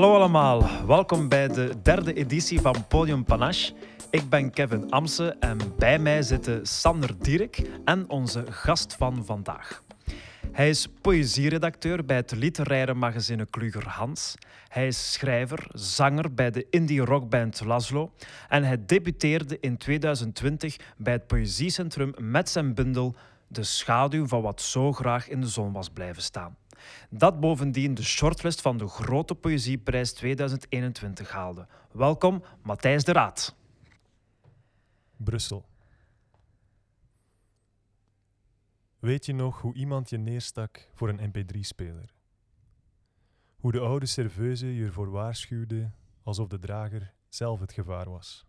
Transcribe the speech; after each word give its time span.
Hallo 0.00 0.14
allemaal, 0.14 0.86
welkom 0.86 1.28
bij 1.28 1.48
de 1.48 1.74
derde 1.82 2.12
editie 2.12 2.60
van 2.60 2.86
Podium 2.88 3.24
Panache. 3.24 3.72
Ik 4.10 4.28
ben 4.28 4.50
Kevin 4.50 4.90
Amsen 4.90 5.40
en 5.40 5.58
bij 5.78 5.98
mij 5.98 6.22
zitten 6.22 6.66
Sander 6.66 7.18
Dierk 7.18 7.62
en 7.84 8.08
onze 8.08 8.44
gast 8.48 8.94
van 8.94 9.24
vandaag. 9.24 9.82
Hij 10.52 10.68
is 10.68 10.88
poëzieredacteur 11.00 12.04
bij 12.04 12.16
het 12.16 12.32
literaire 12.36 12.94
magazine 12.94 13.46
Kluger 13.46 13.88
Hans. 13.88 14.34
Hij 14.68 14.86
is 14.86 15.12
schrijver, 15.12 15.66
zanger 15.72 16.34
bij 16.34 16.50
de 16.50 16.66
indie 16.70 17.04
rockband 17.04 17.64
Laszlo. 17.64 18.12
En 18.48 18.64
hij 18.64 18.84
debuteerde 18.86 19.58
in 19.60 19.76
2020 19.76 20.76
bij 20.96 21.12
het 21.12 21.26
Poëziecentrum 21.26 22.14
met 22.18 22.48
zijn 22.48 22.74
bundel 22.74 23.14
De 23.46 23.62
schaduw 23.62 24.26
van 24.26 24.42
wat 24.42 24.60
zo 24.60 24.92
graag 24.92 25.28
in 25.28 25.40
de 25.40 25.48
zon 25.48 25.72
was 25.72 25.88
blijven 25.90 26.22
staan. 26.22 26.56
Dat 27.10 27.40
bovendien 27.40 27.94
de 27.94 28.02
shortlist 28.02 28.60
van 28.60 28.78
de 28.78 28.88
Grote 28.88 29.34
Poëzieprijs 29.34 30.12
2021 30.12 31.30
haalde. 31.30 31.66
Welkom, 31.92 32.42
Matthijs 32.62 33.04
de 33.04 33.12
Raad. 33.12 33.56
Brussel. 35.16 35.68
Weet 38.98 39.26
je 39.26 39.32
nog 39.32 39.60
hoe 39.60 39.74
iemand 39.74 40.10
je 40.10 40.18
neerstak 40.18 40.88
voor 40.94 41.08
een 41.08 41.32
mp3-speler? 41.32 42.14
Hoe 43.56 43.72
de 43.72 43.80
oude 43.80 44.06
serveuse 44.06 44.74
je 44.74 44.84
ervoor 44.84 45.10
waarschuwde 45.10 45.90
alsof 46.22 46.48
de 46.48 46.58
drager 46.58 47.12
zelf 47.28 47.60
het 47.60 47.72
gevaar 47.72 48.10
was? 48.10 48.46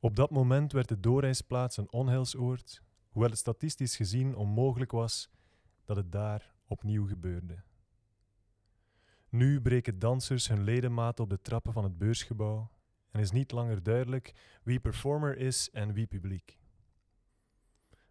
Op 0.00 0.16
dat 0.16 0.30
moment 0.30 0.72
werd 0.72 0.88
de 0.88 1.00
doorreisplaats 1.00 1.76
een 1.76 1.92
onheilsoord, 1.92 2.82
hoewel 3.08 3.30
het 3.30 3.38
statistisch 3.38 3.96
gezien 3.96 4.36
onmogelijk 4.36 4.92
was 4.92 5.30
dat 5.88 5.96
het 5.96 6.12
daar 6.12 6.54
opnieuw 6.66 7.06
gebeurde. 7.06 7.62
Nu 9.28 9.60
breken 9.60 9.98
dansers 9.98 10.48
hun 10.48 10.62
ledematen 10.62 11.24
op 11.24 11.30
de 11.30 11.40
trappen 11.40 11.72
van 11.72 11.84
het 11.84 11.98
beursgebouw 11.98 12.70
en 13.10 13.20
is 13.20 13.30
niet 13.30 13.50
langer 13.50 13.82
duidelijk 13.82 14.34
wie 14.62 14.80
performer 14.80 15.36
is 15.36 15.70
en 15.70 15.92
wie 15.92 16.06
publiek. 16.06 16.58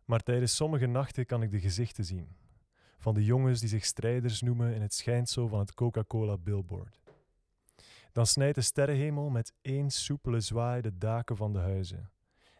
Maar 0.05 0.23
tijdens 0.23 0.55
sommige 0.55 0.85
nachten 0.85 1.25
kan 1.25 1.41
ik 1.41 1.51
de 1.51 1.59
gezichten 1.59 2.05
zien 2.05 2.35
van 2.97 3.13
de 3.13 3.25
jongens 3.25 3.59
die 3.59 3.69
zich 3.69 3.85
strijders 3.85 4.41
noemen 4.41 4.73
in 4.73 4.81
het 4.81 4.93
schijnsel 4.93 5.47
van 5.47 5.59
het 5.59 5.73
Coca-Cola 5.73 6.37
billboard. 6.37 7.01
Dan 8.11 8.25
snijdt 8.25 8.55
de 8.55 8.61
sterrenhemel 8.61 9.29
met 9.29 9.53
één 9.61 9.89
soepele 9.89 10.39
zwaai 10.39 10.81
de 10.81 10.97
daken 10.97 11.37
van 11.37 11.53
de 11.53 11.59
huizen 11.59 12.11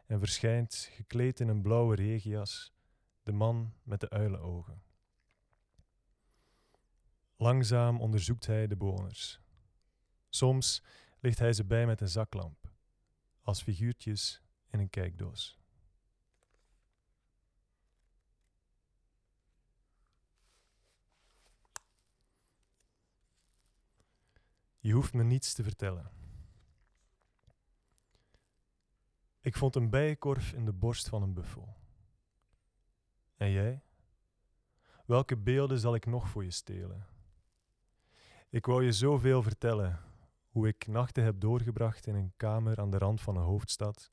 en 0.06 0.20
verschijnt, 0.20 0.90
gekleed 0.92 1.40
in 1.40 1.48
een 1.48 1.62
blauwe 1.62 1.96
regenjas, 1.96 2.74
de 3.24 3.32
man 3.32 3.74
met 3.84 4.00
de 4.00 4.10
uilenogen. 4.10 4.86
Langzaam 7.40 8.02
onderzoekt 8.02 8.46
hij 8.46 8.68
de 8.68 8.78
bewoners. 8.78 9.42
Soms 10.30 10.84
ligt 11.20 11.40
hij 11.40 11.54
ze 11.54 11.66
bij 11.66 11.86
met 11.86 12.02
een 12.02 12.10
zaklamp, 12.10 12.72
als 13.42 13.64
figuurtjes 13.64 14.42
in 14.68 14.80
een 14.80 14.90
kijkdoos. 14.90 15.60
Je 24.80 24.94
hoeft 24.94 25.14
me 25.14 25.24
niets 25.24 25.54
te 25.54 25.64
vertellen. 25.64 26.12
Ik 29.42 29.56
vond 29.56 29.76
een 29.76 29.90
bijenkorf 29.90 30.54
in 30.54 30.66
de 30.66 30.74
borst 30.74 31.10
van 31.10 31.22
een 31.22 31.34
buffel. 31.34 31.78
En 33.36 33.52
jij? 33.52 33.82
Welke 35.06 35.38
beelden 35.38 35.80
zal 35.80 35.96
ik 35.96 36.06
nog 36.06 36.30
voor 36.30 36.44
je 36.44 36.52
stelen? 36.52 37.17
Ik 38.50 38.66
wou 38.66 38.84
je 38.84 38.92
zoveel 38.92 39.44
vertellen, 39.44 40.00
hoe 40.50 40.68
ik 40.68 40.88
nachten 40.88 41.24
heb 41.24 41.40
doorgebracht 41.40 42.08
in 42.08 42.16
een 42.16 42.34
kamer 42.38 42.80
aan 42.80 42.92
de 42.92 42.98
rand 42.98 43.22
van 43.22 43.36
een 43.36 43.44
hoofdstad, 43.44 44.12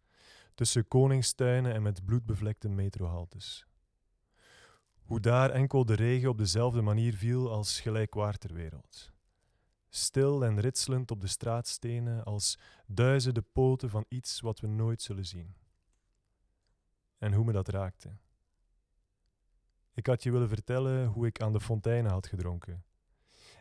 tussen 0.55 0.89
koningstuinen 0.89 1.75
en 1.75 1.83
met 1.83 2.05
bloedbevlekte 2.05 2.69
metrohaltes. 2.69 3.67
Hoe 5.03 5.21
daar 5.21 5.51
enkel 5.51 5.85
de 5.85 5.95
regen 5.95 6.29
op 6.29 6.39
dezelfde 6.39 6.83
manier 6.83 7.15
viel 7.15 7.51
als 7.51 7.81
gelijkwaar 7.81 8.37
wereld. 8.53 9.13
Stil 9.89 10.45
en 10.45 10.61
ritselend 10.61 11.11
op 11.11 11.21
de 11.21 11.27
straatstenen 11.27 12.25
als 12.25 12.59
duizenden 12.87 13.47
poten 13.53 13.91
van 13.91 14.05
iets 14.09 14.41
wat 14.41 14.61
we 14.61 14.67
nooit 14.67 15.03
zullen 15.03 15.27
zien. 15.27 15.55
En 17.19 17.33
hoe 17.33 17.45
me 17.45 17.53
dat 17.53 17.69
raakte. 17.69 18.17
Ik 19.93 20.07
had 20.07 20.23
je 20.23 20.31
willen 20.31 20.49
vertellen 20.49 21.07
hoe 21.07 21.27
ik 21.27 21.41
aan 21.41 21.53
de 21.53 21.61
fonteinen 21.61 22.11
had 22.11 22.27
gedronken 22.27 22.85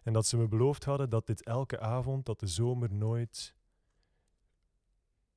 en 0.03 0.13
dat 0.13 0.25
ze 0.25 0.37
me 0.37 0.47
beloofd 0.47 0.83
hadden 0.83 1.09
dat 1.09 1.27
dit 1.27 1.43
elke 1.43 1.79
avond, 1.79 2.25
dat 2.25 2.39
de 2.39 2.47
zomer 2.47 2.93
nooit. 2.93 3.55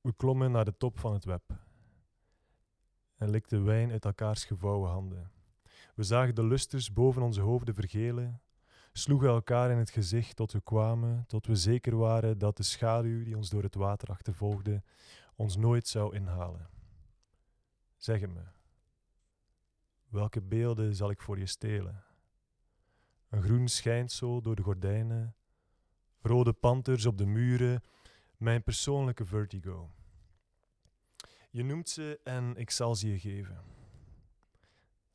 We 0.01 0.13
klommen 0.15 0.51
naar 0.51 0.65
de 0.65 0.77
top 0.77 0.99
van 0.99 1.13
het 1.13 1.25
web 1.25 1.43
en 3.17 3.29
likten 3.29 3.63
wijn 3.63 3.91
uit 3.91 4.05
elkaars 4.05 4.45
gevouwen 4.45 4.89
handen. 4.89 5.31
We 5.95 6.03
zagen 6.03 6.35
de 6.35 6.43
lusters 6.43 6.93
boven 6.93 7.21
onze 7.21 7.41
hoofden 7.41 7.73
vergelen, 7.73 8.41
sloegen 8.91 9.29
elkaar 9.29 9.71
in 9.71 9.77
het 9.77 9.89
gezicht 9.89 10.35
tot 10.35 10.51
we 10.51 10.61
kwamen, 10.61 11.23
tot 11.27 11.47
we 11.47 11.55
zeker 11.55 11.95
waren 11.95 12.37
dat 12.37 12.57
de 12.57 12.63
schaduw 12.63 13.23
die 13.23 13.35
ons 13.35 13.49
door 13.49 13.63
het 13.63 13.75
water 13.75 14.07
achtervolgde, 14.07 14.83
ons 15.35 15.55
nooit 15.55 15.87
zou 15.87 16.15
inhalen. 16.15 16.69
Zeg 17.95 18.21
me, 18.21 18.43
welke 20.07 20.41
beelden 20.41 20.95
zal 20.95 21.09
ik 21.09 21.21
voor 21.21 21.39
je 21.39 21.45
stelen? 21.45 22.06
Een 23.29 23.41
groen 23.41 23.67
schijnsel 23.67 24.41
door 24.41 24.55
de 24.55 24.63
gordijnen, 24.63 25.35
rode 26.21 26.53
panters 26.53 27.05
op 27.05 27.17
de 27.17 27.25
muren, 27.25 27.81
mijn 28.37 28.63
persoonlijke 28.63 29.25
vertigo. 29.25 29.91
Je 31.49 31.63
noemt 31.63 31.89
ze 31.89 32.19
en 32.23 32.55
ik 32.55 32.69
zal 32.69 32.95
ze 32.95 33.11
je 33.11 33.19
geven. 33.19 33.63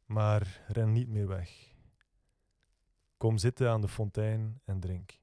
Maar 0.04 0.64
ren 0.68 0.92
niet 0.92 1.08
meer 1.08 1.28
weg. 1.28 1.74
Kom 3.16 3.38
zitten 3.38 3.70
aan 3.70 3.80
de 3.80 3.88
fontein 3.88 4.60
en 4.64 4.80
drink. 4.80 5.20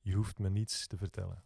Je 0.00 0.14
hoeft 0.14 0.38
me 0.38 0.50
niets 0.50 0.86
te 0.86 0.96
vertellen. 0.96 1.45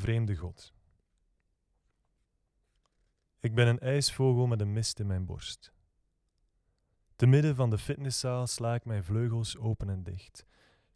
Vreemde 0.00 0.36
God. 0.36 0.72
Ik 3.40 3.54
ben 3.54 3.66
een 3.66 3.78
ijsvogel 3.78 4.46
met 4.46 4.60
een 4.60 4.72
mist 4.72 4.98
in 4.98 5.06
mijn 5.06 5.24
borst. 5.24 5.72
Te 7.16 7.26
midden 7.26 7.54
van 7.54 7.70
de 7.70 7.78
fitnesszaal 7.78 8.46
sla 8.46 8.74
ik 8.74 8.84
mijn 8.84 9.04
vleugels 9.04 9.56
open 9.56 9.88
en 9.88 10.02
dicht, 10.02 10.46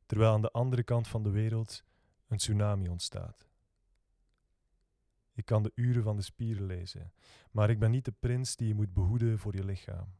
terwijl 0.06 0.32
aan 0.32 0.42
de 0.42 0.50
andere 0.50 0.82
kant 0.82 1.08
van 1.08 1.22
de 1.22 1.30
wereld 1.30 1.84
een 2.28 2.36
tsunami 2.36 2.88
ontstaat. 2.88 3.48
Ik 5.32 5.44
kan 5.44 5.62
de 5.62 5.72
uren 5.74 6.02
van 6.02 6.16
de 6.16 6.22
spieren 6.22 6.66
lezen, 6.66 7.12
maar 7.50 7.70
ik 7.70 7.78
ben 7.78 7.90
niet 7.90 8.04
de 8.04 8.12
prins 8.12 8.56
die 8.56 8.68
je 8.68 8.74
moet 8.74 8.92
behoeden 8.92 9.38
voor 9.38 9.56
je 9.56 9.64
lichaam. 9.64 10.14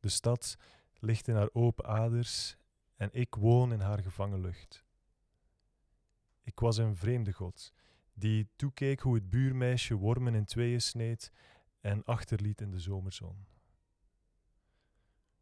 De 0.00 0.08
stad 0.08 0.56
ligt 0.98 1.28
in 1.28 1.34
haar 1.34 1.50
open 1.52 1.84
aders 1.84 2.56
en 2.96 3.08
ik 3.12 3.34
woon 3.34 3.72
in 3.72 3.80
haar 3.80 4.02
gevangen 4.02 4.40
lucht. 4.40 4.83
Ik 6.44 6.60
was 6.60 6.76
een 6.76 6.96
vreemde 6.96 7.32
god, 7.32 7.72
die 8.12 8.48
toekeek 8.56 9.00
hoe 9.00 9.14
het 9.14 9.30
buurmeisje 9.30 9.94
wormen 9.94 10.34
in 10.34 10.44
tweeën 10.44 10.80
sneed 10.80 11.32
en 11.80 12.04
achterliet 12.04 12.60
in 12.60 12.70
de 12.70 12.80
zomerzon. 12.80 13.46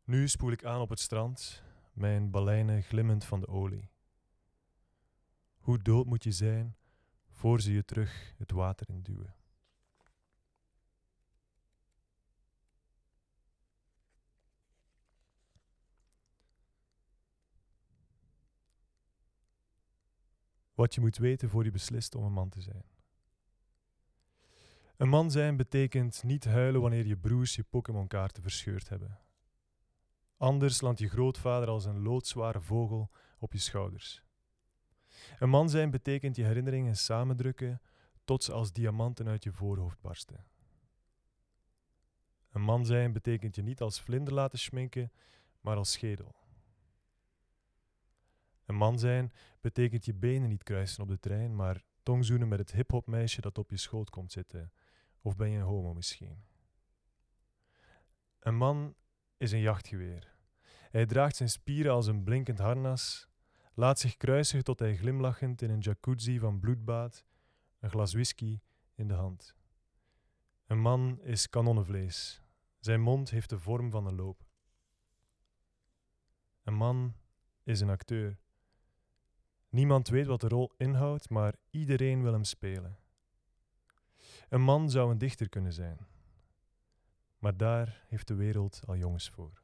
Nu 0.04 0.28
spoel 0.28 0.50
ik 0.50 0.64
aan 0.64 0.81
op 0.81 0.88
het 0.88 1.00
strand, 1.00 1.62
mijn 1.93 2.31
baleinen 2.31 2.82
glimmend 2.82 3.25
van 3.25 3.40
de 3.40 3.49
olie. 3.49 3.90
Hoe 5.58 5.78
dood 5.78 6.06
moet 6.06 6.25
je 6.25 6.32
zijn 6.32 6.76
voor 7.28 7.60
ze 7.60 7.72
je 7.72 7.84
terug 7.84 8.34
het 8.38 8.50
water 8.50 8.88
induwen? 8.88 9.34
Wat 20.82 20.94
je 20.94 21.00
moet 21.00 21.17
weten 21.17 21.49
voor 21.49 21.64
je 21.64 21.70
beslist 21.70 22.14
om 22.14 22.25
een 22.25 22.32
man 22.32 22.49
te 22.49 22.61
zijn. 22.61 22.84
Een 24.96 25.08
man 25.08 25.31
zijn 25.31 25.56
betekent 25.56 26.23
niet 26.23 26.44
huilen 26.44 26.81
wanneer 26.81 27.06
je 27.06 27.17
broers 27.17 27.55
je 27.55 27.62
Pokémon-kaarten 27.62 28.43
verscheurd 28.43 28.88
hebben. 28.88 29.19
Anders 30.37 30.81
landt 30.81 30.99
je 30.99 31.08
grootvader 31.08 31.69
als 31.69 31.84
een 31.84 32.02
loodzware 32.02 32.61
vogel 32.61 33.11
op 33.38 33.52
je 33.52 33.58
schouders. 33.58 34.23
Een 35.38 35.49
man 35.49 35.70
zijn 35.70 35.90
betekent 35.90 36.37
je 36.37 36.44
herinneringen 36.44 36.96
samendrukken 36.96 37.81
tot 38.25 38.44
ze 38.44 38.52
als 38.52 38.73
diamanten 38.73 39.28
uit 39.28 39.44
je 39.44 39.52
voorhoofd 39.52 40.00
barsten. 40.00 40.44
Een 42.52 42.62
man 42.62 42.87
zijn 42.87 43.12
betekent 43.12 43.55
je 43.55 43.62
niet 43.62 43.81
als 43.81 44.00
vlinder 44.00 44.35
laten 44.35 44.58
schminken, 44.58 45.12
maar 45.61 45.76
als 45.76 45.93
schedel. 45.93 46.42
Een 48.73 48.79
man 48.79 48.99
zijn 48.99 49.33
betekent 49.61 50.05
je 50.05 50.15
benen 50.15 50.49
niet 50.49 50.63
kruisen 50.63 51.03
op 51.03 51.09
de 51.09 51.19
trein, 51.19 51.57
maar 51.57 51.85
tongzoenen 52.03 52.49
met 52.49 52.59
het 52.59 52.73
hip-hop 52.73 53.07
dat 53.41 53.59
op 53.59 53.71
je 53.71 53.77
schoot 53.77 54.11
komt 54.11 54.33
zitten? 54.33 54.73
Of 55.21 55.37
ben 55.37 55.51
je 55.51 55.59
een 55.59 55.65
homo 55.65 55.95
misschien? 55.95 56.45
Een 58.39 58.57
man 58.57 58.95
is 59.37 59.53
een 59.53 59.61
jachtgeweer. 59.61 60.35
Hij 60.91 61.07
draagt 61.07 61.37
zijn 61.37 61.49
spieren 61.49 61.93
als 61.93 62.07
een 62.07 62.23
blinkend 62.23 62.59
harnas, 62.59 63.29
laat 63.75 63.99
zich 63.99 64.17
kruisigen 64.17 64.65
tot 64.65 64.79
hij 64.79 64.97
glimlachend 64.97 65.63
in 65.63 65.71
een 65.71 65.81
jacuzzi 65.81 66.39
van 66.39 66.61
bloedbaat, 66.61 67.25
een 67.79 67.91
glas 67.91 68.13
whisky 68.13 68.61
in 68.95 69.09
de 69.09 69.15
hand. 69.15 69.57
Een 70.67 70.81
man 70.81 71.21
is 71.23 71.49
kanonnenvlees. 71.49 72.43
Zijn 72.79 73.01
mond 73.01 73.31
heeft 73.31 73.49
de 73.49 73.59
vorm 73.59 73.91
van 73.91 74.07
een 74.07 74.15
loop. 74.15 74.45
Een 76.63 76.75
man 76.75 77.15
is 77.63 77.81
een 77.81 77.91
acteur. 77.91 78.41
Niemand 79.73 80.09
weet 80.09 80.27
wat 80.27 80.41
de 80.41 80.49
rol 80.49 80.73
inhoudt, 80.77 81.31
maar 81.31 81.55
iedereen 81.71 82.23
wil 82.23 82.33
hem 82.33 82.45
spelen. 82.45 82.99
Een 84.49 84.63
man 84.63 84.91
zou 84.91 85.11
een 85.11 85.19
dichter 85.19 85.49
kunnen 85.49 85.73
zijn, 85.73 86.07
maar 87.39 87.57
daar 87.57 88.05
heeft 88.09 88.29
de 88.29 88.35
wereld 88.35 88.83
al 88.87 88.97
jongens 88.97 89.31
voor. 89.31 89.63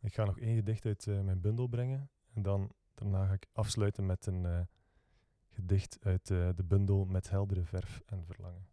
Ik 0.00 0.14
ga 0.14 0.24
nog 0.24 0.38
één 0.38 0.54
gedicht 0.54 0.86
uit 0.86 1.06
eh, 1.06 1.20
mijn 1.20 1.40
bundel 1.40 1.66
brengen 1.66 2.10
en 2.32 2.42
dan 2.42 2.72
daarna 2.94 3.26
ga 3.26 3.32
ik 3.32 3.46
afsluiten 3.52 4.06
met 4.06 4.26
een 4.26 4.46
eh, 4.46 4.60
gedicht 5.48 5.98
uit 6.00 6.30
eh, 6.30 6.48
de 6.54 6.64
bundel 6.64 7.04
met 7.04 7.30
heldere 7.30 7.64
verf 7.64 8.02
en 8.06 8.24
verlangen. 8.24 8.68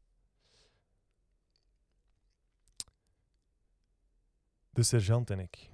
De 4.78 4.84
sergeant 4.84 5.30
en 5.30 5.40
ik. 5.40 5.70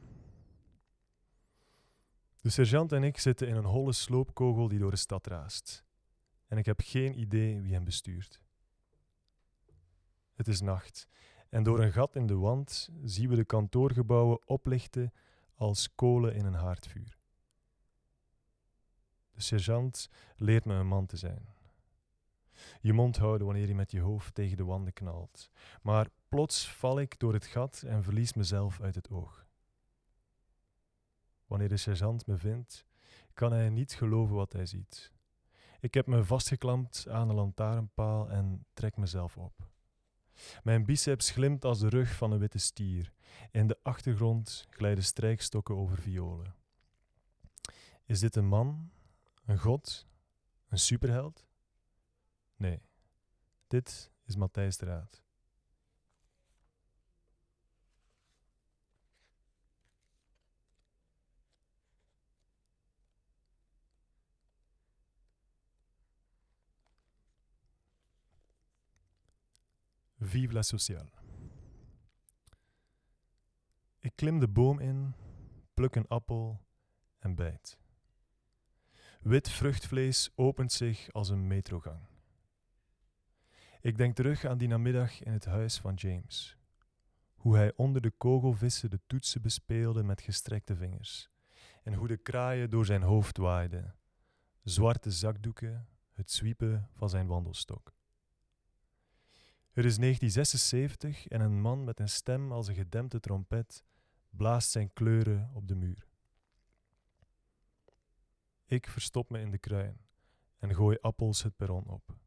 De 2.42 2.50
sergeant 2.50 2.92
en 2.92 3.04
ik 3.04 3.18
zitten 3.18 3.48
in 3.48 3.56
een 3.56 3.66
holle 3.66 3.94
sloopkogel 3.94 4.68
die 4.68 4.80
door 4.80 4.92
de 4.92 4.98
stad 4.98 5.28
raast. 5.28 5.84
En 6.48 6.58
ik 6.58 6.66
heb 6.66 6.82
geen 6.84 7.20
idee 7.20 7.62
wie 7.62 7.74
hem 7.74 7.84
bestuurt. 7.84 8.42
Het 10.34 10.48
is 10.48 10.62
nacht 10.62 11.08
en 11.50 11.64
door 11.64 11.80
een 11.80 11.92
gat 11.92 12.16
in 12.16 12.28
de 12.28 12.36
wand 12.36 12.90
zien 13.04 13.30
we 13.30 13.36
de 13.36 13.46
kantoorgebouwen 13.46 14.48
oplichten 14.48 15.14
als 15.56 15.96
kolen 15.96 16.36
in 16.36 16.46
een 16.46 16.54
haardvuur. 16.54 17.18
De 19.32 19.42
sergeant 19.42 20.10
leert 20.36 20.66
me 20.66 20.74
een 20.74 20.88
man 20.88 21.06
te 21.06 21.18
zijn. 21.18 21.48
Je 22.82 22.94
mond 22.94 23.18
houden 23.18 23.48
wanneer 23.48 23.68
je 23.68 23.76
met 23.76 23.92
je 23.92 24.00
hoofd 24.00 24.36
tegen 24.36 24.58
de 24.58 24.64
wanden 24.64 24.94
knalt. 24.94 25.50
Maar 25.82 26.08
plots 26.28 26.72
val 26.72 27.00
ik 27.00 27.20
door 27.20 27.34
het 27.34 27.46
gat 27.46 27.84
en 27.88 28.04
verlies 28.04 28.34
mezelf 28.34 28.82
uit 28.82 28.96
het 28.96 29.10
oog. 29.10 29.46
Wanneer 31.46 31.70
de 31.70 31.78
sergeant 31.78 32.28
me 32.28 32.38
vindt, 32.38 32.86
kan 33.34 33.52
hij 33.52 33.70
niet 33.70 33.94
geloven 33.94 34.36
wat 34.36 34.54
hij 34.54 34.66
ziet. 34.66 35.12
Ik 35.80 35.94
heb 35.94 36.08
me 36.08 36.24
vastgeklampt 36.24 37.08
aan 37.10 37.30
een 37.30 37.36
lantaarnpaal 37.36 38.30
en 38.30 38.66
trek 38.74 38.98
mezelf 38.98 39.38
op. 39.38 39.72
Mijn 40.64 40.86
biceps 40.86 41.32
glimt 41.32 41.66
als 41.66 41.80
de 41.80 41.90
rug 41.90 42.16
van 42.16 42.32
een 42.32 42.40
witte 42.40 42.58
stier. 42.58 43.14
In 43.52 43.68
de 43.68 43.78
achtergrond 43.82 44.68
glijden 44.70 45.04
strijkstokken 45.04 45.76
over 45.76 45.98
violen. 45.98 46.56
Is 48.06 48.20
dit 48.20 48.36
een 48.36 48.48
man, 48.48 48.92
een 49.46 49.60
god, 49.60 50.08
een 50.68 50.80
superheld? 50.80 51.46
Nee, 52.64 52.82
dit 53.68 54.12
is 54.26 54.36
Matthijs 54.36 54.78
de 54.78 54.86
Raad. 54.86 55.24
Vive 70.20 70.54
la 70.54 70.62
sociale. 70.62 71.12
Ik 74.00 74.16
klim 74.16 74.40
de 74.40 74.48
boom 74.48 74.80
in, 74.80 75.16
pluk 75.74 75.96
een 75.96 76.08
appel 76.08 76.66
en 77.20 77.36
bijt. 77.36 77.78
Wit 79.22 79.50
vruchtvlees 79.50 80.32
opent 80.36 80.72
zich 80.72 81.12
als 81.12 81.30
een 81.30 81.48
metrogang. 81.48 82.13
Ik 83.84 83.98
denk 83.98 84.16
terug 84.16 84.46
aan 84.46 84.58
die 84.58 84.68
namiddag 84.68 85.24
in 85.24 85.32
het 85.32 85.46
huis 85.46 85.80
van 85.80 85.94
James. 85.94 86.58
Hoe 87.36 87.56
hij 87.56 87.74
onder 87.76 88.02
de 88.02 88.12
kogelvissen 88.12 88.90
de 88.90 89.00
toetsen 89.08 89.42
bespeelde 89.42 90.04
met 90.04 90.22
gestrekte 90.22 90.76
vingers. 90.76 91.30
En 91.84 91.94
hoe 91.94 92.08
de 92.08 92.18
kraaien 92.18 92.70
door 92.70 92.86
zijn 92.86 93.02
hoofd 93.02 93.38
waaiden. 93.38 93.96
Zwarte 94.64 95.12
zakdoeken, 95.12 95.88
het 96.12 96.32
zwiepen 96.32 96.90
van 96.94 97.10
zijn 97.10 97.28
wandelstok. 97.28 97.94
Het 99.72 99.86
is 99.86 99.98
1976 99.98 101.28
en 101.28 101.42
een 101.42 101.62
man 101.62 101.84
met 101.84 102.00
een 102.00 102.10
stem 102.10 102.52
als 102.52 102.68
een 102.68 102.76
gedempte 102.76 103.20
trompet 103.20 103.84
blaast 104.30 104.70
zijn 104.70 104.94
kleuren 104.94 105.52
op 105.54 105.68
de 105.68 105.76
muur. 105.76 106.08
Ik 108.66 108.88
verstop 108.88 109.30
me 109.30 109.40
in 109.40 109.52
de 109.52 109.58
kruin 109.58 109.98
en 110.60 110.76
gooi 110.76 110.98
appels 111.02 111.44
het 111.44 111.56
perron 111.56 111.88
op, 111.88 112.23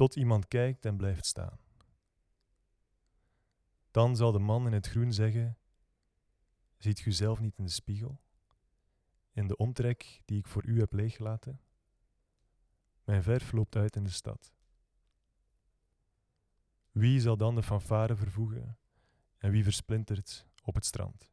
tot 0.00 0.16
iemand 0.16 0.48
kijkt 0.48 0.84
en 0.84 0.96
blijft 0.96 1.26
staan. 1.26 1.58
Dan 3.90 4.16
zal 4.16 4.32
de 4.32 4.38
man 4.38 4.66
in 4.66 4.72
het 4.72 4.86
groen 4.86 5.12
zeggen: 5.12 5.58
Ziet 6.78 7.04
u 7.06 7.12
zelf 7.12 7.40
niet 7.40 7.58
in 7.58 7.64
de 7.64 7.70
spiegel? 7.70 8.20
In 9.32 9.46
de 9.46 9.56
omtrek 9.56 10.20
die 10.24 10.38
ik 10.38 10.46
voor 10.46 10.66
u 10.66 10.78
heb 10.78 10.92
leeggelaten? 10.92 11.60
Mijn 13.04 13.22
verf 13.22 13.52
loopt 13.52 13.76
uit 13.76 13.96
in 13.96 14.04
de 14.04 14.10
stad. 14.10 14.52
Wie 16.90 17.20
zal 17.20 17.36
dan 17.36 17.54
de 17.54 17.62
fanfare 17.62 18.16
vervoegen 18.16 18.78
en 19.38 19.50
wie 19.50 19.64
versplintert 19.64 20.46
op 20.62 20.74
het 20.74 20.84
strand? 20.84 21.30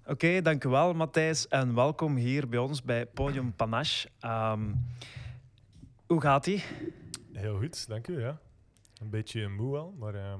Oké, 0.00 0.10
okay, 0.10 0.42
dank 0.42 0.64
u 0.64 0.68
wel, 0.68 0.92
Matthijs. 0.94 1.48
En 1.48 1.74
welkom 1.74 2.16
hier 2.16 2.48
bij 2.48 2.58
ons 2.58 2.82
bij 2.82 3.06
Podium 3.06 3.54
Panache. 3.54 4.08
Um, 4.20 4.84
hoe 6.06 6.20
gaat 6.20 6.46
ie? 6.46 6.64
Heel 7.32 7.58
goed, 7.58 7.88
dank 7.88 8.08
u. 8.08 8.20
Ja. 8.20 8.38
Een 9.00 9.10
beetje 9.10 9.48
moe 9.48 9.76
al, 9.76 9.94
maar 9.98 10.14
uh, 10.14 10.34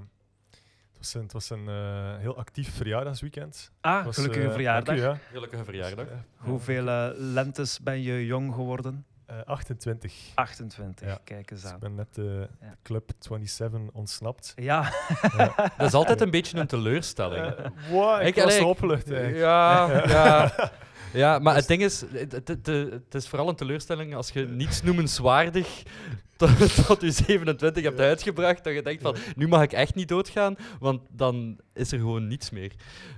het 0.51 0.99
was 0.99 1.15
een, 1.15 1.23
het 1.23 1.33
was 1.33 1.51
een 1.51 1.69
uh, 1.69 2.17
heel 2.17 2.37
actief 2.37 2.77
verjaardagsweekend. 2.77 3.73
Ah, 3.81 4.05
was, 4.05 4.15
gelukkige 4.15 4.47
uh, 4.47 4.53
verjaardag. 4.53 4.97
U, 4.97 5.01
ja. 5.01 5.19
Gelukkige 5.33 5.65
verjaardag. 5.65 6.07
Hoeveel 6.37 6.89
eh, 6.89 7.09
lentes 7.15 7.81
ben 7.81 8.03
je 8.03 8.27
jong 8.27 8.55
geworden? 8.55 9.07
Uh, 9.31 9.37
28. 9.45 10.15
28, 10.35 11.09
ja. 11.09 11.19
kijk 11.25 11.51
eens 11.51 11.65
aan. 11.65 11.67
Dus 11.67 11.73
ik 11.73 11.79
ben 11.81 11.95
net 11.95 12.15
de, 12.15 12.49
ja. 12.61 12.77
Club 12.83 13.11
27 13.19 13.81
ontsnapt. 13.93 14.53
Ja. 14.57 14.93
ja. 15.37 15.55
Dat 15.79 15.87
is 15.87 15.95
altijd 15.95 16.21
een 16.21 16.31
beetje 16.31 16.59
een 16.59 16.67
teleurstelling. 16.67 17.59
Uh, 17.59 17.67
wow, 17.91 18.21
ik, 18.21 18.27
ik 18.27 18.35
was 18.35 18.45
allee, 18.45 18.67
opgelucht 18.67 19.11
eigenlijk. 19.11 19.39
Ja, 19.39 20.03
ja. 20.09 20.53
ja, 21.17 21.39
maar 21.39 21.55
het 21.55 21.67
ding 21.67 21.83
is, 21.83 22.01
het, 22.01 22.33
het, 22.33 22.67
het, 22.67 23.15
is 23.15 23.29
vooral 23.29 23.49
een 23.49 23.57
teleurstelling 23.57 24.15
als 24.15 24.31
je 24.31 24.47
niets 24.47 24.83
noemenswaardig 24.83 25.83
tot, 26.37 26.87
tot 26.87 27.01
je 27.01 27.11
27 27.11 27.83
hebt 27.83 28.01
uitgebracht, 28.01 28.65
dat 28.65 28.75
je 28.75 28.83
denkt 28.83 29.03
van, 29.03 29.17
nu 29.37 29.49
mag 29.49 29.63
ik 29.63 29.73
echt 29.73 29.95
niet 29.95 30.09
doodgaan, 30.09 30.57
want 30.81 31.01
dan 31.11 31.59
is 31.73 31.93
er 31.93 31.99
gewoon 31.99 32.27
niets 32.27 32.51
meer. 32.51 32.73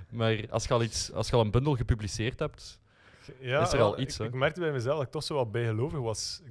Maar 0.09 0.45
als 0.49 0.65
je 0.65 0.73
al, 0.73 0.83
iets, 0.83 1.11
als 1.11 1.29
je 1.29 1.35
al 1.35 1.41
een 1.41 1.51
bundel 1.51 1.75
gepubliceerd 1.75 2.39
hebt, 2.39 2.79
ja, 3.39 3.61
is 3.61 3.73
er 3.73 3.81
al 3.81 3.99
iets. 3.99 4.19
Ik, 4.19 4.25
ik, 4.25 4.33
merkte 4.33 4.59
bij 4.59 4.71
mezelf 4.71 4.97
dat 4.97 5.05
ik 5.05 5.11
toch 5.11 5.23
zo 5.23 5.35
wat 5.35 5.51
bijgelovig 5.51 5.99
was. 5.99 6.41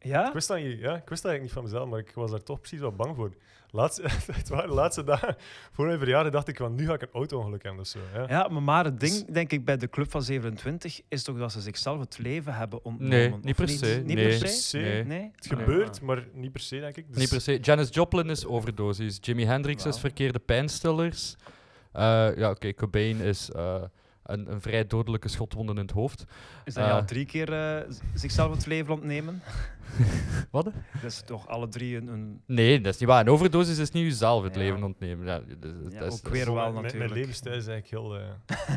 Ja? 0.00 0.26
Ik 0.26 0.32
wist, 0.32 0.48
dat 0.48 0.58
niet, 0.58 0.78
ja? 0.78 0.96
ik 0.96 1.08
wist 1.08 1.22
dat 1.22 1.30
eigenlijk 1.30 1.42
niet 1.42 1.52
van 1.52 1.62
mezelf, 1.62 1.88
maar 1.88 1.98
ik 1.98 2.12
was 2.14 2.30
daar 2.30 2.42
toch 2.42 2.60
precies 2.60 2.80
wat 2.80 2.96
bang 2.96 3.16
voor. 3.16 3.32
Laatste, 3.70 4.02
het 4.32 4.48
waren 4.48 4.68
de 4.68 4.74
laatste 4.74 5.04
dagen 5.04 5.36
voor 5.72 5.86
mijn 5.86 5.98
verjaardag 5.98 6.32
dacht 6.32 6.48
ik 6.48 6.56
van 6.56 6.74
nu 6.74 6.86
ga 6.86 6.94
ik 6.94 7.02
een 7.02 7.08
auto-ongeluk 7.12 7.62
hebben 7.62 7.80
of 7.80 7.86
zo. 7.86 7.98
Ja, 8.14 8.24
ja 8.28 8.48
maar, 8.48 8.62
maar 8.62 8.84
het 8.84 9.00
ding, 9.00 9.12
dus, 9.12 9.24
denk 9.24 9.52
ik, 9.52 9.64
bij 9.64 9.76
de 9.76 9.88
Club 9.88 10.10
van 10.10 10.22
27 10.22 11.00
is 11.08 11.22
toch 11.22 11.38
dat 11.38 11.52
ze 11.52 11.60
zichzelf 11.60 12.00
het 12.00 12.18
leven 12.18 12.54
hebben 12.54 12.84
ontnomen? 12.84 13.30
Nee, 13.30 13.34
niet 13.42 13.56
per 13.56 13.68
se. 13.68 13.86
Niet, 13.86 14.06
niet 14.06 14.16
nee. 14.16 14.38
per 14.38 14.48
se? 14.48 14.78
Nee. 14.78 15.04
nee? 15.04 15.30
Het 15.34 15.46
gebeurt, 15.46 16.00
maar 16.00 16.26
niet 16.32 16.52
per 16.52 16.60
se, 16.60 16.80
denk 16.80 16.96
ik. 16.96 17.08
Dus 17.08 17.16
niet 17.16 17.28
per 17.28 17.40
se. 17.40 17.58
Janis 17.60 17.88
Joplin 17.90 18.30
is 18.30 18.46
overdosis. 18.46 19.18
Jimi 19.20 19.44
Hendrix 19.44 19.84
wow. 19.84 19.92
is 19.92 20.00
verkeerde 20.00 20.38
pijnstillers. 20.38 21.36
Uh, 21.38 22.02
ja, 22.02 22.30
oké, 22.34 22.48
okay, 22.48 22.74
Cobain 22.74 23.20
is... 23.20 23.50
Uh, 23.56 23.82
een, 24.28 24.52
een, 24.52 24.60
vrij 24.60 24.86
dodelijke 24.86 25.28
schotwonden 25.28 25.76
in 25.76 25.82
het 25.82 25.90
hoofd. 25.90 26.24
Is 26.64 26.74
dat 26.74 26.86
uh, 26.86 26.94
al 26.94 27.04
drie 27.04 27.26
keer 27.26 27.52
uh, 27.52 27.94
zichzelf 28.14 28.54
het 28.54 28.66
leven 28.66 28.94
ontnemen? 28.94 29.42
Wat? 30.50 30.64
Dat 30.64 31.10
is 31.10 31.22
toch 31.26 31.48
alle 31.48 31.68
drie 31.68 31.96
een, 31.96 32.08
een... 32.08 32.40
Nee, 32.46 32.80
dat 32.80 32.94
is 32.94 33.00
niet 33.00 33.08
waar. 33.08 33.20
Een 33.20 33.32
overdosis 33.32 33.78
is 33.78 33.90
niet 33.90 34.04
jezelf 34.04 34.42
het 34.42 34.54
ja. 34.54 34.60
leven 34.60 34.82
ontnemen. 34.82 35.26
Ja, 35.26 35.40
dat, 35.58 35.70
ja, 35.90 35.98
dat 35.98 36.12
is, 36.12 36.24
ook 36.24 36.32
weer 36.32 36.44
wel 36.44 36.54
mijn, 36.54 36.74
natuurlijk. 36.74 36.98
Mijn 36.98 37.20
levensstijl 37.20 37.56
is 37.56 37.66
eigenlijk 37.66 38.02
heel, 38.02 38.16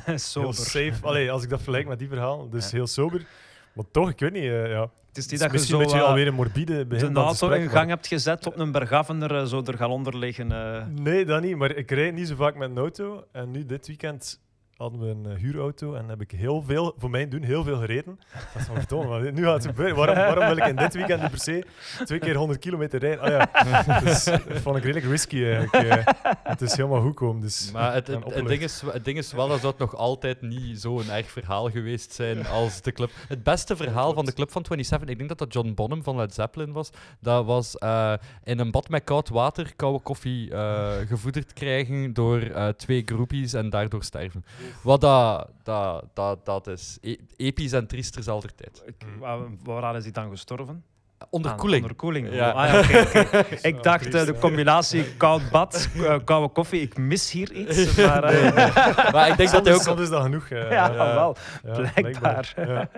uh, 0.06 0.18
heel 0.34 0.54
safe. 0.54 0.94
Allee, 1.02 1.32
als 1.32 1.44
ik 1.44 1.50
dat 1.50 1.60
vergelijk 1.60 1.88
met 1.88 2.00
die 2.00 2.08
verhaal, 2.08 2.50
dus 2.50 2.72
heel 2.72 2.88
sober. 2.88 3.26
Maar 3.74 3.86
toch, 3.92 4.10
ik 4.10 4.20
weet 4.20 4.32
niet, 4.32 4.44
ja. 4.44 4.90
Het 5.08 5.18
is 5.18 5.28
niet 5.28 5.40
dat 5.40 5.52
je 5.52 5.60
zo 5.60 5.82
eh, 5.82 6.02
alweer 6.02 6.28
een 6.28 6.34
morbide 6.34 6.86
begin 6.86 7.14
de 7.14 7.20
gesprek, 7.20 7.52
in 7.52 7.66
maar- 7.66 7.76
gang 7.76 7.90
hebt 7.90 8.08
gezet 8.08 8.48
op 8.48 8.60
een 8.60 8.72
bergaf 8.72 9.10
en 9.10 9.22
er 9.22 9.36
eh, 9.36 9.46
zo 9.46 9.62
er 9.66 9.78
gaan 9.78 9.90
onder 9.90 10.18
liggen. 10.18 10.52
eh. 10.52 10.86
Nee, 10.88 11.26
dat 11.26 11.42
niet. 11.42 11.56
Maar 11.56 11.76
ik 11.76 11.92
rijd 11.92 12.14
niet 12.14 12.28
zo 12.28 12.36
vaak 12.36 12.56
met 12.56 12.70
een 12.70 12.78
auto. 12.78 13.26
En 13.32 13.52
nu, 13.52 13.66
dit 13.66 13.88
weekend, 13.88 14.40
hadden 14.82 15.00
we 15.00 15.08
een 15.08 15.36
eh, 15.36 15.42
huurauto. 15.42 15.94
En 15.94 16.10
heb 16.10 16.22
ik 16.22 16.32
heel 16.32 16.62
veel, 16.62 16.94
voor 16.98 17.10
mijn 17.10 17.30
doen, 17.30 17.42
heel 17.42 17.64
veel 17.64 17.78
gereden. 17.78 18.20
Dat 18.54 18.62
is 18.62 18.68
van 18.68 18.76
vertonen. 18.76 19.10
Maar 19.10 19.34
nu 19.34 19.44
gaat 19.44 19.54
het 19.54 19.66
gebeuren. 19.66 19.96
Waarom, 20.02 20.16
waarom 20.16 20.46
wil 20.46 20.58
ik 20.58 20.66
in 20.66 20.76
dit 20.76 20.94
weekend 20.94 21.22
nu 21.22 21.30
per 21.30 21.40
se 21.40 21.66
twee 22.06 22.20
keer 22.20 22.36
100 22.36 22.60
kilometer 22.60 23.00
rijden? 23.00 23.22
Ah 23.22 23.50
ja, 23.86 24.00
dus, 24.00 24.24
dat 24.24 24.42
vond 24.62 24.78
ik 24.78 24.84
redelijk 24.84 25.06
risky 25.06 25.44
eigenlijk. 25.46 25.74
eh. 25.74 26.06
het 26.44 26.62
is 26.62 26.76
helemaal 26.76 27.02
goed 27.02 27.16
komen. 27.16 27.42
Dus 27.42 27.72
Maar 27.72 27.94
het, 27.94 28.08
het, 28.08 28.48
ding 28.48 28.62
is, 28.62 28.82
het 28.82 29.06
ding 29.06 29.18
is 29.18 29.32
wel, 29.34 29.48
dat 29.48 29.60
zou 29.60 29.72
het 29.72 29.82
nog 29.82 29.96
altijd 29.96 30.42
niet 30.42 30.82
zo'n 30.82 31.10
erg 31.10 31.32
verhaal 31.32 31.70
geweest 31.70 32.14
zijn 32.14 32.48
als 32.48 32.82
de 32.82 32.92
club. 32.92 33.12
Het 33.28 33.44
beste 33.44 33.76
verhaal 33.76 34.14
van 34.14 34.26
de 34.26 34.34
club 34.34 34.52
van 34.52 34.62
27, 34.66 35.10
ik 35.10 35.18
denk 35.18 35.30
dat 35.30 35.38
dat 35.38 35.54
John 35.54 35.74
Bonham 35.74 36.04
van 36.04 36.16
Led 36.16 36.34
Zeppelin 36.34 36.72
was, 36.72 36.90
dat 37.20 37.46
was 37.46 37.78
eh, 37.78 38.14
in 38.44 38.60
een 38.60 38.72
bad 38.72 38.90
met 38.90 39.04
koud 39.04 39.30
water 39.30 39.74
koude 39.76 40.00
koffie 40.00 40.52
eh, 40.52 40.92
gevoederd 41.08 41.54
krijgen 41.54 42.14
door 42.14 42.40
eh, 42.42 42.68
twee 42.68 43.02
groepies 43.06 43.54
en 43.54 43.70
daardoor 43.70 44.04
sterven. 44.04 44.46
Wat 44.84 45.02
dat, 45.02 45.50
dat, 45.64 46.06
dat, 46.14 46.46
dat 46.46 46.68
is 46.68 46.98
e- 47.02 47.18
episch 47.36 47.72
en 47.72 47.88
triester 47.88 48.24
zal 48.24 48.40
der 48.40 48.56
tijd. 48.56 48.84
Ik, 48.86 49.06
waar, 49.20 49.40
waaraan 49.64 49.96
is 49.96 50.04
hij 50.04 50.12
dan 50.12 50.30
gestorven? 50.30 50.84
Onderkoeling. 51.30 51.84
Aan 51.84 51.90
onderkoeling. 51.90 52.34
Ja. 52.34 52.50
Ah, 52.50 52.72
ja. 52.90 53.22
Dat 53.32 53.46
Ik 53.72 53.84
dacht 53.84 54.02
triest, 54.02 54.18
eh, 54.18 54.26
de 54.26 54.40
combinatie 54.40 55.06
koud 55.18 55.42
bad, 55.52 55.90
eh, 55.96 56.16
koude 56.24 56.54
koffie. 56.54 56.82
Ik 56.82 56.98
mis 56.98 57.32
hier 57.32 57.52
iets. 57.52 57.96
Maar, 58.08 58.24
eh, 58.24 59.12
Maar 59.14 59.28
ik 59.30 59.38
denk 59.38 59.52
dat 59.58 59.66
hij 59.66 59.74
ook... 59.76 59.82
Soms 59.82 60.02
is 60.02 60.10
dat 60.10 60.22
genoeg. 60.22 60.50
ja, 60.50 60.94
wel. 60.94 61.36
ja, 61.66 61.90
blijkbaar. 61.94 62.54
Ja. 62.56 62.90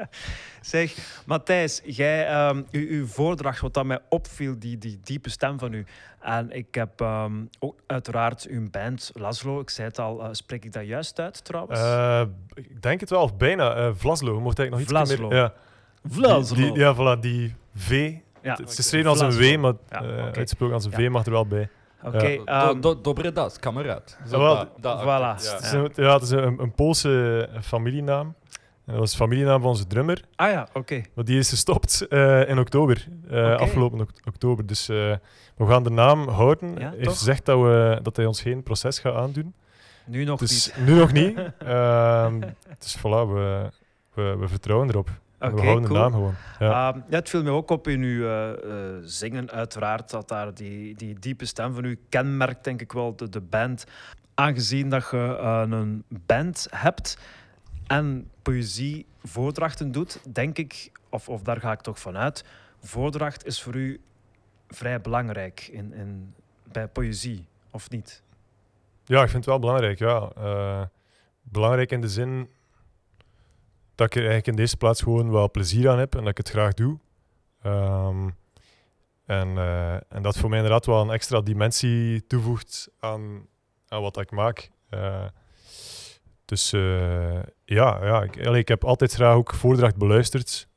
Zeg, 0.62 0.94
Matthijs, 1.26 1.82
jij, 1.84 2.28
ehm, 2.28 2.62
uw, 2.72 2.88
uw 2.90 3.08
voordracht, 3.08 3.60
wat 3.62 3.74
dat 3.74 3.86
mij 3.86 4.00
opviel, 4.10 4.56
die, 4.60 4.78
die 4.78 5.00
diepe 5.04 5.30
stem 5.30 5.60
van 5.60 5.74
u. 5.74 5.86
En 6.22 6.52
ik 6.52 6.76
heb 6.76 7.02
ehm, 7.02 7.32
ook 7.60 7.80
uiteraard 7.88 8.46
uw 8.50 8.70
band, 8.70 9.12
Laszlo, 9.14 9.60
ik 9.60 9.70
zei 9.70 9.88
het 9.88 10.00
al, 10.00 10.28
spreek 10.32 10.66
ik 10.66 10.74
dat 10.74 10.86
juist 10.86 11.20
uit 11.20 11.44
trouwens? 11.46 11.80
Eh, 11.80 12.22
ik 12.54 12.82
denk 12.82 13.00
het 13.00 13.10
wel, 13.10 13.22
of 13.22 13.38
bijna. 13.38 13.76
eh 13.76 13.90
Vlaslo, 13.96 14.40
mocht 14.40 14.60
ik 14.60 14.70
nog 14.70 14.80
iets 14.80 14.90
Vlaslo. 14.90 15.28
meer... 15.28 15.38
Ja. 15.38 15.54
Vlaslo. 16.10 16.56
Die, 16.56 16.72
die- 16.72 16.80
ja, 16.82 16.96
voilà, 16.96 17.20
die 17.20 17.56
V. 17.76 18.14
Ja, 18.42 18.56
Het 18.56 18.70
is 18.70 18.76
geschreven 18.76 19.10
als 19.10 19.20
een. 19.20 19.32
W, 19.32 19.58
maar 19.58 19.74
Ja, 19.90 20.04
eh, 20.04 20.72
als 20.74 20.86
een 20.86 20.92
Ja. 20.92 20.98
V 20.98 21.10
mag 21.10 21.26
er 21.26 21.32
wel 21.32 21.46
bij. 21.48 21.70
Oké, 22.04 22.18
Do- 22.36 22.44
ehm, 22.44 22.80
do- 22.82 23.02
Dobre 23.02 23.32
das, 23.32 23.60
kameraad. 23.60 24.18
Zo, 24.30 24.40
wel, 24.40 24.56
dat- 24.56 24.70
dat- 24.80 25.02
voilà. 25.02 25.06
ja. 25.06 25.34
Het 25.54 25.62
is, 25.64 25.72
een, 25.72 25.92
ja, 25.96 26.14
het 26.14 26.22
is 26.24 26.30
een, 26.30 26.60
een 26.62 26.72
Poolse 26.74 27.50
eh, 27.54 27.62
familienaam. 27.62 28.36
En 28.86 28.92
dat 28.92 28.98
was 28.98 29.12
de 29.12 29.18
familienaam 29.18 29.60
van 29.62 29.70
onze 29.70 29.88
drummer. 29.88 30.22
ah 30.36 30.52
ja, 30.52 30.68
oké. 30.74 31.02
Maar 31.16 31.26
die 31.26 31.38
is 31.40 31.50
gestopt 31.50 32.08
eh, 32.08 32.50
in 32.50 32.60
oktober. 32.60 33.08
eh. 33.30 33.56
Afgelopen 33.56 34.00
ok- 34.02 34.10
oktober. 34.28 34.66
Dus 34.66 34.90
eh, 34.90 34.96
we 35.58 35.66
gaan 35.68 35.84
de 35.84 35.90
naam 35.90 36.28
houden. 36.28 36.70
Ja, 36.74 36.80
Hij 36.80 36.90
heeft 36.90 37.04
toch? 37.04 37.18
gezegd 37.18 37.46
dat, 37.46 37.60
we, 37.62 38.00
dat 38.02 38.16
hij 38.16 38.26
ons 38.26 38.42
geen 38.42 38.64
proces 38.64 39.00
gaat 39.00 39.16
aandoen. 39.16 39.54
Nu 40.06 40.24
nog 40.24 40.40
Dus 40.40 40.74
niet. 40.76 40.86
nu 40.88 40.94
nog 40.96 41.12
niet. 41.12 41.38
Ehm, 41.58 42.40
dus 42.80 42.98
voilà, 42.98 43.02
we, 43.34 43.70
we, 44.14 44.36
we 44.40 44.48
vertrouwen 44.48 44.90
erop. 44.90 45.10
Cool. 45.52 45.80
naam 45.80 46.12
gewoon. 46.12 46.34
Ja. 46.60 46.90
Ehm, 46.90 47.00
ja, 47.10 47.16
het 47.16 47.30
viel 47.30 47.44
me 47.44 47.50
ook 47.50 47.70
op 47.70 47.88
in 47.88 48.02
uw 48.02 48.26
eh, 48.26 48.52
eh, 48.52 49.02
zingen, 49.02 49.52
uiteraard, 49.52 50.10
dat 50.10 50.28
daar 50.28 50.54
die, 50.54 50.96
die 50.96 51.20
diepe 51.20 51.46
stem 51.46 51.74
van 51.74 51.84
u 51.84 52.00
kenmerkt, 52.10 52.64
denk 52.64 52.82
ik 52.82 52.92
wel, 52.92 53.16
de, 53.16 53.30
de 53.30 53.42
band. 53.42 53.86
Aangezien 54.34 54.90
dat 54.90 55.08
je 55.12 55.38
eh, 55.40 55.64
een 55.70 56.04
band 56.08 56.68
hebt 56.70 57.18
en 57.88 58.30
poëzie 58.42 59.06
voordrachten 59.24 59.92
doet, 59.92 60.34
denk 60.34 60.58
ik, 60.58 60.92
of, 61.10 61.30
of 61.30 61.42
daar 61.42 61.60
ga 61.60 61.72
ik 61.72 61.82
toch 61.82 62.00
vanuit, 62.00 62.46
voordracht 62.82 63.46
is 63.46 63.62
voor 63.62 63.76
u 63.76 64.02
vrij 64.68 65.02
belangrijk 65.02 65.68
in, 65.72 65.94
in, 65.94 66.34
bij 66.72 66.88
poëzie, 66.88 67.46
of 67.72 67.90
niet? 67.90 68.24
Ja, 69.06 69.24
ik 69.24 69.30
vind 69.30 69.36
het 69.36 69.46
wel 69.46 69.60
belangrijk. 69.60 70.00
Ja. 70.00 70.32
Belangrijk 71.42 71.92
in 71.92 72.02
de 72.02 72.10
zin 72.10 72.50
dat 73.96 74.08
ik 74.08 74.14
er 74.14 74.22
eigenlijk 74.22 74.48
in 74.48 74.56
deze 74.56 74.78
plaats 74.78 75.02
gewoon 75.02 75.32
wel 75.32 75.52
plezier 75.52 75.90
aan 75.90 76.00
heb 76.00 76.16
en 76.16 76.20
dat 76.20 76.30
ik 76.30 76.38
het 76.38 76.50
graag 76.50 76.74
doe. 76.74 77.00
Ehm, 77.62 78.30
en, 79.26 79.58
eh, 79.58 79.94
en 79.94 80.22
dat 80.22 80.38
voor 80.38 80.50
mij 80.50 80.58
inderdaad 80.58 80.86
wel 80.86 81.02
een 81.02 81.10
extra 81.10 81.42
dimensie 81.42 82.28
toevoegt 82.28 82.90
aan, 83.00 83.48
aan 83.88 84.02
wat 84.02 84.20
ik 84.20 84.32
maak. 84.32 84.70
Eh, 84.90 85.26
dus 86.46 86.74
eh, 86.74 87.42
ja, 87.66 88.06
ja 88.06 88.24
ik, 88.24 88.36
ik 88.36 88.68
heb 88.68 88.84
altijd 88.84 89.14
graag 89.14 89.36
ook 89.36 89.54
voordracht 89.54 89.98
beluisterd. 89.98 90.68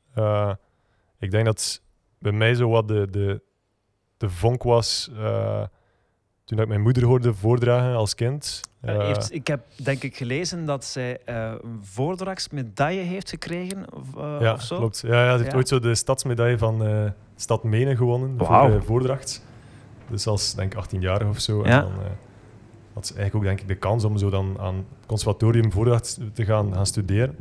Ik 1.18 1.30
denk 1.30 1.44
dat 1.44 1.82
bij 2.18 2.32
mij 2.32 2.54
zo 2.54 2.68
wat 2.68 2.88
de, 2.88 3.10
de, 3.10 3.42
de 4.16 4.30
vonk 4.30 4.62
was 4.62 5.10
toen 6.46 6.58
ik 6.58 6.68
mijn 6.68 6.80
moeder 6.80 7.04
hoorde 7.04 7.34
voordragen 7.34 7.94
als 7.96 8.14
kind. 8.14 8.60
Eh, 8.80 8.94
Eh, 8.94 9.06
heeft, 9.06 9.32
ik 9.34 9.46
heb 9.46 9.60
denk 9.82 10.02
ik 10.02 10.16
gelezen 10.16 10.64
dat 10.66 10.84
zij 10.84 11.18
eh, 11.24 11.52
een 11.62 11.78
voordrachtsmedaille 11.82 13.00
heeft 13.00 13.30
gekregen, 13.30 13.84
of, 13.94 14.06
ja, 14.40 14.52
of 14.52 14.62
zo. 14.62 14.76
klopt. 14.76 15.02
Ja, 15.06 15.24
ja, 15.24 15.30
ze 15.32 15.38
heeft 15.38 15.50
Ja. 15.50 15.56
ooit 15.56 15.68
zo 15.68 15.78
de 15.78 15.94
stadsmedaille 15.94 16.58
van 16.58 16.84
eh 16.86 17.04
Stad 17.36 17.64
Menen 17.64 17.96
gewonnen 17.96 18.36
Wauw. 18.36 18.68
voor 18.70 18.78
de 18.80 18.86
voordracht. 18.86 19.44
Dus 20.10 20.26
als 20.26 20.54
denk 20.54 20.72
ik 20.72 20.78
18 20.78 21.00
jaar 21.00 21.28
of 21.28 21.40
zo. 21.40 21.58
Ja. 21.58 21.64
En 21.64 21.80
dan 21.80 21.92
eh, 22.02 22.10
had 22.94 23.06
ze 23.06 23.14
eigenlijk 23.14 23.34
ook 23.34 23.42
denk 23.42 23.60
ik 23.60 23.68
de 23.68 23.74
kans 23.80 24.04
om 24.04 24.18
zo 24.18 24.30
dan 24.30 24.56
aan 24.60 24.74
het 24.74 25.06
conservatorium 25.06 25.72
voordracht 25.72 26.18
te 26.32 26.44
gaan, 26.44 26.74
gaan 26.74 26.86
studeren. 26.86 27.36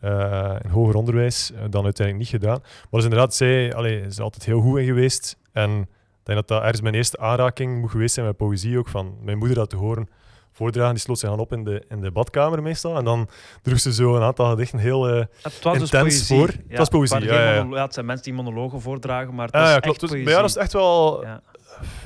Eh, 0.00 0.56
in 0.62 0.70
hoger 0.70 0.94
onderwijs, 0.94 1.52
dan 1.70 1.84
uiteindelijk 1.84 2.18
niet 2.32 2.40
gedaan. 2.42 2.58
Maar 2.60 2.88
dus 2.90 3.04
inderdaad, 3.04 3.34
zij 3.34 3.74
allee, 3.74 4.00
is 4.00 4.16
er 4.16 4.22
altijd 4.22 4.44
heel 4.44 4.60
goed 4.60 4.78
in 4.78 4.84
geweest. 4.86 5.36
En 5.52 5.88
ik 6.22 6.28
denk 6.28 6.38
dat 6.38 6.48
dat 6.48 6.60
ergens 6.62 6.80
mijn 6.80 6.94
eerste 6.94 7.18
aanraking 7.18 7.80
moet 7.80 7.90
geweest 7.90 8.14
zijn 8.14 8.26
met 8.26 8.36
poëzie 8.36 8.78
ook. 8.78 8.88
Van 8.88 9.16
mijn 9.22 9.38
moeder 9.38 9.56
dat 9.56 9.70
te 9.70 9.76
horen 9.76 10.08
voordragen, 10.52 10.94
die 10.94 11.02
sloot 11.02 11.18
zich 11.18 11.30
aan 11.30 11.38
op 11.38 11.52
in 11.52 11.64
de, 11.64 11.84
in 11.88 12.00
de 12.00 12.10
badkamer 12.10 12.62
meestal. 12.62 12.96
En 12.96 13.04
dan 13.04 13.28
droeg 13.62 13.78
ze 13.80 13.92
zo 13.92 14.16
een 14.16 14.22
aantal 14.22 14.50
gedichten 14.50 14.78
heel... 14.78 15.08
eh, 15.08 15.24
Het 15.42 15.62
was 15.62 15.78
dus 15.78 15.82
intens 15.82 15.92
poëzie. 16.28 16.36
voor. 16.36 16.46
Het 16.68 16.78
was 16.78 16.88
poëzie, 16.88 17.24
ja, 17.24 17.52
ja. 17.54 17.82
het 17.82 17.94
zijn 17.94 18.06
mensen 18.06 18.24
die 18.24 18.34
monologen 18.34 18.80
voordragen, 18.80 19.34
maar 19.34 19.46
het 19.46 19.54
was 19.54 19.68
ja, 19.68 19.74
echt 19.74 19.82
klopt. 19.82 20.00
Dus, 20.00 20.08
poëzie. 20.08 20.24
bij 20.24 20.32
jou 20.34 20.44
was 20.44 20.54
het 20.54 20.62
echt 20.62 20.72
wel, 20.72 21.22
Ja. 21.24 21.40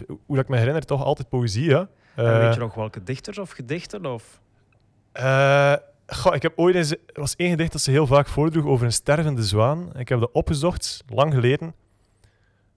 hoe 0.06 0.36
dat 0.36 0.38
ik 0.44 0.48
me 0.48 0.56
herinner, 0.56 0.84
toch 0.84 1.04
altijd 1.04 1.28
poëzie. 1.28 1.64
Ja. 1.64 1.88
En 2.14 2.24
Eh, 2.34 2.38
weet 2.38 2.54
je 2.54 2.60
nog 2.60 2.74
welke 2.74 3.02
dichters 3.02 3.38
of 3.38 3.50
gedichten? 3.50 4.06
Of? 4.06 4.40
Goh, 6.06 6.34
ik 6.34 6.42
heb 6.42 6.52
ooit 6.56 6.74
eens, 6.74 6.90
er 6.90 6.98
was 7.14 7.36
één 7.36 7.50
gedicht 7.50 7.72
dat 7.72 7.80
ze 7.80 7.90
heel 7.90 8.06
vaak 8.06 8.26
voordroeg 8.28 8.64
over 8.66 8.86
een 8.86 8.92
stervende 8.92 9.42
zwaan. 9.42 9.90
Ik 9.96 10.08
heb 10.08 10.20
dat 10.20 10.30
opgezocht, 10.32 11.02
lang 11.08 11.34
geleden. 11.34 11.74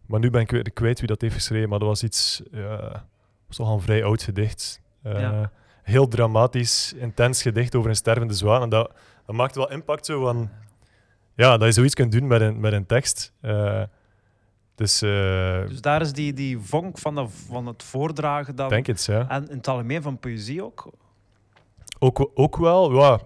Maar 0.09 0.19
nu 0.19 0.29
ben 0.29 0.41
ik 0.41 0.51
weer 0.51 0.71
kwijt 0.71 0.99
wie 0.99 1.07
dat 1.07 1.21
heeft 1.21 1.33
geschreven. 1.33 1.69
Maar 1.69 1.79
dat 1.79 1.87
was 1.87 2.03
iets, 2.03 2.41
ja, 2.51 3.05
was 3.47 3.55
toch 3.55 3.67
al 3.67 3.73
een 3.73 3.81
vrij 3.81 4.03
oud 4.03 4.23
gedicht. 4.23 4.81
Ja. 5.03 5.51
Heel 5.83 6.07
dramatisch, 6.07 6.93
intens 6.93 7.41
gedicht 7.41 7.75
over 7.75 7.89
een 7.89 7.95
stervende 7.95 8.33
zwaan. 8.33 8.61
En 8.61 8.69
dat, 8.69 8.91
dat 9.25 9.35
maakt 9.35 9.55
wel 9.55 9.71
impact 9.71 10.05
zo 10.05 10.21
van, 10.21 10.49
ja, 11.35 11.57
dat 11.57 11.67
je 11.67 11.73
zoiets 11.73 11.93
kunt 11.93 12.11
doen 12.11 12.27
met 12.27 12.41
een, 12.41 12.59
met 12.59 12.73
een 12.73 12.85
tekst. 12.85 13.33
Eh, 13.41 13.83
dus, 14.75 15.01
eh, 15.01 15.67
Dus 15.67 15.81
daar 15.81 16.01
is 16.01 16.13
die, 16.13 16.33
die 16.33 16.59
vonk 16.59 16.97
van, 16.97 17.15
de, 17.15 17.27
van 17.27 17.65
het 17.65 17.83
voordragen 17.83 18.55
dan. 18.55 18.69
denk 18.69 18.87
het, 18.87 19.05
ja. 19.05 19.29
En 19.29 19.49
in 19.49 19.57
het 19.57 19.67
algemeen 19.67 20.01
van 20.01 20.19
poëzie 20.19 20.63
ook. 20.63 20.91
Ook, 21.99 22.31
ook 22.33 22.57
wel, 22.57 22.93
ja. 22.93 23.19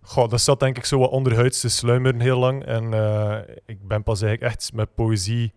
Goh, 0.00 0.28
dat 0.28 0.40
zat 0.40 0.60
denk 0.60 0.76
ik 0.76 0.84
zo 0.84 0.98
wat 0.98 1.10
onderhuids 1.10 1.60
te 1.60 1.68
sluimeren 1.68 2.20
heel 2.20 2.38
lang. 2.38 2.64
En 2.64 2.84
ik 3.66 3.86
ben 3.88 4.02
pas 4.02 4.22
eigenlijk 4.22 4.52
echt 4.52 4.72
met 4.72 4.94
poëzie... 4.94 5.52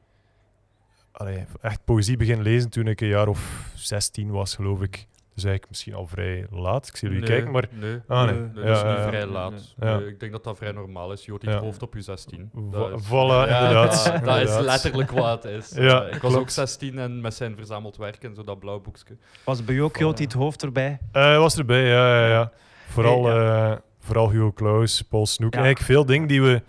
Allee, 1.13 1.45
echt 1.61 1.79
poëzie 1.85 2.17
beginnen 2.17 2.43
lezen 2.45 2.69
toen 2.69 2.87
ik 2.87 3.01
een 3.01 3.07
jaar 3.07 3.27
of 3.27 3.69
16 3.75 4.31
was, 4.31 4.55
geloof 4.55 4.81
ik. 4.81 5.07
Dus 5.35 5.43
eigenlijk 5.43 5.69
misschien 5.69 5.93
al 5.93 6.07
vrij 6.07 6.45
laat. 6.51 6.87
Ik 6.87 6.95
zie 6.95 7.07
jullie 7.09 7.23
Nee, 7.23 7.33
kijken, 7.33 7.51
maar... 7.51 7.67
Nee, 7.71 7.99
Ah, 8.07 8.25
nee. 8.25 8.33
Nee, 8.35 8.41
nee, 8.53 8.63
Ja, 8.63 8.69
dat 8.69 8.75
is 8.75 8.81
ja, 8.81 8.89
niet 8.89 8.97
ja. 8.97 9.07
vrij 9.07 9.25
laat. 9.25 9.51
nee. 9.51 9.89
Ja. 9.89 9.97
Nee, 9.97 10.07
ik 10.07 10.19
denk 10.19 10.31
dat 10.31 10.43
dat 10.43 10.57
vrij 10.57 10.71
normaal 10.71 11.11
is. 11.11 11.25
Je 11.25 11.35
Ja. 11.39 11.49
het 11.51 11.59
hoofd 11.59 11.81
op 11.81 11.93
je 11.93 12.01
16. 12.01 12.49
Vo- 12.53 12.69
Dat 12.89 12.99
is- 12.99 13.05
voilà, 13.07 13.09
Ja, 13.49 13.59
inderdaad. 13.59 14.23
Dat, 14.25 14.41
is 14.49 14.59
letterlijk 14.59 15.11
wat 15.11 15.43
het 15.43 15.51
is. 15.53 15.71
Ja, 15.89 16.05
ik 16.07 16.21
was 16.21 16.35
ook 16.35 16.49
16 16.49 16.99
en 16.99 17.21
met 17.21 17.33
zijn 17.33 17.55
verzameld 17.55 17.97
werk 17.97 18.23
en 18.23 18.35
zo 18.35 18.43
dat 18.43 18.59
blauw 18.59 18.79
boekje. 18.81 19.17
Was 19.45 19.63
bij 19.63 19.75
jou 19.75 19.87
ook 19.87 19.97
heel 19.97 20.13
het 20.13 20.33
hoofd 20.33 20.63
erbij? 20.63 20.97
Eh, 21.11 21.23
Hij 21.23 21.39
was 21.39 21.57
erbij, 21.57 21.83
ja, 21.87 22.19
ja, 22.21 22.27
ja. 22.27 22.51
Vooral, 22.87 23.29
eh, 23.29 23.71
vooral 23.99 24.29
Hugo 24.31 24.51
Claus, 24.51 25.01
Paul 25.01 25.25
Snoek. 25.25 25.53
Ja. 25.53 25.59
Eigenlijk 25.59 25.91
veel 25.91 26.05
dingen 26.05 26.27
die 26.27 26.41
we 26.41 26.61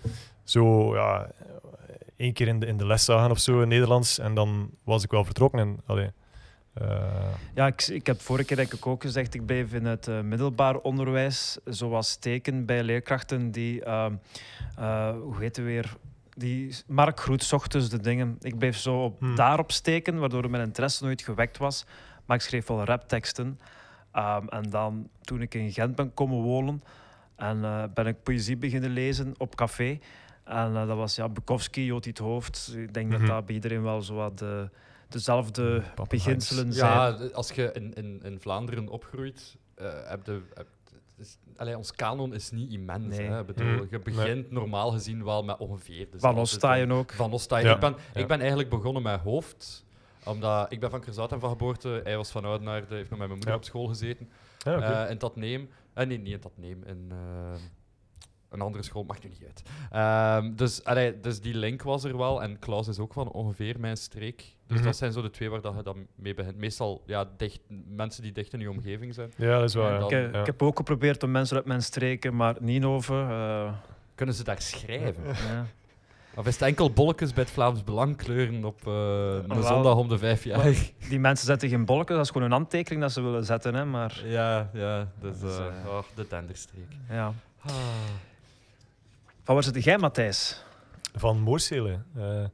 zo 0.45 0.95
ja, 0.95 1.31
één 2.17 2.33
keer 2.33 2.49
in 2.49 2.59
de, 2.59 2.67
in 2.67 2.77
de 2.77 2.87
les 2.87 3.05
zagen 3.05 3.31
of 3.31 3.39
zo 3.39 3.61
in 3.61 3.69
Nederlands. 3.69 4.19
En 4.19 4.35
dan 4.35 4.71
was 4.85 5.05
ik 5.05 5.11
wel 5.11 5.25
vertrokken. 5.25 5.61
En, 5.61 5.81
allee, 5.87 6.11
eh, 6.75 7.35
Ja, 7.55 7.67
ik, 7.67 7.83
ik 7.87 8.07
heb 8.07 8.21
vorige 8.21 8.47
keer 8.47 8.57
denk 8.57 8.73
ik 8.73 8.87
ook 8.87 9.03
gezegd, 9.03 9.35
ik 9.35 9.47
bleef 9.47 9.73
in 9.73 9.85
het 9.85 10.09
eh, 10.09 10.21
middelbaar 10.21 10.77
onderwijs, 10.77 11.59
zoals 11.65 12.11
steken 12.11 12.65
bij 12.65 12.83
leerkrachten 12.83 13.51
die, 13.51 13.85
eh, 13.85 14.11
hoe 15.23 15.37
heet 15.39 15.57
het 15.57 15.65
weer, 15.65 15.97
die 16.37 16.75
Mark 16.87 17.21
Groet 17.21 17.45
zocht 17.45 17.73
dus 17.73 17.89
de 17.89 18.01
dingen. 18.01 18.37
Ik 18.41 18.59
bleef 18.59 18.77
zo 18.77 19.05
op, 19.05 19.21
Hmm. 19.21 19.37
daarop 19.37 19.73
steken, 19.73 20.19
waardoor 20.19 20.51
mijn 20.51 20.63
interesse 20.67 21.05
nooit 21.05 21.23
gewekt 21.23 21.59
was. 21.59 21.87
Maar 22.25 22.37
ik 22.37 22.43
schreef 22.43 22.67
wel 22.67 22.85
rapteksten. 22.85 23.61
Ehm, 24.13 24.49
en 24.49 24.71
dan, 24.71 25.09
toen 25.21 25.43
ik 25.43 25.55
in 25.55 25.73
Gent 25.73 25.95
ben 25.95 26.15
komen 26.15 26.43
wonen, 26.43 26.83
en, 27.37 27.91
ben 27.95 28.07
ik 28.07 28.23
poëzie 28.23 28.57
beginnen 28.57 28.91
lezen 28.91 29.35
op 29.37 29.55
café. 29.55 29.99
En 30.45 30.77
eh, 30.77 30.87
dat 30.87 30.97
was 30.97 31.15
ja, 31.17 31.29
Bukowski, 31.29 31.85
Joti 31.85 32.09
het 32.09 32.19
hoofd. 32.19 32.73
Ik 32.77 32.95
denk 32.95 33.11
Mhm. 33.11 33.19
dat 33.21 33.29
dat 33.29 33.47
bij 33.47 33.55
iedereen 33.55 33.83
wel 33.83 34.03
zo 34.03 34.15
wat 34.15 34.39
de, 34.39 34.69
dezelfde 35.09 35.83
Pappenheims. 35.95 36.09
beginselen 36.49 36.73
zijn. 36.73 36.93
Ja, 36.93 37.29
als 37.33 37.51
je 37.51 37.71
in, 37.73 37.95
in, 37.95 38.21
in 38.25 38.41
Vlaanderen 38.41 38.89
opgroeit, 38.89 39.57
eh 39.75 39.87
heb 40.09 40.27
je... 40.27 40.41
heb- 40.55 40.69
het 41.17 41.27
is- 41.27 41.39
allee, 41.57 41.77
ons 41.77 41.93
kanon 41.93 42.35
is 42.35 42.51
niet 42.51 42.73
immens. 42.73 43.17
Nee. 43.17 43.27
Hè? 43.29 43.41
Ik 43.41 43.47
bedoel, 43.47 43.67
Mm, 43.67 43.87
je 43.91 43.99
begint 43.99 44.51
normaal 44.51 44.91
gezien 44.91 45.25
wel 45.25 45.43
met 45.45 45.57
ongeveer. 45.59 46.07
Dus 46.11 46.21
Van 46.21 46.29
altijd, 46.29 46.47
Ostaaien 46.47 46.93
ook. 46.93 47.13
Van 47.13 47.33
Ostaaien. 47.33 47.67
Ja. 47.69 47.75
Ik, 47.75 47.81
ben, 47.81 47.95
Ja. 48.15 48.21
ik 48.21 48.27
ben 48.29 48.39
eigenlijk 48.39 48.69
begonnen 48.69 49.03
met 49.03 49.21
hoofd. 49.21 49.85
Omdat 50.25 50.73
ik 50.73 50.81
ben 50.81 50.91
van 50.91 51.01
Kerzouten 51.01 51.41
van 51.41 51.51
geboorte. 51.51 52.01
Hij 52.05 52.17
was 52.17 52.31
van 52.31 52.45
Oudenaarde, 52.45 52.95
heeft 52.95 53.11
nog 53.11 53.19
met 53.19 53.29
mijn 53.29 53.31
moeder 53.31 53.49
Ja. 53.49 53.55
op 53.57 53.65
school 53.65 53.87
gezeten. 53.87 54.29
Eh, 54.65 55.11
in 55.11 55.19
dat 55.19 55.37
neem. 55.37 55.69
Eh, 55.93 56.07
nee, 56.07 56.19
niet 56.19 56.33
in 56.35 56.41
dat 56.41 56.53
neem. 56.57 56.83
In 56.87 57.07
eh, 57.11 57.17
een 58.55 58.61
andere 58.61 58.85
school, 58.85 59.05
maakt 59.05 59.23
nu 59.23 59.29
niet 59.29 59.45
uit. 59.45 59.63
Ehm, 59.91 60.55
dus, 60.55 60.85
allee, 60.85 61.21
dus 61.21 61.41
die 61.41 61.55
link 61.55 61.83
was 61.83 62.05
er 62.05 62.17
wel. 62.17 62.43
En 62.43 62.59
Klaus 62.59 62.89
is 62.89 62.99
ook 62.99 63.13
van 63.13 63.29
ongeveer 63.31 63.81
mijn 63.81 63.97
streek. 63.97 64.37
Dus 64.67 64.77
Mhm. 64.77 64.87
dat 64.87 64.97
zijn 64.97 65.13
zo 65.13 65.23
de 65.23 65.31
twee 65.31 65.51
waar 65.51 65.61
dat 65.61 65.75
je 65.77 65.83
dan 65.83 66.07
mee 66.15 66.35
begint. 66.35 66.57
Meestal 66.57 67.03
ja, 67.07 67.25
dicht, 67.37 67.61
mensen 67.89 68.23
die 68.23 68.33
dicht 68.33 68.53
in 68.53 68.61
je 68.61 68.71
omgeving 68.71 69.15
zijn. 69.15 69.33
ja, 69.37 69.59
dat 69.59 69.69
is 69.69 69.75
waar. 69.75 69.99
dan- 69.99 70.11
Ik, 70.13 70.33
Ja. 70.33 70.41
ik 70.41 70.47
heb 70.47 70.63
ook 70.63 70.77
geprobeerd 70.77 71.23
om 71.23 71.31
mensen 71.31 71.57
uit 71.57 71.67
mijn 71.67 71.83
streken, 71.83 72.37
maar 72.37 72.57
Nienhoven. 72.61 73.29
eh 73.31 73.73
Kunnen 74.15 74.35
ze 74.35 74.45
daar 74.45 74.61
schrijven? 74.63 75.23
ja. 75.51 75.67
Of 76.37 76.47
is 76.47 76.53
het 76.53 76.63
enkel 76.69 76.91
bolletjes 76.91 77.33
bij 77.33 77.43
het 77.43 77.53
Vlaams 77.53 77.85
Belang 77.85 78.17
kleuren 78.17 78.65
op 78.65 78.87
eh, 78.87 78.93
een 78.93 79.49
Wel, 79.49 79.63
zondag 79.63 79.97
om 79.97 80.09
de 80.09 80.19
vijf 80.19 80.45
jaar? 80.45 80.73
Die 81.09 81.19
mensen 81.21 81.47
zetten 81.47 81.69
geen 81.69 81.85
bolken, 81.85 82.15
dat 82.17 82.25
is 82.25 82.31
gewoon 82.31 82.47
een 82.47 82.53
handtekening 82.53 83.03
dat 83.03 83.13
ze 83.13 83.21
willen 83.23 83.45
zetten. 83.45 83.75
Hè, 83.75 83.85
maar 83.85 84.23
Ja, 84.25 84.71
ja. 84.73 85.13
Dus, 85.21 85.39
Dus, 85.39 85.59
eh, 85.59 85.67
eh, 85.67 85.73
oh, 85.89 86.03
de 86.15 86.27
tenderstreek. 86.27 86.89
ja. 87.09 87.33
Ah. 87.67 87.73
Van 89.45 89.55
waar 89.55 89.65
zit 89.65 89.85
jij, 89.85 89.99
Matthijs? 89.99 90.65
Van 91.15 91.41
Moorselen, 91.41 92.07
eh, 92.17 92.45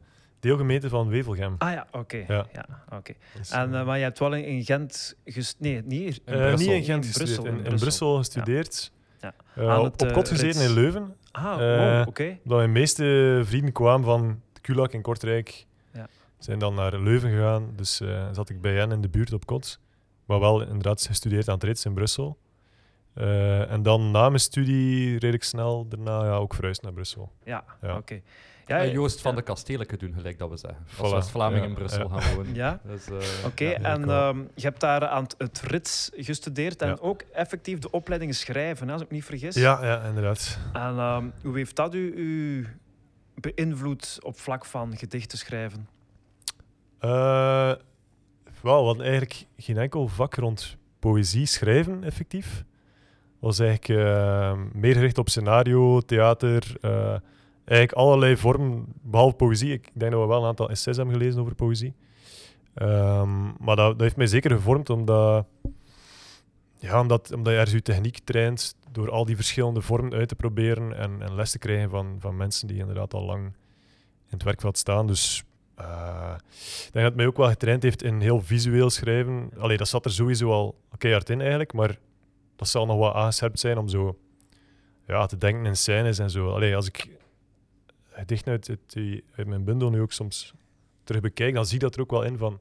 deelgemeente 0.41 0.89
van 0.89 1.09
Wevelgem. 1.09 1.55
Ah 1.59 1.73
ja, 1.73 1.87
oké. 1.93 2.25
Ja. 2.29 2.47
Ja. 2.53 2.67
oké. 2.97 3.13
Dus, 3.37 3.51
En, 3.51 3.75
eh, 3.75 3.81
eh, 3.81 3.87
maar 3.87 3.97
je 3.99 4.03
hebt 4.05 4.19
wel 4.19 4.35
in, 4.35 4.45
in 4.45 4.65
Gent 4.65 5.17
ges- 5.25 5.55
Nee, 5.59 5.83
niet 5.85 6.01
hier. 6.25 6.37
in 6.37 6.51
niet 6.59 6.61
in 6.69 6.85
Gent 6.85 7.05
In 7.05 7.13
gestudeerd, 7.13 7.15
Brussel, 7.17 7.45
in, 7.47 7.55
in 7.57 7.63
Brussel, 7.63 7.79
Brussel. 7.79 8.17
gestudeerd. 8.17 8.93
Ja. 9.21 9.79
Op, 9.79 9.93
het, 9.93 10.03
op 10.03 10.13
kot 10.13 10.29
gezeten 10.29 10.63
in 10.63 10.73
Leuven. 10.73 11.15
Ah, 11.33 11.57
wow, 11.57 12.09
oké. 12.09 12.39
Omdat 12.43 12.59
mijn 12.59 12.73
meeste 12.73 13.41
vrienden 13.45 13.73
kwamen 13.73 14.05
van 14.05 14.41
Kulak 14.61 14.93
in 14.93 15.03
Kortrijk. 15.03 15.67
Ja. 15.93 16.07
Zijn 16.39 16.59
dan 16.59 16.75
naar 16.75 16.99
Leuven 16.99 17.31
gegaan. 17.31 17.73
Dus 17.77 18.01
zat 18.33 18.49
ik 18.49 18.61
bij 18.61 18.75
hen 18.75 18.93
in 18.93 19.01
de 19.01 19.09
buurt 19.09 19.33
op 19.33 19.47
kot. 19.47 19.79
Maar 20.25 20.41
wel 20.41 20.61
inderdaad 20.63 21.07
gestudeerd 21.07 21.49
aan 21.49 21.55
het 21.55 21.65
Rits 21.65 21.85
in 21.85 21.95
Brussel. 21.95 22.39
Eh, 23.15 23.71
en 23.71 23.83
dan 23.83 24.11
na 24.11 24.29
mijn 24.29 24.41
studie 24.41 25.13
redelijk 25.13 25.45
snel 25.45 25.89
daarna 25.89 26.25
ja, 26.25 26.35
ook 26.35 26.55
verhuisd 26.55 26.83
naar 26.83 26.93
Brussel. 26.93 27.33
Ja, 27.45 27.65
Ja. 27.83 27.97
oké. 27.97 28.21
Ja, 28.67 28.79
Eh, 28.79 28.93
Joost 28.93 29.21
van 29.21 29.35
de 29.35 29.43
Kastelijke 29.43 29.97
doen, 29.97 30.13
gelijk 30.15 30.39
dat 30.39 30.51
we 30.51 30.57
zeggen. 30.57 30.85
Als 30.99 31.11
Voilà. 31.11 31.15
West-Vlaming 31.15 31.63
Ja, 31.63 31.69
in 31.69 31.75
Brussel 31.75 32.09
ja. 32.15 32.21
gaan 32.21 32.35
wonen. 32.37 32.55
Ja, 32.55 32.81
Dus, 32.85 33.07
eh, 33.07 33.47
oké. 33.47 33.65
Ja, 33.65 33.79
en 33.79 34.11
ehm, 34.11 34.39
je 34.55 34.63
hebt 34.63 34.81
daar 34.81 35.07
aan 35.07 35.27
het, 35.39 35.61
Rits 35.61 36.11
gestudeerd 36.15 36.83
en 36.83 36.89
Ja. 36.89 36.97
ook 37.01 37.23
effectief 37.33 37.79
de 37.79 37.91
opleiding 37.91 38.35
schrijven, 38.35 38.87
hè, 38.87 38.93
als 38.93 39.03
ik 39.03 39.09
me 39.09 39.15
niet 39.15 39.25
vergis. 39.25 39.55
Ja, 39.55 39.85
ja 39.85 40.03
inderdaad. 40.03 40.59
En 40.73 40.81
ehm, 40.99 41.25
hoe 41.43 41.57
heeft 41.57 41.77
dat 41.77 41.95
u, 41.95 42.13
u 42.15 42.67
beïnvloed 43.35 44.19
op 44.23 44.39
vlak 44.39 44.65
van 44.65 44.97
gedichten 44.97 45.39
schrijven? 45.39 45.89
Eh, 46.99 47.11
wel, 48.61 48.81
we 48.81 48.87
hadden 48.87 49.01
eigenlijk 49.05 49.45
geen 49.57 49.79
enkel 49.79 50.09
vak 50.09 50.35
rond 50.35 50.77
poëzie 50.99 51.47
schrijven, 51.47 52.05
effectief. 52.05 52.65
Was 53.41 53.59
eigenlijk 53.59 54.01
eh, 54.01 54.59
meer 54.73 54.95
gericht 54.95 55.19
op 55.19 55.29
scenario, 55.29 56.01
theater, 56.01 56.77
eh, 56.81 57.17
eigenlijk 57.65 57.93
allerlei 57.93 58.37
vormen, 58.37 58.85
behalve 59.03 59.37
poëzie. 59.37 59.73
Ik 59.73 59.91
denk 59.93 60.13
dat 60.13 60.21
we 60.21 60.27
wel 60.27 60.41
een 60.41 60.49
aantal 60.49 60.71
essays 60.71 60.97
hebben 60.97 61.15
gelezen 61.15 61.41
over 61.41 61.55
poëzie. 61.55 61.95
Ehm, 62.75 63.45
maar 63.59 63.77
dat, 63.77 63.93
dat 63.93 64.01
heeft 64.01 64.17
mij 64.17 64.27
zeker 64.27 64.51
gevormd, 64.51 64.91
omdat, 64.91 65.47
ja, 66.79 67.01
omdat, 67.01 67.33
omdat 67.33 67.53
je 67.53 67.59
ergens 67.59 67.77
je 67.77 67.83
techniek 67.83 68.19
traint 68.19 68.75
door 68.93 69.11
al 69.11 69.25
die 69.25 69.37
verschillende 69.37 69.81
vormen 69.81 70.13
uit 70.13 70.29
te 70.29 70.35
proberen 70.35 70.97
en, 70.97 71.23
en 71.23 71.35
les 71.35 71.51
te 71.51 71.59
krijgen 71.59 71.91
van, 71.91 72.17
van 72.19 72.37
mensen 72.37 72.67
die 72.67 72.79
inderdaad 72.79 73.15
al 73.15 73.25
lang 73.25 73.45
in 74.27 74.37
het 74.37 74.43
werkveld 74.43 74.79
staan. 74.79 75.07
Dus 75.07 75.45
eh, 75.75 76.35
ik 76.87 76.93
denk 76.93 76.93
dat 76.93 77.03
het 77.03 77.17
mij 77.17 77.27
ook 77.27 77.37
wel 77.37 77.49
getraind 77.49 77.83
heeft 77.83 78.03
in 78.03 78.21
heel 78.21 78.41
visueel 78.41 78.91
schrijven. 78.91 79.51
Allee, 79.59 79.77
dat 79.77 79.89
zat 79.89 80.05
er 80.05 80.11
sowieso 80.11 80.51
al 80.51 80.79
keihard 80.99 81.31
in 81.31 81.41
eigenlijk, 81.41 81.73
maar 81.73 81.99
dat 82.61 82.69
zal 82.69 82.87
nog 82.87 82.99
wel 82.99 83.15
aangescherpt 83.15 83.61
zijn 83.61 83.79
om 83.79 83.89
zo 83.89 84.19
ja, 85.07 85.27
te 85.27 85.37
denken 85.37 85.67
in 85.67 85.77
scènes 85.77 86.19
en 86.19 86.31
zo. 86.31 86.53
Allee, 86.55 86.77
als 86.77 86.87
ik 86.87 87.09
gedichten 88.11 88.53
uit, 88.53 88.69
uit, 88.69 88.93
die- 88.93 89.25
uit 89.37 89.47
mijn 89.47 89.65
bundel 89.65 89.91
nu 89.91 90.01
ook 90.01 90.13
soms 90.13 90.55
terug 91.05 91.21
bekijk, 91.21 91.55
dan 91.55 91.67
zie 91.67 91.75
ik 91.75 91.81
dat 91.81 91.95
er 91.95 92.01
ook 92.01 92.11
wel 92.11 92.23
in 92.23 92.39
van... 92.39 92.61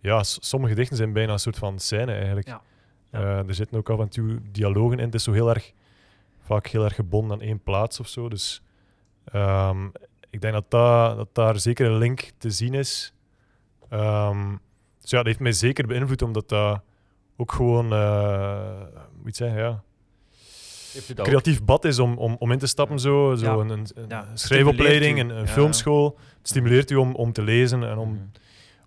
Ja, 0.00 0.22
sommige 0.22 0.72
gedichten 0.72 0.96
zijn 0.96 1.12
bijna 1.12 1.32
een 1.32 1.38
soort 1.38 1.58
van 1.58 1.78
scène 1.78 2.12
eigenlijk. 2.12 2.46
Ja. 2.46 2.62
Eh, 3.10 3.48
er 3.48 3.54
zitten 3.54 3.78
ook 3.78 3.90
af 3.90 3.98
en 3.98 4.08
toe 4.08 4.38
dialogen 4.50 4.98
in. 4.98 5.04
Het 5.04 5.14
is 5.14 5.22
zo 5.24 5.32
heel 5.32 5.48
erg, 5.48 5.72
vaak 6.40 6.66
heel 6.66 6.84
erg 6.84 6.94
gebonden 6.94 7.36
aan 7.36 7.42
één 7.42 7.62
plaats 7.62 8.00
of 8.00 8.08
zo. 8.08 8.28
Dus 8.28 8.62
ehm, 9.24 9.86
ik 10.30 10.40
denk 10.40 10.54
dat, 10.54 10.70
dat, 10.70 11.16
dat 11.16 11.34
daar 11.34 11.58
zeker 11.60 11.86
een 11.86 11.98
link 11.98 12.30
te 12.38 12.50
zien 12.50 12.74
is. 12.74 13.12
Ehm, 13.88 14.56
dus 15.00 15.10
ja, 15.10 15.16
dat 15.16 15.26
heeft 15.26 15.40
mij 15.40 15.52
zeker 15.52 15.86
beïnvloed, 15.86 16.22
omdat 16.22 16.48
dat 16.48 16.82
ook 17.40 17.52
gewoon, 17.52 17.92
eh 17.92 18.58
moet 19.22 19.36
zeggen, 19.36 19.58
ja, 19.58 19.82
Heeft 20.92 21.06
u 21.06 21.10
een 21.10 21.16
dat 21.16 21.18
ook? 21.18 21.24
creatief 21.32 21.64
bad 21.64 21.84
is 21.84 21.98
om, 21.98 22.18
om, 22.18 22.36
om 22.38 22.52
in 22.52 22.58
te 22.58 22.66
stappen. 22.66 22.98
Zo, 22.98 23.34
zo 23.34 23.44
Ja. 23.44 23.52
een, 23.52 23.70
een, 23.94 24.24
schrijfopleiding, 24.34 25.18
een, 25.20 25.30
een 25.30 25.40
Ja. 25.40 25.46
filmschool. 25.46 26.18
Het 26.38 26.48
stimuleert 26.48 26.90
u 26.90 26.94
om, 26.96 27.14
om 27.14 27.32
te 27.32 27.42
lezen 27.42 27.82
en 27.84 27.98
om, 27.98 28.08
Mhm. 28.12 28.22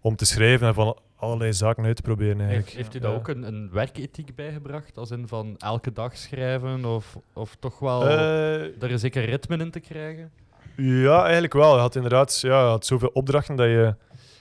om 0.02 0.16
te 0.16 0.26
schrijven 0.26 0.68
en 0.68 0.74
van 0.74 0.98
allerlei 1.16 1.54
zaken 1.54 1.86
uit 1.86 1.96
te 1.96 2.02
proberen. 2.02 2.40
Heeft, 2.40 2.52
Eigenlijk. 2.52 2.78
heeft 2.78 2.96
u 2.96 2.98
Ja. 3.00 3.06
daar 3.06 3.16
ook 3.16 3.28
een, 3.28 3.44
een 3.48 3.70
werkethiek 3.72 4.36
bijgebracht? 4.36 4.98
Als 4.98 5.12
in 5.12 5.28
van 5.28 5.56
elke 5.58 5.92
dag 5.92 6.18
schrijven? 6.18 6.86
Of, 6.86 7.18
of 7.34 7.56
toch 7.60 7.80
wel 7.80 8.08
Eh, 8.08 8.62
er 8.84 8.92
een 8.92 9.00
zeker 9.00 9.26
ritme 9.26 9.58
in 9.58 9.72
te 9.72 9.80
krijgen? 9.80 10.32
Ja, 10.78 11.24
eigenlijk 11.24 11.54
wel. 11.54 11.74
Je 11.76 11.80
had 11.82 11.96
inderdaad 11.96 12.40
ja, 12.42 12.62
je 12.62 12.68
had 12.68 12.86
zoveel 12.86 13.10
opdrachten 13.14 13.56
dat 13.56 13.66
je, 13.66 13.72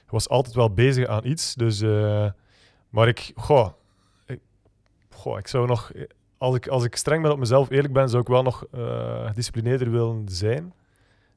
je 0.05 0.11
was 0.11 0.29
altijd 0.29 0.55
wel 0.55 0.71
bezig 0.71 1.07
aan 1.07 1.27
iets. 1.27 1.55
Dus, 1.55 1.81
eh, 1.81 2.27
maar 2.91 3.09
ik, 3.09 3.33
goh, 3.37 3.69
goh, 5.15 5.39
ik 5.39 5.49
zou 5.49 5.67
nog, 5.67 5.91
als 6.39 6.57
ik, 6.57 6.69
als 6.69 6.85
ik 6.85 6.97
streng 6.97 7.23
ben 7.23 7.33
op 7.33 7.39
mezelf, 7.39 7.71
eerlijk 7.71 7.93
ben, 7.93 8.09
zou 8.09 8.23
ik 8.23 8.29
wel 8.29 8.43
nog 8.43 8.65
eh 8.73 9.27
gedisciplineerder 9.27 9.91
willen 9.91 10.25
zijn. 10.29 10.73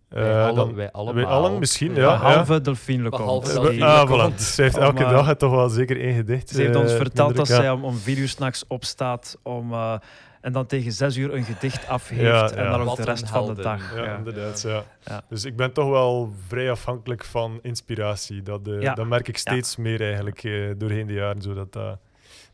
Eh, 0.10 0.22
wij, 0.22 0.42
allen, 0.44 0.56
dan, 0.56 0.76
wij 0.76 0.92
allemaal. 0.92 1.14
wij 1.14 1.26
allen 1.26 1.60
misschien, 1.60 1.96
ja. 1.96 2.18
Behalve 2.20 2.54
ja. 2.54 2.60
Delphine 2.60 3.04
Lecomte. 3.04 3.24
Behalve 3.24 3.50
Eh, 3.50 3.62
Delphine 3.62 3.86
ah, 3.86 4.10
Lecomte. 4.10 4.36
voilà. 4.36 4.42
Ze 4.42 4.62
heeft 4.62 4.78
Om, 4.78 4.84
elke 4.84 5.04
eh, 5.04 5.10
dag 5.10 5.36
toch 5.36 5.52
wel 5.52 5.70
zeker 5.70 6.02
één 6.02 6.16
gedicht. 6.16 6.50
Ze 6.50 6.62
heeft 6.62 6.76
ons 6.76 6.92
eh, 6.92 6.98
verteld 6.98 7.36
dat 7.36 7.48
zij 7.48 7.64
ja. 7.64 7.74
om, 7.74 7.84
om 7.86 7.96
vier 7.96 8.18
uur 8.18 8.28
s'nachts 8.28 8.66
opstaat 8.68 9.38
om, 9.44 9.74
eh, 9.74 9.94
en 10.42 10.52
dan 10.52 10.66
tegen 10.66 10.92
zes 10.92 11.18
uur 11.18 11.34
een 11.34 11.44
gedicht 11.44 11.88
afgeeft 11.98 12.22
Ja, 12.22 12.50
en 12.52 12.64
ja. 12.64 12.70
dan 12.72 12.80
ook 12.80 12.86
Wat 12.88 12.98
de 12.98 13.04
rest 13.04 13.30
van 13.30 13.56
de 13.56 13.62
dag. 13.62 13.96
Ja, 13.96 14.04
Ja. 14.04 14.18
inderdaad. 14.18 14.62
Ja. 14.62 14.84
Ja. 15.06 15.22
Dus 15.30 15.46
ik 15.46 15.56
ben 15.56 15.72
toch 15.74 15.90
wel 15.90 16.34
vrij 16.48 16.72
afhankelijk 16.72 17.24
van 17.24 17.60
inspiratie. 17.62 18.42
Dat, 18.42 18.68
eh, 18.68 18.82
Ja. 18.82 18.94
dat 18.94 19.08
merk 19.08 19.28
ik 19.28 19.38
steeds 19.38 19.76
meer 19.76 20.02
eigenlijk 20.02 20.44
eh, 20.44 20.54
doorheen 20.78 21.08
de 21.08 21.14
jaren. 21.14 21.42
Zodat, 21.42 21.74
dat, 21.74 21.98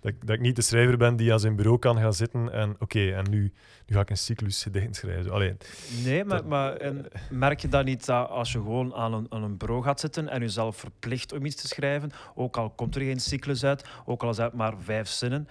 dat, 0.01 0.11
ik- 0.11 0.25
dat 0.27 0.35
ik 0.35 0.41
niet 0.41 0.55
de 0.55 0.61
schrijver 0.61 0.97
ben 0.97 1.15
die 1.15 1.31
aan 1.33 1.39
zijn 1.39 1.55
bureau 1.55 1.79
kan 1.79 1.97
gaan 1.97 2.13
zitten 2.13 2.51
en 2.51 2.75
oké, 2.79 3.11
en 3.11 3.29
nu, 3.29 3.41
nu 3.85 3.95
ga 3.95 3.99
ik 4.01 4.09
een 4.09 4.17
cyclus 4.17 4.63
gedichten 4.63 4.93
schrijven. 4.93 5.31
Allee, 5.31 5.53
Nee, 6.03 6.23
maar, 6.25 6.37
Dat- 6.37 6.47
maar 6.47 6.73
en 6.75 7.05
merk 7.29 7.59
je 7.59 7.67
dan 7.67 7.85
niet 7.85 8.05
dat 8.05 8.29
als 8.29 8.51
je 8.51 8.57
gewoon 8.57 8.93
aan 8.93 9.13
een, 9.13 9.25
aan 9.29 9.43
een 9.43 9.57
bureau 9.57 9.83
gaat 9.83 9.99
zitten 9.99 10.29
en 10.29 10.39
jezelf 10.39 10.77
verplicht 10.77 11.33
om 11.33 11.45
iets 11.45 11.55
te 11.61 11.67
schrijven, 11.67 12.11
ook 12.35 12.57
al 12.57 12.69
komt 12.69 12.95
er 12.95 13.01
geen 13.01 13.19
cyclus 13.19 13.63
uit, 13.63 13.85
ook 14.05 14.23
al 14.23 14.29
is 14.29 14.37
het 14.37 14.53
maar 14.53 14.73
vijf 14.79 15.07
zinnen, 15.07 15.47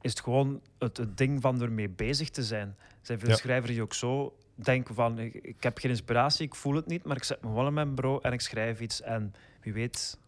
is 0.00 0.10
het 0.10 0.20
gewoon 0.20 0.60
het, 0.78 0.96
het 0.96 1.16
ding 1.16 1.40
van 1.40 1.62
ermee 1.62 1.88
bezig 1.88 2.30
te 2.30 2.42
zijn. 2.42 2.74
Er 2.78 2.96
zijn 3.06 3.18
veel 3.20 3.28
Ja. 3.28 3.36
schrijvers 3.36 3.72
die 3.72 3.82
ook 3.82 3.94
zo 3.94 4.34
denken 4.54 4.94
van, 4.94 5.18
ik, 5.18 5.34
ik 5.34 5.62
heb 5.62 5.78
geen 5.78 5.90
inspiratie, 5.90 6.46
ik 6.46 6.54
voel 6.54 6.74
het 6.74 6.86
niet, 6.86 7.04
maar 7.04 7.16
ik 7.16 7.24
zet 7.24 7.42
me 7.42 7.52
wel 7.52 7.66
in 7.66 7.74
mijn 7.74 7.94
bureau 7.94 8.18
en 8.22 8.32
ik 8.32 8.40
schrijf 8.40 8.80
iets 8.80 9.02
en 9.02 9.34
wie 9.60 9.72
weet... 9.72 10.18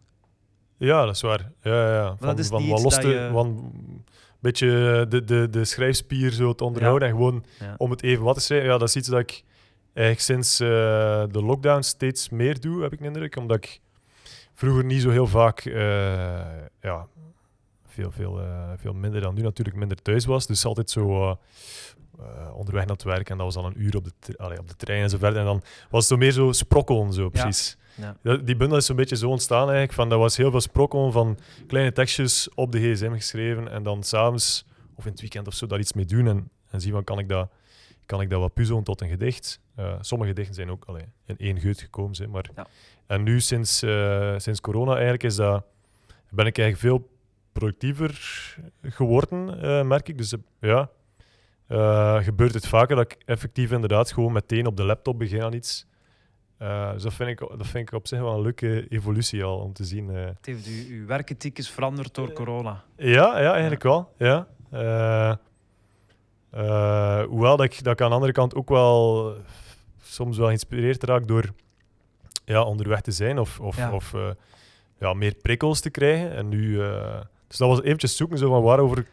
ja, 0.86 1.04
dat 1.04 1.14
is 1.14 1.20
waar. 1.20 1.50
Ja, 1.62 1.72
ja, 1.88 1.94
ja. 1.94 2.16
Van, 2.16 2.26
dat 2.28 2.38
is 2.38 2.48
van 2.48 2.68
wat 2.68 2.82
los 2.82 2.96
je- 2.96 3.28
van 3.32 3.46
een 3.46 4.04
beetje 4.40 5.06
de, 5.08 5.24
de, 5.24 5.50
de 5.50 5.64
schrijfspier 5.64 6.30
zo 6.32 6.52
te 6.54 6.64
onderhouden 6.64 7.08
en 7.08 7.14
gewoon 7.14 7.44
Ja. 7.60 7.74
om 7.76 7.90
het 7.90 8.02
even 8.02 8.24
wat 8.24 8.34
te 8.34 8.40
schrijven. 8.40 8.68
Ja, 8.68 8.78
dat 8.78 8.88
is 8.88 8.96
iets 8.96 9.08
dat 9.08 9.20
ik 9.20 9.44
eigenlijk 9.92 10.24
sinds 10.26 10.60
eh, 10.60 10.68
de 11.30 11.42
lockdown 11.42 11.80
steeds 11.82 12.28
meer 12.28 12.60
doe, 12.60 12.82
heb 12.82 12.92
ik 12.92 12.98
de 12.98 13.04
indruk. 13.04 13.36
Omdat 13.36 13.56
ik 13.56 13.80
vroeger 14.54 14.84
niet 14.84 15.02
zo 15.02 15.10
heel 15.10 15.26
vaak, 15.26 15.60
eh, 15.60 15.74
ja, 16.80 17.06
veel, 17.86 18.10
veel, 18.10 18.40
eh, 18.40 18.70
veel 18.76 18.92
minder 18.94 19.20
dan 19.20 19.34
nu 19.34 19.42
natuurlijk, 19.42 19.76
minder 19.76 20.02
thuis 20.02 20.24
was. 20.24 20.46
Dus 20.46 20.64
altijd 20.64 20.90
zo 20.90 21.36
onderweg 22.54 22.82
naar 22.86 22.94
het 22.96 23.02
werk 23.02 23.30
en 23.30 23.36
dat 23.36 23.46
was 23.46 23.54
dan 23.54 23.64
een 23.64 23.82
uur 23.82 23.96
op 23.96 24.04
de, 24.04 24.36
allee, 24.38 24.58
op 24.58 24.68
de 24.68 24.76
trein 24.76 25.02
en 25.02 25.10
zo 25.10 25.18
verder. 25.18 25.38
En 25.40 25.44
dan 25.44 25.62
was 25.90 26.00
het 26.00 26.12
zo 26.12 26.16
meer 26.16 26.30
zo 26.32 26.52
sprokkelen, 26.52 27.12
zo 27.12 27.28
precies. 27.28 27.76
Ja. 27.94 28.36
Die 28.36 28.56
bundel 28.56 28.76
is 28.76 28.86
zo'n 28.86 28.96
beetje 28.96 29.16
zo 29.16 29.30
ontstaan 29.30 29.64
eigenlijk. 29.64 29.92
Van, 29.92 30.08
dat 30.08 30.18
was 30.18 30.36
heel 30.36 30.50
veel 30.50 30.60
sprokkelen 30.60 31.12
van 31.12 31.38
kleine 31.66 31.92
tekstjes 31.92 32.48
op 32.54 32.72
de 32.72 32.78
gsm 32.78 33.12
geschreven 33.12 33.70
en 33.70 33.82
dan 33.82 34.02
s'avonds 34.02 34.64
of 34.94 35.04
in 35.04 35.10
het 35.10 35.20
weekend 35.20 35.46
of 35.46 35.54
zo 35.54 35.66
daar 35.66 35.78
iets 35.78 35.92
mee 35.92 36.04
doen 36.04 36.26
en, 36.26 36.50
en 36.70 36.80
zien 36.80 36.92
van 36.92 37.04
kan 37.04 37.18
ik 37.18 37.28
dat 37.28 37.48
kan 38.06 38.20
ik 38.20 38.30
dat 38.30 38.40
wat 38.40 38.54
puzzelen 38.54 38.82
tot 38.82 39.00
een 39.00 39.08
gedicht. 39.08 39.60
Eh, 39.74 39.94
sommige 40.00 40.30
gedichten 40.30 40.54
zijn 40.54 40.70
ook 40.70 40.84
allee, 40.84 41.04
in 41.26 41.38
één 41.38 41.60
geut 41.60 41.80
gekomen. 41.80 42.14
Zeg, 42.14 42.26
maar. 42.26 42.50
Ja. 42.56 42.66
En 43.06 43.22
nu, 43.22 43.40
sinds, 43.40 43.82
eh, 43.82 44.34
sinds 44.36 44.60
corona, 44.60 44.92
eigenlijk 44.92 45.22
is 45.22 45.36
dat, 45.36 45.64
ben 46.30 46.46
ik 46.46 46.58
eigenlijk 46.58 46.78
veel 46.78 47.10
productiever 47.52 48.10
geworden, 48.82 49.62
eh, 49.62 49.82
merk 49.82 50.08
ik. 50.08 50.18
Dus 50.18 50.34
ja, 50.60 50.90
gebeurt 52.22 52.54
het 52.54 52.66
vaker 52.66 52.96
dat 52.96 53.12
ik 53.12 53.22
effectief 53.24 53.70
inderdaad 53.70 54.12
gewoon 54.12 54.32
meteen 54.32 54.66
op 54.66 54.76
de 54.76 54.84
laptop 54.84 55.18
begin 55.18 55.42
aan 55.42 55.52
iets. 55.52 55.86
Eh, 56.62 56.92
dus 56.92 57.02
dat 57.02 57.14
vind, 57.14 57.28
ik, 57.28 57.38
dat 57.38 57.66
vind 57.66 57.88
ik 57.88 57.94
op 57.94 58.06
zich 58.06 58.20
wel 58.20 58.34
een 58.34 58.40
leuke 58.42 58.86
evolutie 58.88 59.44
al 59.44 59.58
om 59.58 59.72
te 59.72 59.84
zien. 59.84 60.10
eh. 60.10 60.24
Het 60.24 60.46
heeft 60.46 60.66
u, 60.68 60.86
uw 61.00 61.06
werkethiek 61.06 61.58
is 61.58 61.70
veranderd 61.70 62.14
door 62.14 62.32
corona. 62.32 62.82
Ja, 62.96 63.40
ja 63.40 63.52
eigenlijk 63.52 63.82
wel. 63.82 64.12
Ja. 64.18 64.46
Eh, 64.70 65.32
eh, 66.50 67.22
hoewel 67.24 67.56
dat 67.56 67.66
ik, 67.66 67.84
dat 67.84 67.92
ik 67.92 68.00
aan 68.00 68.08
de 68.08 68.14
andere 68.14 68.32
kant 68.32 68.54
ook 68.54 68.68
wel 68.68 69.32
soms 70.02 70.36
wel 70.36 70.46
geïnspireerd 70.46 71.04
raak 71.04 71.26
door 71.26 71.50
ja, 72.44 72.62
onderweg 72.62 73.00
te 73.00 73.10
zijn 73.10 73.38
of, 73.38 73.60
of, 73.60 73.76
Ja. 73.76 73.92
of 73.92 74.14
eh, 74.14 74.30
ja, 74.98 75.12
meer 75.12 75.34
prikkels 75.42 75.80
te 75.80 75.90
krijgen. 75.90 76.32
En 76.34 76.48
nu, 76.48 76.82
eh, 76.82 77.20
dus 77.48 77.56
dat 77.58 77.68
was 77.68 77.82
eventjes 77.82 78.16
zoeken 78.16 78.38
zo 78.38 78.48
van 78.48 78.62
waarover, 78.62 79.06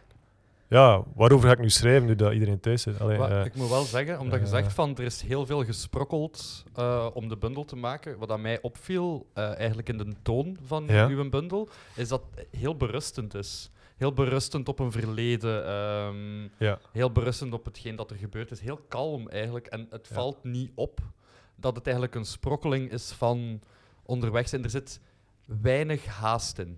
ja, 0.69 1.03
waarover 1.15 1.47
ga 1.47 1.53
ik 1.53 1.59
nu 1.59 1.69
schrijven 1.69 2.07
nu 2.07 2.15
dat 2.15 2.33
iedereen 2.33 2.59
thuis 2.59 2.81
zit. 2.81 2.99
Allee, 3.01 3.17
Maar 3.17 3.39
eh, 3.39 3.45
ik 3.45 3.55
moet 3.55 3.69
wel 3.69 3.83
zeggen, 3.83 4.19
omdat 4.19 4.39
je 4.39 4.45
eh, 4.45 4.51
zegt 4.51 4.73
van 4.73 4.95
er 4.97 5.03
is 5.03 5.21
heel 5.21 5.45
veel 5.45 5.63
gesprokkeld 5.65 6.63
eh, 6.75 7.07
om 7.13 7.27
de 7.29 7.37
bundel 7.37 7.65
te 7.65 7.75
maken. 7.75 8.17
Wat 8.17 8.31
aan 8.31 8.41
mij 8.41 8.61
opviel, 8.61 9.27
eigenlijk 9.33 9.89
in 9.89 9.97
de 9.97 10.13
toon 10.21 10.57
van 10.65 10.85
Ja. 10.87 11.07
uw 11.07 11.29
bundel, 11.29 11.69
is 11.95 12.07
dat 12.07 12.21
het 12.35 12.47
heel 12.59 12.75
berustend 12.75 13.33
is. 13.35 13.71
Heel 13.97 14.13
berustend 14.13 14.67
op 14.69 14.79
een 14.79 14.91
verleden. 14.91 15.65
ehm, 15.67 16.47
ja. 16.57 16.79
heel 16.91 17.11
berustend 17.11 17.53
op 17.53 17.65
hetgeen 17.65 17.95
dat 17.95 18.11
er 18.11 18.17
gebeurd 18.17 18.51
is. 18.51 18.59
Heel 18.59 18.79
kalm 18.87 19.29
eigenlijk. 19.29 19.67
En 19.67 19.87
het 19.89 20.07
Ja. 20.09 20.15
valt 20.15 20.43
niet 20.43 20.71
op 20.75 20.99
dat 21.55 21.75
het 21.75 21.85
eigenlijk 21.85 22.15
een 22.15 22.25
sprokkeling 22.25 22.91
is 22.91 23.11
van 23.11 23.61
onderweg 24.03 24.49
zijn. 24.49 24.63
Er 24.63 24.69
zit 24.69 24.99
weinig 25.45 26.05
haast 26.05 26.59
in. 26.59 26.77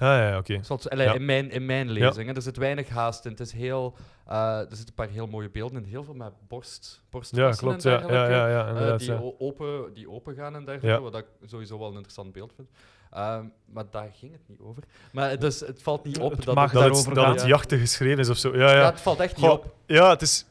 Ah 0.00 0.08
ja, 0.18 0.38
oké. 0.38 0.58
Zoals, 0.62 0.88
allee, 0.90 1.06
Ja. 1.06 1.14
in, 1.14 1.24
mijn, 1.24 1.50
in 1.50 1.66
mijn 1.66 1.90
lezing. 1.90 2.28
hè. 2.28 2.34
Er 2.34 2.42
zit 2.42 2.56
weinig 2.56 2.88
haast 2.88 3.24
in. 3.24 3.30
Het 3.30 3.40
is 3.40 3.52
heel, 3.52 3.94
eh, 4.26 4.58
er 4.58 4.66
zitten 4.68 4.86
een 4.88 4.94
paar 4.94 5.08
heel 5.08 5.26
mooie 5.26 5.50
beelden 5.50 5.82
in. 5.82 5.88
Heel 5.88 6.04
veel 6.04 6.14
met 6.14 6.32
borst, 6.48 7.02
Ja, 7.30 7.50
klopt. 7.50 7.84
en 7.84 7.90
Ja, 7.90 7.96
ja, 7.96 8.00
dergelijke. 8.06 8.34
ja, 8.34 8.48
ja, 8.48 8.68
eh, 8.92 8.98
die, 8.98 9.10
ja. 9.12 9.20
open, 9.38 9.94
die 9.94 10.10
open 10.10 10.34
gaan 10.34 10.54
en 10.56 10.64
dergelijke. 10.64 11.02
Ja. 11.04 11.10
Wat 11.10 11.16
ik 11.16 11.26
sowieso 11.46 11.78
wel 11.78 11.86
een 11.88 11.92
interessant 11.94 12.32
beeld 12.32 12.52
vind. 12.56 12.68
Ehm, 13.10 13.44
maar 13.72 13.84
daar 13.90 14.10
ging 14.12 14.32
het 14.32 14.40
niet 14.46 14.60
over. 14.60 14.82
Maar 15.12 15.38
dus, 15.38 15.60
het 15.60 15.82
valt 15.82 16.04
niet 16.04 16.18
op 16.18 16.30
Het 16.30 16.44
dat 16.44 16.56
het, 16.58 16.72
Dat 16.72 16.96
het, 17.06 17.14
dat 17.14 17.26
het 17.26 17.40
Ja. 17.40 17.46
jachtig 17.46 17.80
geschreven 17.80 18.18
is 18.18 18.28
of 18.28 18.36
zo. 18.36 18.56
Ja, 18.56 18.70
ja. 18.70 18.76
ja. 18.78 18.90
het 18.90 19.00
valt 19.00 19.20
echt 19.20 19.36
niet 19.36 19.50
op. 19.50 19.74
Ja, 19.86 20.10
het 20.10 20.22
is. 20.22 20.46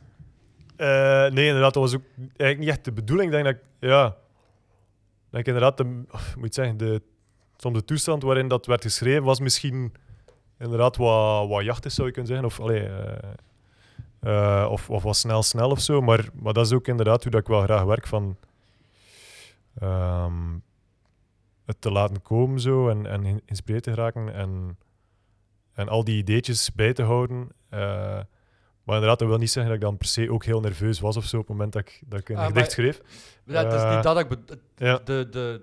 eh, 0.75 0.88
nee, 1.31 1.45
inderdaad, 1.47 1.73
dat 1.73 1.83
was 1.83 1.95
ook 1.95 2.01
eigenlijk 2.17 2.60
niet 2.60 2.69
echt 2.69 2.86
de 2.86 2.91
bedoeling. 2.91 3.33
Ik 3.33 3.43
denk 3.43 3.45
dat 3.45 3.63
ik, 3.63 3.89
ja, 3.89 4.15
dat 5.29 5.39
ik 5.39 5.45
inderdaad, 5.47 5.77
de, 5.77 6.03
of, 6.12 6.36
moet 6.36 6.45
ik 6.45 6.53
zeggen, 6.53 6.77
de, 6.77 7.01
soms 7.58 7.78
de 7.78 7.86
toestand 7.86 8.24
waarin 8.24 8.48
dat 8.48 8.65
werd 8.65 8.82
geschreven 8.82 9.24
was 9.24 9.39
misschien 9.39 9.93
inderdaad 10.60 10.98
wat, 10.98 11.48
wat 11.48 11.63
jachtig, 11.63 11.91
zou 11.91 12.08
je 12.08 12.13
kunnen 12.13 12.32
zeggen. 12.32 12.48
Of, 12.48 12.60
allee, 12.60 12.88
eh, 12.88 13.17
eh, 14.20 14.72
of, 14.72 14.89
of 14.89 15.04
wat 15.04 15.15
snel, 15.15 15.43
snel 15.43 15.70
of 15.70 15.80
zo. 15.80 16.02
Maar, 16.02 16.30
maar 16.34 16.54
dat 16.54 16.65
is 16.65 16.74
ook 16.74 16.88
inderdaad 16.88 17.24
hoe 17.24 17.32
dat 17.32 17.41
ik 17.41 17.48
wel 17.48 17.62
graag 17.62 17.84
werk 17.84 18.08
van. 18.08 18.38
ehm, 19.80 20.34
het 21.65 21.82
te 21.82 21.91
laten 21.91 22.22
komen 22.22 22.60
zo 22.60 22.89
en, 22.89 23.06
en 23.06 23.24
geïnspireerd 23.46 23.84
te 23.84 23.89
geraken 23.93 24.34
en, 24.34 24.78
en 25.74 25.88
al 25.89 26.04
die 26.04 26.17
ideetjes 26.17 26.74
bij 26.74 26.93
te 26.93 27.04
houden. 27.04 27.50
Eh, 27.70 27.80
maar 28.84 28.96
inderdaad, 28.96 29.20
dat 29.20 29.28
wil 29.28 29.38
niet 29.38 29.52
zeggen 29.52 29.72
dat 29.72 29.82
ik 29.82 29.88
dan 29.88 29.98
per 29.98 30.08
se 30.08 30.32
ook 30.32 30.46
heel 30.46 30.60
nerveus 30.60 31.00
was 31.00 31.17
of 31.17 31.26
zo 31.26 31.36
op 31.38 31.41
het 31.48 31.52
moment 31.52 31.74
dat 31.74 31.82
ik, 31.82 32.02
dat 32.06 32.20
ik 32.20 32.30
een 32.30 32.38
Ah, 32.38 32.46
gedicht 32.46 32.72
schreef. 32.72 33.02
Ja, 33.46 33.63
het 33.65 33.74
is 33.74 33.93
niet 33.96 34.04
dat 34.04 34.20
ik... 34.20 34.28
Ja, 34.76 34.98
De, 34.98 35.28
de, 35.32 35.62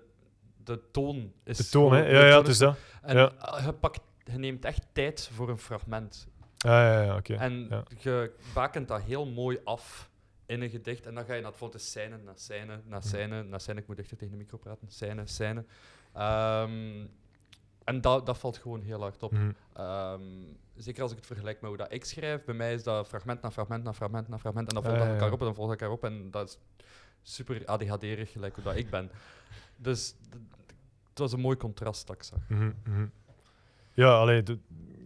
de 0.65 0.91
toon 0.91 1.33
is... 1.45 1.57
de 1.57 1.69
toon, 1.69 1.93
hè? 1.93 2.07
Ja, 2.09 2.27
ja, 2.27 2.39
het 2.39 2.49
is 2.49 2.59
dat. 2.59 2.77
En 3.03 3.17
ja. 3.17 3.33
eh, 3.33 3.65
je, 3.65 3.73
pakt, 3.73 4.01
je 4.25 4.39
neemt 4.39 4.65
echt 4.65 4.87
tijd 4.93 5.31
voor 5.33 5.49
een 5.49 5.59
fragment. 5.59 6.27
Ah, 6.59 6.71
ja, 6.71 7.03
ja, 7.03 7.17
oké. 7.17 7.35
En 7.35 7.67
ja. 7.71 7.83
je 7.99 8.33
bakent 8.55 8.89
dat 8.89 9.03
heel 9.03 9.27
mooi 9.27 9.59
af 9.65 10.11
in 10.47 10.63
een 10.63 10.71
gedicht. 10.71 11.07
En 11.07 11.15
dan 11.15 11.25
ga 11.25 11.35
je 11.35 11.41
naar 11.41 11.51
het 11.51 11.59
volgende 11.59 11.85
scène, 11.85 12.17
na 12.17 12.33
scène, 12.35 12.81
na 12.85 13.01
scène, 13.01 13.43
na 13.43 13.59
scène. 13.59 13.81
Ik 13.81 13.87
moet 13.87 13.97
dichter 13.97 14.17
tegen 14.17 14.33
de 14.33 14.39
micro 14.39 14.59
praten. 14.59 14.89
Scène, 14.89 15.27
scène. 15.27 15.65
Ehm, 16.13 17.07
en 17.85 18.01
dat, 18.01 18.27
dat 18.27 18.39
valt 18.39 18.59
gewoon 18.59 18.81
heel 18.81 19.01
hard 19.01 19.23
op. 19.23 19.33
Mhm. 19.33 19.51
Ehm, 19.73 20.23
zeker 20.77 21.03
als 21.03 21.11
ik 21.11 21.17
het 21.17 21.27
vergelijk 21.27 21.61
met 21.61 21.69
hoe 21.69 21.79
dat 21.79 21.93
ik 21.93 22.05
schrijf. 22.05 22.45
Bij 22.45 22.55
mij 22.55 22.75
is 22.75 22.83
dat 22.83 23.09
fragment 23.09 23.43
na 23.43 23.51
fragment 23.51 23.85
na 23.85 23.93
fragment 23.93 24.29
na 24.29 24.39
fragment. 24.39 24.69
En 24.69 24.75
dat 24.75 24.85
volgt 24.85 24.99
dan 24.99 25.09
ja, 25.09 25.15
elkaar 25.15 25.29
ja. 25.29 25.35
op 25.35 25.41
en 25.41 25.47
dan 25.47 25.55
volgt 25.55 25.71
elkaar 25.71 25.91
op. 25.91 26.05
En 26.05 26.31
dat 26.31 26.49
is 26.49 26.59
super 27.23 27.67
ADHD-erig, 27.67 28.33
gelijk 28.33 28.55
hoe 28.55 28.65
dat 28.65 28.77
ik 28.77 28.91
ben. 28.91 29.11
Dus 29.77 30.15
het 31.15 31.23
was 31.23 31.33
een 31.33 31.41
mooi 31.41 31.57
contrast 31.57 32.07
dat 32.07 32.17
ik 32.17 32.23
zag. 32.23 32.39
Mhm, 32.49 32.71
mhm. 32.89 33.07
Ja, 33.93 34.19
allee, 34.19 34.43
de- 34.43 34.59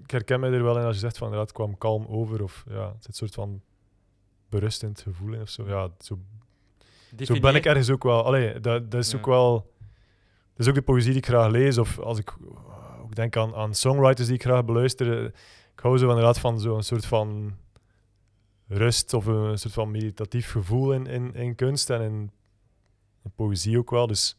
ik 0.03 0.11
herken 0.11 0.41
mij 0.41 0.51
er 0.53 0.63
wel 0.63 0.79
in 0.79 0.85
als 0.85 0.95
je 0.95 1.01
zegt 1.01 1.19
van 1.19 1.33
het 1.33 1.53
kwam 1.53 1.79
kalm 1.79 2.07
over. 2.07 2.43
Of 2.43 2.65
ja, 2.69 2.87
het 2.89 2.97
zit 2.99 3.07
een 3.09 3.15
soort 3.15 3.35
van 3.35 3.61
berustend 4.49 5.01
gevoel 5.01 5.33
in 5.33 5.41
of 5.41 5.49
zo. 5.49 5.67
Ja, 5.69 5.89
zo, 6.01 6.19
zo 7.19 7.41
ben 7.41 7.55
ik 7.55 7.65
ergens 7.67 7.91
ook 7.91 8.03
wel. 8.03 8.25
Allee, 8.25 8.61
dat, 8.61 8.91
dat 8.91 9.01
is 9.05 9.11
Ja. 9.11 9.19
ook 9.19 9.27
wel. 9.27 9.73
Dat 10.53 10.67
is 10.67 10.69
ook 10.69 10.75
de 10.75 10.83
poëzie 10.83 11.11
die 11.11 11.19
ik 11.21 11.27
graag 11.27 11.51
lees. 11.51 11.79
Of 11.79 11.99
als 11.99 12.19
ik 12.19 12.37
ook 13.03 13.15
denk 13.15 13.37
aan, 13.37 13.55
aan 13.55 13.75
songwriters 13.75 14.27
die 14.27 14.37
ik 14.37 14.43
graag 14.43 14.65
beluister. 14.65 15.19
eh, 15.19 15.25
Ik 15.73 15.81
hou 15.85 15.99
zo 15.99 16.09
inderdaad 16.09 16.39
van 16.39 16.61
zo'n 16.61 16.83
soort 16.83 17.07
van 17.07 17.57
rust 18.67 19.15
of 19.15 19.27
een 19.27 19.59
soort 19.59 19.75
van 19.75 19.91
meditatief 19.91 20.51
gevoel 20.51 20.93
in, 20.93 21.07
in, 21.07 21.35
in 21.35 21.55
kunst 21.55 21.91
en 21.91 22.01
in, 22.03 22.31
in 23.25 23.31
poëzie 23.35 23.79
ook 23.79 23.91
wel. 23.91 24.07
Dus 24.07 24.38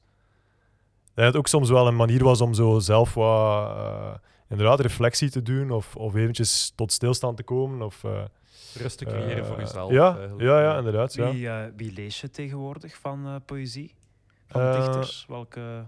dat 1.25 1.33
het 1.33 1.37
ook 1.37 1.47
soms 1.47 1.69
wel 1.69 1.87
een 1.87 1.95
manier 1.95 2.23
was 2.23 2.41
om 2.41 2.53
zo 2.53 2.79
zelf 2.79 3.13
wat 3.13 3.69
eh, 3.69 4.13
inderdaad 4.49 4.79
reflectie 4.79 5.29
te 5.29 5.41
doen 5.41 5.71
of, 5.71 5.95
of 5.95 6.15
eventjes 6.15 6.71
tot 6.75 6.91
stilstand 6.91 7.37
te 7.37 7.43
komen. 7.43 7.81
Of, 7.81 8.03
eh, 8.03 8.23
Rust 8.73 8.97
te 8.97 9.05
creëren 9.05 9.45
voor 9.45 9.55
eh, 9.55 9.61
jezelf. 9.61 9.91
Ja, 9.91 10.11
eigenlijk. 10.11 10.41
ja, 10.41 10.61
ja, 10.61 10.77
inderdaad. 10.77 11.13
Ja. 11.13 11.31
Wie, 11.31 11.49
eh, 11.49 11.65
wie 11.75 11.93
lees 11.93 12.21
je 12.21 12.29
tegenwoordig 12.29 12.97
van 12.97 13.25
eh, 13.25 13.35
poëzie? 13.45 13.95
Van 14.47 14.71
dichters? 14.71 15.25
Welke... 15.27 15.85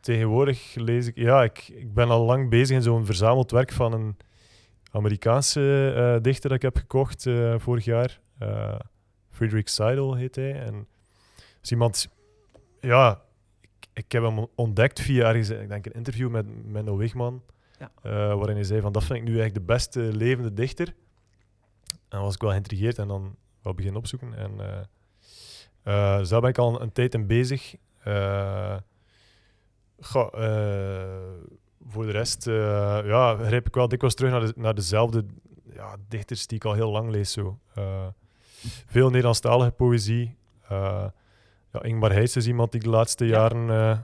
Tegenwoordig 0.00 0.74
lees 0.74 1.06
ik... 1.06 1.16
Ja, 1.16 1.42
ik, 1.42 1.68
ik 1.68 1.94
ben 1.94 2.08
al 2.08 2.24
lang 2.24 2.50
bezig 2.50 2.76
in 2.76 2.82
zo'n 2.82 3.06
verzameld 3.06 3.50
werk 3.50 3.72
van 3.72 3.92
een 3.92 4.16
Amerikaanse 4.90 5.92
eh, 5.96 6.22
dichter 6.22 6.48
dat 6.48 6.58
ik 6.58 6.62
heb 6.62 6.76
gekocht 6.76 7.26
eh, 7.26 7.54
vorig 7.58 7.84
jaar. 7.84 8.20
Eh 8.38 8.74
Friedrich 9.30 9.68
Seidel 9.68 10.14
heet 10.14 10.36
hij. 10.36 10.60
En 10.60 10.86
is 11.62 11.70
iemand... 11.70 12.08
Ja, 12.80 13.22
ik, 13.94 14.12
heb 14.12 14.22
hem 14.22 14.46
ontdekt 14.54 15.00
via 15.00 15.28
ergens, 15.28 15.50
ik 15.50 15.68
denk 15.68 15.86
een 15.86 15.92
interview 15.92 16.30
met 16.30 16.66
Menno 16.66 16.96
Wigman. 16.96 17.42
Ja. 17.78 17.90
eh, 18.02 18.12
waarin 18.12 18.54
hij 18.54 18.64
zei 18.64 18.80
van, 18.80 18.92
dat 18.92 19.04
vind 19.04 19.18
ik 19.18 19.24
nu 19.24 19.40
echt 19.40 19.54
de 19.54 19.60
beste 19.60 20.00
levende 20.00 20.52
dichter. 20.52 20.86
En 21.88 22.20
dan 22.20 22.22
was 22.22 22.34
ik 22.34 22.40
wel 22.40 22.50
geïntrigeerd 22.50 22.98
en 22.98 23.08
dan 23.08 23.36
wel 23.62 23.74
beginnen 23.74 24.00
opzoeken. 24.00 24.34
En 24.34 24.60
eh, 24.60 24.80
eh, 25.82 26.18
dus 26.18 26.28
daar 26.28 26.40
ben 26.40 26.50
ik 26.50 26.58
al 26.58 26.82
een 26.82 26.92
tijd 26.92 27.14
in 27.14 27.26
bezig. 27.26 27.74
Goh, 30.00 30.32
voor 31.88 32.06
de 32.06 32.12
rest 32.12 32.44
ja, 33.04 33.36
grijp 33.36 33.66
ik 33.66 33.74
wel 33.74 33.88
dikwijls 33.88 34.14
terug 34.14 34.30
naar, 34.30 34.40
de, 34.40 34.52
naar 34.56 34.74
dezelfde 34.74 35.24
ja, 35.72 35.96
dichters 36.08 36.46
die 36.46 36.56
ik 36.56 36.64
al 36.64 36.72
heel 36.72 36.90
lang 36.90 37.10
lees. 37.10 37.32
Zo. 37.32 37.58
Veel 38.86 39.08
Nederlandstalige 39.08 39.70
poëzie. 39.70 40.36
Ja, 41.74 41.82
Ingmar 41.82 42.12
Heijs 42.12 42.36
is 42.36 42.46
iemand 42.46 42.70
die 42.72 42.80
ik 42.80 42.86
de 42.86 42.92
laatste 42.92 43.24
Ja. 43.24 43.30
jaren 43.30 43.68
uh, 43.68 43.98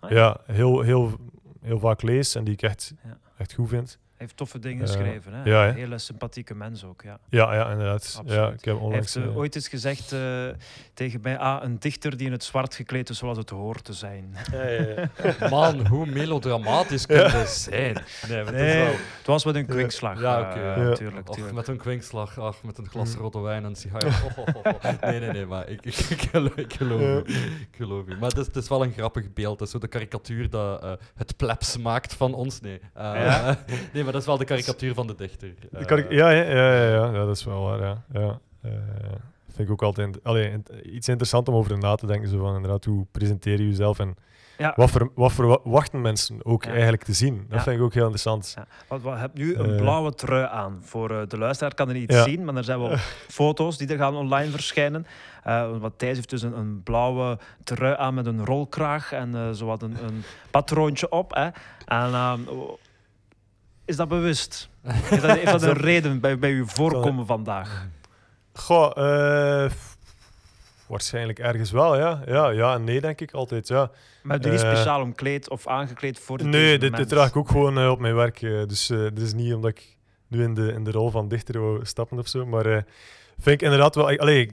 Ah, 0.00 0.10
ja. 0.10 0.16
ja. 0.16 0.40
heel, 0.54 0.80
heel, 0.80 1.12
heel 1.60 1.78
vaak 1.78 2.02
lees 2.02 2.34
en 2.34 2.44
die 2.44 2.54
ik 2.54 2.62
echt, 2.62 2.94
echt 3.36 3.52
goed 3.54 3.68
vind. 3.68 3.98
Heeft 4.22 4.36
toffe 4.36 4.58
dingen 4.58 4.86
geschreven. 4.86 5.32
Hè? 5.32 5.42
ja, 5.44 5.62
hè? 5.62 5.68
Een 5.68 5.74
hele 5.74 5.98
sympathieke 5.98 6.54
mens 6.54 6.84
ook. 6.84 7.02
Ja. 7.02 7.18
Ja, 7.28 7.54
ja 7.54 7.70
inderdaad. 7.70 7.92
Absoluut. 8.18 8.30
Ja, 8.32 8.46
ik 8.48 8.64
heb 8.64 8.74
Hij 8.74 8.84
onlangs, 8.84 9.14
heeft 9.14 9.26
eh, 9.26 9.32
eh, 9.32 9.38
ooit 9.38 9.54
eens 9.54 9.68
gezegd 9.68 10.12
eh, 10.12 10.46
tegen 10.94 11.20
mij: 11.22 11.38
ah, 11.38 11.62
een 11.62 11.78
dichter 11.78 12.16
die 12.16 12.26
in 12.26 12.32
het 12.32 12.44
zwart 12.44 12.74
gekleed 12.74 13.08
is 13.10 13.18
zoals 13.18 13.38
het 13.38 13.50
hoort 13.50 13.84
te 13.84 13.92
zijn. 13.92 14.34
Man, 15.50 15.86
hoe 15.86 16.06
melodramatisch 16.06 17.06
kun 17.06 17.16
je 17.16 17.44
zijn? 17.46 17.94
Nee, 18.28 18.38
het 18.38 18.46
is 18.46 18.60
Nee, 18.60 18.82
wel... 18.82 18.92
het 19.18 19.26
was 19.26 19.44
met 19.44 19.54
een 19.54 19.66
kwinkslag. 19.66 20.20
Ja, 20.20 20.40
oké, 20.40 20.60
ja. 20.60 20.94
Tuurlijk, 20.94 21.28
Och, 21.28 21.34
tuurlijk. 21.34 21.56
met 21.56 21.68
een 21.68 21.76
kwinkslag, 21.76 22.38
ach, 22.38 22.62
met 22.62 22.78
een 22.78 22.88
glas 22.88 23.14
Mm. 23.14 23.20
rode 23.20 23.38
wijn 23.40 23.62
en 23.64 23.68
een 23.68 23.76
sigaar. 23.76 24.04
Oh, 24.06 24.38
oh, 24.38 24.46
oh, 24.54 24.72
oh. 24.82 25.00
Nee, 25.00 25.20
nee, 25.20 25.30
nee, 25.30 25.46
maar 25.46 25.68
ik, 25.68 25.84
ik, 25.86 25.94
ik, 25.98 26.20
geloof, 26.30 26.54
ik 26.56 26.72
geloof. 26.72 27.28
Ik 27.28 27.68
geloof. 27.76 28.06
Maar 28.06 28.28
het 28.28 28.38
is, 28.38 28.46
het 28.46 28.56
is 28.56 28.68
wel 28.68 28.82
een 28.84 28.92
grappig 28.92 29.32
beeld. 29.32 29.58
Het 29.58 29.66
is 29.68 29.70
zo 29.74 29.78
de 29.78 29.88
karikatuur 29.88 30.50
dat 30.50 30.82
eh, 30.82 30.92
het 31.16 31.36
plebs 31.36 31.76
maakt 31.78 32.14
van 32.14 32.34
ons. 32.34 32.60
Nee. 32.60 32.80
Eh, 32.94 33.10
Ja. 33.14 33.58
nee, 33.92 34.04
maar 34.04 34.11
dat 34.12 34.20
is 34.20 34.26
wel 34.26 34.38
de 34.38 34.44
karikatuur 34.44 34.94
van 34.94 35.06
de 35.06 35.14
dichter. 35.14 35.54
Eh, 35.72 36.08
ja, 36.10 36.30
ja, 36.30 36.30
ja, 36.30 36.50
ja, 36.54 36.84
ja, 36.84 37.04
ja, 37.06 37.12
dat 37.12 37.36
is 37.36 37.44
wel 37.44 37.62
waar. 37.62 37.80
Ja. 37.80 38.02
Ja. 38.12 38.38
Eh, 38.62 38.70
vind 39.54 39.68
ik 39.68 39.70
ook 39.70 39.82
altijd 39.82 40.24
allee, 40.24 40.62
iets 40.84 41.08
interessant 41.08 41.48
om 41.48 41.54
over 41.54 41.78
na 41.78 41.94
te 41.94 42.06
denken. 42.06 42.28
Zo 42.28 42.38
van, 42.38 42.54
inderdaad, 42.54 42.84
hoe 42.84 43.06
presenteer 43.10 43.60
je 43.60 43.68
jezelf 43.68 43.98
en 43.98 44.16
Ja. 44.58 44.72
wat, 44.76 44.90
voor, 44.90 45.10
wat 45.14 45.32
verwachten 45.32 46.00
mensen 46.00 46.44
ook 46.44 46.64
Ja. 46.64 46.70
eigenlijk 46.70 47.02
te 47.04 47.12
zien? 47.12 47.36
Dat 47.48 47.58
Ja. 47.58 47.62
vind 47.62 47.76
ik 47.76 47.82
ook 47.82 47.92
heel 47.94 48.02
interessant. 48.02 48.52
Ja, 48.56 48.66
want 48.88 49.02
we 49.02 49.08
hebben 49.10 49.40
nu 49.40 49.54
een 49.56 49.70
Eh. 49.70 49.76
blauwe 49.80 50.14
trui 50.14 50.46
aan. 50.50 50.78
Voor 50.82 51.10
eh, 51.10 51.26
de 51.28 51.38
luisteraar 51.38 51.74
kan 51.74 51.88
er 51.88 51.94
niet 51.94 52.12
Ja. 52.12 52.22
zien, 52.22 52.44
maar 52.44 52.56
er 52.56 52.64
zijn 52.64 52.78
wel 52.80 52.96
foto's 53.40 53.78
die 53.78 53.88
er 53.88 53.96
gaan 53.98 54.16
online 54.16 54.50
verschijnen. 54.50 55.06
Eh 55.42 55.78
want 55.78 55.98
Thijs 55.98 56.16
heeft 56.16 56.30
dus 56.30 56.42
een, 56.42 56.58
een 56.58 56.82
blauwe 56.82 57.38
trui 57.64 57.94
aan 57.98 58.14
met 58.14 58.26
een 58.26 58.44
rolkraag 58.44 59.12
en 59.12 59.34
eh 59.34 59.48
zowat 59.52 59.82
een, 59.82 59.96
een 60.04 60.22
patroontje 60.50 61.10
op. 61.10 61.34
Hè. 61.34 61.44
En, 61.84 62.12
ehm, 62.12 62.40
is 63.92 63.98
dat 63.98 64.08
bewust? 64.08 64.68
Is 65.10 65.20
dat, 65.20 65.36
heeft 65.36 65.50
dat 65.50 65.62
een 65.62 65.72
reden 65.90 66.20
bij, 66.20 66.38
bij 66.38 66.50
uw 66.50 66.66
voorkomen 66.66 67.26
vandaag? 67.26 67.86
Goh, 68.52 68.90
f- 69.70 69.96
waarschijnlijk 70.86 71.38
ergens 71.38 71.70
wel, 71.70 71.96
ja. 71.98 72.22
Ja, 72.26 72.48
ja 72.48 72.74
en 72.74 72.84
nee, 72.84 73.00
denk 73.00 73.20
ik 73.20 73.32
altijd, 73.32 73.68
ja. 73.68 73.90
Maar 74.22 74.36
heb 74.36 74.44
je 74.44 74.50
niet 74.50 74.62
Eh. 74.62 74.70
speciaal 74.72 75.00
omkleed 75.00 75.50
of 75.50 75.66
aangekleed 75.66 76.18
voor 76.18 76.38
dit 76.38 76.46
Nee, 76.46 76.78
dit, 76.78 76.96
dit 76.96 77.08
draag 77.08 77.28
ik 77.28 77.36
ook 77.36 77.48
gewoon 77.50 77.78
eh, 77.78 77.90
op 77.90 77.98
mijn 77.98 78.14
werk. 78.14 78.40
dus 78.40 78.86
dit 78.86 79.20
is 79.20 79.32
niet 79.32 79.54
omdat 79.54 79.70
ik 79.70 79.96
nu 80.28 80.42
in 80.42 80.54
de, 80.54 80.72
in 80.72 80.84
de 80.84 80.90
rol 80.90 81.10
van 81.10 81.28
dichter 81.28 81.60
wou 81.60 81.84
stappen 81.86 82.18
of 82.18 82.28
zo. 82.28 82.46
Maar 82.46 82.64
vind 83.38 83.54
ik 83.60 83.62
inderdaad 83.62 83.94
wel... 83.94 84.18
Allee, 84.18 84.46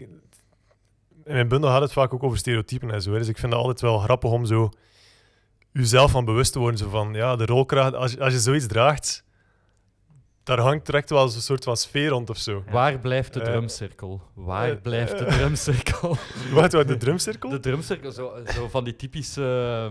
in 1.25 1.35
mijn 1.35 1.47
bundel 1.47 1.69
gaat 1.69 1.81
het 1.81 1.91
vaak 1.93 2.13
ook 2.13 2.23
over 2.23 2.37
stereotypen 2.37 2.91
en 2.91 3.01
zo. 3.01 3.11
Dus 3.17 3.27
ik 3.27 3.37
vind 3.37 3.51
het 3.51 3.61
altijd 3.61 3.81
wel 3.81 3.99
grappig 3.99 4.31
om 4.31 4.45
zo 4.45 4.69
jezelf 5.71 6.11
van 6.11 6.25
bewust 6.25 6.51
te 6.53 6.59
worden. 6.59 6.79
Zo 6.79 6.89
van, 6.89 7.13
ja, 7.13 7.35
de 7.35 7.45
rolkraag, 7.45 7.93
als, 7.93 8.19
als 8.19 8.33
je 8.33 8.39
zoiets 8.39 8.67
draagt, 8.67 9.23
daar 10.49 10.59
hangt 10.65 10.85
direct 10.85 11.09
wel 11.09 11.27
zo'n 11.27 11.41
soort 11.41 11.63
van 11.63 11.77
sfeer 11.77 12.09
rond 12.09 12.29
of 12.29 12.37
zo. 12.37 12.63
Ja. 12.65 12.71
Waar 12.71 12.99
blijft 12.99 13.33
de 13.33 13.39
Eh, 13.41 13.45
drumcirkel? 13.45 14.21
Waar 14.33 14.69
eh, 14.69 14.81
blijft 14.81 15.17
de 15.19 15.25
eh. 15.25 15.33
drumcirkel? 15.37 16.17
Wat, 16.53 16.73
wat, 16.73 16.87
de 16.87 16.97
drumcirkel? 16.97 17.49
De 17.49 17.59
drumcirkel, 17.59 18.11
zo, 18.11 18.33
zo 18.53 18.67
van 18.67 18.83
die 18.83 18.95
typische 18.95 19.41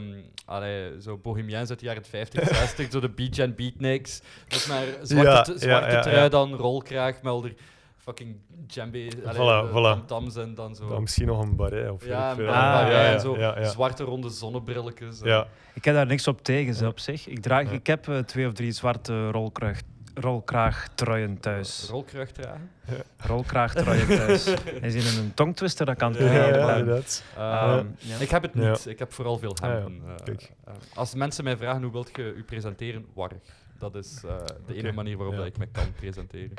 um, 0.01 0.25
allee, 0.45 1.01
zo 1.01 1.17
bohemians 1.19 1.71
uit 1.71 1.79
de 1.79 1.85
jaren 1.87 2.05
50, 2.05 2.49
60, 2.49 2.91
zo 2.93 3.01
de 3.01 3.09
beach 3.09 3.39
and 3.39 3.57
beatniks. 3.57 4.21
Met 4.49 4.67
maar 4.69 4.85
zwarte, 5.03 5.31
Ja, 5.31 5.43
t- 5.43 5.47
ja, 5.47 5.59
zwarte 5.59 5.91
ja, 5.95 6.01
trui, 6.01 6.17
ja. 6.17 6.29
dan 6.29 6.55
rolkraag, 6.55 7.23
melder 7.23 7.55
fucking 7.97 8.37
djembe, 8.67 9.09
Voilà, 9.17 9.71
voilà. 9.73 10.05
tams 10.07 10.37
en 10.37 10.55
dan 10.55 10.75
zo. 10.75 10.89
Dan 10.89 11.01
misschien 11.01 11.27
nog 11.27 11.43
een 11.43 11.57
barret 11.57 11.91
of 11.91 12.07
ja, 12.07 12.37
weet 12.37 12.39
ik 12.39 12.53
en 12.53 12.55
veel. 12.55 12.63
Ah, 12.63 12.89
ja, 12.91 13.13
en 13.13 13.21
zo 13.21 13.37
ja, 13.39 13.59
ja. 13.61 13.69
zwarte 13.69 14.05
ronde 14.05 14.29
zonnebrilletjes. 14.31 15.21
Ja. 15.23 15.47
Ik 15.75 15.85
heb 15.85 15.95
daar 15.95 16.07
niks 16.07 16.29
op 16.29 16.43
tegen 16.43 16.87
op 16.87 16.99
zich. 16.99 17.27
Ik, 17.27 17.41
draag, 17.43 17.65
Ja. 17.65 17.71
ik 17.71 17.87
heb 17.87 18.23
twee 18.27 18.47
of 18.47 18.53
drie 18.53 18.73
zwarte 18.73 19.31
rolkraag, 19.31 19.81
rolkraagtruien 20.21 21.41
thuis. 21.41 21.87
Rolkraag 21.91 22.31
dragen. 22.31 22.71
Rolkraagtruien 23.17 24.07
thuis. 24.07 24.45
Hij 24.81 24.89
is 24.91 24.95
in 25.17 25.23
een 25.25 25.35
tongtwister, 25.35 25.87
dat 25.87 25.97
kan 25.97 26.13
Ja, 26.13 26.19
toch 26.19 26.33
ja, 26.33 26.47
niet? 26.47 26.55
ja, 26.55 26.65
maar- 26.67 26.79
inderdaad. 26.79 27.23
Ehm, 27.37 27.87
ja. 27.99 28.17
Ik 28.19 28.31
heb 28.31 28.43
het 28.43 28.51
Ja. 28.55 28.71
niet. 28.71 28.87
Ik 28.87 28.99
heb 28.99 29.13
vooral 29.13 29.39
veel 29.39 29.57
Ah, 29.63 29.69
ja. 29.71 29.75
hemden. 29.81 30.03
eh, 30.09 30.25
Kijk. 30.25 30.53
eh, 30.65 30.73
als 30.95 31.15
mensen 31.15 31.45
mij 31.45 31.57
vragen 31.57 31.83
hoe 31.83 31.93
wilt 31.93 32.11
je 32.17 32.33
u 32.37 32.43
presenteren, 32.45 33.07
warrig. 33.15 33.39
Dat 33.79 33.95
is 33.95 34.23
eh, 34.25 34.37
de 34.67 34.73
enige 34.73 34.87
Oké. 34.87 34.95
manier 34.97 35.17
waarop 35.17 35.45
ik 35.47 35.59
me 35.59 35.67
kan 35.67 35.93
presenteren. 35.97 36.55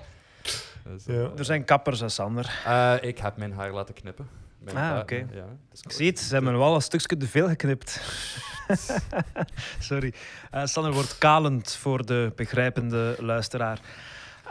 Dus, 0.84 1.06
Ja. 1.06 1.30
Er 1.38 1.46
zijn 1.46 1.66
kappers, 1.66 2.00
hè, 2.00 2.10
Sander. 2.10 2.62
eh, 2.66 2.96
ik 3.02 3.18
heb 3.18 3.38
mijn 3.38 3.54
haar 3.54 3.72
laten 3.72 3.94
knippen. 3.94 4.28
Mijn 4.60 4.78
Ah, 4.78 5.00
oké. 5.00 5.16
Ik 5.84 5.92
zie 5.92 6.08
het, 6.08 6.20
ze 6.20 6.34
hebben 6.34 6.58
wel 6.58 6.76
een 6.76 6.82
stukje 6.82 7.18
te 7.18 7.28
veel 7.28 7.48
geknipt. 7.48 8.02
Sorry. 9.80 10.14
Eh, 10.52 10.66
Sander 10.66 10.94
wordt 10.94 11.18
kalend 11.18 11.72
voor 11.76 12.06
de 12.06 12.32
begrijpende 12.36 13.16
luisteraar. 13.20 13.80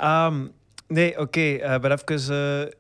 Ehm, 0.00 0.46
nee, 0.86 1.18
oké. 1.18 1.40
eh, 1.54 1.80
maar 1.80 1.90
even 1.90 2.66
eh, 2.66 2.72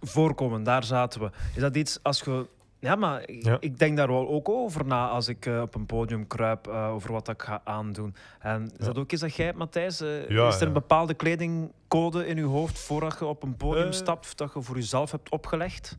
voorkomen, 0.00 0.62
daar 0.62 0.84
zaten 0.84 1.20
we. 1.20 1.30
Is 1.54 1.60
dat 1.60 1.76
iets 1.76 1.98
als 2.02 2.20
je... 2.20 2.46
Ja, 2.78 2.94
maar 2.94 3.28
ik- 3.28 3.44
Ja. 3.44 3.56
ik 3.60 3.78
denk 3.78 3.96
daar 3.96 4.08
wel 4.08 4.28
ook 4.28 4.48
over 4.48 4.86
na 4.86 5.08
als 5.08 5.28
ik 5.28 5.46
op 5.62 5.74
een 5.74 5.86
podium 5.86 6.26
kruip 6.26 6.68
over 6.68 7.12
wat 7.12 7.28
ik 7.28 7.42
ga 7.42 7.60
aandoen. 7.64 8.14
En 8.40 8.62
is 8.64 8.70
Ja. 8.78 8.84
dat 8.86 8.98
ook 8.98 9.12
iets 9.12 9.20
dat 9.20 9.34
jij 9.34 9.52
Matthijs? 9.52 9.98
Ja, 10.28 10.48
is 10.48 10.60
er 10.60 10.66
een 10.66 10.72
bepaalde 10.72 11.14
kledingcode 11.14 12.26
in 12.26 12.36
je 12.36 12.42
hoofd 12.44 12.78
voordat 12.78 13.16
je 13.18 13.24
op 13.24 13.42
een 13.42 13.56
podium 13.56 13.92
stapt, 13.92 14.36
dat 14.38 14.52
je 14.54 14.62
voor 14.62 14.76
jezelf 14.76 15.10
hebt 15.10 15.30
opgelegd? 15.30 15.98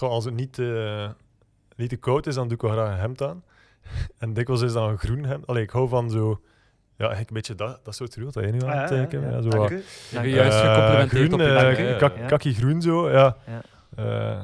Als 0.00 0.24
het 0.24 0.34
niet, 0.34 0.58
niet 1.76 1.88
te 1.88 1.96
koud 1.96 2.26
is, 2.26 2.34
dan 2.34 2.44
doe 2.48 2.56
ik 2.56 2.62
wel 2.62 2.70
graag 2.70 2.92
een 2.92 2.98
hemd 2.98 3.22
aan. 3.22 3.42
En 4.18 4.32
dikwijls 4.34 4.62
is 4.62 4.72
dat 4.72 4.88
een 4.88 4.98
groen 4.98 5.24
hemd. 5.24 5.46
Allee, 5.46 5.62
ik 5.62 5.70
hou 5.70 5.88
van 5.88 6.10
zo... 6.10 6.40
Ja, 6.96 7.04
eigenlijk 7.10 7.28
een 7.28 7.34
beetje 7.36 7.54
dat, 7.54 7.80
dat 7.84 7.94
soort 7.94 8.16
rood 8.16 8.32
dat 8.34 8.44
je 8.44 8.50
nu 8.52 8.62
aan 8.62 8.68
het 8.78 8.90
Ah, 8.90 8.96
ja, 8.96 9.02
tekenen. 9.04 9.30
ja, 9.30 9.36
Ja, 9.36 9.48
Dank 9.50 9.70
u. 9.70 9.76
Ik 9.76 9.84
Dank 10.12 10.26
u. 10.26 10.28
juist 10.28 10.58
eh, 10.58 10.74
gecomplimenteerd 10.74 11.26
groen, 11.28 11.40
op 11.40 11.76
je 11.76 11.86
eh, 11.86 11.98
kak- 11.98 12.28
kakkie 12.28 12.54
groen 12.54 12.82
zo, 12.82 13.10
ja. 13.10 13.36
Ja. 13.46 13.62
Eh, 13.96 14.40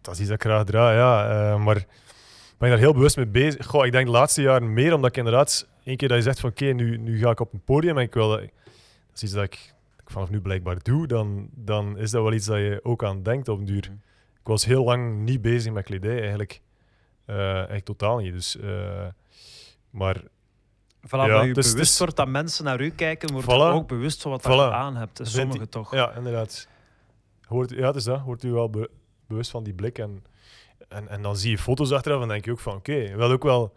dat 0.00 0.14
is 0.14 0.20
iets 0.20 0.28
dat 0.28 0.38
ik 0.44 0.50
graag 0.50 0.64
draag, 0.64 0.94
ja. 0.94 1.28
Eh, 1.52 1.64
maar 1.64 1.76
ik 1.76 1.86
ben 2.58 2.68
daar 2.70 2.78
heel 2.78 2.92
bewust 2.94 3.16
mee 3.16 3.26
bezig. 3.26 3.66
Goh, 3.66 3.86
ik 3.86 3.92
denk 3.92 4.06
de 4.06 4.12
laatste 4.12 4.42
jaren 4.42 4.72
meer, 4.72 4.94
omdat 4.94 5.10
ik 5.10 5.16
inderdaad... 5.16 5.66
één 5.84 5.96
keer 5.96 6.08
dat 6.08 6.16
je 6.16 6.22
zegt 6.22 6.40
van, 6.40 6.50
oké, 6.50 6.64
nu, 6.64 6.96
nu 6.96 7.18
ga 7.18 7.30
ik 7.30 7.40
op 7.40 7.52
een 7.52 7.62
podium 7.64 7.96
en 7.98 8.02
ik 8.02 8.14
wil... 8.14 8.28
Dat, 8.28 8.40
dat 8.40 8.48
is 9.14 9.22
iets 9.22 9.32
dat 9.32 9.44
ik, 9.44 9.50
dat 9.96 10.04
ik 10.06 10.10
vanaf 10.10 10.30
nu 10.30 10.40
blijkbaar 10.40 10.76
doe, 10.82 11.06
dan, 11.06 11.48
dan 11.54 11.98
is 11.98 12.10
dat 12.10 12.22
wel 12.22 12.32
iets 12.32 12.46
dat 12.46 12.56
je 12.58 12.80
ook 12.82 13.04
aan 13.04 13.22
denkt 13.22 13.48
op 13.48 13.58
een 13.58 13.64
duur. 13.64 13.84
Mhm. 13.90 13.96
Ik 14.46 14.52
was 14.52 14.64
heel 14.64 14.84
lang 14.84 15.18
niet 15.18 15.42
bezig 15.42 15.72
met 15.72 15.84
kledij, 15.84 16.20
eigenlijk. 16.20 16.60
Eigenlijk 17.26 17.84
totaal 17.84 18.18
niet. 18.18 18.32
Dus, 18.32 18.56
eh, 18.58 19.06
maar 19.90 20.22
Vanaf 21.02 21.26
Ja, 21.26 21.32
dat 21.36 21.46
je 21.46 21.52
dus- 21.52 21.70
bewust 21.72 21.88
dus- 21.88 21.98
wordt 21.98 22.16
dat 22.16 22.28
mensen 22.28 22.64
naar 22.64 22.80
u 22.80 22.90
kijken, 22.90 23.32
wordt 23.32 23.46
Voilà. 23.46 23.50
je 23.50 23.54
ook 23.56 23.88
bewust 23.88 24.22
van 24.22 24.30
wat 24.30 24.42
dat 24.42 24.52
je 24.52 24.58
Voilà. 24.58 24.72
aan 24.72 24.96
hebt. 24.96 25.20
Sommigen 25.22 25.58
die- 25.60 25.68
toch. 25.68 25.94
ja, 25.94 26.12
inderdaad. 26.14 26.68
Hoort, 27.46 27.70
ja, 27.70 27.86
het 27.86 27.96
is 27.96 28.04
dat. 28.04 28.22
Wordt 28.22 28.42
u 28.44 28.50
wel 28.52 28.70
be- 28.70 28.90
bewust 29.26 29.50
van 29.50 29.64
die 29.64 29.74
blik. 29.74 29.98
En, 29.98 30.24
en, 30.88 31.08
en 31.08 31.22
dan 31.22 31.36
zie 31.36 31.50
je 31.50 31.58
foto's 31.58 31.92
achteraf 31.92 32.22
en 32.22 32.28
denk 32.28 32.44
je 32.44 32.50
ook 32.50 32.60
van, 32.60 32.74
oké, 32.74 33.16
wel 33.16 33.30
ook 33.30 33.42
wel... 33.42 33.72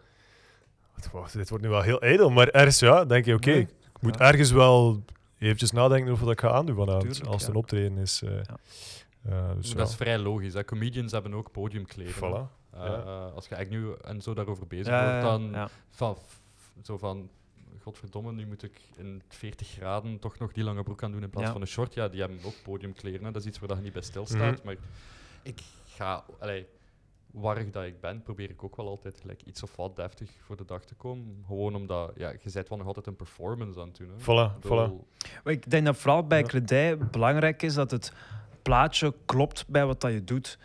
Wacht, 0.94 1.10
wacht, 1.12 1.32
dit 1.32 1.48
wordt 1.48 1.64
nu 1.64 1.70
wel 1.70 1.82
heel 1.82 2.00
ijdel, 2.00 2.30
maar 2.30 2.48
ergens 2.48 2.78
ja, 2.78 3.04
denk 3.04 3.24
je, 3.24 3.34
oké, 3.34 3.50
Nee. 3.50 3.60
ik 3.94 4.00
moet 4.02 4.18
Ja. 4.18 4.24
ergens 4.24 4.50
wel 4.50 5.02
eventjes 5.38 5.70
nadenken 5.70 6.12
over 6.12 6.24
wat 6.24 6.32
ik 6.32 6.40
ga 6.40 6.50
aandoen 6.50 6.76
vanavond, 6.76 7.02
Tuurlijk, 7.02 7.26
als 7.26 7.34
het 7.34 7.42
ja. 7.42 7.48
een 7.50 7.56
optreden 7.60 7.98
is. 7.98 8.22
eh. 8.22 8.30
Eh, 9.22 9.50
dus 9.56 9.74
Dat 9.74 9.88
is 9.88 9.94
vrij 9.94 10.18
logisch. 10.18 10.54
Hè. 10.54 10.64
Comedians 10.64 11.12
hebben 11.12 11.34
ook 11.34 11.50
podiumkleren. 11.50 12.14
voilà. 12.14 12.58
Eh, 12.70 12.80
Ja. 12.84 13.02
eh, 13.02 13.34
als 13.34 13.46
je 13.48 13.54
eigenlijk 13.54 13.84
nu 13.84 13.94
en 14.10 14.20
zo 14.20 14.34
daarover 14.34 14.66
bezig 14.66 14.86
Ja, 14.86 15.10
wordt, 15.10 15.22
dan 15.26 15.50
ja. 15.50 15.68
van, 15.90 16.16
zo 16.82 16.98
van, 16.98 17.30
godverdomme, 17.82 18.32
nu 18.32 18.46
moet 18.46 18.62
ik 18.62 18.80
in 18.96 19.22
40 19.28 19.68
graden 19.68 20.18
toch 20.18 20.38
nog 20.38 20.52
die 20.52 20.64
lange 20.64 20.82
broek 20.82 21.02
aan 21.02 21.12
doen 21.12 21.22
in 21.22 21.30
plaats 21.30 21.46
Ja. 21.46 21.52
van 21.52 21.60
een 21.60 21.66
short. 21.66 21.94
Ja, 21.94 22.08
die 22.08 22.20
hebben 22.20 22.38
ook 22.44 22.54
podiumkleren. 22.62 23.24
Hè. 23.24 23.30
Dat 23.30 23.42
is 23.42 23.48
iets 23.48 23.58
waar 23.58 23.76
je 23.76 23.82
niet 23.82 23.92
bij 23.92 24.02
stilstaat. 24.02 24.56
Mhm. 24.56 24.64
Maar 24.66 24.76
ik 25.42 25.60
ga, 25.86 26.24
allee, 26.38 26.66
warrig 27.30 27.70
dat 27.70 27.84
ik 27.84 28.00
ben, 28.00 28.22
probeer 28.22 28.50
ik 28.50 28.64
ook 28.64 28.76
wel 28.76 28.88
altijd 28.88 29.20
gelijk 29.20 29.42
iets 29.42 29.62
of 29.62 29.76
wat 29.76 29.96
deftig 29.96 30.30
voor 30.40 30.56
de 30.56 30.64
dag 30.64 30.84
te 30.84 30.94
komen. 30.94 31.44
Gewoon 31.46 31.74
omdat, 31.74 32.12
ja, 32.16 32.28
je 32.30 32.50
bent 32.52 32.68
wel 32.68 32.78
nog 32.78 32.86
altijd 32.86 33.06
een 33.06 33.16
performance 33.16 33.80
aan 33.80 33.88
het 33.88 33.96
doen. 33.96 34.08
Hè. 34.08 34.14
Voilà, 34.22 34.54
Ik 34.56 34.60
bedoel, 34.60 35.06
Maar 35.44 35.52
ik 35.52 35.70
denk 35.70 35.84
dat 35.86 35.96
vooral 35.96 36.26
bij 36.26 36.40
Ja. 36.40 36.46
kledij 36.46 36.98
belangrijk 36.98 37.62
is 37.62 37.74
dat 37.74 37.90
het 37.90 38.12
plaatje 38.62 39.14
klopt 39.24 39.64
bij 39.68 39.86
wat 39.86 40.00
dat 40.00 40.12
je 40.12 40.24
doet. 40.24 40.58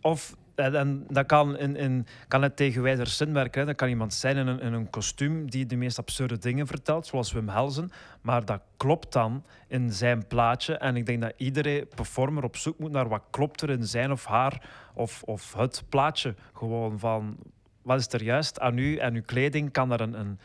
Of, 0.00 0.36
en, 0.54 0.74
en 0.74 1.04
dat 1.08 1.26
kan, 1.26 1.58
in, 1.58 1.76
in, 1.76 2.06
kan 2.28 2.42
het 2.42 2.56
tegen 2.56 2.82
wijzer 2.82 3.06
zin 3.06 3.32
werken. 3.32 3.60
Hè. 3.60 3.66
Dat 3.66 3.76
kan 3.76 3.88
iemand 3.88 4.14
zijn 4.14 4.36
in 4.36 4.46
een, 4.46 4.60
in 4.60 4.72
een 4.72 4.90
kostuum 4.90 5.50
die 5.50 5.66
de 5.66 5.76
meest 5.76 5.98
absurde 5.98 6.38
dingen 6.38 6.66
vertelt, 6.66 7.06
zoals 7.06 7.32
Wim 7.32 7.48
Helsen. 7.48 7.90
Maar 8.20 8.44
dat 8.44 8.60
klopt 8.76 9.12
dan 9.12 9.44
in 9.68 9.92
zijn 9.92 10.26
plaatje. 10.26 10.74
En 10.74 10.96
ik 10.96 11.06
denk 11.06 11.20
dat 11.20 11.32
iedere 11.36 11.86
performer 11.94 12.44
op 12.44 12.56
zoek 12.56 12.78
moet 12.78 12.90
naar 12.90 13.08
wat 13.08 13.22
klopt 13.30 13.60
er 13.60 13.70
in 13.70 13.84
zijn 13.84 14.12
of 14.12 14.24
haar 14.24 14.68
of, 14.94 15.22
of 15.22 15.52
het 15.52 15.84
plaatje. 15.88 16.34
Gewoon 16.52 16.98
van, 16.98 17.36
wat 17.82 17.98
is 17.98 18.12
er 18.12 18.22
juist 18.22 18.60
aan 18.60 18.78
u 18.78 18.96
en 18.96 19.14
uw 19.14 19.22
kleding? 19.22 19.72
Kan 19.72 19.92
er 19.92 20.00
een, 20.00 20.20
een 20.20 20.38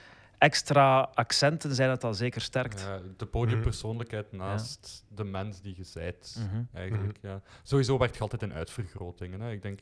extra 0.43 1.09
accent 1.13 1.63
in 1.63 1.71
zijn 1.75 1.89
dat 1.89 2.01
dat 2.01 2.17
zeker 2.17 2.41
sterkt? 2.41 2.81
ja, 2.81 2.99
de 3.17 3.25
podiumpersoonlijkheid 3.25 4.31
naast 4.31 5.05
de 5.07 5.23
mens 5.23 5.61
die 5.61 5.73
je 5.77 5.83
zijt. 5.83 6.35
Mhm. 6.49 6.63
Eigenlijk, 6.73 7.17
ja. 7.21 7.41
Sowieso 7.63 7.97
werkt 7.97 8.15
je 8.15 8.21
altijd 8.21 8.41
in 8.41 8.53
uitvergrotingen. 8.53 9.41
Hè. 9.41 9.51
Ik 9.51 9.61
denk, 9.61 9.79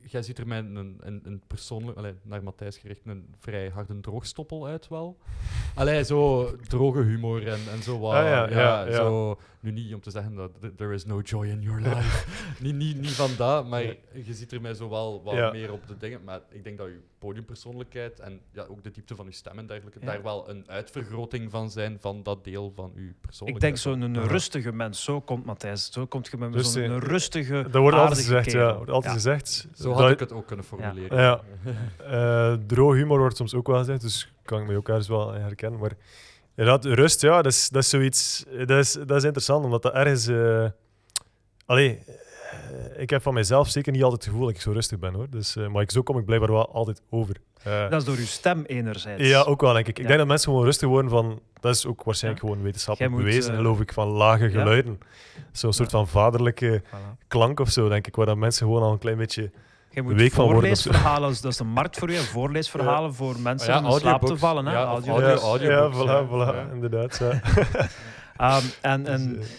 jij 0.00 0.22
ziet 0.22 0.38
er 0.38 0.46
met 0.46 0.64
een, 0.64 0.96
een, 1.00 1.20
een 1.24 1.42
persoonlijk, 1.46 1.98
allee, 1.98 2.14
naar 2.22 2.42
Matthijs 2.42 2.76
gericht, 2.78 3.00
een 3.04 3.34
vrij 3.38 3.68
harde 3.68 4.00
droogstoppel 4.00 4.66
uit 4.66 4.88
wel. 4.88 5.18
Allee, 5.74 6.04
zo 6.04 6.50
droge 6.56 7.02
humor 7.02 7.46
en, 7.48 7.60
en 7.72 7.82
zo 7.82 7.98
wat. 7.98 8.14
Ah, 8.14 8.22
ja, 8.24 8.50
ja, 8.50 8.86
ja. 8.86 8.94
Zo, 8.94 9.38
nu 9.60 9.70
niet 9.70 9.94
om 9.94 10.00
te 10.00 10.10
zeggen 10.10 10.34
dat 10.34 10.50
th- 10.60 10.76
there 10.76 10.94
is 10.94 11.04
no 11.04 11.20
joy 11.20 11.46
in 11.46 11.60
your 11.62 11.80
life. 11.80 12.26
niet, 12.64 12.74
niet, 12.74 12.96
niet 13.00 13.10
van 13.12 13.30
dat, 13.36 13.66
maar 13.66 13.82
je 14.12 14.34
ziet 14.34 14.52
er 14.52 14.60
mij 14.60 14.74
zo 14.74 14.88
wel 14.88 15.22
wat 15.22 15.34
Ja. 15.34 15.50
meer 15.50 15.72
op 15.72 15.86
de 15.86 15.96
dingen. 15.96 16.24
Maar 16.24 16.40
ik 16.50 16.64
denk 16.64 16.78
dat 16.78 16.86
je 16.86 17.00
podiumpersoonlijkheid 17.26 18.20
en 18.20 18.40
ja, 18.52 18.64
ook 18.68 18.82
de 18.82 18.90
diepte 18.90 19.14
van 19.16 19.26
je 19.26 19.32
stem 19.32 19.58
en 19.58 19.66
dergelijke, 19.66 19.98
Ja. 20.00 20.06
daar 20.06 20.22
wel 20.22 20.48
een 20.50 20.64
uitvergroting 20.66 21.50
van 21.50 21.70
zijn 21.70 21.96
van 22.00 22.22
dat 22.22 22.44
deel 22.44 22.72
van 22.74 22.92
je 22.94 23.00
Ik 23.02 23.14
persoonlijkheid. 23.20 23.74
denk 23.74 23.96
zo'n 23.96 24.00
een 24.00 24.22
Ja. 24.22 24.28
rustige 24.30 24.72
mens. 24.72 25.04
Zo 25.04 25.20
komt 25.20 25.44
Matthijs. 25.44 25.92
Zo 25.92 26.06
komt 26.06 26.28
je 26.30 26.36
met 26.36 26.52
Dus, 26.52 26.72
zo'n 26.72 26.82
eh, 26.82 26.88
een 26.88 26.98
rustige, 26.98 27.62
Dat 27.70 27.80
wordt 27.82 27.96
altijd 27.96 28.18
gezegd, 28.18 28.50
ja. 28.52 28.74
Wordt 28.76 28.90
altijd 28.90 29.12
Ja. 29.12 29.18
gezegd. 29.18 29.68
Zo 29.74 29.90
had 29.90 29.98
Dat- 29.98 30.10
ik 30.10 30.18
het 30.18 30.32
ook 30.32 30.46
kunnen 30.46 30.64
formuleren. 30.64 31.18
Ja. 31.18 31.40
Eh 31.98 32.56
droog 32.66 32.94
humor 32.94 33.18
wordt 33.18 33.36
soms 33.36 33.54
ook 33.54 33.66
wel 33.66 33.78
gezegd, 33.78 34.00
dus 34.00 34.32
kan 34.44 34.60
ik 34.60 34.66
me 34.66 34.76
ook 34.76 34.88
ergens 34.88 35.08
wel 35.08 35.34
in 35.34 35.40
herkennen. 35.40 35.80
Maar 35.80 35.92
inderdaad, 36.56 36.84
rust, 36.84 37.20
ja, 37.20 37.42
dat 37.42 37.52
is, 37.52 37.68
dat 37.68 37.82
is 37.82 37.88
zoiets... 37.88 38.44
Dat 38.58 38.70
is, 38.78 38.92
dat 38.92 39.16
is 39.16 39.24
interessant, 39.24 39.64
omdat 39.64 39.82
dat 39.82 39.92
ergens... 39.94 40.26
eh, 40.26 40.66
allee, 41.66 41.98
eh, 42.06 42.14
ik 42.96 43.10
heb 43.10 43.22
van 43.22 43.34
mijzelf 43.34 43.68
zeker 43.68 43.92
niet 43.92 44.02
altijd 44.02 44.20
het 44.22 44.30
gevoel 44.30 44.46
dat 44.46 44.56
ik 44.56 44.62
zo 44.62 44.70
rustig 44.70 44.98
ben 44.98 45.14
hoor. 45.14 45.26
Dus, 45.30 45.56
eh, 45.56 45.66
maar 45.66 45.82
ik, 45.82 45.90
zo 45.90 46.02
kom 46.02 46.18
ik 46.18 46.24
blijkbaar 46.24 46.50
wel 46.52 46.72
altijd 46.72 47.02
over. 47.10 47.36
Eh, 47.62 47.90
Dat 47.90 48.00
is 48.00 48.04
door 48.04 48.16
uw 48.16 48.24
stem 48.24 48.62
enerzijds. 48.66 49.28
ja, 49.28 49.40
ook 49.42 49.60
wel 49.60 49.72
denk 49.72 49.86
ik. 49.86 49.96
Ik 49.96 50.02
Ja. 50.02 50.06
denk 50.06 50.18
dat 50.18 50.28
mensen 50.28 50.48
gewoon 50.50 50.64
rustig 50.64 50.88
worden 50.88 51.10
van. 51.10 51.40
Dat 51.60 51.74
is 51.74 51.86
ook 51.86 52.02
waarschijnlijk 52.04 52.44
gewoon 52.44 52.62
wetenschappelijk 52.62 53.14
moet, 53.14 53.24
bewezen, 53.24 53.50
eh, 53.50 53.56
geloof 53.56 53.80
ik, 53.80 53.92
van 53.92 54.08
lage 54.08 54.50
geluiden. 54.50 54.98
Zo'n 55.52 55.72
soort 55.72 55.90
van 55.90 56.08
vaderlijke 56.08 56.82
Voilà. 56.84 57.26
klank 57.28 57.60
of 57.60 57.70
zo, 57.70 57.88
denk 57.88 58.06
ik, 58.06 58.16
waar 58.16 58.26
dat 58.26 58.36
mensen 58.36 58.66
gewoon 58.66 58.82
al 58.82 58.92
een 58.92 58.98
klein 58.98 59.16
beetje. 59.16 59.50
Je 59.90 60.02
moet 60.02 60.14
week 60.14 60.32
van 60.32 60.50
voorleesverhalen, 60.50 61.34
dat 61.42 61.52
is 61.52 61.58
een 61.58 61.66
markt 61.66 61.98
voor 61.98 62.10
je, 62.10 62.18
voorleesverhalen 62.18 63.14
voor 63.14 63.40
mensen 63.40 63.72
Ja, 63.72 63.78
om 63.78 63.84
in 63.84 63.92
slaap 63.92 64.24
te 64.26 64.36
vallen. 64.36 64.66
Hè? 64.66 64.72
Ja, 64.72 64.84
Audio- 64.84 65.12
audio- 65.36 65.70
ja, 65.70 65.92
voilà, 65.92 66.28
ja. 66.30 66.64
voilà, 66.68 66.72
inderdaad. 66.72 67.18
Ja. 67.18 67.40
Ehm, 68.36 68.64
en 68.82 69.06
en 69.06 69.34
Dus, 69.38 69.46
eh, 69.48 69.52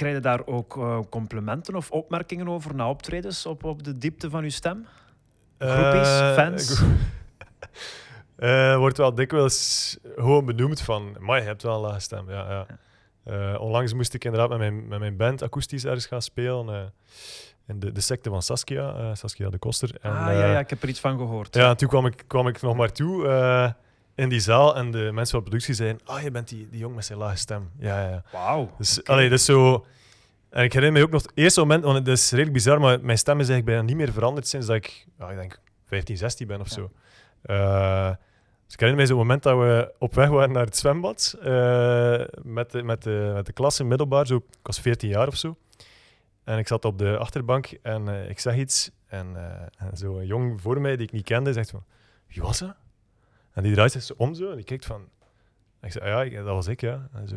krijg 0.00 0.14
je 0.14 0.20
daar 0.20 0.46
ook 0.46 0.76
eh, 0.76 0.98
complimenten 1.10 1.74
of 1.74 1.90
opmerkingen 1.90 2.48
over 2.48 2.74
na 2.74 2.88
optredens 2.88 3.46
op, 3.46 3.64
op 3.64 3.82
de 3.82 3.98
diepte 3.98 4.30
van 4.30 4.42
uw 4.42 4.50
stem? 4.50 4.86
Groepies, 5.58 6.08
Eh, 6.20 6.34
fans? 6.34 6.82
Eh, 8.36 8.76
wordt 8.76 8.96
wel 8.96 9.14
dikwijls 9.14 9.98
gewoon 10.16 10.44
benoemd 10.44 10.80
van, 10.80 11.16
maar 11.18 11.38
je 11.38 11.44
hebt 11.46 11.62
wel 11.62 11.74
een 11.74 11.80
lage 11.80 12.00
stem. 12.00 12.30
Ja, 12.30 12.66
ja. 13.24 13.56
Onlangs 13.56 13.92
moest 13.94 14.14
ik 14.14 14.24
inderdaad 14.24 14.48
met 14.48 14.58
mijn, 14.58 14.88
met 14.88 14.98
mijn 14.98 15.16
band 15.16 15.42
akoestisch 15.42 15.84
ergens 15.84 16.06
gaan 16.06 16.22
spelen. 16.22 16.68
eh, 16.68 16.80
in 17.66 17.80
de, 17.80 17.92
de 17.92 18.00
secte 18.00 18.30
van 18.30 18.42
Saskia, 18.42 19.14
Saskia 19.14 19.50
de 19.50 19.58
Koster. 19.58 19.94
En, 20.00 20.10
ah 20.10 20.16
ja, 20.16 20.32
ja, 20.52 20.58
ik 20.58 20.70
heb 20.70 20.82
er 20.82 20.88
iets 20.88 21.00
van 21.00 21.18
gehoord. 21.18 21.54
ja, 21.54 21.68
en 21.70 21.76
toen 21.76 21.88
kwam 21.88 22.06
ik, 22.06 22.24
kwam 22.26 22.48
ik 22.48 22.60
nog 22.60 22.76
maar 22.76 22.92
toe 22.92 23.24
in 24.20 24.28
die 24.28 24.40
zaal 24.40 24.76
en 24.76 24.90
de 24.90 25.10
mensen 25.12 25.34
van 25.34 25.42
productie 25.42 25.74
zeiden, 25.74 26.00
ah, 26.04 26.22
je 26.22 26.30
bent 26.30 26.48
die, 26.48 26.68
die 26.70 26.78
jong 26.80 26.94
met 26.94 27.04
zijn 27.04 27.18
lage 27.18 27.36
stem. 27.36 27.70
Ja, 27.78 28.08
ja. 28.08 28.22
Wauw. 28.32 28.70
Dus, 28.78 28.98
Oké. 29.00 29.10
allee, 29.12 29.28
dus 29.28 29.44
zo... 29.44 29.84
En 30.50 30.64
ik 30.64 30.72
herinner 30.72 30.98
me 31.00 31.06
ook 31.06 31.12
nog 31.12 31.22
het 31.22 31.32
eerste 31.34 31.60
moment, 31.60 31.84
want 31.84 31.96
het 31.98 32.08
is 32.08 32.30
redelijk 32.30 32.52
bizar, 32.52 32.80
maar 32.80 33.00
mijn 33.00 33.18
stem 33.18 33.40
is 33.40 33.48
eigenlijk 33.48 33.64
bijna 33.66 33.82
niet 33.82 33.96
meer 34.06 34.12
veranderd 34.12 34.48
sinds 34.48 34.66
dat 34.66 34.76
ik, 34.76 35.06
ik 35.30 35.36
denk, 35.36 35.60
15, 35.84 36.16
16 36.16 36.46
ben 36.46 36.60
of 36.60 36.68
Ja. 36.68 36.74
zo. 36.74 36.90
Eh, 37.42 38.08
dus 38.64 38.74
ik 38.74 38.80
herinner 38.80 39.02
me 39.02 39.06
zo'n 39.06 39.16
moment 39.18 39.42
dat 39.42 39.58
we 39.58 39.94
op 39.98 40.14
weg 40.14 40.28
waren 40.28 40.52
naar 40.52 40.64
het 40.64 40.76
zwembad 40.76 41.36
eh, 41.42 42.20
met, 42.42 42.70
de, 42.70 42.82
met, 42.82 43.02
de, 43.02 43.30
met 43.34 43.46
de 43.46 43.52
klas 43.52 43.80
in 43.80 43.88
middelbaar. 43.88 44.26
Zo, 44.26 44.36
ik 44.36 44.42
was 44.62 44.80
14 44.80 45.08
jaar 45.08 45.26
of 45.26 45.36
zo. 45.36 45.56
En 46.44 46.58
ik 46.58 46.66
zat 46.68 46.84
op 46.84 46.98
de 46.98 47.18
achterbank 47.18 47.66
en 47.82 48.08
eh, 48.08 48.30
ik 48.30 48.38
zeg 48.40 48.56
iets. 48.56 48.90
En, 49.06 49.36
en 49.76 49.96
zo'n 49.96 50.26
jong 50.26 50.60
voor 50.60 50.80
mij 50.80 50.96
die 50.96 51.06
ik 51.06 51.12
niet 51.12 51.24
kende, 51.24 51.52
zegt 51.52 51.70
van, 51.70 51.84
wie 52.26 52.42
was 52.42 52.58
dat? 52.58 52.74
En 53.52 53.62
die 53.62 53.72
draait 53.74 53.92
zich 53.92 54.16
om 54.16 54.34
zo 54.34 54.50
en 54.50 54.56
die 54.56 54.64
kijkt 54.64 54.86
van... 54.86 55.00
En 55.80 55.86
ik 55.86 55.92
zei, 55.92 56.08
ja, 56.10 56.22
ik- 56.22 56.34
dat 56.34 56.44
was 56.44 56.66
ik, 56.66 56.80
ja. 56.80 57.08
En, 57.14 57.28
zo. 57.28 57.36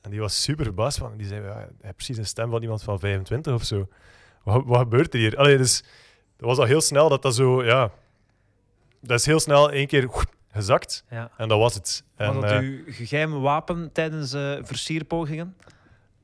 en 0.00 0.10
die 0.10 0.20
was 0.20 0.42
super 0.42 0.64
verbaasd 0.64 0.98
van. 0.98 1.16
Die 1.16 1.26
zei, 1.26 1.42
ja, 1.42 1.52
hij 1.52 1.68
heeft 1.80 1.94
precies 1.96 2.16
een 2.16 2.26
stem 2.26 2.50
van 2.50 2.62
iemand 2.62 2.82
van 2.82 2.98
25 2.98 3.52
of 3.54 3.62
zo. 3.64 3.88
Wat, 4.44 4.62
wat 4.66 4.78
gebeurt 4.78 5.14
er 5.14 5.20
hier? 5.20 5.36
Allee, 5.36 5.56
dus 5.56 5.82
dat 6.36 6.48
was 6.48 6.58
al 6.58 6.64
heel 6.64 6.80
snel 6.80 7.08
dat 7.08 7.22
dat 7.22 7.34
zo, 7.34 7.64
ja... 7.64 7.90
Dat 9.00 9.18
is 9.18 9.26
heel 9.26 9.40
snel 9.40 9.70
één 9.70 9.86
keer 9.86 10.08
gezakt 10.50 11.04
Ja. 11.10 11.30
en 11.36 11.48
dat 11.48 11.58
was 11.58 11.74
het. 11.74 12.04
En, 12.16 12.34
Was 12.34 12.42
dat 12.42 12.50
eh, 12.50 12.58
uw 12.58 12.82
geheime 12.86 13.38
wapen 13.38 13.92
tijdens 13.92 14.32
eh, 14.32 14.56
versierpogingen? 14.62 15.56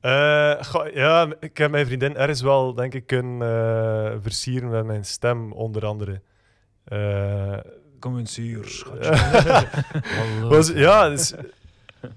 Eh, 0.00 0.62
goh, 0.62 0.92
ja, 0.92 1.28
ik 1.40 1.56
heb 1.56 1.70
mijn 1.70 1.86
vriendin 1.86 2.16
ergens 2.16 2.40
wel, 2.40 2.74
denk 2.74 2.94
ik, 2.94 3.06
kunnen 3.06 4.22
versieren 4.22 4.68
met 4.70 4.84
mijn 4.84 5.04
stem, 5.04 5.52
onder 5.52 5.86
andere. 5.86 6.20
Kom 8.04 8.18
eens 8.18 8.36
hier, 8.36 8.84
was, 10.48 10.68
ja, 10.68 11.08
dus, 11.08 11.32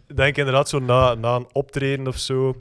ik 0.07 0.15
denk 0.17 0.35
inderdaad 0.37 0.69
zo 0.69 0.79
na, 0.79 1.13
na 1.13 1.35
een 1.35 1.47
optreden 1.51 2.07
of 2.07 2.17
zo. 2.17 2.55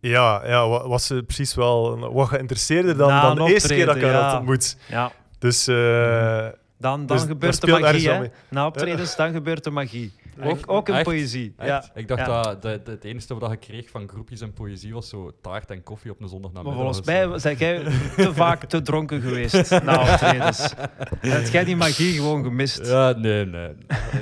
Ja, 0.00 0.42
ja 0.46 0.68
wa- 0.68 0.88
was 0.88 1.06
ze 1.06 1.22
precies 1.22 1.54
wel 1.54 1.98
wat 2.12 2.28
geïnteresseerder 2.28 2.96
dan, 2.96 3.08
dan 3.08 3.34
de 3.46 3.52
eerste 3.52 3.68
keer 3.74 3.86
dat 3.86 3.96
ik 3.96 4.02
haar 4.02 4.12
had 4.22 4.34
ontmoet. 4.38 4.76
Ja. 4.88 5.12
Dus 5.38 5.66
eh, 5.66 5.76
Dan, 5.76 7.06
dan 7.06 7.06
Dus 7.06 7.18
daar 7.18 7.28
gebeurt 7.28 7.60
de 7.60 7.66
magie, 7.80 8.10
hè? 8.10 8.26
Na 8.48 8.66
optredens, 8.66 9.16
dan 9.16 9.32
gebeurt 9.32 9.64
de 9.64 9.70
magie. 9.70 10.12
Ook, 10.42 10.58
ook 10.66 10.88
in 10.88 10.94
Echt? 10.94 11.04
poëzie. 11.04 11.54
Echt? 11.56 11.68
Ja. 11.68 11.84
Ik 11.94 12.08
dacht 12.08 12.26
Ja. 12.26 12.42
dat 12.42 12.62
de, 12.62 12.80
de- 12.84 12.90
het 12.90 13.04
enige 13.04 13.38
wat 13.38 13.50
je 13.50 13.56
kreeg 13.56 13.88
van 13.90 14.08
groepjes 14.08 14.40
en 14.40 14.52
poëzie 14.52 14.94
was 14.94 15.08
zo 15.08 15.30
taart 15.40 15.70
en 15.70 15.82
koffie 15.82 16.10
op 16.10 16.16
een 16.16 16.22
Maar 16.22 16.30
zondagnamiddag. 16.30 16.74
volgens 16.74 16.98
of 16.98 17.04
mij 17.06 17.38
zijn 17.38 17.56
jij 17.56 17.82
te 18.16 18.34
vaak 18.34 18.64
te 18.64 18.82
dronken 18.82 19.20
geweest 19.20 19.70
na 19.82 20.00
optredens. 20.00 20.74
En 21.20 21.30
heb 21.30 21.46
jij 21.46 21.64
die 21.64 21.76
magie 21.76 22.12
gewoon 22.14 22.44
gemist? 22.44 22.86
Ja, 22.86 23.12
nee, 23.12 23.44
nee. 23.46 23.70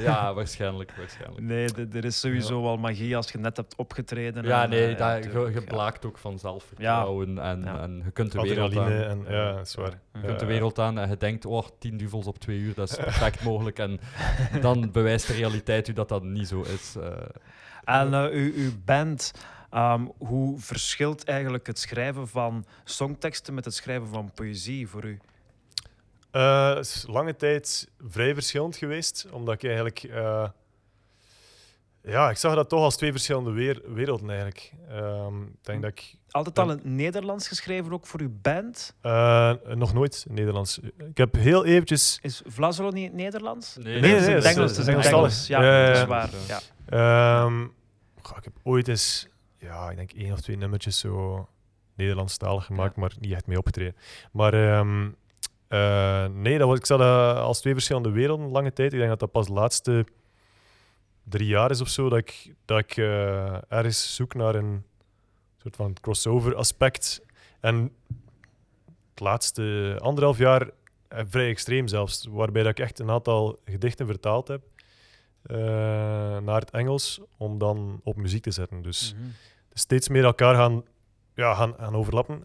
Ja, 0.02 0.34
waarschijnlijk, 0.34 0.92
waarschijnlijk. 0.96 1.40
Nee, 1.40 1.68
er 1.92 2.04
is 2.04 2.20
sowieso 2.20 2.62
wel 2.62 2.76
magie 2.76 3.16
als 3.16 3.30
je 3.32 3.38
net 3.38 3.56
hebt 3.56 3.74
opgetreden. 3.76 4.44
Ja, 4.44 4.62
en, 4.62 4.70
nee, 4.70 4.94
eh, 4.94 4.98
dat, 4.98 5.24
je, 5.54 5.62
blaakt 5.68 6.04
ook 6.06 6.18
van 6.18 6.38
zelfvertrouwen 6.38 7.38
en, 7.38 7.62
Ja. 7.64 7.80
en 7.80 8.02
je 8.04 8.10
kunt 8.10 8.32
de 8.32 8.40
wereld 8.40 8.76
aan. 8.76 8.90
en 8.92 9.24
ja, 9.28 9.52
dat 9.52 9.66
is 9.66 9.74
waar. 9.74 10.00
Je 10.12 10.26
kunt 10.26 10.38
de 10.38 10.46
wereld 10.46 10.78
aan 10.78 10.98
en 10.98 11.08
je 11.08 11.16
denkt, 11.16 11.44
oh, 11.46 11.66
tien 11.78 11.96
duvels 11.96 12.26
op 12.26 12.38
twee 12.38 12.58
uur, 12.58 12.74
dat 12.74 12.90
is 12.90 12.96
perfect 12.96 13.44
mogelijk. 13.44 13.78
En 13.78 14.00
dan 14.60 14.90
bewijst 14.92 15.26
de 15.26 15.32
realiteit 15.32 15.88
u 15.88 15.92
dat 15.92 16.05
dat 16.08 16.22
niet 16.22 16.48
zo 16.48 16.62
is. 16.62 16.96
eh. 16.96 17.12
En 17.84 18.14
eh, 18.14 18.22
uw, 18.22 18.52
uw 18.54 18.70
band, 18.84 19.32
ehm, 19.70 20.06
hoe 20.18 20.58
verschilt 20.60 21.24
eigenlijk 21.24 21.66
het 21.66 21.78
schrijven 21.78 22.28
van 22.28 22.64
songteksten 22.84 23.54
met 23.54 23.64
het 23.64 23.74
schrijven 23.74 24.08
van 24.08 24.30
poëzie 24.34 24.88
voor 24.88 25.04
u? 25.04 25.18
Eh, 26.30 26.68
het 26.74 26.86
is 26.86 27.04
lange 27.08 27.36
tijd 27.36 27.88
vrij 28.08 28.34
verschillend 28.34 28.76
geweest, 28.76 29.26
omdat 29.30 29.54
ik 29.54 29.64
eigenlijk... 29.64 30.02
eh, 30.02 30.48
ja, 32.06 32.30
ik 32.30 32.36
zag 32.36 32.54
dat 32.54 32.68
toch 32.68 32.80
als 32.80 32.96
twee 32.96 33.10
verschillende 33.10 33.50
weer- 33.50 33.82
werelden 33.86 34.28
eigenlijk. 34.28 34.72
Ehm, 34.88 35.42
ik 35.42 35.48
denk 35.62 35.82
dat 35.82 35.90
ik 35.90 36.14
Altijd 36.30 36.58
al 36.58 36.64
in 36.64 36.70
het 36.76 36.84
Nederlands 36.84 37.48
geschreven, 37.48 37.92
ook 37.92 38.06
voor 38.06 38.20
uw 38.20 38.30
band? 38.42 38.94
eh, 39.00 39.52
nog 39.74 39.92
nooit 39.94 40.26
Nederlands... 40.28 40.78
Ik 41.08 41.16
heb 41.16 41.34
heel 41.34 41.64
eventjes... 41.64 42.18
Is 42.22 42.42
Vlazolo 42.46 42.88
niet 42.90 42.96
in 43.04 43.10
het 43.10 43.14
Nederlands? 43.22 43.76
Nee, 43.76 43.84
nee, 44.00 44.16
in 44.16 44.20
nee, 44.22 44.34
het 44.34 44.44
Engels. 44.44 44.76
Het. 44.76 44.88
Engels. 44.88 45.46
Ja, 45.46 45.62
Ja, 45.62 45.80
ja, 45.80 45.86
dat 45.86 45.96
is 45.96 46.04
waar. 46.04 46.30
Ja. 46.48 46.60
ehm, 47.44 47.66
goh, 48.22 48.36
ik 48.36 48.44
heb 48.44 48.52
ooit 48.62 48.88
eens... 48.88 49.28
Ja, 49.58 49.90
ik 49.90 49.96
denk 49.96 50.12
één 50.12 50.32
of 50.32 50.40
twee 50.40 50.56
nummertjes 50.56 50.98
zo 50.98 51.48
Nederlandstalig 51.96 52.64
gemaakt, 52.64 52.96
maar 52.96 53.12
niet 53.20 53.32
echt 53.32 53.46
mee 53.46 53.58
opgetreden. 53.58 53.96
Maar 54.32 54.54
ehm, 54.54 55.08
eh, 55.68 56.26
nee, 56.26 56.58
dat 56.58 56.68
was, 56.68 56.78
ik 56.78 56.86
zag 56.86 56.98
dat 56.98 57.36
als 57.36 57.60
twee 57.60 57.72
verschillende 57.72 58.10
werelden 58.10 58.48
lange 58.48 58.72
tijd. 58.72 58.92
Ik 58.92 58.98
denk 58.98 59.10
dat 59.10 59.20
dat 59.20 59.30
pas 59.32 59.46
de 59.46 59.52
laatste 59.52 60.06
drie 61.28 61.46
jaar 61.48 61.70
is 61.70 61.80
of 61.80 61.88
zo, 61.88 62.08
dat 62.08 62.18
ik, 62.18 62.54
dat 62.64 62.78
ik 62.78 62.96
eh, 62.96 63.72
ergens 63.72 64.14
zoek 64.14 64.34
naar 64.34 64.54
een 64.54 64.82
soort 65.56 65.76
van 65.76 65.96
crossover 66.00 66.54
aspect. 66.54 67.22
En 67.60 67.92
het 69.10 69.20
laatste 69.20 69.96
anderhalf 70.02 70.38
jaar 70.38 70.70
eh, 71.08 71.22
vrij 71.28 71.48
extreem 71.48 71.88
zelfs, 71.88 72.26
waarbij 72.30 72.62
dat 72.62 72.70
ik 72.70 72.84
echt 72.84 72.98
een 72.98 73.10
aantal 73.10 73.58
gedichten 73.64 74.06
vertaald 74.06 74.48
heb 74.48 74.62
eh, 75.42 75.56
naar 76.38 76.60
het 76.60 76.70
Engels, 76.70 77.20
om 77.36 77.58
dan 77.58 78.00
op 78.04 78.16
muziek 78.16 78.42
te 78.42 78.50
zetten. 78.50 78.82
Dus 78.82 79.14
Mhm. 79.18 79.28
steeds 79.72 80.08
meer 80.08 80.24
elkaar 80.24 80.54
gaan, 80.54 80.84
ja, 81.34 81.54
gaan, 81.54 81.74
gaan 81.78 81.94
overlappen. 81.96 82.44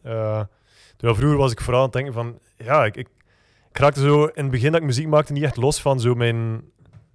Terwijl 0.97 1.19
vroeger 1.19 1.37
was 1.37 1.51
ik 1.51 1.61
vooral 1.61 1.79
aan 1.79 1.85
het 1.85 1.95
denken 1.95 2.13
van, 2.13 2.39
ja, 2.57 2.85
ik, 2.85 2.95
ik, 2.95 3.07
ik 3.69 3.77
raakte 3.77 4.01
zo 4.01 4.25
in 4.25 4.43
het 4.43 4.51
begin 4.51 4.71
dat 4.71 4.81
ik 4.81 4.87
muziek 4.87 5.07
maakte 5.07 5.33
niet 5.33 5.43
echt 5.43 5.57
los 5.57 5.81
van 5.81 5.99
zo 5.99 6.15
mijn 6.15 6.61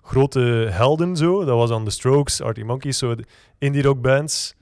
grote 0.07 0.41
helden. 0.71 1.17
Zo. 1.17 1.45
Dat 1.45 1.57
was 1.57 1.69
dan 1.69 1.85
The 1.85 1.91
Strokes, 1.91 2.41
Arctic 2.41 2.65
Monkeys, 2.65 2.99
zo 2.99 3.15
indie 3.59 3.83
rock 3.83 4.01
bands. 4.01 4.55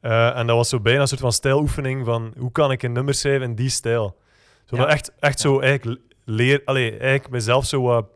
Eh, 0.00 0.36
en 0.38 0.46
dat 0.46 0.56
was 0.56 0.68
zo 0.68 0.80
bijna 0.80 1.00
een 1.00 1.08
soort 1.08 1.20
van 1.20 1.32
stijloefening 1.32 2.04
van 2.04 2.34
hoe 2.38 2.52
kan 2.52 2.70
ik 2.72 2.82
een 2.82 2.92
nummer 2.92 3.14
schrijven 3.14 3.48
in 3.48 3.54
die 3.54 3.68
stijl. 3.68 4.16
Zo 4.64 4.76
Ja. 4.76 4.82
dat 4.82 4.90
echt, 4.92 5.12
echt 5.18 5.40
zo 5.40 5.60
eigenlijk 5.60 6.00
leer, 6.24 6.62
allee, 6.64 6.90
eigenlijk 6.90 7.28
mezelf 7.30 7.64
zo 7.66 7.82
wat 7.82 8.06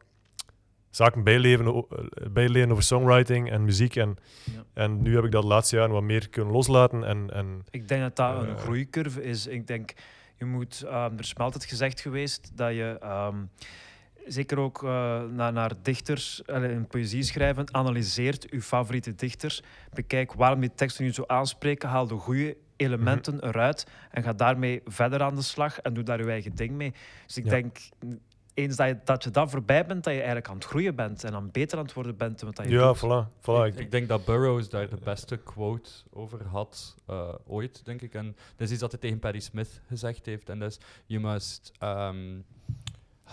zaken 0.91 1.25
bijleren, 1.25 1.75
o- 1.75 1.87
eh, 1.91 2.27
bijleren 2.31 2.71
over 2.71 2.83
songwriting 2.83 3.51
en 3.51 3.65
muziek. 3.65 3.97
En, 3.97 4.17
Ja. 4.45 4.65
en 4.75 5.03
nu 5.03 5.15
heb 5.15 5.25
ik 5.25 5.31
dat 5.31 5.43
de 5.43 5.49
laatste 5.49 5.77
jaren 5.77 5.91
wat 5.93 6.03
meer 6.03 6.29
kunnen 6.29 6.53
loslaten. 6.53 7.05
En, 7.05 7.31
en 7.33 7.65
Ik 7.71 7.89
denk 7.89 8.03
dat 8.03 8.17
dat 8.17 8.43
een 8.43 8.49
Eh. 8.57 8.57
groeicurve 8.63 9.23
is. 9.23 9.47
Ik 9.47 9.67
denk, 9.67 9.93
je 10.37 10.45
moet, 10.45 10.83
ehm, 10.83 11.13
er 11.15 11.21
is 11.21 11.35
altijd 11.37 11.65
gezegd 11.65 12.01
geweest 12.01 12.51
dat 12.55 12.71
je, 12.71 12.97
ehm, 13.01 13.37
zeker 14.27 14.59
ook 14.59 14.83
eh, 14.85 15.23
naar, 15.23 15.53
naar 15.53 15.73
dichters, 15.83 16.41
in 16.47 16.87
poëzie 16.87 17.23
schrijven, 17.23 17.75
analyseert 17.75 18.51
uw 18.51 18.61
favoriete 18.61 19.15
dichters. 19.15 19.63
Bekijk 19.93 20.33
waarom 20.33 20.61
die 20.61 20.75
teksten 20.75 21.05
u 21.05 21.13
zo 21.13 21.25
aanspreken, 21.27 21.89
haal 21.89 22.07
de 22.07 22.15
goede 22.15 22.57
elementen 22.77 23.35
Mhm. 23.35 23.45
eruit 23.47 23.87
en 24.11 24.23
ga 24.23 24.33
daarmee 24.33 24.81
verder 24.85 25.23
aan 25.23 25.35
de 25.35 25.43
slag 25.43 25.79
en 25.79 25.95
doe 25.95 26.05
daar 26.05 26.19
je 26.25 26.31
eigen 26.31 26.55
ding 26.55 26.71
mee. 26.71 26.93
Dus 27.27 27.37
ik 27.37 27.45
Ja. 27.45 27.51
denk, 27.51 27.79
eens 28.55 28.77
dat 28.77 28.89
je, 28.89 28.99
dat 29.05 29.25
je 29.25 29.31
dat 29.31 29.51
voorbij 29.51 29.87
bent, 29.87 30.05
dat 30.05 30.13
je 30.13 30.19
eigenlijk 30.19 30.49
aan 30.49 30.55
het 30.55 30.65
groeien 30.65 30.95
bent 30.95 31.25
en 31.25 31.35
aan 31.35 31.51
beter 31.51 31.79
aan 31.79 31.85
het 31.85 31.93
worden 31.93 32.17
bent 32.17 32.41
dan 32.41 32.53
wat 32.55 32.65
je 32.67 32.73
ja, 32.73 32.87
doet. 32.93 32.99
voilà. 32.99 33.41
voilà. 33.41 33.75
ik, 33.75 33.81
ik 33.81 33.91
denk 33.91 34.09
dat 34.09 34.25
Burroughs 34.25 34.69
daar 34.69 34.89
de 34.89 34.99
beste 35.05 35.37
quote 35.37 35.91
over 36.11 36.47
had 36.47 36.95
eh, 37.07 37.35
ooit, 37.47 37.85
denk 37.85 38.03
ik. 38.03 38.15
En 38.15 38.27
dat 38.57 38.67
is 38.67 38.71
iets 38.71 38.81
dat 38.81 38.91
hij 38.91 39.01
tegen 39.01 39.19
Patti 39.19 39.41
Smith 39.41 39.81
gezegd 39.89 40.27
heeft. 40.27 40.49
En 40.49 40.59
dat 40.59 40.71
is, 40.71 40.79
you 41.07 41.23
must 41.23 41.73
um, 41.83 42.45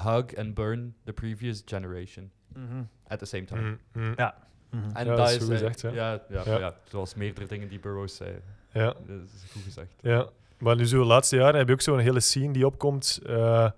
hug 0.04 0.38
and 0.38 0.54
burn 0.54 0.96
the 1.04 1.14
previous 1.14 1.62
generation 1.66 2.32
Mhm. 2.54 2.82
at 3.08 3.20
the 3.20 3.26
same 3.26 3.44
time. 3.46 3.62
Mhm, 3.62 3.76
mhm. 4.04 4.14
Ja. 4.18 4.36
Mhm. 4.70 4.84
En 4.94 5.06
Ja, 5.06 5.16
dat 5.16 5.18
dat 5.18 5.30
is 5.30 5.48
gezegd, 5.48 5.82
ja. 5.82 5.90
ja, 5.90 6.22
ja, 6.30 6.42
Ja. 6.46 6.60
ja, 6.60 6.76
zoals 6.84 7.16
meerdere 7.16 7.48
dingen 7.48 7.68
die 7.70 7.80
Burroughs 7.80 8.16
zei. 8.16 8.36
Ja. 8.72 8.86
Dat 8.86 9.20
is 9.34 9.52
goed 9.52 9.64
gezegd. 9.64 9.94
Ja, 10.02 10.28
maar 10.60 10.76
nu 10.76 10.86
zo 10.88 11.00
de 11.00 11.06
laatste 11.06 11.36
jaren 11.36 11.56
heb 11.58 11.68
je 11.68 11.74
ook 11.74 11.82
zo'n 11.82 12.00
hele 12.00 12.20
scene 12.20 12.54
die 12.54 12.66
opkomt. 12.66 13.20
eh, 13.26 13.70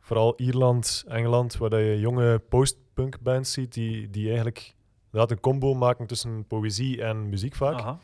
vooral 0.00 0.34
Ierland, 0.36 1.04
Engeland, 1.08 1.56
waar 1.56 1.70
dat 1.70 1.80
je 1.80 2.00
jonge 2.00 2.38
post-punk 2.38 3.20
bands 3.20 3.52
ziet 3.52 3.72
die, 3.74 4.10
die 4.10 4.26
eigenlijk 4.26 4.74
inderdaad 5.04 5.30
een 5.30 5.40
combo 5.40 5.74
maken 5.74 6.06
tussen 6.06 6.44
poëzie 6.46 7.02
en 7.02 7.28
muziek 7.28 7.54
vaak. 7.54 7.78
Aha. 7.80 7.98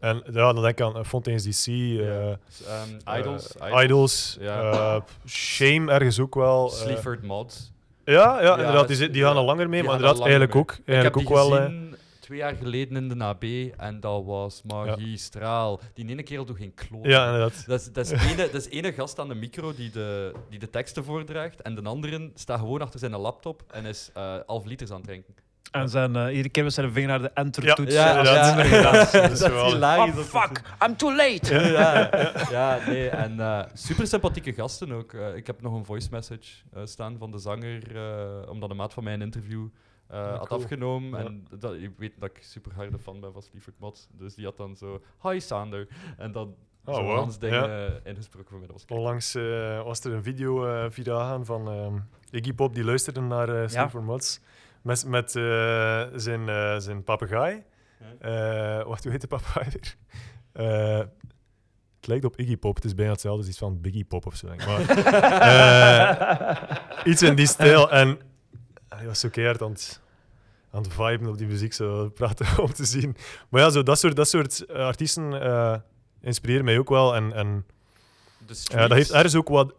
En 0.00 0.22
ja, 0.26 0.52
dan 0.52 0.54
denk 0.62 0.78
ik 0.78 0.80
aan 0.80 0.96
eh, 0.96 1.04
Fontaine's 1.04 1.42
DC, 1.44 1.66
eh, 1.66 1.96
Ja. 1.98 2.38
S- 2.48 2.62
ehm, 2.64 3.18
Idols. 3.18 3.56
eh, 3.56 3.82
Idols, 3.84 4.36
Ja. 4.40 4.70
eh, 4.70 5.00
Shame 5.26 5.92
ergens 5.92 6.20
ook 6.20 6.34
wel. 6.34 6.68
Sleaford 6.68 7.22
Mods. 7.22 7.72
ja, 8.04 8.12
ja, 8.14 8.40
Ja, 8.42 8.56
inderdaad, 8.56 8.88
die, 8.88 9.10
die 9.10 9.22
gaan 9.22 9.32
ja, 9.32 9.38
al 9.38 9.44
langer 9.44 9.68
mee, 9.68 9.82
maar 9.82 9.94
inderdaad 9.94 10.20
eigenlijk 10.20 10.54
ook, 10.54 10.70
Ik 10.70 10.76
heb 10.76 10.86
eigenlijk 10.88 11.28
die 11.28 11.36
ook 11.36 11.48
wel... 11.48 11.70
twee 12.20 12.38
jaar 12.38 12.54
geleden 12.54 12.96
in 12.96 13.08
de 13.18 13.24
AB 13.24 13.44
en 13.76 14.00
dat 14.00 14.24
was 14.24 14.62
magistraal. 14.64 15.80
Die 15.94 16.08
ene 16.08 16.22
kerel 16.22 16.44
doet 16.44 16.56
geen 16.56 16.74
kloot. 16.74 17.04
ja, 17.04 17.24
inderdaad. 17.26 17.66
Dat 17.66 17.80
is, 17.80 17.92
dat, 17.92 18.06
is 18.12 18.30
ene, 18.30 18.36
dat 18.52 18.54
is 18.54 18.68
ene 18.68 18.92
gast 18.92 19.18
aan 19.18 19.28
de 19.28 19.34
micro 19.34 19.74
die 19.74 19.90
de, 19.90 20.32
die 20.50 20.58
de 20.58 20.70
teksten 20.70 21.04
voordraagt 21.04 21.62
en 21.62 21.74
de 21.74 21.82
andere 21.82 22.30
staat 22.34 22.58
gewoon 22.58 22.80
achter 22.80 22.98
zijn 22.98 23.16
laptop 23.16 23.62
en 23.70 23.84
is 23.84 24.10
half 24.46 24.64
liters 24.64 24.90
aan 24.90 24.96
het 24.96 25.06
drinken. 25.06 25.34
En 25.70 25.88
zijn, 25.88 26.16
eh, 26.16 26.28
iedere 26.30 26.48
keer 26.48 26.64
met 26.64 26.72
zijn 26.72 26.92
vinger 26.92 27.08
naar 27.08 27.18
de 27.18 27.30
Ja, 27.34 27.42
enter-toets. 27.42 27.94
ja, 27.94 28.22
nummer 28.22 28.64
gedaan. 28.64 28.92
Dat 29.12 29.30
is 29.30 29.40
wel- 29.40 29.74
Oh, 29.98 30.16
fuck, 30.16 30.60
I'm 30.86 30.96
too 30.96 31.14
late. 31.14 31.54
ja, 31.54 32.10
ja, 32.50 32.78
nee. 32.86 33.08
En 33.08 33.40
eh, 33.40 33.62
super 33.74 34.06
sympathieke 34.06 34.52
gasten 34.52 34.92
ook. 34.92 35.12
Eh, 35.12 35.36
ik 35.36 35.46
heb 35.46 35.62
nog 35.62 35.74
een 35.74 35.84
voice 35.84 36.08
message 36.10 36.52
eh, 36.72 36.82
staan 36.84 37.18
van 37.18 37.30
de 37.30 37.38
zanger, 37.38 37.96
eh, 37.96 38.50
omdat 38.50 38.70
een 38.70 38.76
maat 38.76 38.92
van 38.92 39.04
mij 39.04 39.12
een 39.14 39.22
interview 39.22 39.66
eh, 40.08 40.36
had 40.38 40.48
cool. 40.48 40.60
afgenomen. 40.60 41.20
Ja. 41.20 41.26
En 41.26 41.46
dat, 41.58 41.72
je 41.80 41.90
weet 41.96 42.12
dat 42.18 42.30
ik 42.30 42.42
super 42.42 42.72
harde 42.74 42.98
fan 42.98 43.20
ben 43.20 43.32
van 43.32 43.42
Sleaford 43.42 43.78
Mods. 43.78 44.06
Dus 44.12 44.34
die 44.34 44.44
had 44.44 44.56
dan 44.56 44.76
zo, 44.76 45.02
hi 45.22 45.40
Sander. 45.40 45.86
En 46.18 46.32
dan 46.32 46.54
Oh, 46.84 46.94
zo 46.94 47.02
wow. 47.02 47.30
Dingen 47.38 47.68
Ja. 47.70 47.88
ingesproken 48.04 48.48
voor 48.48 48.58
mij. 48.58 48.66
Dat 48.66 48.76
was 48.76 48.84
kei- 48.84 48.98
Onlangs 49.00 49.32
was 49.84 50.04
er 50.04 50.12
een 50.12 50.22
video 50.22 50.66
eh 50.66 51.04
gaan 51.04 51.44
van 51.44 51.68
ehm, 51.68 51.94
Iggy 52.30 52.52
Pop, 52.52 52.74
die 52.74 52.84
luisterde 52.84 53.20
naar 53.20 53.48
uh, 53.72 53.94
Mods. 53.94 54.40
Met, 54.86 55.04
met 55.06 55.36
eh, 55.36 56.06
zijn, 56.14 56.48
eh, 56.48 56.78
zijn 56.78 57.04
papegaai. 57.04 57.62
Eh, 58.18 58.82
wacht, 58.82 59.02
hoe 59.02 59.12
heet 59.12 59.20
de 59.20 59.26
papegaai 59.26 59.68
weer? 59.70 59.96
Het 61.96 62.06
lijkt 62.06 62.24
op 62.24 62.38
Iggy 62.38 62.56
Pop. 62.56 62.74
Het 62.74 62.84
is 62.84 62.94
bijna 62.94 63.12
hetzelfde 63.12 63.40
als 63.40 63.48
iets 63.48 63.58
van 63.58 63.80
Biggie 63.80 64.04
Pop 64.04 64.26
of 64.26 64.36
zo. 64.36 64.46
Denk 64.46 64.60
ik. 64.60 64.66
Maar, 64.66 64.90
iets 67.10 67.22
in 67.22 67.34
die 67.34 67.46
stijl. 67.46 67.90
En 67.90 68.18
hij 68.88 69.06
was 69.06 69.20
zo 69.20 69.28
keihard 69.28 69.62
aan 69.62 69.70
het, 69.70 70.00
aan 70.70 70.82
het 70.82 70.92
viben 70.92 71.28
op 71.28 71.38
die 71.38 71.46
muziek, 71.46 71.72
zo 71.72 72.08
praten 72.08 72.46
om 72.64 72.72
te 72.72 72.84
zien. 72.84 73.16
Maar 73.48 73.60
ja, 73.60 73.70
zo, 73.70 73.82
dat 73.82 73.98
soort, 73.98 74.16
dat 74.16 74.28
soort 74.28 74.68
artiesten 74.68 75.82
inspireren 76.20 76.64
mij 76.64 76.78
ook 76.78 76.88
wel. 76.88 77.14
En, 77.14 77.32
en 77.32 77.66
ja, 78.46 78.86
dat 78.86 78.96
heeft 78.96 79.12
ergens 79.12 79.34
ook 79.34 79.48
wat. 79.48 79.74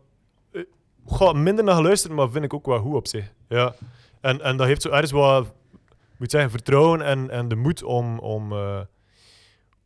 goh, 1.05 1.33
minder 1.33 1.63
naar 1.63 1.75
geluisterd, 1.75 2.13
maar 2.13 2.29
vind 2.29 2.45
ik 2.45 2.53
ook 2.53 2.65
wel 2.65 2.79
goed 2.79 2.95
op 2.95 3.07
zich. 3.07 3.31
Ja. 3.47 3.75
En, 4.21 4.41
en 4.41 4.57
dat 4.57 4.67
heeft 4.67 4.81
zo 4.81 4.89
ergens 4.89 5.11
wat. 5.11 5.53
Moet 6.17 6.31
zeggen, 6.31 6.51
vertrouwen 6.51 7.01
en, 7.01 7.29
en 7.29 7.47
de 7.47 7.55
moed 7.55 7.83
om, 7.83 8.19
om, 8.19 8.51
eh, 8.51 8.81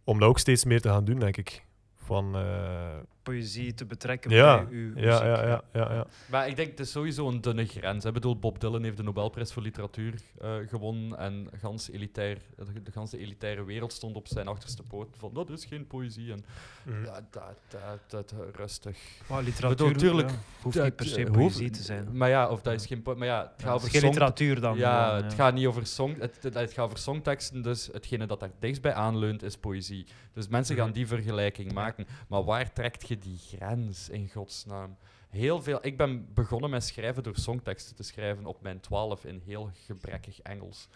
om 0.03 0.19
dat 0.19 0.29
ook 0.29 0.39
steeds 0.39 0.65
meer 0.65 0.81
te 0.81 0.89
gaan 0.89 1.05
doen, 1.05 1.19
denk 1.19 1.37
ik. 1.37 1.65
Van, 1.95 2.35
eh, 2.35 2.97
Poëzie 3.23 3.73
te 3.73 3.85
betrekken 3.85 4.31
ja, 4.31 4.63
bij 4.63 4.73
uw 4.75 4.87
ja, 4.87 4.93
muziek. 4.93 5.11
ja, 5.11 5.45
ja, 5.45 5.61
ja, 5.73 5.93
ja. 5.93 6.05
Maar 6.29 6.47
ik 6.47 6.55
denk, 6.55 6.69
het 6.69 6.79
is 6.79 6.91
sowieso 6.91 7.27
een 7.27 7.41
dunne 7.41 7.65
grens. 7.65 8.05
Ik 8.05 8.13
bedoel, 8.13 8.39
Bob 8.39 8.59
Dylan 8.59 8.83
heeft 8.83 8.97
de 8.97 9.03
Nobelprijs 9.03 9.53
voor 9.53 9.63
literatuur 9.63 10.13
eh, 10.41 10.53
gewonnen 10.67 11.17
en 11.17 11.47
gans 11.59 11.89
elitair, 11.91 12.37
de, 12.55 12.81
de 12.83 12.91
ganse 12.91 13.17
elitaire 13.17 13.63
wereld 13.63 13.93
stond 13.93 14.15
op 14.15 14.27
zijn 14.27 14.47
achterste 14.47 14.83
poot 14.83 15.07
van 15.17 15.33
dat 15.33 15.49
is 15.49 15.65
geen 15.65 15.87
poëzie. 15.87 16.31
En 16.31 16.45
Mhm. 16.85 17.03
ja, 17.05 17.27
dat, 17.31 17.57
dat, 17.69 17.99
dat, 18.07 18.33
rustig. 18.55 18.97
Maar 19.29 19.43
literatuur 19.43 19.87
bedoel, 19.87 20.01
tuurlijk, 20.01 20.29
ja, 20.29 20.35
hoeft 20.61 20.83
niet 20.83 20.95
per 20.95 21.05
se 21.05 21.25
eh, 21.25 21.31
poëzie 21.31 21.61
hoeft- 21.61 21.73
te 21.73 21.83
zijn. 21.83 22.07
Maar 22.17 22.29
ja, 22.29 22.49
of 22.49 22.61
dat 22.61 22.73
is 22.73 22.85
geen 22.85 23.01
po- 23.01 23.15
Maar 23.15 23.27
ja, 23.27 23.41
het 23.41 23.51
Ja, 23.57 23.63
gaat 23.65 23.73
over 23.75 23.85
is 23.87 23.91
geen 23.91 24.01
song- 24.01 24.11
literatuur 24.13 24.61
dan. 24.61 24.77
Ja, 24.77 25.15
het 25.15 25.31
ja. 25.31 25.37
gaat 25.37 25.53
niet 25.53 25.65
over 25.65 25.85
song, 25.85 26.15
het, 26.19 26.37
het, 26.41 26.53
het 26.53 26.73
gaat 26.73 26.85
over 26.85 26.97
songteksten, 26.97 27.61
dus 27.61 27.89
hetgene 27.91 28.25
dat 28.25 28.39
daar 28.39 28.51
dichtstbij 28.59 28.93
aanleunt 28.93 29.43
is 29.43 29.57
poëzie. 29.57 30.05
Dus 30.33 30.47
mensen 30.47 30.75
gaan 30.75 30.85
Mhm. 30.85 30.93
die 30.95 31.07
vergelijking 31.07 31.73
maken. 31.73 32.07
Maar 32.27 32.43
waar 32.43 32.73
trekt 32.73 33.03
je 33.11 33.17
die 33.17 33.37
grens 33.37 34.09
in 34.09 34.29
godsnaam? 34.29 34.97
Heel 35.29 35.61
veel. 35.61 35.79
Ik 35.81 35.97
ben 35.97 36.33
begonnen 36.33 36.69
met 36.69 36.83
schrijven 36.83 37.23
door 37.23 37.35
songteksten 37.35 37.95
te 37.95 38.03
schrijven 38.03 38.45
op 38.45 38.61
mijn 38.61 38.79
12 38.79 39.25
in 39.25 39.41
heel 39.45 39.69
gebrekkig 39.85 40.41
Engels. 40.41 40.87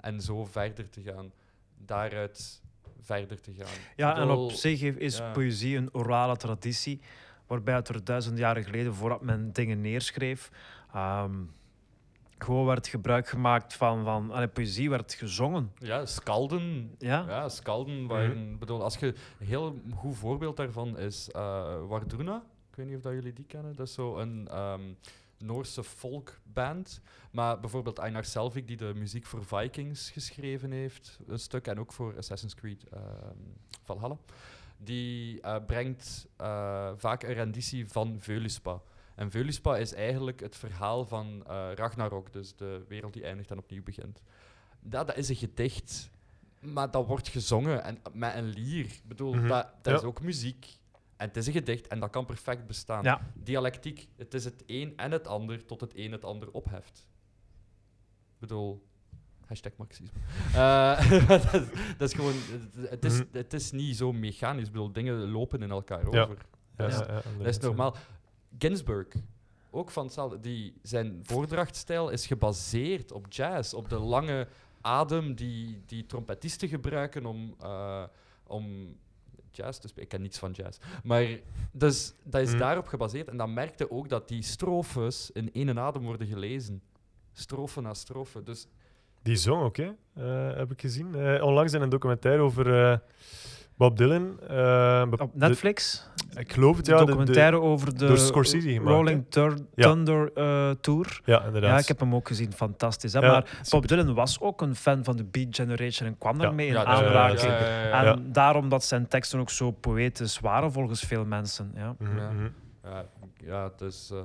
En 0.00 0.20
zo 0.20 0.44
verder 0.44 0.90
te 0.90 1.02
gaan. 1.02 1.32
Daaruit 1.76 2.62
verder 3.00 3.40
te 3.40 3.52
gaan. 3.52 3.80
Ja, 3.96 4.16
en 4.16 4.30
op 4.30 4.50
zich 4.50 4.82
is 4.82 5.16
ja. 5.16 5.30
poëzie 5.30 5.76
een 5.76 5.94
orale 5.94 6.36
traditie, 6.36 7.00
waarbij 7.46 7.74
het 7.74 7.88
er 7.88 8.04
duizend 8.04 8.38
jaren 8.38 8.64
geleden, 8.64 8.94
voordat 8.94 9.22
men 9.22 9.52
dingen 9.52 9.80
neerschreef, 9.80 10.50
ehm, 10.92 11.34
gewoon 12.44 12.66
werd 12.66 12.86
gebruik 12.86 13.28
gemaakt 13.28 13.74
van, 13.74 14.04
van 14.04 14.30
allee, 14.30 14.48
poëzie 14.48 14.90
werd 14.90 15.14
gezongen. 15.14 15.72
Ja, 15.78 16.06
skalden. 16.06 16.94
Ja? 16.98 17.24
Ja, 17.28 17.48
skalden. 17.48 18.06
Waren, 18.06 18.58
bedoel, 18.58 18.82
als 18.82 18.96
je, 18.96 19.06
een 19.06 19.46
heel 19.46 19.80
goed 19.94 20.16
voorbeeld 20.16 20.56
daarvan 20.56 20.98
is 20.98 21.30
eh 21.30 21.86
Wardruna. 21.88 22.42
Ik 22.70 22.76
weet 22.76 22.86
niet 22.86 22.96
of 22.96 23.02
dat 23.02 23.12
jullie 23.12 23.32
die 23.32 23.44
kennen. 23.44 23.76
Dat 23.76 23.86
is 23.86 23.94
zo 23.94 24.16
een 24.16 24.48
ehm, 24.48 24.82
Noorse 25.38 25.84
folkband. 25.84 27.00
Maar 27.30 27.60
bijvoorbeeld 27.60 27.98
Einar 27.98 28.24
Selvik, 28.24 28.66
die 28.66 28.76
de 28.76 28.92
muziek 28.94 29.26
voor 29.26 29.44
Vikings 29.44 30.10
geschreven 30.10 30.70
heeft, 30.70 31.18
een 31.26 31.38
stuk, 31.38 31.66
en 31.66 31.80
ook 31.80 31.92
voor 31.92 32.16
Assassin's 32.16 32.54
Creed 32.54 32.84
ehm, 32.88 33.36
Valhalla. 33.82 34.16
Die 34.76 35.40
eh, 35.40 35.56
brengt 35.66 36.26
eh, 36.36 36.90
vaak 36.96 37.22
een 37.22 37.32
renditie 37.32 37.88
van 37.88 38.16
Veuluspa. 38.18 38.80
En 39.20 39.30
Veuluspa 39.30 39.76
is 39.76 39.92
eigenlijk 39.94 40.40
het 40.40 40.56
verhaal 40.56 41.04
van 41.06 41.42
eh, 41.46 41.68
Ragnarok, 41.74 42.32
dus 42.32 42.56
de 42.56 42.84
wereld 42.88 43.12
die 43.12 43.24
eindigt 43.24 43.50
en 43.50 43.58
opnieuw 43.58 43.82
begint. 43.82 44.22
Dat, 44.80 45.06
dat 45.06 45.16
is 45.16 45.28
een 45.28 45.36
gedicht, 45.36 46.10
maar 46.60 46.90
dat 46.90 47.06
wordt 47.06 47.28
gezongen 47.28 47.84
en, 47.84 47.98
met 48.12 48.34
een 48.34 48.48
lier. 48.48 48.84
Ik 48.84 49.02
bedoel, 49.04 49.34
Mhm. 49.34 49.48
dat, 49.48 49.68
dat 49.82 49.98
is 50.00 50.06
ook 50.06 50.20
muziek. 50.22 50.66
En 51.16 51.26
het 51.28 51.36
is 51.36 51.46
een 51.46 51.52
gedicht 51.52 51.86
en 51.86 52.00
dat 52.00 52.10
kan 52.10 52.26
perfect 52.26 52.66
bestaan. 52.66 53.02
Ja. 53.04 53.20
Dialectiek, 53.34 54.08
het 54.16 54.34
is 54.34 54.44
het 54.44 54.62
een 54.66 54.92
en 54.96 55.10
het 55.12 55.26
ander 55.26 55.64
tot 55.66 55.80
het 55.80 55.92
een 55.96 56.12
het 56.12 56.24
ander 56.24 56.50
opheft. 56.50 57.06
Ik 58.34 58.38
bedoel, 58.38 58.86
hashtag 59.46 59.72
marxisme. 59.76 60.18
Eh, 60.54 61.10
dat, 61.28 61.54
is, 61.54 61.66
dat 61.98 62.08
is 62.08 62.14
gewoon, 62.14 62.34
het- 62.90 63.04
is, 63.04 63.12
Mhm. 63.18 63.24
het 63.32 63.52
is 63.52 63.70
niet 63.70 63.96
zo 63.96 64.12
mechanisch. 64.12 64.66
Ik 64.66 64.72
bedoel, 64.72 64.92
dingen 64.92 65.30
lopen 65.30 65.62
in 65.62 65.70
elkaar 65.70 66.06
over. 66.06 66.18
Ja, 66.18 66.26
Dat 66.76 66.88
is- 66.90 66.98
ja, 66.98 67.06
ja, 67.14 67.22
dat 67.38 67.46
is 67.46 67.58
normaal. 67.58 67.96
Ginsberg, 68.58 69.06
ook 69.70 69.90
van 69.90 70.04
hetzelfde. 70.04 70.40
Die, 70.40 70.74
zijn 70.82 71.20
voordrachtstijl 71.22 72.08
is 72.08 72.26
gebaseerd 72.26 73.12
op 73.12 73.26
jazz, 73.28 73.72
op 73.74 73.88
de 73.88 73.98
lange 73.98 74.46
adem 74.80 75.34
die, 75.34 75.82
die 75.86 76.06
trompetisten 76.06 76.68
gebruiken 76.68 77.26
om, 77.26 77.54
eh, 77.60 78.02
om 78.46 78.96
jazz 79.50 79.78
te 79.78 79.88
spelen. 79.88 80.04
Ik 80.04 80.10
ken 80.10 80.22
niets 80.22 80.38
van 80.38 80.52
jazz. 80.52 80.78
Maar 81.04 81.26
dus, 81.72 82.14
dat 82.24 82.40
is 82.40 82.50
Mhm. 82.50 82.58
daarop 82.58 82.86
gebaseerd. 82.86 83.28
En 83.28 83.36
dan 83.36 83.52
merkte 83.54 83.90
ook 83.90 84.08
dat 84.08 84.28
die 84.28 84.42
strofes 84.42 85.30
in 85.30 85.52
één 85.52 85.78
adem 85.78 86.02
worden 86.02 86.26
gelezen. 86.26 86.82
Strofe 87.32 87.80
na 87.80 87.94
strofe. 87.94 88.42
Dus 88.42 88.66
Die 89.22 89.36
zong 89.36 89.62
ook, 89.62 89.76
hè? 89.76 89.90
Eh, 90.14 90.56
heb 90.56 90.70
ik 90.70 90.80
gezien. 90.80 91.14
Eh, 91.14 91.42
onlangs 91.44 91.72
in 91.72 91.82
een 91.82 91.88
documentaire 91.88 92.42
over 92.42 92.90
eh, 92.90 92.98
Bob 93.76 93.96
Dylan. 93.96 94.40
eh, 94.40 95.06
Op 95.18 95.34
Netflix, 95.34 96.06
ik 96.38 96.52
geloof 96.52 96.76
het, 96.76 96.88
een 96.88 96.94
ja. 96.94 97.00
de- 97.00 97.04
de- 97.06 97.10
documentaire 97.12 97.60
over 97.60 97.98
de 97.98 98.06
door 98.06 98.18
Scorsese 98.18 98.68
gemaakt, 98.70 98.88
Rolling 98.96 99.24
Tur- 99.28 99.58
Ja. 99.74 99.88
Thunder 99.88 100.30
eh, 100.34 100.70
Tour. 100.80 101.20
ja, 101.24 101.44
inderdaad. 101.44 101.70
Ja, 101.70 101.78
ik 101.78 101.88
heb 101.88 102.00
hem 102.00 102.14
ook 102.14 102.28
gezien, 102.28 102.52
fantastisch. 102.52 103.12
Hè? 103.12 103.20
Ja, 103.20 103.30
Maar 103.30 103.46
super. 103.46 103.70
Bob 103.70 103.88
Dylan 103.88 104.14
was 104.14 104.40
ook 104.40 104.62
een 104.62 104.74
fan 104.74 105.04
van 105.04 105.16
de 105.16 105.24
Beat 105.24 105.48
Generation 105.56 106.08
en 106.08 106.18
kwam 106.18 106.36
Ja. 106.36 106.42
daarmee 106.42 106.66
in 106.66 106.72
ja, 106.72 106.84
dat 106.84 106.98
is- 107.00 107.06
aanraking. 107.06 107.40
ja, 107.40 107.58
ja, 107.58 107.82
ja, 107.88 108.02
ja. 108.02 108.12
En 108.12 108.32
daarom 108.32 108.68
dat 108.68 108.84
zijn 108.84 109.08
teksten 109.08 109.38
ook 109.40 109.50
zo 109.50 109.70
poëtisch 109.70 110.38
waren 110.40 110.72
volgens 110.72 111.00
veel 111.00 111.24
mensen. 111.24 111.72
Ja. 111.74 111.94
Mhm, 111.98 112.16
Ja. 112.16 112.30
Ja, 112.84 113.06
ja, 113.36 113.64
het 113.70 113.80
is... 113.80 114.10
eh, 114.12 114.20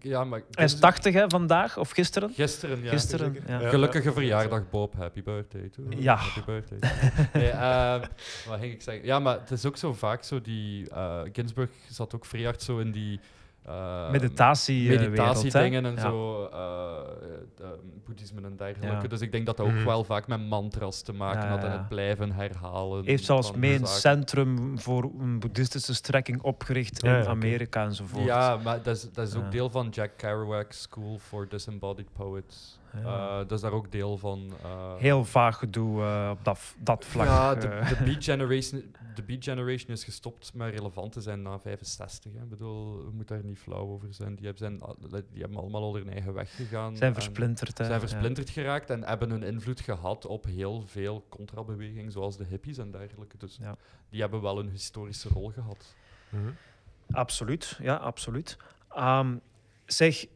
ja, 0.00 0.24
maar... 0.24 0.42
Hij 0.50 0.64
is 0.64 0.78
80 0.78 1.14
hè, 1.14 1.24
vandaag, 1.28 1.78
of 1.78 1.90
gisteren? 1.90 2.30
Gisteren, 2.30 2.82
ja. 2.82 2.90
Gisteren, 2.90 3.36
ja. 3.46 3.60
Ja. 3.60 3.68
Gelukkige 3.68 4.12
verjaardag, 4.12 4.70
Bob. 4.70 4.94
Happy 4.96 5.22
birthday 5.22 5.68
to 5.68 5.82
you. 5.82 6.02
Ja. 6.02 6.14
Happy 6.16 6.44
birthday. 6.44 6.78
nee, 7.32 7.50
ehm, 7.50 8.00
wat 8.48 8.58
ging 8.60 8.72
ik 8.72 8.82
zeggen? 8.82 9.04
Ja, 9.04 9.18
maar 9.18 9.38
het 9.40 9.50
is 9.50 9.66
ook 9.66 9.76
zo 9.76 9.92
vaak 9.92 10.22
zo 10.24 10.40
die... 10.40 10.90
eh 10.90 11.20
Ginsburg 11.32 11.70
zat 11.88 12.14
ook 12.14 12.24
vrij 12.24 12.42
hard 12.44 12.62
zo 12.62 12.78
in 12.78 12.92
die... 12.92 13.20
eh, 13.66 14.10
Meditatie, 14.10 14.92
eh, 14.92 15.00
meditatiedingen 15.00 15.86
en 15.86 15.98
zo, 16.00 16.44
eh, 16.52 16.58
eh, 17.60 17.66
boeddhisme 18.04 18.40
en 18.42 18.56
dergelijke. 18.56 19.02
Ja. 19.02 19.08
Dus 19.08 19.20
ik 19.20 19.32
denk 19.32 19.46
dat 19.46 19.56
dat 19.56 19.66
ook 19.66 19.72
Mhm. 19.72 19.84
wel 19.84 20.04
vaak 20.04 20.26
met 20.26 20.48
mantras 20.48 21.02
te 21.02 21.12
maken 21.12 21.42
Ja, 21.42 21.48
had 21.48 21.64
en 21.64 21.72
het 21.72 21.88
blijven 21.88 22.32
herhalen. 22.32 23.04
Heeft 23.04 23.24
zelfs 23.24 23.52
mee 23.52 23.72
een 23.72 23.78
zaken. 23.86 24.00
centrum 24.00 24.78
voor 24.78 25.10
een 25.20 25.38
boeddhistische 25.38 25.94
strekking 25.94 26.42
opgericht 26.42 27.02
Ja, 27.02 27.18
in. 27.18 27.26
Amerika 27.26 27.84
enzovoort. 27.84 28.24
Ja, 28.24 28.56
maar 28.56 28.82
dat 28.82 28.96
is, 28.96 29.12
dat 29.12 29.28
is 29.28 29.34
ook 29.34 29.42
Ja. 29.44 29.50
deel 29.50 29.70
van 29.70 29.88
Jack 29.88 30.10
Kerouac's 30.16 30.80
School 30.82 31.18
for 31.18 31.48
Disembodied 31.48 32.12
Poets. 32.12 32.78
Ja. 33.02 33.28
Eh, 33.30 33.36
dat 33.38 33.52
is 33.52 33.60
daar 33.60 33.72
ook 33.72 33.92
deel 33.92 34.18
van. 34.18 34.52
eh, 34.62 34.94
Heel 34.96 35.24
vaag 35.24 35.58
gedoe 35.58 36.02
eh, 36.02 36.28
op 36.32 36.44
dat, 36.44 36.74
dat 36.78 37.04
vlak. 37.04 37.26
Ja, 37.26 37.54
de, 37.54 37.60
de, 37.68 38.02
beat 38.04 38.24
generation, 38.24 38.94
de 39.14 39.22
Beat 39.22 39.44
Generation 39.44 39.90
is 39.90 40.04
gestopt 40.04 40.54
met 40.54 40.74
relevant 40.74 41.12
te 41.12 41.20
zijn 41.20 41.42
na 41.42 41.58
65. 41.58 42.32
Hè. 42.32 42.42
Ik 42.42 42.48
bedoel, 42.48 43.04
we 43.04 43.10
moeten 43.10 43.36
daar 43.36 43.44
niet 43.44 43.58
flauw 43.58 43.86
over 43.88 44.14
zijn. 44.14 44.34
Die 44.36 44.44
hebben, 44.46 44.80
zijn, 44.80 44.96
die 45.32 45.40
hebben 45.40 45.58
allemaal 45.60 45.82
al 45.82 45.94
hun 45.94 46.08
eigen 46.10 46.32
weg 46.34 46.56
gegaan. 46.56 46.96
zijn 46.96 47.14
versplinterd. 47.14 47.78
hè. 47.78 47.84
zijn 47.84 48.00
Ja. 48.00 48.06
versplinterd 48.08 48.50
geraakt 48.50 48.90
en 48.90 49.04
hebben 49.04 49.30
een 49.30 49.42
invloed 49.42 49.80
gehad 49.80 50.26
op 50.26 50.44
heel 50.44 50.82
veel 50.86 51.24
contrabewegingen, 51.28 52.12
zoals 52.12 52.36
de 52.36 52.44
hippies 52.44 52.78
en 52.78 52.90
dergelijke. 52.90 53.36
Dus 53.36 53.58
Ja. 53.60 53.76
die 54.10 54.20
hebben 54.20 54.40
wel 54.42 54.58
een 54.58 54.68
historische 54.70 55.28
rol 55.28 55.50
gehad. 55.50 55.94
Mhm. 56.28 56.50
Absoluut, 57.10 57.78
ja, 57.82 57.94
absoluut. 57.94 58.56
Ehm, 58.94 59.36
zeg, 59.84 60.26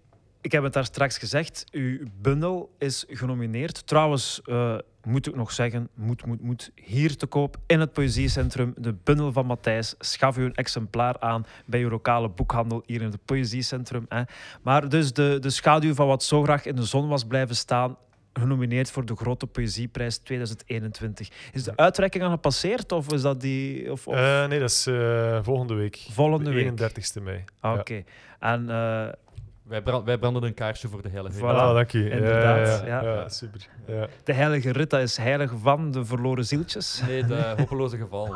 ik 0.40 0.52
heb 0.52 0.62
het 0.62 0.72
daar 0.72 0.84
straks 0.84 1.18
gezegd, 1.18 1.64
uw 1.70 1.98
bundel 2.20 2.74
is 2.78 3.04
genomineerd. 3.08 3.86
Trouwens, 3.86 4.40
eh, 4.44 4.76
moet 5.04 5.26
ik 5.26 5.34
nog 5.34 5.52
zeggen, 5.52 5.88
moet, 5.94 6.26
moet, 6.26 6.40
moet, 6.40 6.70
hier 6.74 7.16
te 7.16 7.26
koop 7.26 7.56
in 7.66 7.80
het 7.80 7.92
Poëziecentrum. 7.92 8.74
De 8.76 8.94
bundel 9.04 9.32
van 9.32 9.46
Matthijs. 9.46 9.94
Schaf 9.98 10.38
u 10.38 10.44
een 10.44 10.54
exemplaar 10.54 11.18
aan 11.18 11.46
bij 11.66 11.80
uw 11.80 11.88
lokale 11.88 12.28
boekhandel 12.28 12.82
hier 12.86 13.02
in 13.02 13.10
het 13.10 13.24
Poëziecentrum. 13.24 14.06
Hè. 14.08 14.22
Maar 14.62 14.88
dus 14.88 15.12
de, 15.12 15.36
de 15.40 15.50
schaduw 15.50 15.94
van 15.94 16.06
wat 16.06 16.22
zo 16.22 16.42
graag 16.42 16.64
in 16.64 16.76
de 16.76 16.84
zon 16.84 17.08
was 17.08 17.24
blijven 17.24 17.56
staan, 17.56 17.96
genomineerd 18.32 18.90
voor 18.90 19.04
de 19.04 19.16
Grote 19.16 19.46
Poëzieprijs 19.46 20.18
2021. 20.18 21.28
Is 21.52 21.64
de 21.64 21.76
uitreiking 21.76 22.24
al 22.24 22.30
gepasseerd 22.30 22.92
of 22.92 23.12
is 23.12 23.22
dat 23.22 23.40
die... 23.40 23.92
Of, 23.92 24.06
of 24.06 24.14
Eh, 24.14 24.46
nee, 24.46 24.58
dat 24.58 24.70
is 24.70 24.86
eh, 24.86 25.38
volgende 25.42 25.74
week. 25.74 26.06
volgende 26.10 26.50
de 26.50 26.56
week? 26.56 26.92
31ste 26.92 27.22
mei. 27.22 27.44
Ah, 27.60 27.74
Ja. 27.74 27.80
Oké. 27.80 28.02
En 28.38 28.68
Wij, 29.70 29.82
bran- 29.82 30.04
wij 30.04 30.18
branden 30.18 30.42
een 30.42 30.54
kaarsje 30.54 30.88
voor 30.88 31.02
de 31.02 31.08
hele 31.08 31.30
Voilà. 31.32 31.74
Dank 31.74 31.90
je. 31.90 32.04
Ja, 32.04 32.10
Inderdaad, 32.14 32.80
Ja, 32.86 33.02
ja. 33.02 33.12
ja. 33.14 33.28
super. 33.28 33.60
Ja. 33.86 34.06
de 34.24 34.32
heilige 34.32 34.70
Rita 34.72 34.98
is 34.98 35.16
heilig 35.16 35.52
van 35.62 35.90
de 35.90 36.04
verloren 36.04 36.44
zieltjes. 36.44 37.02
Nee, 37.06 37.24
de 37.24 37.34
hopeloze 37.58 37.96
geval. 37.96 38.34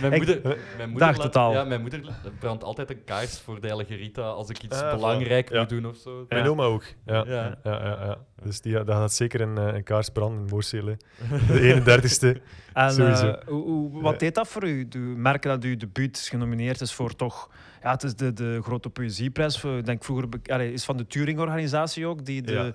Mijn 0.00 0.12
moeder, 0.16 0.40
mijn 0.76 0.90
moeder 0.90 1.06
dacht 1.06 1.16
laat- 1.16 1.26
het 1.26 1.36
al. 1.36 1.52
Ja, 1.52 1.64
mijn 1.64 1.80
moeder 1.80 2.00
brandt 2.38 2.64
altijd 2.64 2.90
een 2.90 3.04
kaars 3.04 3.38
voor 3.40 3.60
de 3.60 3.66
heilige 3.66 3.94
Rita 3.94 4.22
als 4.22 4.48
ik 4.50 4.62
iets 4.62 4.82
voilà. 4.82 4.90
belangrijk 4.90 5.50
Ja. 5.50 5.58
moet 5.60 5.68
doen 5.68 5.86
of 5.86 5.96
zo. 5.96 6.24
Mijn 6.28 6.44
Ja. 6.44 6.50
oma 6.50 6.64
ook. 6.64 6.84
Ja. 7.06 7.24
Ja. 7.26 7.58
Ja, 7.64 7.82
ja, 7.84 8.04
ja. 8.04 8.16
Dus 8.42 8.60
die, 8.60 8.72
dat 8.84 8.96
gaat 8.96 9.12
zeker 9.12 9.40
een, 9.40 9.58
eh, 9.58 9.74
een 9.74 9.84
kaars 9.84 10.08
branden 10.08 10.40
in 10.40 10.46
Moorsele. 10.50 10.96
De 11.48 11.60
31ste. 11.60 12.40
En 12.72 12.92
Sowieso. 12.92 13.28
eh, 13.28 13.46
hoe, 13.46 13.62
hoe- 13.64 14.02
wat 14.02 14.18
deed 14.20 14.34
dat 14.34 14.48
voor 14.48 14.64
u? 14.64 14.88
U 14.96 14.98
merken 14.98 15.50
dat 15.50 15.62
uw 15.64 15.76
debuut 15.76 16.18
genomineerd 16.30 16.80
is 16.80 16.92
voor 16.92 17.14
toch... 17.16 17.50
Ja, 17.82 17.90
het 17.90 18.02
is 18.02 18.14
de, 18.14 18.32
de 18.32 18.60
grote 18.62 18.88
poëzieprijs. 18.90 19.64
Denk 19.84 20.04
vroeger 20.04 20.28
allee, 20.46 20.72
is 20.72 20.84
van 20.84 20.96
de 20.96 21.06
Turing-organisatie 21.06 22.06
ook, 22.06 22.24
die 22.24 22.42
de, 22.42 22.52
Ja. 22.52 22.72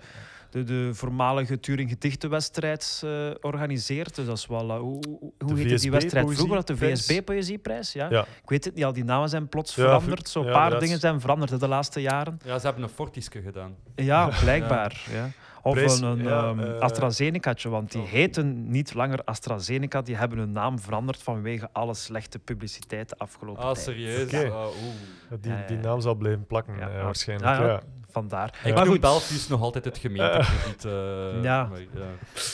de, 0.49 0.63
de 0.63 0.89
voormalige 0.93 1.59
Turing 1.59 1.89
gedichtenwedstrijd 1.89 3.01
eh 3.03 3.29
organiseert. 3.41 4.15
Dus 4.15 4.25
dat 4.25 4.37
is 4.37 4.47
wel... 4.47 4.69
eh, 4.69 4.77
hoe 4.79 4.99
hoe, 5.39 5.57
heette 5.57 5.75
die 5.75 5.91
wedstrijd 5.91 6.33
vroeger? 6.33 6.57
Het 6.57 6.67
de 6.67 6.73
Poëzieprijs? 6.73 7.05
VSB-poëzieprijs? 7.05 7.93
Ja. 7.93 8.07
Ja. 8.09 8.21
Ik 8.21 8.49
weet 8.49 8.65
het 8.65 8.75
niet, 8.75 8.83
al 8.85 8.93
die 8.93 9.03
namen 9.03 9.29
zijn 9.29 9.47
plots 9.49 9.75
Ja, 9.75 9.83
veranderd. 9.83 10.29
Zo'n 10.29 10.45
ja, 10.45 10.51
paar 10.51 10.79
dingen 10.79 10.99
zijn 10.99 11.19
veranderd 11.21 11.59
de 11.59 11.67
laatste 11.67 12.01
jaren. 12.01 12.39
Ja, 12.45 12.59
ze 12.59 12.65
hebben 12.65 12.83
een 12.83 12.89
fortiske 12.89 13.41
gedaan. 13.41 13.75
Ja, 13.95 14.29
blijkbaar. 14.41 15.01
Ja. 15.11 15.29
Of 15.63 15.73
Prijs, 15.73 15.99
een, 15.99 16.07
een 16.07 16.23
ja, 16.23 16.43
ehm, 16.47 16.59
eh, 16.59 16.79
AstraZenecaatje, 16.79 17.69
want 17.69 17.91
die 17.91 18.01
oh. 18.01 18.07
heten 18.07 18.69
niet 18.71 18.93
langer 18.93 19.19
AstraZeneca. 19.23 20.01
Die 20.01 20.15
hebben 20.15 20.37
hun 20.37 20.51
naam 20.51 20.79
veranderd 20.79 21.23
vanwege 21.23 21.69
alle 21.71 21.93
slechte 21.93 22.39
publiciteit 22.39 23.09
de 23.09 23.17
afgelopen 23.17 23.63
Ah, 23.63 23.71
tijd. 23.71 23.85
serieus? 23.85 24.33
Ah, 24.33 24.65
oeh. 24.65 25.41
Die, 25.41 25.65
die 25.67 25.77
naam 25.77 26.01
zal 26.01 26.15
blijven 26.15 26.45
plakken, 26.45 26.77
Ja, 26.77 26.89
eh, 26.89 27.03
waarschijnlijk. 27.03 27.51
ja, 27.57 27.61
ja. 27.61 27.67
Ja. 27.67 27.81
Vandaar. 28.11 28.59
Ik 28.63 28.73
maar 28.73 28.83
noem 28.83 28.91
goed, 28.93 29.01
Belfius 29.01 29.47
nog 29.47 29.61
altijd 29.61 29.85
het 29.85 29.97
gemeentegebied. 29.97 30.85
eh, 30.85 31.43
Ja. 31.43 31.63
maar, 31.65 31.79
ja. 31.79 31.87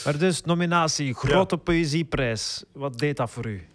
maar 0.05 0.17
dus 0.17 0.41
nominatie, 0.41 1.13
grote 1.13 1.57
poëzieprijs. 1.57 2.63
Wat 2.73 2.97
deed 2.99 3.17
dat 3.17 3.29
voor 3.29 3.45
u? 3.45 3.67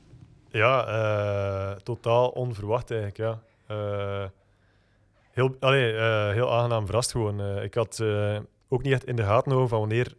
Ja, 0.50 0.86
eh, 0.86 1.76
totaal 1.82 2.28
onverwacht 2.28 2.90
eigenlijk. 2.90 3.16
Ja. 3.18 3.40
Eh, 3.66 4.24
heel, 5.30 5.56
allee, 5.60 5.92
eh, 5.96 6.30
heel 6.30 6.52
aangenaam 6.52 6.86
verrast 6.86 7.10
gewoon. 7.10 7.40
Eh, 7.40 7.62
ik 7.64 7.74
had 7.74 7.98
eh, 8.00 8.38
ook 8.72 8.82
niet 8.82 8.92
echt 8.92 9.04
in 9.04 9.16
de 9.16 9.22
gaten 9.22 9.42
gehouden 9.42 9.68
van 9.68 9.78
wanneer 9.78 10.14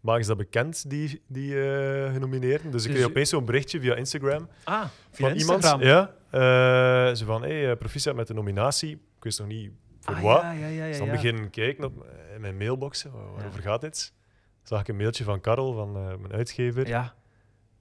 maken 0.00 0.22
ze 0.22 0.28
dat 0.28 0.38
bekend, 0.38 0.90
die, 0.90 1.22
die 1.26 1.62
eh, 1.62 2.12
genomineerden. 2.12 2.70
Dus 2.70 2.82
ik 2.84 2.88
Dus 2.88 2.96
kreeg 2.98 3.10
opeens 3.10 3.28
zo'n 3.28 3.44
berichtje 3.44 3.80
via 3.80 3.94
Instagram 3.94 4.48
Ah, 4.64 4.84
via 5.10 5.26
van 5.28 5.36
Instagram. 5.36 5.80
iemand. 5.80 6.10
Ja, 6.30 7.08
eh, 7.10 7.14
zo 7.14 7.24
van, 7.24 7.42
hey, 7.42 7.70
eh, 7.70 7.76
proficiat 7.76 8.14
met 8.14 8.26
de 8.26 8.34
nominatie. 8.34 8.90
Ik 8.90 9.22
wist 9.24 9.38
nog 9.38 9.48
niet 9.48 9.70
voor 10.00 10.14
Ah, 10.14 10.22
wat. 10.22 10.40
Ja, 10.42 10.50
ja, 10.52 10.66
ja, 10.66 10.82
ja, 10.84 10.86
Dus 10.86 10.98
dan 10.98 11.10
beginnen 11.10 11.50
kijken 11.50 11.84
op, 11.84 12.06
in 12.34 12.40
mijn 12.40 12.56
mailbox. 12.56 13.06
Waarover 13.34 13.62
gaat 13.62 13.80
dit? 13.80 14.12
Zag 14.62 14.80
ik 14.80 14.88
een 14.88 14.96
mailtje 14.96 15.24
van 15.24 15.40
Karel, 15.40 15.72
van 15.74 15.92
mijn 15.92 16.32
uitgever. 16.32 16.86
Ja, 16.88 17.14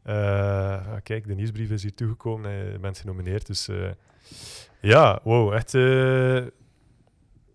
ah, 0.04 0.96
kijk, 1.04 1.28
de 1.28 1.36
nieuwsbrief 1.36 1.70
is 1.72 1.82
hier 1.82 1.94
toegekomen. 1.94 2.52
en 2.52 2.72
Je 2.72 2.80
bent 2.80 2.98
genomineerd. 2.98 3.48
Dus 3.48 3.70
ja, 4.82 5.20
wow, 5.24 5.54
echt 5.54 5.74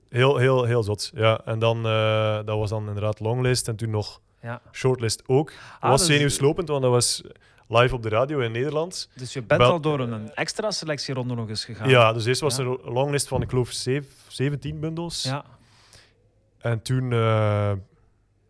heel, 0.08 0.36
heel, 0.36 0.64
heel 0.64 0.82
zot. 0.82 1.10
Ja, 1.14 1.40
en 1.44 1.58
dan, 1.58 1.86
eh, 1.86 2.34
dat 2.44 2.58
was 2.58 2.70
dan 2.70 2.86
inderdaad 2.86 3.20
longlist 3.20 3.68
en 3.68 3.76
toen 3.76 3.90
nog 3.90 4.20
ja. 4.42 4.60
shortlist 4.72 5.22
ook. 5.26 5.46
Dat 5.50 5.56
Ah, 5.80 5.90
was 5.90 6.06
dus- 6.06 6.16
zenuwslopend, 6.16 6.68
want 6.68 6.82
dat 6.82 6.90
was 6.90 7.22
live 7.68 7.94
op 7.94 8.02
de 8.02 8.08
radio 8.08 8.38
in 8.38 8.52
Nederland. 8.52 9.08
Dus 9.14 9.32
je 9.32 9.42
bent 9.42 9.60
Wel- 9.60 9.70
al 9.70 9.80
door 9.80 10.00
een 10.00 10.34
extra 10.34 10.70
selectieronde 10.70 11.34
nog 11.34 11.48
eens 11.48 11.64
gegaan. 11.64 11.88
Ja, 11.88 12.12
dus 12.12 12.24
eerst 12.26 12.40
was 12.40 12.56
Ja. 12.56 12.62
er 12.62 12.68
een 12.70 12.92
longlist 12.92 13.28
van, 13.28 13.42
ik 13.42 13.50
geloof, 13.50 13.70
zev- 13.70 14.06
17 14.28 14.80
bundels. 14.80 15.22
Ja. 15.22 15.44
En 16.58 16.82
toen, 16.82 17.12
eh, 17.12 17.72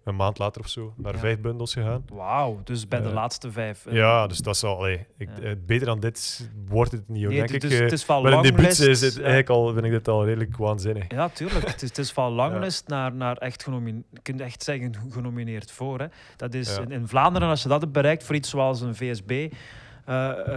een 0.08 0.16
maand 0.16 0.38
later 0.38 0.60
of 0.62 0.68
zo, 0.68 0.92
naar 0.96 1.12
Ja. 1.12 1.18
vijf 1.18 1.40
bundels 1.40 1.72
gegaan. 1.72 2.04
Wauw, 2.12 2.60
dus 2.64 2.88
bij 2.88 3.00
de 3.00 3.08
Eh, 3.08 3.14
laatste 3.14 3.50
vijf. 3.52 3.86
En- 3.86 3.94
Ja, 3.94 4.26
dus 4.26 4.38
dat 4.38 4.54
is 4.54 4.64
al... 4.64 4.76
allee, 4.76 5.06
ik, 5.18 5.28
Ja. 5.36 5.42
eh, 5.42 5.52
beter 5.66 5.86
dan 5.86 6.00
dit 6.00 6.50
wordt 6.68 6.92
het 6.92 7.08
niet, 7.08 7.22
hoor, 7.22 7.32
Nee, 7.32 7.46
denk 7.46 7.60
dus 7.60 7.72
ik. 7.72 7.78
het 7.78 7.86
eh. 7.88 7.92
is 7.92 8.04
van 8.04 8.22
longlist, 8.28 8.80
is 8.80 9.00
het 9.00 9.16
eigenlijk 9.16 9.48
al, 9.48 9.72
vind 9.72 9.84
ik 9.84 9.90
dit 9.90 10.08
al 10.08 10.24
redelijk 10.24 10.56
waanzinnig. 10.56 11.04
Ja, 11.08 11.28
tuurlijk. 11.28 11.66
Het 11.66 11.82
is, 11.82 11.88
het 11.88 11.98
is 11.98 12.12
van 12.12 12.32
longlist 12.40 12.88
naar, 12.88 13.12
naar 13.14 13.36
echt 13.36 13.62
genomineerd. 13.62 14.04
Je 14.12 14.20
kunt 14.22 14.40
echt 14.40 14.62
zeggen 14.62 14.94
genomineerd 15.10 15.70
voor. 15.70 15.98
Hè. 16.00 16.06
Dat 16.36 16.54
is 16.54 16.78
in, 16.78 16.90
in 16.90 17.08
Vlaanderen, 17.08 17.48
als 17.48 17.62
je 17.62 17.68
dat 17.68 17.80
hebt 17.80 17.92
bereikt 17.92 18.24
voor 18.24 18.34
iets 18.34 18.50
zoals 18.50 18.80
een 18.80 18.94
VSB, 18.94 19.30
eh, 19.30 19.44
eh, 19.44 19.50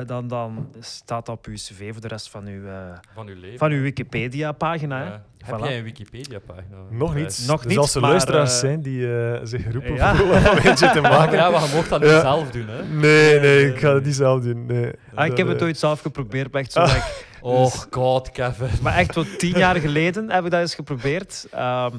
dan, 0.05 0.27
dan 0.27 0.67
staat 0.79 1.25
dat 1.25 1.37
op 1.37 1.45
uw 1.45 1.53
cv 1.55 1.91
voor 1.91 2.01
de 2.01 2.07
rest 2.07 2.29
van 2.29 2.45
uw, 2.47 2.67
eh, 2.67 2.73
Van 3.13 3.27
uw 3.27 3.35
leven. 3.39 3.57
van 3.57 3.71
uw 3.71 3.81
Wikipedia-pagina. 3.81 5.03
hè. 5.03 5.11
Heb 5.45 5.59
Voilà. 5.59 5.63
jij 5.63 5.77
een 5.77 5.83
Wikipedia-pagina? 5.83 6.75
Nog 6.89 7.15
niet. 7.15 7.43
Nog 7.47 7.57
dus 7.61 7.69
niet, 7.69 7.77
als 7.77 7.95
er 7.95 8.01
maar, 8.01 8.09
luisteraars 8.09 8.53
eh, 8.53 8.59
zijn 8.59 8.81
die 8.81 9.15
eh, 9.17 9.39
zich 9.43 9.71
roepen 9.71 9.93
ja. 9.93 10.15
voor 10.15 10.25
om 10.25 10.31
een 10.31 10.61
beetje 10.63 10.91
te 10.91 11.01
maken. 11.01 11.37
ja, 11.37 11.49
maar 11.49 11.61
je 11.63 11.75
mocht 11.75 11.89
dat 11.89 12.01
niet 12.01 12.09
Ja. 12.09 12.19
zelf 12.21 12.51
doen, 12.51 12.67
hè? 12.67 12.83
Nee, 12.83 13.39
nee, 13.39 13.67
ik 13.73 13.79
ga 13.79 13.93
het 13.93 14.05
niet 14.05 14.15
zelf 14.15 14.41
doen. 14.41 14.65
Nee. 14.65 14.91
Ah, 15.13 15.25
ik 15.25 15.37
heb 15.37 15.47
het 15.47 15.57
eh, 15.59 15.63
ooit 15.63 15.77
zelf 15.77 16.01
geprobeerd, 16.01 16.51
maar 16.51 16.61
echt, 16.61 16.71
zo, 16.71 16.79
Ah. 16.79 16.95
Oh 17.41 17.71
god, 17.89 18.31
Kevin. 18.31 18.69
maar 18.81 18.95
echt 18.97 19.15
wel 19.15 19.25
tien 19.37 19.57
jaar 19.57 19.75
geleden 19.87 20.29
heb 20.31 20.45
ik 20.45 20.51
dat 20.51 20.59
eens 20.59 20.75
geprobeerd. 20.75 21.47
Ehm, 21.51 21.95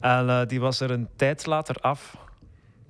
en 0.00 0.28
eh, 0.28 0.40
die 0.46 0.60
was 0.60 0.80
er 0.80 0.90
een 0.90 1.08
tijd 1.16 1.46
later 1.46 1.76
af. 1.80 2.16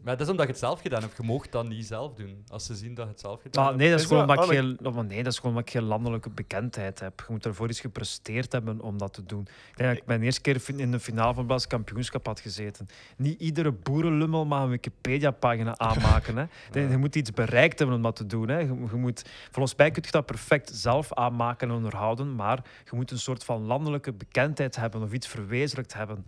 Maar 0.05 0.17
dat 0.17 0.27
is 0.27 0.31
omdat 0.31 0.47
je 0.47 0.51
het 0.53 0.61
zelf 0.61 0.81
gedaan 0.81 1.03
hebt. 1.03 1.17
Je 1.17 1.23
mocht 1.23 1.53
dat 1.53 1.69
niet 1.69 1.87
zelf 1.87 2.15
doen. 2.15 2.45
Als 2.49 2.65
ze 2.67 2.75
zien 2.75 2.95
dat 2.95 3.05
je 3.05 3.11
het 3.11 3.21
zelf 3.21 3.41
gedaan 3.43 3.63
Maar 3.63 3.73
hebt. 3.73 3.83
nee, 3.83 3.91
dat 3.91 3.99
is, 3.99 4.05
Is 4.05 4.11
gewoon 4.11 4.27
dat- 4.27 4.37
omdat 4.37 4.53
ik 4.55 4.61
ah, 4.61 4.67
geen, 4.79 4.87
oh, 4.87 4.95
maar 4.95 5.05
nee, 5.05 5.23
dat 5.23 5.33
is 5.33 5.39
gewoon 5.39 5.55
omdat 5.57 5.69
ik 5.69 5.75
geen 5.81 5.89
landelijke 5.89 6.31
bekendheid 6.31 7.01
heb. 7.01 7.19
Je 7.27 7.33
moet 7.33 7.45
ervoor 7.47 7.69
iets 7.69 7.81
gepresteerd 7.81 8.53
hebben 8.53 8.81
om 8.81 8.99
dat 8.99 9.13
te 9.15 9.25
doen. 9.25 9.41
Ik 9.41 9.77
denk 9.77 9.89
dat 9.91 9.99
ik 9.99 10.07
mijn 10.07 10.23
eerste 10.23 10.41
keer 10.41 10.61
in 10.77 10.91
de 10.91 11.01
finale 11.01 11.35
van 11.35 11.49
het 11.51 11.67
kampioenschap 11.67 12.27
had 12.27 12.41
gezeten. 12.41 12.87
Niet 13.17 13.41
iedere 13.41 13.73
boerenlummel 13.73 14.45
mag 14.47 14.63
een 14.63 14.69
Wikipedia-pagina 14.69 15.79
aanmaken. 15.89 16.37
Hè. 16.37 16.45
Je- 16.73 16.89
Je 16.89 16.97
moet 16.97 17.17
iets 17.17 17.31
bereikt 17.31 17.79
hebben 17.79 17.97
om 17.97 18.03
dat 18.03 18.17
te 18.17 18.27
doen. 18.27 18.49
Hè. 18.49 18.59
Je, 18.59 18.67
je 18.67 18.97
moet, 18.97 19.23
volgens 19.51 19.75
mij 19.77 19.91
kun 19.91 20.03
je 20.07 20.11
dat 20.11 20.27
perfect 20.27 20.71
zelf 20.75 21.13
aanmaken 21.13 21.69
en 21.69 21.75
onderhouden, 21.75 22.35
maar 22.35 22.63
je 22.85 22.97
moet 22.97 23.11
een 23.11 23.19
soort 23.19 23.45
van 23.45 23.63
landelijke 23.63 24.13
bekendheid 24.13 24.77
hebben 24.77 25.03
of 25.03 25.13
iets 25.13 25.27
verwezenlijkt 25.29 25.95
hebben. 25.95 26.27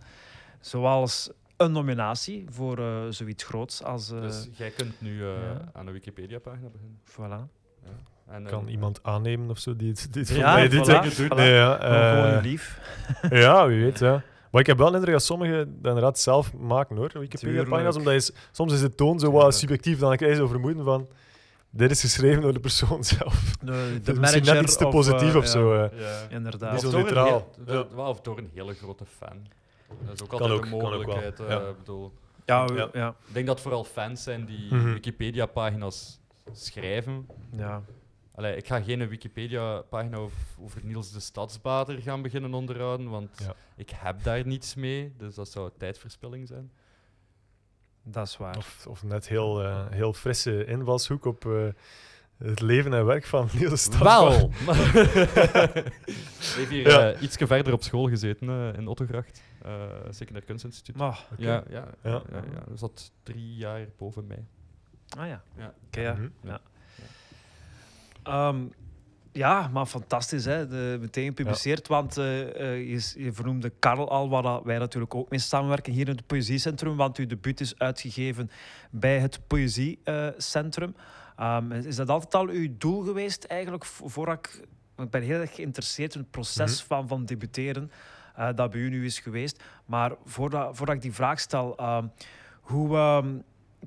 Zoals 0.59 1.29
een 1.57 1.71
nominatie 1.71 2.45
voor 2.49 2.77
eh, 2.79 2.85
zoiets 3.09 3.43
groots 3.43 3.83
als... 3.83 4.11
eh, 4.11 4.21
Dus 4.21 4.47
jij 4.57 4.69
kunt 4.69 5.01
nu 5.01 5.21
eh, 5.23 5.27
ja. 5.27 5.61
aan 5.73 5.87
een 5.87 5.93
Wikipedia-pagina 5.93 6.67
beginnen. 6.69 6.99
voilà. 7.05 7.55
En, 8.27 8.43
eh, 8.45 8.49
Kan 8.51 8.67
iemand 8.67 8.99
aannemen 9.03 9.49
of 9.49 9.57
zo 9.59 9.75
die 9.75 9.89
het, 9.89 10.27
Ja, 10.29 10.53
mij 10.53 10.67
doet? 10.67 10.87
voilà, 10.89 10.91
hè? 10.91 11.25
voilà. 11.25 11.35
Nee, 11.35 11.51
ja, 11.53 11.75
Gewoon 11.75 12.33
eh, 12.37 12.41
lief. 12.41 12.79
ja, 13.29 13.67
wie 13.67 13.83
weet. 13.83 13.99
Ja. 13.99 14.23
Maar 14.51 14.61
ik 14.61 14.67
heb 14.67 14.77
wel 14.77 14.89
de 14.89 14.95
indruk 14.95 15.13
dat 15.13 15.23
sommigen 15.23 15.57
dat 15.57 15.85
inderdaad 15.87 16.19
zelf 16.19 16.53
maken 16.53 16.95
hoor, 16.95 17.11
Wikipedia-pagina's. 17.13 17.95
Omdat 17.95 18.13
je, 18.13 18.19
s- 18.19 18.31
soms 18.51 18.73
is 18.73 18.79
de 18.81 18.95
toon 18.95 19.19
zo 19.19 19.31
wat 19.31 19.55
subjectief, 19.55 19.99
dan 19.99 20.15
krijg 20.15 20.31
je 20.31 20.37
zo 20.37 20.47
vermoeden 20.47 20.83
van 20.83 21.07
dit 21.69 21.91
is 21.91 22.01
geschreven 22.01 22.41
door 22.41 22.53
de 22.53 22.59
persoon 22.59 23.03
zelf. 23.17 23.55
De, 23.61 23.65
de 23.65 23.71
is 24.11 24.17
misschien 24.19 24.19
manager 24.19 24.53
net 24.53 24.63
iets 24.63 24.77
te 24.77 24.85
of, 24.85 24.91
positief 24.91 25.35
of 25.35 25.47
zo. 25.47 25.75
ja, 25.75 25.89
ja. 25.97 26.27
inderdaad. 26.29 26.73
Niet 26.73 26.85
Of 26.85 26.91
zo 26.91 26.97
neutraal. 26.97 27.51
heel- 27.65 28.19
door 28.23 28.37
een 28.37 28.49
hele 28.53 28.73
grote 28.73 29.05
fan. 29.05 29.47
Dat 30.05 30.13
is 30.13 30.21
ook 30.21 30.29
Kan 30.29 30.39
altijd 30.41 30.59
ook, 30.59 30.65
een 30.65 30.71
kan 30.71 30.81
ook 30.81 30.89
wel, 30.89 30.97
mogelijkheid. 30.99 31.39
eh, 31.39 31.49
ja. 31.49 31.69
ik 31.69 31.77
bedoel, 31.77 32.11
Ja, 32.45 32.65
we- 32.65 32.73
Ja. 32.73 32.89
ja. 32.93 33.09
ik 33.27 33.33
denk 33.33 33.47
dat 33.47 33.61
vooral 33.61 33.83
fans 33.83 34.23
zijn 34.23 34.45
die 34.45 34.73
Mhm. 34.73 34.93
Wikipedia-pagina's 34.93 36.19
schrijven. 36.51 37.27
ja. 37.51 37.81
Allee, 38.35 38.55
ik 38.55 38.67
ga 38.67 38.81
geen 38.81 39.07
Wikipedia-pagina 39.07 40.17
over, 40.17 40.37
over 40.61 40.81
Niels 40.83 41.11
de 41.11 41.19
Stadsbader 41.19 42.01
gaan 42.01 42.21
beginnen 42.21 42.53
onderhouden, 42.53 43.09
want 43.09 43.29
Ja. 43.43 43.53
ik 43.75 43.89
heb 43.95 44.23
daar 44.23 44.45
niets 44.47 44.75
mee, 44.75 45.13
dus 45.17 45.35
dat 45.35 45.49
zou 45.49 45.69
tijdverspilling 45.77 46.47
zijn. 46.47 46.71
Dat 48.03 48.27
is 48.27 48.37
waar. 48.37 48.57
Of, 48.57 48.85
of 48.89 49.03
net 49.03 49.27
heel, 49.27 49.63
eh, 49.63 49.85
heel 49.89 50.13
frisse 50.13 50.65
invalshoek 50.65 51.25
op 51.25 51.45
eh, 51.45 51.67
het 52.37 52.61
leven 52.61 52.93
en 52.93 53.05
werk 53.05 53.25
van 53.25 53.49
Niels 53.59 53.81
Stadsbader. 53.81 54.49
Wel! 54.65 54.75
ik 55.75 56.55
heb 56.57 56.69
hier 56.69 56.87
Ja. 56.89 57.19
ietsje 57.19 57.47
verder 57.47 57.73
op 57.73 57.83
school 57.83 58.07
gezeten, 58.07 58.49
eh, 58.49 58.73
in 58.79 58.87
Ottogracht, 58.87 59.37
uh, 59.37 59.46
secundair 60.09 60.45
kunstinstituut. 60.45 60.95
Maar, 60.95 61.25
Oké. 61.31 61.41
Ja, 61.43 61.63
ja, 61.69 61.87
ja. 62.03 62.09
Ja. 62.11 62.21
ja, 62.31 62.43
ja. 62.53 62.75
Zat 62.75 63.11
drie 63.23 63.55
jaar 63.55 63.87
boven 63.97 64.27
mij. 64.27 64.45
ah 65.17 65.27
ja. 65.27 65.41
Ja. 65.57 65.73
Oké, 65.87 66.01
ja. 66.01 66.13
Mhm. 66.13 66.27
Ja. 66.43 66.59
Ehm, 68.23 68.65
ja, 69.31 69.67
maar 69.67 69.85
fantastisch, 69.85 70.45
hè? 70.45 70.67
De, 70.67 70.97
meteen 71.01 71.25
gepubliceerd. 71.27 71.87
Want 71.87 72.17
eh, 72.17 72.41
eh, 72.41 72.89
je, 72.89 73.23
je 73.23 73.33
vernoemde 73.33 73.69
Karel 73.69 74.09
al, 74.09 74.29
waar 74.29 74.41
dat 74.43 74.63
wij 74.63 74.77
natuurlijk 74.77 75.15
ook 75.15 75.29
mee 75.29 75.39
samenwerken 75.39 75.93
hier 75.93 76.07
in 76.09 76.15
het 76.15 76.27
Poëziecentrum. 76.27 76.95
Want 76.95 77.17
uw 77.17 77.25
debuut 77.25 77.59
is 77.59 77.79
uitgegeven 77.79 78.49
bij 78.91 79.19
het 79.19 79.39
Poëziecentrum. 79.47 80.95
Ehm, 81.35 81.71
is 81.71 81.95
dat 81.95 82.09
altijd 82.09 82.35
al 82.35 82.47
uw 82.47 82.77
doel 82.77 83.01
geweest, 83.03 83.43
eigenlijk, 83.43 83.85
vo- 83.85 84.07
voor 84.07 84.31
ik... 84.31 84.61
Ik 84.97 85.09
ben 85.09 85.21
heel 85.21 85.39
erg 85.39 85.55
geïnteresseerd 85.55 86.13
in 86.13 86.19
het 86.19 86.31
proces 86.31 86.77
Mhm. 86.79 86.87
van, 86.87 87.07
van 87.07 87.25
debuteren, 87.25 87.91
eh, 88.37 88.49
dat 88.55 88.71
bij 88.71 88.79
u 88.79 88.89
nu 88.89 89.05
is 89.05 89.19
geweest. 89.19 89.63
Maar 89.85 90.11
voordat, 90.25 90.77
voordat 90.77 90.95
ik 90.95 91.01
die 91.01 91.13
vraag 91.13 91.39
stel, 91.39 91.77
ehm, 91.77 92.05
hoe... 92.61 92.95
ehm, 92.95 93.35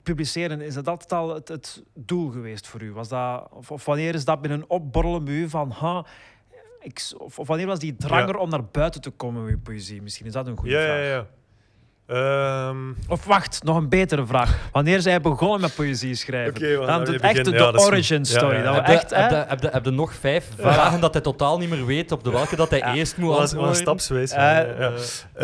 publiceren, 0.03 0.61
is 0.61 0.75
dat 0.75 0.89
altijd 0.89 1.13
al 1.13 1.35
het, 1.35 1.49
het 1.49 1.83
doel 1.95 2.31
geweest 2.31 2.67
voor 2.67 2.83
u? 2.83 2.93
Was 2.93 3.09
dat, 3.09 3.49
of, 3.51 3.71
of 3.71 3.85
wanneer 3.85 4.15
is 4.15 4.25
dat 4.25 4.41
binnen 4.41 4.65
opborrelen 4.71 5.25
bij 5.25 5.35
u 5.35 5.49
van... 5.49 5.71
Ha, 5.71 6.05
ik, 6.81 7.11
of, 7.19 7.39
of 7.39 7.47
wanneer 7.47 7.67
was 7.67 7.79
die 7.79 7.97
drang 7.97 8.23
Ja. 8.23 8.29
er 8.29 8.37
om 8.39 8.49
naar 8.51 8.65
buiten 8.65 9.01
te 9.01 9.11
komen 9.11 9.43
met 9.45 9.53
uw 9.53 9.61
poëzie? 9.61 10.03
Misschien 10.03 10.27
is 10.27 10.33
dat 10.33 10.47
een 10.47 10.57
goede 10.57 10.75
Ja, 10.75 10.83
vraag. 10.85 10.97
ja, 10.97 11.03
ja. 11.05 11.27
Ehm, 12.11 12.77
Of 13.09 13.25
wacht, 13.25 13.61
nog 13.63 13.77
een 13.77 13.89
betere 13.89 14.27
vraag. 14.27 14.59
Wanneer 14.73 15.01
zij 15.01 15.21
begonnen 15.21 15.61
met 15.61 15.75
poëzie 15.75 16.15
schrijven? 16.15 16.87
Dan 16.87 17.01
het 17.01 17.21
beginnen. 17.21 17.35
Ja, 17.35 17.43
de 17.43 17.73
dat 17.73 17.77
origin 17.87 18.19
Ja, 18.19 18.25
story. 18.25 18.57
ja. 18.57 18.63
Dat 18.63 18.75
we 18.75 18.79
Heb 18.81 18.87
je, 18.87 18.93
echt, 18.93 19.11
heb, 19.15 19.31
je, 19.31 19.45
heb, 19.49 19.61
je, 19.63 19.69
heb 19.73 19.85
je 19.85 19.91
nog 19.91 20.15
vijf 20.15 20.49
vragen 20.59 21.01
dat 21.01 21.13
hij 21.13 21.23
totaal 21.23 21.59
niet 21.59 21.71
meer 21.71 21.87
weet 21.87 22.13
op 22.13 22.25
de 22.25 22.31
welke 22.31 22.57
dat 22.57 22.71
hij 22.71 22.83
eerst 22.95 23.17
moet 23.17 23.37
antwoorden? 23.37 23.75
stapswijs. 23.77 24.31
Eh, 24.31 24.39
ja, 24.39 24.67
ja. 24.79 24.91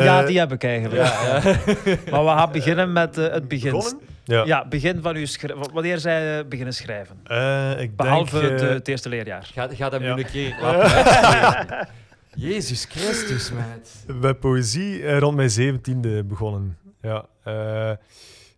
ja, 0.05 0.21
Eh, 0.21 0.27
die 0.27 0.39
heb 0.39 0.53
ik 0.53 0.65
eigenlijk. 0.65 1.03
Maar 2.11 2.25
we 2.25 2.31
gaan 2.31 2.53
beginnen 2.53 2.93
met 2.93 3.19
eh, 3.19 3.33
het 3.33 3.49
begin. 3.49 3.83
Ja. 4.25 4.45
Ja, 4.45 4.67
begin 4.69 4.99
van 5.03 5.17
uw 5.17 5.27
Wanneer 5.73 5.99
zij 5.99 6.39
eh, 6.39 6.45
beginnen 6.49 6.75
schrijven? 6.75 7.17
Eh, 7.25 7.81
ik 7.81 7.97
Behalve 7.97 8.41
denk, 8.41 8.59
de, 8.59 8.67
eh, 8.67 8.73
het 8.73 8.89
eerste 8.89 9.09
leerjaar. 9.09 9.51
Ga, 9.55 9.69
ga 9.73 9.89
hem 9.91 10.03
Ja. 10.03 10.15
nu 10.15 10.23
een 10.23 10.31
keer 10.31 10.57
laten. 10.63 11.89
Jezus 12.37 12.85
Christus, 12.85 13.53
meid. 13.53 14.05
bij 14.21 14.35
poëzie 14.35 15.03
eh, 15.03 15.19
rond 15.19 15.37
mijn 15.37 15.51
zeventiende 15.51 16.25
begonnen. 16.25 16.79
Ja, 17.01 17.27
eh, 17.43 17.97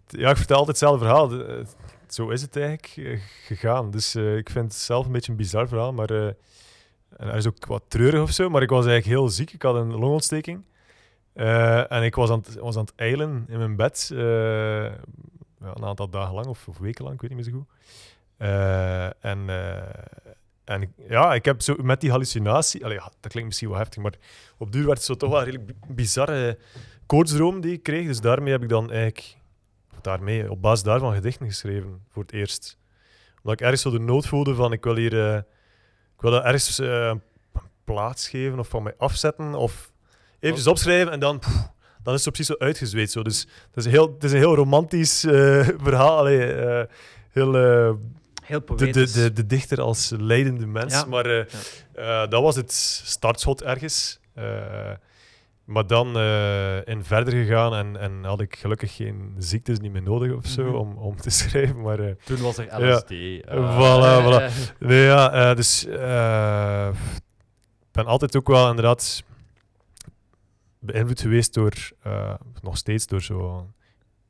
ja, 0.07 0.31
ik 0.31 0.37
vertel 0.37 0.57
altijd 0.57 0.81
hetzelfde 0.81 1.05
verhaal. 1.05 1.33
Eh, 1.33 1.65
zo 2.09 2.29
is 2.29 2.43
het 2.43 2.57
eigenlijk 2.57 3.21
gegaan. 3.45 3.91
Dus 3.91 4.15
ik 4.15 4.51
vind 4.51 4.65
het 4.65 4.75
zelf 4.75 5.07
een 5.07 5.13
beetje 5.13 5.31
een 5.31 5.37
bizar 5.37 5.69
verhaal, 5.69 5.93
maar 5.93 6.11
en 6.11 7.35
is 7.35 7.47
ook 7.47 7.67
wat 7.67 7.83
treurig 7.89 8.23
of 8.23 8.31
zo. 8.31 8.51
Maar 8.51 8.63
ik 8.63 8.71
was 8.71 8.87
eigenlijk 8.87 9.19
heel 9.19 9.29
ziek. 9.29 9.53
Ik 9.53 9.63
had 9.63 9.75
een 9.75 9.95
longontsteking. 9.95 10.65
En 11.89 12.03
ik 12.03 12.15
was 12.15 12.31
aan, 12.31 12.43
het, 12.47 12.55
was 12.55 12.77
aan 12.77 12.85
het 12.85 12.95
eilen 12.97 13.45
in 13.49 13.59
mijn 13.59 13.77
bed. 13.77 14.07
ja, 14.15 15.75
een 15.75 15.85
aantal 15.85 16.09
dagen 16.09 16.35
lang 16.35 16.47
of, 16.47 16.69
of 16.69 16.79
weken 16.79 17.05
lang, 17.05 17.15
ik 17.15 17.21
weet 17.21 17.31
niet 17.31 17.45
meer 17.45 17.53
zo 17.53 17.59
goed. 17.59 17.69
En 19.21 19.47
en 20.69 20.83
ik, 20.83 20.91
ja, 21.09 21.35
ik 21.35 21.45
heb 21.45 21.63
zo 21.63 21.75
met 21.83 22.01
die 22.01 22.11
hallucinatie... 22.11 22.85
Allee, 22.85 22.97
ja, 22.97 23.13
dat 23.21 23.31
klinkt 23.31 23.49
misschien 23.49 23.69
wel 23.69 23.79
heftig, 23.79 24.03
maar 24.03 24.13
op 24.59 24.73
duur 24.73 24.85
werd 24.85 24.97
het 24.97 25.07
zo 25.07 25.15
toch 25.15 25.31
wel 25.31 25.39
een 25.39 25.45
redelijk 25.45 25.67
bi- 25.67 25.95
bizarre 25.95 26.59
koortsdroom 27.07 27.61
die 27.61 27.73
ik 27.73 27.83
kreeg. 27.83 28.07
Dus 28.07 28.21
daarmee 28.21 28.53
heb 28.53 28.63
ik 28.63 28.69
dan 28.69 28.91
eigenlijk... 28.91 29.37
Daarmee, 30.01 30.51
op 30.51 30.63
basis 30.63 30.83
daarvan 30.83 31.15
gedichten 31.15 31.47
geschreven, 31.47 32.03
voor 32.09 32.23
het 32.23 32.33
eerst. 32.33 32.79
Omdat 33.37 33.53
ik 33.53 33.61
ergens 33.61 33.83
zo 33.83 33.91
de 33.91 33.99
nood 33.99 34.27
voelde 34.27 34.55
van, 34.55 34.73
ik 34.73 34.85
wil 34.85 34.97
hier... 34.97 35.31
eh, 35.31 35.37
ik 36.15 36.21
wil 36.21 36.31
dat 36.31 36.45
ergens 36.45 36.79
een 36.79 37.23
plaats 37.85 38.29
geven 38.29 38.59
of 38.59 38.69
van 38.69 38.83
mij 38.83 38.95
afzetten 38.99 39.55
of 39.55 39.93
eventjes 40.41 40.67
opschrijven 40.67 41.13
en 41.13 41.21
dan... 41.21 41.43
dan 42.03 42.15
is 42.15 42.25
het 42.25 42.35
precies 42.35 42.57
zo 42.57 42.65
uitgezweet. 42.65 43.11
Zo. 43.11 43.23
Dus 43.23 43.41
het 43.41 43.77
is 43.77 43.85
een 43.85 43.91
heel, 43.91 44.13
het 44.15 44.25
is 44.25 44.33
een 44.33 44.39
heel 44.39 44.55
romantisch 44.55 45.25
eh, 45.25 45.69
verhaal. 45.77 46.19
Allee, 46.19 46.87
heel... 47.31 47.57
Heel 48.49 48.59
de, 48.59 48.65
poëtisch. 48.65 49.13
de, 49.13 49.23
de, 49.23 49.33
de 49.33 49.47
dichter 49.47 49.81
als 49.81 50.13
leidende 50.19 50.67
mens. 50.67 50.93
Ja. 50.93 51.05
Maar 51.05 51.27
eh, 51.27 51.41
eh, 51.95 52.31
dat 52.31 52.43
was 52.43 52.57
het 52.57 52.73
startschot 53.05 53.63
ergens. 53.63 54.21
Eh, 54.35 54.91
maar 55.65 55.87
dan 55.87 56.17
eh, 56.17 56.87
in 56.87 57.05
verder 57.05 57.33
gegaan 57.33 57.75
en, 57.75 57.97
en 58.01 58.25
had 58.25 58.41
ik 58.41 58.57
gelukkig 58.57 58.97
geen 58.97 59.35
ziektes 59.39 59.79
niet 59.79 59.93
meer 59.93 60.03
nodig 60.03 60.33
of 60.33 60.47
zo 60.47 60.63
Mhm. 60.65 60.75
om, 60.75 60.97
om 60.97 61.17
te 61.17 61.31
schrijven. 61.41 61.81
Maar 61.81 61.99
eh, 62.01 62.15
Toen 62.25 62.41
was 62.41 62.59
er 62.59 62.85
Ja. 62.87 62.95
LSD. 62.97 63.11
eh, 63.11 63.41
Voilà, 63.77 64.25
voilà. 64.25 64.53
nee, 64.89 65.05
ja, 65.05 65.33
eh, 65.51 65.57
dus 65.57 65.87
eh, 65.87 66.89
ik 67.81 67.93
ben 67.93 68.07
altijd 68.07 68.37
ook 68.37 68.49
wel 68.49 68.69
inderdaad 68.69 69.23
beïnvloed 70.79 71.21
geweest 71.21 71.55
door, 71.55 71.73
eh, 72.03 72.35
nog 72.63 72.77
steeds 72.77 73.07
door 73.07 73.23
zo 73.23 73.69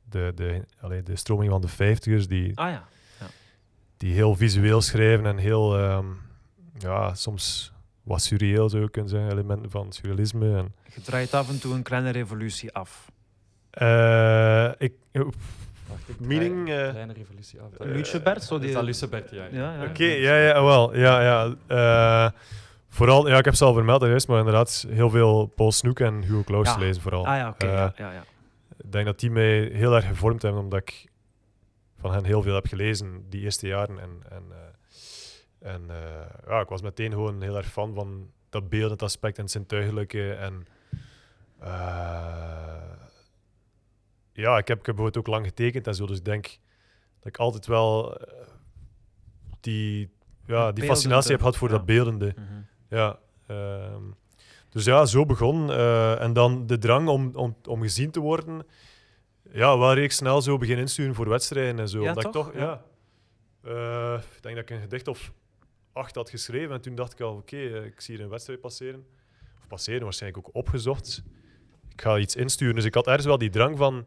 de, 0.09 0.31
de, 0.35 0.65
allee, 0.81 1.03
de 1.03 1.15
stroming 1.15 1.51
van 1.51 1.61
de 1.61 1.67
vijftigers 1.67 2.27
die 2.27 2.51
Ah 2.59 2.69
ja. 2.71 2.87
Die 3.99 4.13
heel 4.13 4.35
visueel 4.35 4.81
schrijven 4.81 5.25
en 5.25 5.37
heel, 5.37 5.77
ehm, 5.77 6.05
ja, 6.77 7.13
soms 7.13 7.71
wat 8.03 8.21
surreëel 8.21 8.69
zou 8.69 8.83
je 8.83 8.89
kunnen 8.89 9.09
zeggen, 9.11 9.31
elementen 9.31 9.69
van 9.71 9.91
surrealisme. 9.91 10.57
En, 10.57 10.73
Je 10.93 11.01
draait 11.01 11.33
af 11.33 11.49
en 11.49 11.59
toe 11.59 11.73
een 11.73 11.83
kleine 11.83 12.09
revolutie 12.09 12.73
af. 12.73 13.11
Eh, 13.69 14.71
ik, 14.77 14.93
oef, 15.13 15.35
wacht, 15.87 16.09
ik 16.09 16.19
Meaning, 16.19 16.65
draai- 16.65 16.83
eh, 16.85 16.89
Kleine 16.89 17.13
revolutie 17.13 17.59
af. 17.61 17.73
Eh, 17.73 17.91
Lucebert, 17.91 18.43
zo 18.43 18.55
Is 18.55 18.61
die... 18.61 18.73
dat 18.73 18.83
Lucebert, 18.83 19.31
ja. 19.31 19.43
Ja, 19.51 19.73
ja. 19.73 19.83
Oké, 19.83 20.03
ja, 20.05 20.35
ja, 20.37 20.63
wel, 20.63 20.95
ja, 20.97 21.21
ja. 21.21 21.55
eh, 21.67 22.31
vooral, 22.89 23.27
ja, 23.29 23.37
ik 23.37 23.45
heb 23.45 23.55
ze 23.55 23.65
al 23.65 23.73
vermeld 23.73 24.01
juist, 24.01 24.27
maar 24.27 24.37
inderdaad 24.39 24.85
heel 24.89 25.09
veel 25.09 25.45
Paul 25.55 25.71
Snoek 25.71 25.99
en 25.99 26.21
Hugo 26.21 26.43
Claus 26.43 26.77
lezen 26.77 27.01
vooral. 27.01 27.25
Ah 27.27 27.35
ja, 27.37 27.49
oké. 27.49 27.65
Ja, 27.65 27.93
ja, 27.97 28.11
ja. 28.11 28.23
Ik 28.83 28.91
denk 28.91 29.05
dat 29.05 29.19
die 29.19 29.31
mij 29.31 29.69
heel 29.73 29.95
erg 29.95 30.07
gevormd 30.07 30.41
hebben, 30.41 30.61
omdat 30.61 30.79
ik 30.79 31.05
van 31.99 32.13
hen 32.13 32.25
heel 32.25 32.41
veel 32.41 32.53
heb 32.55 32.67
gelezen 32.67 33.25
die 33.29 33.41
eerste 33.41 33.67
jaren. 33.67 33.99
En, 33.99 34.21
en, 34.29 34.43
eh, 34.51 35.73
en 35.73 35.89
eh, 35.89 36.25
ja, 36.47 36.59
ik 36.59 36.69
was 36.69 36.81
meteen 36.81 37.11
gewoon 37.11 37.41
heel 37.41 37.57
erg 37.57 37.67
fan 37.67 37.93
van 37.93 38.31
dat 38.49 38.69
beeldend 38.69 39.01
aspect 39.01 39.37
en 39.37 39.43
het 39.43 39.51
zintuigelijke. 39.51 40.33
En 40.33 40.67
eh, 41.59 42.91
ja, 44.33 44.57
ik 44.57 44.67
heb, 44.67 44.79
ik 44.79 44.85
heb 44.85 44.95
bijvoorbeeld 44.95 45.17
ook 45.17 45.27
lang 45.27 45.45
getekend 45.45 45.87
en 45.87 45.95
zo, 45.95 46.05
dus 46.05 46.17
ik 46.17 46.25
denk 46.25 46.59
dat 47.19 47.27
ik 47.27 47.37
altijd 47.37 47.67
wel 47.67 48.17
die, 49.59 50.09
ja, 50.45 50.71
die 50.71 50.83
fascinatie 50.83 51.31
heb 51.31 51.39
gehad 51.39 51.57
voor 51.57 51.69
ja. 51.69 51.75
dat 51.75 51.85
beeldende. 51.85 52.33
Mhm. 52.35 52.61
Ja. 52.89 53.19
ehm, 53.47 54.03
dus 54.69 54.85
ja, 54.85 55.05
zo 55.05 55.25
begon. 55.25 55.71
en 56.19 56.33
dan 56.33 56.67
de 56.67 56.77
drang 56.77 57.07
om, 57.07 57.35
om, 57.35 57.55
om 57.67 57.81
gezien 57.81 58.11
te 58.11 58.19
worden. 58.19 58.65
Ja, 59.51 59.77
waar 59.77 59.97
ik 59.97 60.11
snel 60.11 60.41
zo 60.41 60.57
begin 60.57 60.77
insturen 60.77 61.15
voor 61.15 61.29
wedstrijden 61.29 61.79
en 61.79 61.89
zo. 61.89 62.01
Ja, 62.01 62.09
Omdat 62.09 62.25
ik 62.25 62.31
toch? 62.31 62.45
toch, 62.45 62.55
Ja. 62.55 62.81
ja. 63.63 64.13
eh, 64.15 64.21
ik 64.35 64.41
denk 64.43 64.55
dat 64.55 64.63
ik 64.63 64.69
een 64.69 64.81
gedicht 64.81 65.07
of 65.07 65.31
acht 65.93 66.15
had 66.15 66.29
geschreven. 66.29 66.75
En 66.75 66.81
toen 66.81 66.95
dacht 66.95 67.13
ik 67.13 67.21
al, 67.21 67.35
oké, 67.35 67.57
eh, 67.57 67.85
ik 67.85 68.01
zie 68.01 68.15
hier 68.15 68.23
een 68.23 68.29
wedstrijd 68.29 68.59
passeren. 68.59 69.05
Of 69.59 69.67
passeren, 69.67 70.03
waarschijnlijk 70.03 70.47
ook 70.47 70.55
opgezocht. 70.55 71.23
Ik 71.91 72.01
ga 72.01 72.17
iets 72.17 72.35
insturen. 72.35 72.75
Dus 72.75 72.85
ik 72.85 72.93
had 72.93 73.07
ergens 73.07 73.25
wel 73.25 73.37
die 73.37 73.49
drang 73.49 73.77
van 73.77 74.05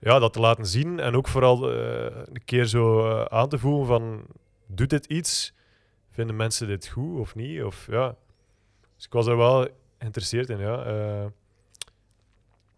ja, 0.00 0.18
dat 0.18 0.32
te 0.32 0.40
laten 0.40 0.66
zien. 0.66 1.00
En 1.00 1.16
ook 1.16 1.28
vooral 1.28 1.72
eh, 1.72 2.04
een 2.32 2.44
keer 2.44 2.64
zo 2.64 3.16
aan 3.24 3.48
te 3.48 3.58
voelen 3.58 3.86
van, 3.86 4.26
doet 4.66 4.90
dit 4.90 5.06
iets? 5.06 5.52
Vinden 6.10 6.36
mensen 6.36 6.66
dit 6.66 6.86
goed 6.88 7.18
of 7.20 7.34
niet? 7.34 7.62
Of, 7.62 7.86
ja. 7.90 8.16
Dus 8.96 9.04
ik 9.04 9.12
was 9.12 9.26
er 9.26 9.36
wel 9.36 9.68
geïnteresseerd 9.98 10.48
in, 10.50 10.58
ja. 10.58 10.84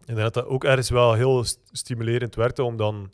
Ik 0.07 0.15
denk 0.15 0.33
dat 0.33 0.33
dat 0.33 0.45
ook 0.45 0.63
ergens 0.63 0.89
wel 0.89 1.13
heel 1.13 1.43
st- 1.43 1.59
stimulerend 1.71 2.35
werkte 2.35 2.63
om 2.63 2.77
dan... 2.77 3.11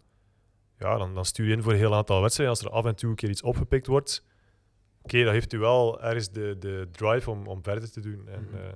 Ja, 0.77 0.97
dan, 0.97 1.13
dan 1.15 1.25
stuur 1.25 1.47
je 1.47 1.53
in 1.53 1.61
voor 1.63 1.71
een 1.71 1.77
heel 1.77 1.95
aantal 1.95 2.21
wedstrijden. 2.21 2.55
Als 2.55 2.65
er 2.65 2.71
af 2.71 2.85
en 2.85 2.95
toe 2.95 3.09
een 3.09 3.15
keer 3.15 3.29
iets 3.29 3.41
opgepikt 3.41 3.87
wordt, 3.87 4.23
oké, 5.01 5.23
dan 5.23 5.33
heeft 5.33 5.53
u 5.53 5.59
wel 5.59 6.01
ergens 6.01 6.29
de, 6.31 6.55
de 6.59 6.87
drive 6.91 7.29
om, 7.29 7.47
om 7.47 7.63
verder 7.63 7.91
te 7.91 7.99
doen. 7.99 8.27
En, 8.27 8.43
Mhm. 8.49 8.55
eh, 8.55 8.71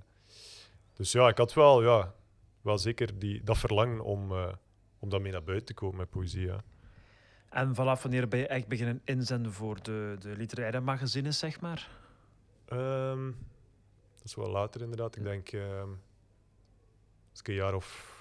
dus 0.93 1.11
ja, 1.11 1.27
ik 1.27 1.37
had 1.37 1.53
wel, 1.53 1.83
ja, 1.83 2.13
wel 2.61 2.77
zeker 2.77 3.19
die, 3.19 3.43
dat 3.43 3.57
verlangen 3.57 3.99
om, 4.01 4.31
eh, 4.31 4.53
om 4.99 5.09
daarmee 5.09 5.31
naar 5.31 5.43
buiten 5.43 5.65
te 5.67 5.73
komen 5.73 5.97
met 5.97 6.09
poëzie, 6.09 6.45
ja. 6.45 6.63
En 7.49 7.75
vanaf 7.75 8.01
wanneer 8.01 8.27
ben 8.27 8.39
je 8.39 8.47
echt 8.47 8.67
beginnen 8.67 9.01
inzenden 9.03 9.53
voor 9.53 9.81
de, 9.83 10.15
de 10.19 10.35
literaire 10.35 10.79
magazines, 10.79 11.39
zeg 11.39 11.61
maar? 11.61 11.89
Ehm, 12.65 13.25
dat 14.15 14.23
is 14.25 14.35
wel 14.35 14.49
later 14.49 14.81
inderdaad. 14.81 15.15
Ik 15.15 15.23
denk 15.23 15.49
ehm, 15.51 15.89
als 17.37 17.45
ik 17.45 17.47
een 17.47 17.61
jaar 17.63 17.73
of 17.75 18.15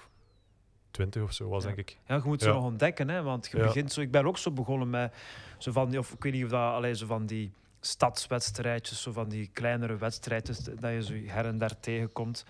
twintig 0.91 1.23
of 1.23 1.31
zo 1.33 1.49
was, 1.49 1.63
Ja. 1.63 1.67
denk 1.67 1.89
ik. 1.89 1.97
Ja, 2.07 2.15
je 2.15 2.21
moet 2.25 2.41
ze 2.41 2.47
Ja. 2.47 2.53
nog 2.53 2.63
ontdekken, 2.63 3.09
hè? 3.09 3.21
want 3.21 3.47
je 3.51 3.57
Ja. 3.57 3.63
begint 3.65 3.91
zo. 3.93 4.01
Ik 4.01 4.11
ben 4.11 4.25
ook 4.25 4.37
zo 4.37 4.51
begonnen 4.51 4.89
met 4.89 5.13
zo 5.57 5.71
van 5.71 5.89
die, 5.89 5.99
of 5.99 6.11
ik 6.13 6.23
weet 6.23 6.33
niet 6.33 6.43
of 6.43 6.49
dat 6.49 6.73
alleen 6.73 6.95
zo 6.95 7.05
van 7.05 7.25
die 7.25 7.51
stadswedstrijdjes, 7.79 9.01
zo 9.01 9.11
van 9.11 9.29
die 9.29 9.49
kleinere 9.53 9.97
wedstrijdjes, 9.97 10.57
dat 10.63 10.91
je 10.91 11.03
zo 11.03 11.13
her 11.13 11.45
en 11.45 11.57
der 11.57 11.79
tegenkomt. 11.79 12.45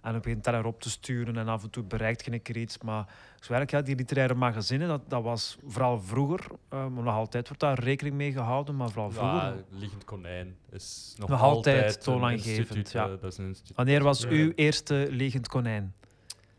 En 0.00 0.16
op 0.16 0.26
een 0.26 0.40
teller 0.40 0.64
op 0.64 0.80
te 0.80 0.90
sturen 0.90 1.36
en 1.36 1.48
af 1.48 1.62
en 1.62 1.70
toe 1.70 1.82
bereikt 1.82 2.24
je 2.24 2.32
een 2.32 2.42
keer 2.42 2.56
iets. 2.56 2.78
Maar 2.78 3.04
zo 3.40 3.52
eigenlijk, 3.52 3.70
ja, 3.70 3.80
die 3.82 3.96
literaire 3.96 4.34
magazine, 4.34 4.86
dat, 4.86 5.00
dat 5.10 5.22
was 5.22 5.58
vooral 5.66 6.00
vroeger, 6.00 6.46
eh, 6.68 6.86
maar 6.86 7.02
nog 7.04 7.14
altijd 7.14 7.46
wordt 7.46 7.62
daar 7.62 7.78
rekening 7.78 8.16
mee 8.16 8.32
gehouden, 8.32 8.76
maar 8.76 8.90
vooral 8.90 9.10
vroeger. 9.10 9.36
Ja, 9.36 9.54
Liggend 9.70 10.04
Konijn 10.04 10.56
is 10.70 11.14
nog, 11.18 11.28
Nog 11.28 11.42
altijd 11.42 12.02
toonaangevend, 12.02 12.58
instituut, 12.58 12.92
ja. 12.92 13.04
eh, 13.04 13.10
dat 13.20 13.32
is 13.32 13.38
een 13.38 13.46
instituut. 13.46 13.76
Wanneer 13.76 14.02
was 14.02 14.26
uw 14.26 14.52
eerste 14.54 15.06
liggend 15.10 15.48
konijn? 15.48 15.94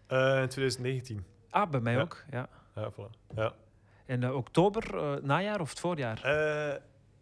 Eh, 0.09 0.41
in 0.41 0.47
2019. 0.49 1.25
Ah, 1.49 1.69
bij 1.69 1.79
mij 1.79 1.93
Ja. 1.93 2.01
ook. 2.01 2.23
Ja. 2.31 2.47
Ja, 2.75 2.91
voilà. 2.91 3.33
Ja. 3.35 3.53
In 4.05 4.23
eh, 4.23 4.35
oktober, 4.35 4.95
eh, 4.97 5.23
najaar 5.23 5.59
of 5.61 5.69
het 5.69 5.79
voorjaar? 5.79 6.21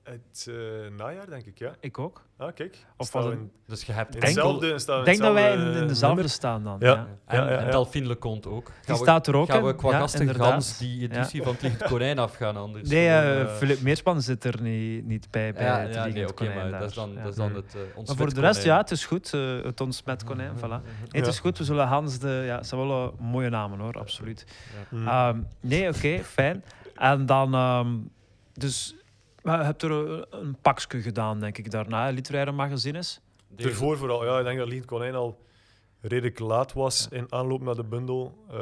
Het 0.07 0.47
eh, 0.49 0.55
najaar, 0.97 1.29
denk 1.29 1.45
ik, 1.45 1.57
ja. 1.59 1.71
Ik 1.79 1.99
ook. 1.99 2.25
Ah, 2.37 2.53
kijk. 2.55 2.85
Of 2.97 3.07
Staan 3.07 3.29
het- 3.29 3.39
Dus 3.67 3.83
je 3.83 3.91
hebt 3.91 4.13
in 4.13 4.19
Denk- 4.19 4.33
hetzelfde, 4.35 4.79
staan 4.79 4.95
we 4.95 5.01
Ik 5.01 5.07
in 5.13 5.19
denk 5.21 5.33
dat 5.35 5.43
wij 5.43 5.53
in, 5.53 5.87
dezelfde 5.87 6.05
nummer. 6.15 6.29
staan 6.29 6.63
dan. 6.63 6.75
Ja. 6.79 6.87
Ja. 6.87 7.07
En, 7.25 7.43
Ja, 7.43 7.49
ja, 7.51 7.57
en. 7.57 7.71
Delphine 7.71 8.07
Leconte 8.07 8.49
ook. 8.49 8.65
Die 8.65 8.73
Gaan 8.85 8.95
we- 8.95 9.01
staat 9.01 9.27
er 9.27 9.35
ook 9.35 9.49
Gaan 9.51 9.63
we 9.63 9.69
in. 9.69 9.75
qua 9.75 9.91
Ja, 9.91 9.99
gasten 9.99 10.35
gans 10.35 10.77
die 10.77 11.01
editie 11.01 11.43
van 11.43 11.55
het 11.59 11.83
Konijn 11.83 12.19
afgaan 12.19 12.57
anders? 12.57 12.89
Nee, 12.89 13.07
eh, 13.07 13.41
eh, 13.41 13.47
Philip 13.49 13.81
Meerspan 13.81 14.21
zit 14.21 14.43
er 14.43 14.61
niet, 14.61 15.05
niet 15.05 15.27
bij. 15.31 15.53
bij 15.53 15.63
ja, 15.63 15.79
het 15.79 15.93
ja, 15.93 16.05
nee, 16.05 16.23
oké, 16.23 16.33
Konijn 16.33 16.69
maar 16.71 16.79
dat 16.79 16.89
is 16.89 16.95
dan, 16.95 17.11
Ja. 17.13 17.21
dat 17.21 17.29
is 17.31 17.35
dan 17.35 17.55
het 17.55 17.75
uh, 17.75 18.05
Maar 18.07 18.15
voor 18.15 18.33
de 18.33 18.39
rest, 18.41 18.63
ja, 18.63 18.77
het 18.77 18.91
is 18.91 19.05
goed. 19.05 19.31
het 19.31 19.81
ontsmet 19.81 20.23
konijn, 20.23 20.55
voilà. 20.57 20.59
Nee, 20.59 20.79
het 21.11 21.25
Ja. 21.25 21.27
is 21.27 21.39
goed. 21.39 21.57
We 21.57 21.63
zullen 21.63 21.87
Hans 21.87 22.19
de... 22.19 22.41
Ja, 22.45 22.55
het 22.57 22.67
zijn 22.67 22.87
wel 22.87 23.11
eh, 23.19 23.19
mooie 23.31 23.49
namen, 23.49 23.79
hoor. 23.79 23.99
Absoluut. 23.99 24.45
Mm. 24.89 25.07
Ehm, 25.07 25.39
nee, 25.59 25.87
oké, 25.89 26.23
fijn. 26.23 26.63
En 26.95 27.25
dan... 27.25 27.53
ehm, 27.53 27.87
dus... 28.53 28.95
Maar 29.47 29.59
je 29.59 29.65
hebt 29.65 29.81
er 29.81 30.19
eh, 30.19 30.21
een 30.29 30.57
pakje 30.61 31.01
gedaan, 31.01 31.39
denk 31.39 31.57
ik, 31.57 31.71
daarna, 31.71 32.09
literaire 32.09 32.51
magazines. 32.51 33.19
Ervoor 33.55 33.97
vooral, 33.97 34.25
ja, 34.25 34.37
ik 34.39 34.45
denk 34.45 34.57
dat 34.57 34.67
Lien 34.67 34.85
Konijn 34.85 35.15
al 35.15 35.41
redelijk 36.01 36.39
laat 36.39 36.73
was 36.73 37.07
in 37.09 37.31
aanloop 37.31 37.61
naar 37.61 37.75
de 37.75 37.83
bundel. 37.83 38.45
Eh, 38.49 38.57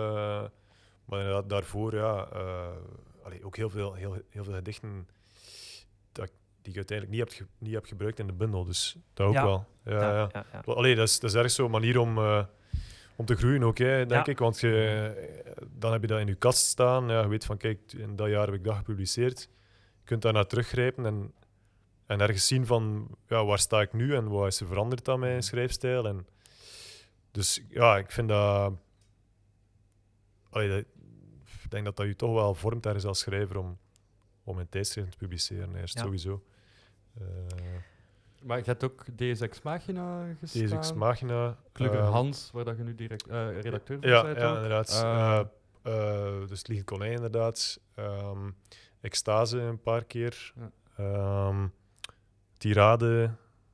maar 1.06 1.20
inderdaad, 1.20 1.50
daarvoor, 1.50 1.96
ja, 1.96 2.28
eh, 2.34 2.68
allee, 3.24 3.46
ook 3.46 3.56
heel 3.56 3.70
veel, 3.70 3.94
heel, 3.94 4.18
heel 4.30 4.44
veel 4.44 4.54
gedichten 4.54 5.08
dat, 6.12 6.32
die 6.62 6.72
ik 6.72 6.76
uiteindelijk 6.78 7.18
niet 7.20 7.38
heb, 7.40 7.48
niet 7.58 7.74
heb 7.74 7.86
gebruikt 7.86 8.20
in 8.20 8.28
de 8.28 8.34
bundel. 8.34 8.64
Dus 8.64 8.96
dat 9.14 9.28
ook 9.28 9.34
Ja. 9.34 9.44
wel. 9.44 9.66
Ja, 9.86 10.30
ja. 10.34 10.62
Allee, 10.66 10.96
dat, 10.96 11.08
is, 11.08 11.20
dat 11.20 11.30
is 11.30 11.36
ergens 11.36 11.56
zo'n 11.56 11.72
manier 11.72 12.00
om, 12.00 12.18
om 13.16 13.26
te 13.26 13.36
groeien 13.36 13.64
ook, 13.64 13.78
hè, 13.78 14.06
denk 14.06 14.26
Ja. 14.26 14.32
ik. 14.32 14.40
Want 14.40 14.60
je, 14.60 15.58
dan 15.72 15.92
heb 15.92 16.02
je 16.02 16.08
dat 16.08 16.20
in 16.20 16.28
je 16.28 16.36
kast 16.36 16.66
staan. 16.66 17.10
Ja, 17.10 17.22
je 17.22 17.28
weet 17.28 17.46
van, 17.46 17.58
kijk, 17.58 17.80
in 17.98 18.16
dat 18.16 18.30
jaar 18.30 18.46
heb 18.46 18.56
ik 18.56 18.64
dat 18.64 18.76
gepubliceerd. 18.76 19.50
Je 20.06 20.12
kunt 20.12 20.22
daar 20.22 20.34
naar 20.34 20.48
teruggrijpen 20.48 21.06
en, 21.06 21.34
en 22.06 22.20
ergens 22.22 22.48
zien 22.48 22.66
van, 22.66 23.08
ja, 23.28 23.46
waar 23.46 23.60
sta 23.60 23.82
ik 23.82 23.94
nu 23.94 24.16
en 24.16 24.28
wat 24.28 24.48
is 24.48 24.60
er 24.60 24.68
veranderd 24.68 25.08
aan 25.10 25.20
mijn 25.20 25.44
schrijfstijl. 25.44 26.08
En, 26.08 26.28
dus 27.32 27.62
ja, 27.70 27.98
ik 27.98 28.12
vind 28.12 28.30
dat... 28.30 28.74
Allee, 30.50 30.70
dat- 30.70 30.86
ik 31.64 31.72
denk 31.72 31.86
dat 31.86 31.96
dat 31.98 32.06
je 32.06 32.16
toch 32.16 32.34
wel 32.34 32.54
vormt 32.56 32.86
ergens 32.86 33.06
als 33.06 33.20
schrijver 33.20 33.58
om, 33.58 33.78
om 34.44 34.58
een 34.58 34.70
tijdschrift 34.70 35.12
te 35.12 35.18
publiceren, 35.18 35.76
eerst 35.76 35.96
Ja. 35.98 36.02
sowieso. 36.04 36.44
Eh 37.18 37.24
Maar 38.42 38.58
je 38.58 38.64
hebt 38.64 38.84
ook 38.84 39.06
DSX 39.16 39.62
Machina 39.62 40.34
gestaan. 40.40 40.62
deze 40.62 40.76
Ex 40.76 40.94
Machina. 40.94 41.58
Gelukkig 41.74 42.00
eh, 42.00 42.10
Hans, 42.12 42.50
waar 42.54 42.66
dat 42.66 42.78
je 42.78 42.84
nu 42.84 42.96
direct, 42.96 43.28
eh, 43.28 43.62
redacteur 43.62 44.00
van 44.00 44.10
Ja, 44.10 44.24
bent. 44.24 44.38
ja 44.38 44.50
ook. 44.50 44.56
inderdaad. 44.56 44.90
Eh, 44.90 45.40
Eh, 45.82 46.38
eh, 46.42 46.48
dus 46.48 46.58
het 46.60 46.68
Licht 46.68 46.84
Konijn, 46.84 47.14
inderdaad. 47.14 47.80
Ehm, 47.96 48.50
extase 49.06 49.60
een 49.60 49.82
paar 49.82 50.04
keer. 50.04 50.54
Ja. 50.56 50.70
Ehm, 50.98 51.68
Tirade, 52.58 53.30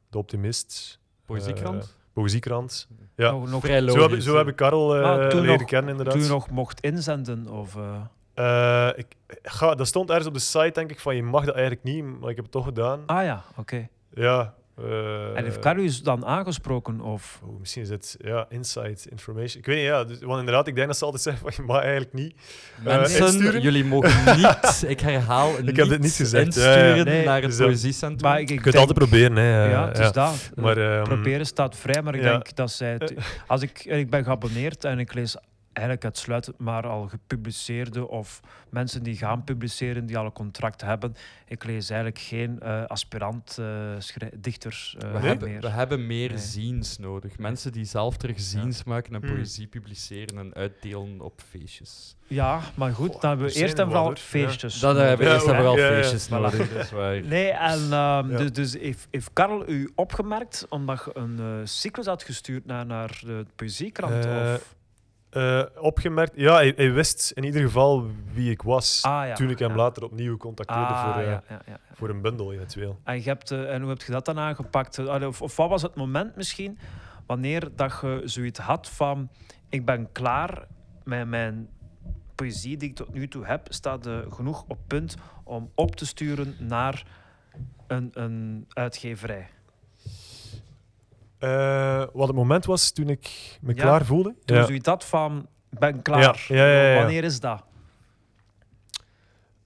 De 0.09 0.17
Optimist. 0.17 0.99
Poëziekrant. 1.25 1.84
eh, 1.84 1.89
Poëziekrant. 2.13 2.88
Ja. 3.15 3.32
Nog, 3.32 3.49
nog, 3.49 3.61
Vrij 3.63 3.79
Zo 3.79 3.86
logisch. 3.86 4.01
heb, 4.01 4.11
ik- 4.11 4.21
zo 4.21 4.38
heb 4.38 4.47
ik 4.47 4.55
Karel 4.55 4.95
Ah, 4.95 5.27
toen 5.29 5.41
leren 5.41 5.59
nog- 5.59 5.67
kennen, 5.69 5.89
inderdaad. 5.91 6.13
toen 6.13 6.23
je 6.23 6.29
nog 6.29 6.49
mocht 6.49 6.79
inzenden, 6.82 7.47
of... 7.47 7.75
eh, 7.75 8.01
Eh, 8.34 8.89
ik, 8.95 9.15
ga, 9.43 9.75
dat 9.75 9.88
stond 9.88 10.09
ergens 10.09 10.27
op 10.27 10.34
de 10.34 10.39
site, 10.39 10.71
denk 10.73 10.91
ik, 10.91 10.99
van 10.99 11.15
je 11.15 11.23
mag 11.23 11.45
dat 11.45 11.53
eigenlijk 11.55 11.84
niet, 11.84 12.03
maar 12.03 12.29
ik 12.29 12.36
heb 12.36 12.43
het 12.45 12.51
toch 12.53 12.65
gedaan. 12.65 13.03
Ah 13.05 13.23
ja, 13.23 13.43
oké. 13.55 13.88
Ja. 14.13 14.53
Eh, 14.86 15.38
En 15.38 15.43
heeft 15.43 15.59
Carus 15.59 16.03
dan 16.03 16.25
aangesproken, 16.25 17.01
of... 17.01 17.39
oh, 17.43 17.59
misschien 17.59 17.82
is 17.82 17.89
het 17.89 18.15
ja, 18.19 18.45
inside 18.49 18.97
information. 19.09 19.57
Ik 19.59 19.65
weet 19.65 19.75
niet, 19.75 19.86
ja. 19.86 20.03
Dus, 20.03 20.19
want 20.19 20.39
inderdaad, 20.39 20.67
ik 20.67 20.75
denk 20.75 20.88
dat 20.88 20.97
ze 20.97 21.05
altijd 21.05 21.23
zeggen 21.23 21.41
van 21.51 21.51
je 21.65 21.71
mag 21.71 21.82
eigenlijk 21.82 22.13
niet. 22.13 22.36
eh, 22.77 22.84
Mensen, 22.84 23.25
insturen. 23.25 23.61
jullie 23.61 23.86
mogen 23.86 24.11
niet, 24.38 24.84
ik 24.88 24.99
herhaal, 24.99 25.57
Ik 25.67 25.75
heb 25.75 25.88
dit 25.88 25.99
niet 26.01 26.13
gezegd, 26.13 26.45
insturen 26.45 26.88
ja, 26.88 26.95
ja. 26.95 27.03
Nee, 27.03 27.25
naar 27.25 27.41
het 27.41 27.57
dus 27.57 27.57
poëziecentrum. 27.65 28.29
Maar 28.29 28.39
ik, 28.39 28.49
ik 28.49 28.55
Je 28.55 28.61
kunt 28.61 28.75
denk- 28.75 28.88
altijd 28.88 28.97
proberen, 29.09 29.36
hè. 29.36 29.65
Ja, 29.69 29.82
eh, 29.82 29.88
het 29.88 29.99
is 29.99 30.11
dat. 30.11 30.49
Maar, 30.55 30.77
ehm, 30.77 31.03
Proberen 31.03 31.45
staat 31.45 31.75
vrij, 31.77 32.01
maar 32.01 32.15
ik 32.15 32.21
ja. 32.21 32.29
denk 32.32 32.55
dat 32.55 32.71
zij... 32.71 32.91
het- 32.91 33.13
als 33.47 33.61
ik, 33.61 33.86
ik 33.86 34.09
ben 34.09 34.23
geabonneerd 34.23 34.84
en 34.84 34.99
ik 34.99 35.13
lees 35.13 35.36
eigenlijk 35.74 36.05
uitsluitend 36.05 36.57
maar 36.57 36.88
al 36.88 37.07
gepubliceerde 37.07 38.07
of 38.07 38.39
mensen 38.69 39.03
die 39.03 39.15
gaan 39.17 39.43
publiceren, 39.43 40.05
die 40.05 40.17
al 40.17 40.26
een 40.26 40.32
contract 40.34 40.82
hebben. 40.82 41.15
Ik 41.47 41.63
lees 41.63 41.89
eigenlijk 41.89 42.19
geen 42.22 42.59
eh, 42.59 42.86
aspirant 42.86 43.57
eh, 43.59 43.95
dichters 44.38 44.95
eh, 44.99 45.11
we, 45.11 45.17
Nee? 45.19 45.28
hebben, 45.28 45.49
meer. 45.49 45.61
we 45.61 45.69
hebben 45.69 46.07
meer 46.07 46.30
Nee. 46.30 46.38
ziens 46.38 46.97
nodig. 46.97 47.38
Mensen 47.38 47.72
die 47.72 47.86
zelf 47.86 48.17
terug 48.17 48.39
ziens 48.39 48.84
maken 48.84 49.13
en 49.13 49.22
poëzie 49.22 49.67
publiceren 49.67 50.38
en 50.38 50.53
uitdelen 50.53 51.22
op 51.22 51.41
feestjes. 51.49 52.15
Ja, 52.28 52.59
maar 52.76 52.91
goed, 52.93 53.11
Goh, 53.11 53.22
dan 53.22 53.30
hebben 53.30 53.47
we 53.47 53.53
eerst 53.53 53.80
en 53.80 53.86
vooral. 53.86 54.09
Ja. 54.09 54.15
feestjes. 54.15 54.80
Dat 54.80 54.95
hebben 54.97 55.26
we 55.28 55.34
eerst 55.34 55.47
en 55.47 55.55
vooral 55.55 55.76
feestjes 55.76 56.30
nodig, 56.30 56.74
dat 56.74 56.84
is 56.84 56.91
waar. 56.91 57.22
Nee, 57.22 57.49
en 57.49 57.80
ehm, 57.80 57.91
Ja. 57.91 58.22
dus, 58.38 58.51
dus 58.51 58.74
heeft, 58.74 59.07
heeft 59.11 59.30
Karel 59.34 59.69
u 59.69 59.91
opgemerkt 59.95 60.65
omdat 60.69 61.01
je 61.05 61.11
een 61.19 61.39
eh, 61.39 61.45
cyclus 61.63 62.05
had 62.05 62.24
gestuurd 62.24 62.65
naar, 62.65 62.86
naar 62.86 63.22
de 63.26 63.45
poëziekrant? 63.55 64.26
Of? 64.26 64.76
Eh, 65.32 65.63
opgemerkt, 65.75 66.32
ja, 66.36 66.53
hij, 66.53 66.73
hij 66.75 66.91
wist 66.91 67.32
in 67.32 67.43
ieder 67.43 67.61
geval 67.61 68.07
wie 68.34 68.51
ik 68.51 68.61
was. 68.61 69.01
Ah, 69.03 69.27
ja, 69.27 69.34
toen 69.34 69.49
ik 69.49 69.59
hem 69.59 69.69
ja. 69.69 69.75
later 69.75 70.03
opnieuw 70.03 70.38
contacteerde 70.38 70.93
Ah, 70.93 71.13
voor, 71.13 71.21
eh, 71.21 71.38
ja, 71.47 71.79
voor 71.93 72.09
een 72.09 72.21
bundel 72.21 72.53
eventueel. 72.53 72.99
En, 73.03 73.15
je 73.15 73.21
hebt, 73.21 73.51
eh, 73.51 73.73
en 73.73 73.82
hoe 73.82 73.89
heb 73.89 74.01
je 74.01 74.11
dat 74.11 74.25
dan 74.25 74.39
aangepakt? 74.39 74.99
Of, 74.99 75.41
of 75.41 75.55
wat 75.55 75.69
was 75.69 75.82
het 75.82 75.95
moment 75.95 76.36
misschien 76.36 76.79
wanneer 77.25 77.69
dat 77.75 77.99
je 78.01 78.21
zoiets 78.23 78.59
had 78.59 78.89
van 78.89 79.29
ik 79.69 79.86
ben 79.86 80.11
klaar 80.11 80.67
met 81.03 81.27
mijn 81.27 81.69
poëzie 82.36 82.77
die 82.77 82.89
ik 82.89 82.95
tot 82.95 83.13
nu 83.13 83.27
toe 83.27 83.45
heb, 83.45 83.67
staat 83.69 84.09
genoeg 84.29 84.63
op 84.67 84.79
punt 84.88 85.15
om 85.43 85.71
op 85.75 85.95
te 85.95 86.05
sturen 86.05 86.55
naar 86.59 87.03
een, 87.88 88.09
een 88.13 88.65
uitgeverij. 88.69 89.49
Eh, 91.41 92.03
wat 92.13 92.27
het 92.27 92.35
moment 92.35 92.65
was 92.65 92.91
toen 92.91 93.09
ik 93.09 93.57
me 93.61 93.75
Ja, 93.75 93.81
klaar 93.81 94.05
voelde. 94.05 94.35
Toen 94.45 94.57
Ja. 94.57 94.65
zoiets 94.65 94.87
had 94.87 95.05
van 95.05 95.47
ben 95.69 96.01
klaar. 96.01 96.45
Ja. 96.47 96.95
Wanneer 96.99 97.23
is 97.23 97.39
dat? 97.39 97.63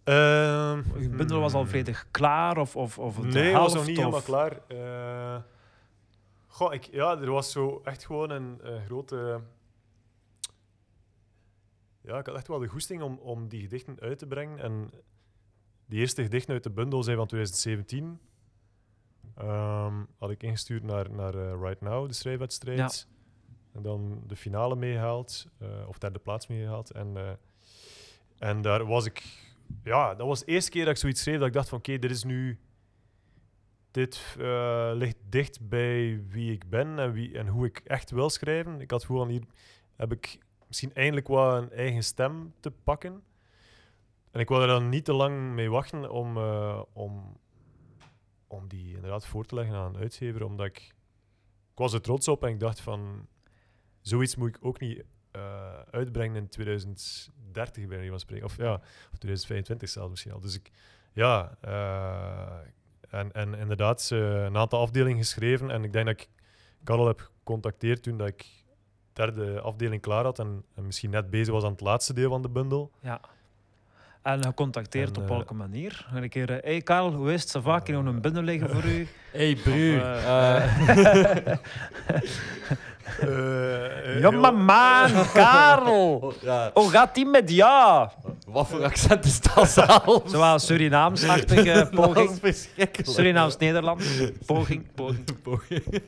Ehm, 0.04 0.78
Je 1.00 1.10
bundel 1.10 1.40
was 1.40 1.54
al 1.54 1.66
volledig 1.66 2.08
klaar 2.12 2.58
of, 2.58 2.76
of, 2.76 2.98
of 3.00 3.16
de 3.16 3.28
Nee, 3.28 3.44
helft, 3.52 3.62
was 3.62 3.74
nog 3.74 3.86
niet 3.86 3.98
of- 3.98 4.04
helemaal 4.04 4.22
klaar. 4.22 4.60
Eh, 4.68 5.42
goh, 6.48 6.74
ik, 6.74 6.84
ja, 6.84 7.18
er 7.22 7.32
was 7.32 7.52
zo 7.52 7.82
echt 7.84 8.06
gewoon 8.06 8.30
een, 8.30 8.60
grote... 8.86 9.40
Ja, 12.02 12.18
ik 12.18 12.26
had 12.26 12.36
echt 12.36 12.48
wel 12.48 12.60
de 12.60 12.68
goesting 12.68 13.02
om, 13.02 13.18
om 13.22 13.48
die 13.48 13.62
gedichten 13.62 14.00
uit 14.00 14.18
te 14.18 14.26
brengen. 14.28 14.60
En 14.60 14.90
die 15.86 16.00
eerste 16.00 16.24
gedichten 16.24 16.54
uit 16.54 16.64
de 16.64 16.70
bundel 16.72 17.04
zijn 17.04 17.18
van 17.18 17.28
2017. 17.28 18.20
Ehm, 19.36 20.04
had 20.18 20.30
ik 20.30 20.44
ingestuurd 20.44 20.84
naar, 20.84 21.12
naar 21.12 21.36
eh, 21.36 21.62
Right 21.62 21.82
Now, 21.82 22.08
de 22.08 22.14
schrijfwedstrijd. 22.14 23.08
En 23.74 23.82
dan 23.82 24.24
de 24.28 24.36
finale 24.36 24.76
meegehaald, 24.76 25.48
eh, 25.58 25.88
of 25.88 25.98
derde 25.98 26.20
plaats 26.20 26.48
meegehaald. 26.48 26.92
En, 26.92 27.18
eh, 27.18 27.32
en 28.38 28.62
daar 28.62 28.86
was 28.86 29.06
ik... 29.06 29.24
Ja, 29.84 30.16
dat 30.16 30.28
was 30.28 30.40
de 30.40 30.46
eerste 30.46 30.72
keer 30.72 30.86
dat 30.86 30.94
ik 30.94 31.00
zoiets 31.00 31.22
schreef 31.22 31.38
dat 31.38 31.48
ik 31.48 31.54
dacht 31.54 31.70
van 31.70 31.78
oké, 31.78 32.00
dit 32.00 32.12
is 32.12 32.24
nu... 32.24 32.60
Dit 33.92 34.36
ligt 34.94 35.18
dicht 35.30 35.68
bij 35.70 36.24
wie 36.28 36.52
ik 36.52 36.70
ben 36.70 37.00
en, 37.00 37.12
wie, 37.12 37.38
en 37.38 37.48
hoe 37.48 37.66
ik 37.66 37.82
echt 37.84 38.12
wil 38.12 38.30
schrijven. 38.30 38.82
Ik 38.82 38.92
had 38.92 39.04
gewoon 39.04 39.30
hier... 39.30 39.44
Heb 39.96 40.12
ik 40.12 40.40
misschien 40.68 40.94
eindelijk 40.94 41.28
wel 41.28 41.58
een 41.58 41.72
eigen 41.72 42.04
stem 42.04 42.54
te 42.60 42.72
pakken. 42.72 43.24
En 44.32 44.40
ik 44.40 44.48
wilde 44.48 44.64
er 44.64 44.70
dan 44.70 44.90
niet 44.90 45.06
te 45.06 45.14
lang 45.14 45.54
mee 45.54 45.70
wachten 45.70 46.12
om, 46.12 46.38
om, 46.94 47.38
om 48.56 48.68
die 48.68 48.96
inderdaad 48.96 49.26
voor 49.26 49.46
te 49.46 49.56
leggen 49.56 49.76
aan 49.76 49.96
een 49.96 50.02
uitgever, 50.02 50.44
omdat 50.44 50.66
ik... 50.66 50.94
Ik 51.72 51.82
was 51.82 51.94
er 51.94 52.02
trots 52.02 52.28
op 52.28 52.44
en 52.44 52.50
ik 52.50 52.60
dacht 52.60 52.80
van... 52.80 53.28
Zoiets 54.02 54.36
moet 54.36 54.56
ik 54.56 54.58
ook 54.62 54.80
niet 54.80 55.04
eh, 55.32 55.80
uitbrengen 55.92 56.36
in 56.36 56.50
2030, 56.50 57.88
bij 57.88 58.10
van 58.10 58.20
spreken. 58.20 58.46
Of 58.46 58.58
ja, 58.58 58.74
of 58.74 59.18
2025 59.18 59.90
zelfs 59.90 60.10
misschien 60.10 60.32
al. 60.32 60.40
Dus 60.40 60.56
ik... 60.56 60.72
Ja, 61.14 61.58
eh, 61.62 62.58
en, 63.10 63.32
en 63.32 63.54
inderdaad, 63.54 64.10
een 64.10 64.58
aantal 64.58 64.80
afdelingen 64.80 65.18
geschreven. 65.18 65.72
En 65.72 65.84
ik 65.84 65.94
denk 65.94 66.06
dat 66.06 66.22
ik 66.22 66.30
Karel 66.84 67.08
heb 67.08 67.20
gecontacteerd 67.20 68.04
toen 68.04 68.18
dat 68.18 68.28
ik 68.28 68.64
derde 69.14 69.62
afdeling 69.62 70.02
klaar 70.02 70.24
had 70.24 70.40
en, 70.40 70.66
en 70.74 70.86
misschien 70.86 71.10
net 71.10 71.30
bezig 71.30 71.54
was 71.54 71.64
aan 71.64 71.72
het 71.72 71.82
laatste 71.82 72.14
deel 72.14 72.30
van 72.30 72.42
de 72.42 72.50
bundel. 72.50 72.92
Ja. 73.02 73.22
En 74.26 74.44
gecontacteerd 74.44 75.16
En, 75.16 75.22
op 75.24 75.30
eh, 75.30 75.36
welke 75.36 75.54
manier? 75.54 76.06
Een 76.14 76.30
keer, 76.30 76.50
hé 76.50 76.58
hey 76.64 76.82
Karel, 76.82 77.12
hoe 77.12 77.34
is 77.34 77.42
het? 77.42 77.58
Ça 77.58 77.62
va? 77.62 77.76
Ik 77.76 77.88
heb 77.88 77.96
nog 77.96 78.06
een 78.06 78.22
bundel 78.22 78.42
liggen 78.44 78.70
voor 78.70 78.84
u. 78.84 79.08
Hey, 79.32 79.56
broer. 79.64 80.02
Eh, 80.02 80.58
eh, 80.90 81.58
Eh, 83.20 84.20
Ja, 84.22 84.32
maar 84.32 84.54
man, 84.54 85.26
Karel! 85.34 86.34
ja, 86.42 86.72
Hoe 86.74 86.90
gaat 86.90 87.16
die 87.16 87.26
met 87.26 87.50
ja? 87.50 88.12
wat 88.48 88.68
voor 88.68 88.84
accent 88.84 89.26
is 89.26 89.42
dat 89.42 89.70
zelf? 89.70 90.22
Zoals 90.26 90.66
Surinaams-achtige 90.66 91.74
Dat 91.74 91.92
poging. 91.92 92.58
Surinaams-Nederlands. 93.02 94.06
Poging, 94.46 94.86
poging. 95.44 96.02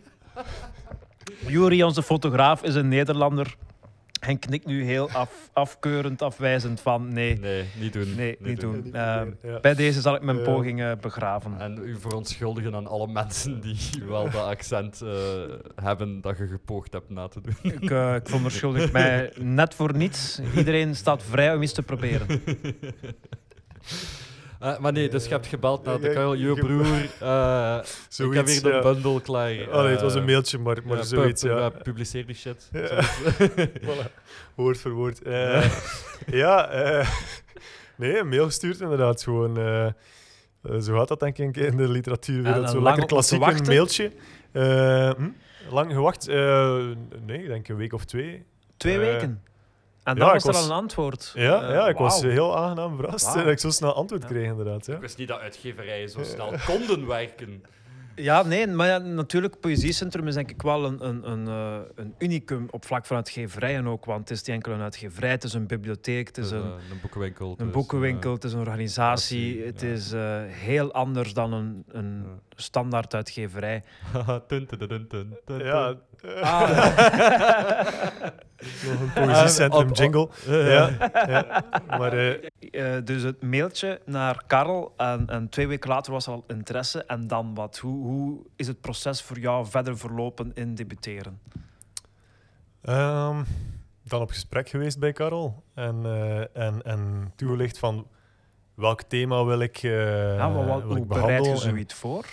Juri, 1.47 1.83
onze 1.83 2.03
fotograaf, 2.03 2.63
is 2.63 2.75
een 2.75 2.87
Nederlander. 2.87 3.55
En 4.19 4.39
knikt 4.39 4.65
nu 4.65 4.83
heel 4.83 5.09
af, 5.11 5.49
afkeurend, 5.53 6.21
afwijzend 6.21 6.81
van 6.81 7.13
nee, 7.13 7.39
Nee, 7.39 7.65
niet 7.79 7.93
doen. 7.93 8.15
nee, 8.15 8.35
niet 8.39 8.59
doen. 8.59 8.83
Eh, 8.85 8.91
ja. 9.43 9.59
bij 9.61 9.73
deze 9.73 10.01
zal 10.01 10.15
ik 10.15 10.21
mijn 10.21 10.37
Ja. 10.37 10.43
poging 10.43 10.81
eh, 10.81 10.91
begraven. 11.01 11.59
En 11.59 11.77
u 11.83 11.95
verontschuldigen 11.99 12.75
aan 12.75 12.87
alle 12.87 13.07
mensen 13.07 13.61
die 13.61 13.77
wel 14.09 14.23
dat 14.29 14.43
accent 14.43 15.01
eh, 15.01 15.09
hebben 15.75 16.21
dat 16.21 16.37
je 16.37 16.47
gepoogd 16.47 16.93
hebt 16.93 17.09
na 17.09 17.27
te 17.27 17.41
doen. 17.41 17.55
Ik, 17.71 17.89
eh, 17.89 18.15
ik 18.15 18.27
verontschuldig 18.27 18.91
mij 18.91 19.31
net 19.39 19.73
voor 19.73 19.95
niets. 19.97 20.39
Iedereen 20.55 20.95
staat 20.95 21.23
vrij 21.23 21.55
om 21.55 21.61
iets 21.61 21.73
te 21.73 21.83
proberen. 21.83 22.27
Eh, 24.59 24.77
maar 24.79 24.91
nee, 24.91 25.09
dus 25.09 25.23
je 25.23 25.29
hebt 25.29 25.47
gebeld 25.47 25.83
naar 25.85 25.99
de 25.99 26.09
kuil. 26.13 26.33
je- 26.33 26.53
broer, 26.53 26.85
eh, 27.19 27.79
ik 28.29 28.33
heb 28.33 28.47
hier 28.47 28.61
de 28.63 28.69
ja. 28.69 28.81
bundel 28.81 29.19
klaar. 29.19 29.69
Allee, 29.71 29.91
het 29.91 30.01
was 30.01 30.13
Eh, 30.13 30.19
een 30.19 30.25
mailtje, 30.25 30.57
maar, 30.57 30.77
maar 30.85 30.97
ja, 30.97 31.03
zoiets, 31.03 31.41
pu- 31.43 31.47
pu- 31.49 31.55
ja. 31.55 31.69
Publiceer 31.69 32.25
die 32.25 32.35
shit. 32.35 32.69
Voilà. 33.85 34.11
Woord 34.55 34.77
voor 34.77 34.91
woord. 34.91 35.21
Eh, 35.21 35.71
ja, 36.27 36.69
eh, 36.69 37.09
nee, 37.95 38.19
een 38.19 38.27
mail 38.27 38.45
gestuurd 38.45 38.79
inderdaad. 38.81 39.23
Gewoon, 39.23 39.57
eh, 39.57 39.85
eh, 39.85 39.93
zo 40.81 40.97
gaat 40.97 41.07
dat 41.07 41.19
denk 41.19 41.37
ik 41.37 41.57
in 41.57 41.77
de 41.77 41.89
literatuurwereld. 41.89 42.63
En 42.63 42.69
Zo 42.69 42.73
lang 42.81 42.85
lekker 42.85 43.05
klassiek, 43.05 43.67
mailtje. 43.67 44.11
Eh, 44.51 45.09
hm? 45.11 45.29
Lang 45.69 45.91
gewacht? 45.91 46.27
Eh, 46.27 46.77
nee, 47.25 47.41
ik 47.41 47.47
denk 47.47 47.67
een 47.67 47.75
week 47.75 47.93
of 47.93 48.05
twee. 48.05 48.45
Twee 48.77 48.93
Eh, 48.93 48.99
weken. 48.99 49.41
En 50.07 50.13
ja, 50.15 50.19
dan 50.19 50.27
ik 50.27 50.33
was 50.33 50.43
er 50.43 50.51
was- 50.51 50.61
al 50.61 50.65
een 50.75 50.81
antwoord. 50.81 51.31
Ja, 51.35 51.61
Eh, 51.61 51.73
ja 51.73 51.87
ik 51.87 51.97
was 51.97 52.21
heel 52.21 52.57
aangenaam 52.57 52.95
verrast 52.95 53.33
dat 53.33 53.47
ik 53.47 53.59
zo 53.59 53.69
snel 53.69 53.93
antwoord 53.93 54.21
Ja. 54.21 54.27
kreeg 54.27 54.45
inderdaad. 54.49 54.85
Ja. 54.85 54.93
Ik 54.93 54.99
wist 55.01 55.17
niet 55.17 55.27
dat 55.27 55.39
uitgeverijen 55.39 56.09
zo 56.09 56.23
snel 56.23 56.53
konden 56.65 57.07
werken. 57.07 57.63
Ja, 58.15 58.43
nee, 58.43 58.67
maar 58.67 58.87
ja, 58.87 58.97
natuurlijk, 58.97 59.59
Poëziecentrum 59.59 60.27
is 60.27 60.33
denk 60.33 60.49
ik 60.49 60.61
wel 60.61 60.85
een, 60.85 61.05
een, 61.07 61.31
een, 61.31 61.47
eh, 61.47 61.77
een 61.95 62.15
unicum 62.17 62.67
op 62.71 62.85
vlak 62.85 63.05
van 63.05 63.15
uitgeverijen 63.17 63.87
ook. 63.87 64.05
Want 64.05 64.19
het 64.19 64.29
is 64.29 64.37
niet 64.43 64.55
enkel 64.55 64.71
een 64.73 64.81
uitgeverij, 64.81 65.29
het 65.29 65.43
is 65.43 65.53
een 65.53 65.67
bibliotheek, 65.67 66.27
het 66.27 66.37
is 66.37 66.49
Dus, 66.49 66.59
een, 66.59 66.65
eh, 66.65 66.89
een 66.91 66.99
boekenwinkel. 67.01 67.49
een 67.57 67.65
dus, 67.65 67.73
boekenwinkel, 67.73 68.33
het 68.33 68.43
is 68.43 68.53
een 68.53 68.59
organisatie. 68.59 69.63
Het 69.65 69.81
ja. 69.81 69.87
is 69.87 70.11
eh, 70.11 70.41
heel 70.47 70.91
anders 70.93 71.33
dan 71.33 71.53
een, 71.53 71.83
een 71.87 72.23
Ja. 72.25 72.46
Standaard 72.61 73.13
uitgeverij. 73.15 73.83
haha, 74.11 74.39
tun, 74.47 74.65
tun, 74.65 74.77
tun, 74.79 74.87
tun, 74.87 75.07
tun, 75.07 75.37
tun. 75.45 75.59
Ja, 75.59 75.93
eh, 76.21 76.41
Ah. 76.41 76.69
nog 78.85 78.99
een 79.01 79.13
poëziecentrum 79.13 79.89
op- 79.89 79.95
jingle. 79.95 80.29
Eh, 80.47 80.73
Ja, 80.73 80.89
ja. 81.27 81.63
Maar 81.97 82.13
eh, 82.13 82.33
Eh, 82.71 83.03
dus 83.05 83.21
het 83.23 83.41
mailtje 83.41 84.01
naar 84.05 84.43
Karel 84.47 84.93
en, 84.97 85.27
en 85.27 85.49
twee 85.49 85.67
weken 85.67 85.89
later 85.89 86.11
was 86.11 86.27
er 86.27 86.33
al 86.33 86.43
interesse. 86.47 87.03
En 87.03 87.27
dan 87.27 87.53
wat? 87.53 87.77
Hoe, 87.77 88.05
hoe 88.07 88.39
is 88.55 88.67
het 88.67 88.81
proces 88.81 89.21
voor 89.21 89.39
jou 89.39 89.65
verder 89.65 89.97
verlopen 89.97 90.51
in 90.53 90.75
debuteren? 90.75 91.39
Ehm, 92.81 93.43
dan 94.03 94.21
op 94.21 94.29
gesprek 94.29 94.69
geweest 94.69 94.99
bij 94.99 95.13
Karel. 95.13 95.63
En, 95.73 95.99
eh, 96.05 96.63
en, 96.67 96.81
en 96.83 97.31
toegelicht 97.35 97.79
van 97.79 98.07
welk 98.73 99.01
thema 99.01 99.43
wil 99.45 99.59
ik, 99.59 99.77
eh 99.83 100.35
ja, 100.35 100.49
maar 100.49 100.65
wat, 100.65 100.81
wil 100.81 100.87
hoe 100.89 100.97
ik 100.97 101.07
bereid 101.07 101.25
behandelen. 101.27 101.43
je 101.43 101.63
en 101.63 101.69
zoiets 101.69 101.93
voor? 101.93 102.25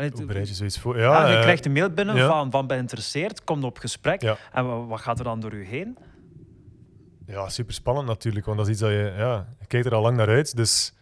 Allee, 0.00 0.12
Hoe 0.12 0.22
t- 0.22 0.26
bereid 0.26 0.48
je 0.48 0.54
zoiets 0.54 0.78
voor? 0.78 0.98
Ja, 0.98 1.02
Ja, 1.22 1.28
je 1.30 1.34
eh, 1.36 1.40
krijgt 1.42 1.66
een 1.66 1.72
mail 1.72 1.90
binnen 1.90 2.16
ja. 2.16 2.28
van, 2.28 2.50
van 2.50 2.66
ben 2.66 2.76
geïnteresseerd, 2.76 3.44
komt 3.44 3.64
op 3.64 3.78
gesprek. 3.78 4.22
Ja. 4.22 4.36
En 4.52 4.66
wa- 4.66 4.84
wat 4.86 5.00
gaat 5.00 5.18
er 5.18 5.24
dan 5.24 5.40
door 5.40 5.52
u 5.52 5.64
heen? 5.64 5.98
ja, 7.26 7.48
super 7.48 7.74
spannend 7.74 8.06
natuurlijk. 8.06 8.46
Want 8.46 8.58
dat 8.58 8.66
is 8.66 8.72
iets 8.72 8.82
dat 8.82 8.90
je... 8.90 9.12
Ja, 9.16 9.46
je 9.60 9.66
kijkt 9.66 9.86
er 9.86 9.94
al 9.94 10.02
lang 10.02 10.16
naar 10.16 10.28
uit. 10.28 10.56
Dus 10.56 10.94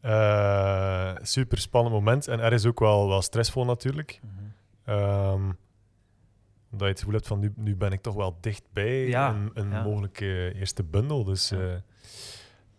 eh 0.00 1.14
super 1.22 1.58
spannend 1.58 1.94
moment. 1.94 2.28
En 2.28 2.40
er 2.40 2.52
is 2.52 2.66
ook 2.66 2.80
wel, 2.80 3.08
wel 3.08 3.22
stressvol 3.22 3.64
natuurlijk. 3.64 4.20
Ehm, 4.84 5.42
omdat 6.70 6.86
je 6.86 6.86
het 6.86 6.98
gevoel 6.98 7.14
hebt 7.14 7.26
van 7.26 7.38
nu, 7.38 7.52
nu 7.56 7.76
ben 7.76 7.92
ik 7.92 8.02
toch 8.02 8.14
wel 8.14 8.36
dichtbij 8.40 9.06
Ja, 9.06 9.28
een, 9.30 9.50
een 9.54 9.70
ja. 9.70 9.82
mogelijke 9.82 10.52
eerste 10.54 10.82
bundel. 10.84 11.24
Dus, 11.24 11.48
Ja. 11.48 11.56
eh, 11.58 11.72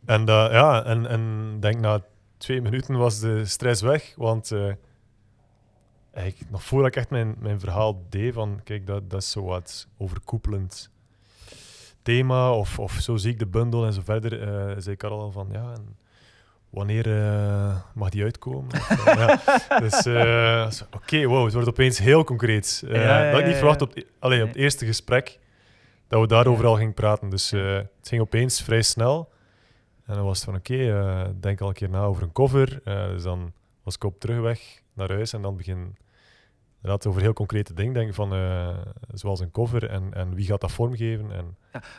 en 0.06 0.26
dat- 0.26 0.52
ja, 0.52 0.84
en, 0.86 1.06
en 1.08 1.58
denk 1.60 1.80
na 1.80 2.02
twee 2.38 2.62
minuten 2.62 2.98
was 2.98 3.20
de 3.20 3.46
stress 3.46 3.82
weg. 3.82 4.14
Want 4.18 4.52
eigenlijk, 6.12 6.52
nog 6.52 6.64
voordat 6.64 6.88
ik 6.88 6.96
echt 6.96 7.10
mijn, 7.10 7.36
mijn 7.40 7.60
verhaal 7.60 8.06
deed 8.10 8.34
van 8.34 8.60
kijk, 8.64 8.88
dat, 8.88 9.10
dat 9.10 9.22
is 9.22 9.32
zo 9.32 9.44
wat 9.44 9.88
overkoepelend 9.98 10.90
thema 12.02 12.52
of, 12.52 12.80
of 12.80 12.92
zo 12.92 13.18
zie 13.18 13.32
ik 13.32 13.40
de 13.40 13.48
bundel 13.48 13.86
en 13.86 13.94
zo 13.94 14.02
verder, 14.04 14.42
eh, 14.42 14.76
zei 14.78 14.96
Karel 14.96 15.20
al 15.22 15.32
van 15.32 15.48
ja, 15.52 15.72
en 15.74 15.98
wanneer 16.70 17.24
eh, 17.24 17.76
mag 17.94 18.10
die 18.10 18.24
uitkomen? 18.24 18.72
Of, 18.74 19.06
eh, 19.06 19.16
ja. 19.16 19.80
Dus 20.70 20.84
oké, 20.96 21.26
wow, 21.26 21.44
het 21.44 21.54
wordt 21.54 21.70
opeens 21.70 22.00
heel 22.00 22.24
concreet. 22.24 22.84
Ja, 22.88 23.02
ja, 23.02 23.22
dat 23.24 23.32
had 23.32 23.40
ik 23.40 23.46
niet 23.48 23.56
verwacht 23.56 23.82
op, 23.82 23.96
het- 23.96 24.06
allee, 24.20 24.42
op 24.42 24.48
het 24.48 24.58
eerste 24.58 24.86
gesprek 24.86 25.40
dat 26.08 26.22
we 26.22 26.28
daarover 26.28 26.66
al 26.66 26.76
gingen 26.76 26.94
praten. 26.94 27.30
Dus 27.30 27.52
het 27.52 27.88
ging 28.02 28.22
opeens 28.22 28.62
vrij 28.62 28.82
snel. 28.82 29.32
En 30.06 30.16
dan 30.16 30.24
was 30.24 30.36
het 30.38 30.46
van 30.46 30.56
oké, 30.56 30.76
eh, 31.00 31.28
denk 31.40 31.62
al 31.62 31.68
een 31.68 31.74
keer 31.74 31.90
na 31.90 32.02
over 32.04 32.24
een 32.24 32.32
cover. 32.32 32.82
Dus 32.84 33.24
dan 33.24 33.52
was 33.84 33.96
ik 33.96 34.04
op 34.04 34.20
terugweg 34.20 34.82
naar 35.00 35.12
huis 35.12 35.34
en 35.34 35.42
dan 35.42 35.58
begin 35.58 35.96
inderdaad 36.82 37.06
over 37.08 37.22
heel 37.22 37.34
concrete 37.34 37.74
dingen 37.74 37.94
denken 37.94 38.14
van 38.14 38.34
eh, 38.34 38.68
zoals 39.14 39.40
een 39.40 39.52
cover 39.52 39.90
en, 39.90 40.14
en 40.14 40.36
wie 40.36 40.46
gaat 40.46 40.62
dat 40.62 40.72
vormgeven. 40.72 41.32
En, 41.32 41.58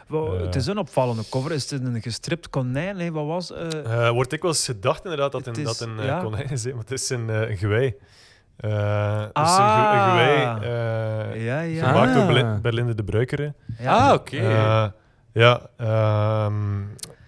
Wel, 0.08 0.34
Eh. 0.36 0.40
het 0.40 0.54
is 0.54 0.66
een 0.66 0.78
opvallende 0.78 1.22
cover. 1.30 1.52
Is 1.52 1.70
het 1.70 1.84
een 1.84 2.02
gestript 2.02 2.50
konijn? 2.50 2.96
Nee, 2.96 3.12
wat 3.12 3.26
was 3.26 3.52
eh, 3.52 4.06
Eh, 4.06 4.10
wordt 4.12 4.30
dikwijls 4.30 4.64
gedacht 4.64 5.02
inderdaad 5.04 5.32
dat 5.32 5.44
Het 5.46 5.56
een, 5.56 5.62
is- 5.66 5.78
dat 5.78 5.88
een 5.88 6.04
ja. 6.04 6.20
konijn 6.22 6.48
is, 6.50 6.64
hè, 6.64 6.70
maar 6.70 6.80
het 6.80 6.90
is 6.90 7.10
een, 7.10 7.30
eh, 7.30 7.48
een 7.50 7.56
gewei. 7.56 7.94
Eh, 8.56 8.70
dus 9.18 9.24
een, 9.26 9.32
Ah. 9.32 9.90
ge- 9.90 9.96
een 9.96 10.10
gewei 10.10 10.60
eh, 10.60 11.44
Ja, 11.44 11.60
ja. 11.60 11.88
gemaakt 11.88 12.12
door 12.14 12.22
Ah. 12.22 12.28
Berlin- 12.28 12.60
Berlinde 12.60 12.94
de 12.94 13.04
Bruikere. 13.04 13.54
ja. 13.78 13.96
Ah, 14.08 14.14
oké. 14.14 14.36
Eh, 14.36 14.86
ja, 15.32 15.70
ehm, 15.76 16.80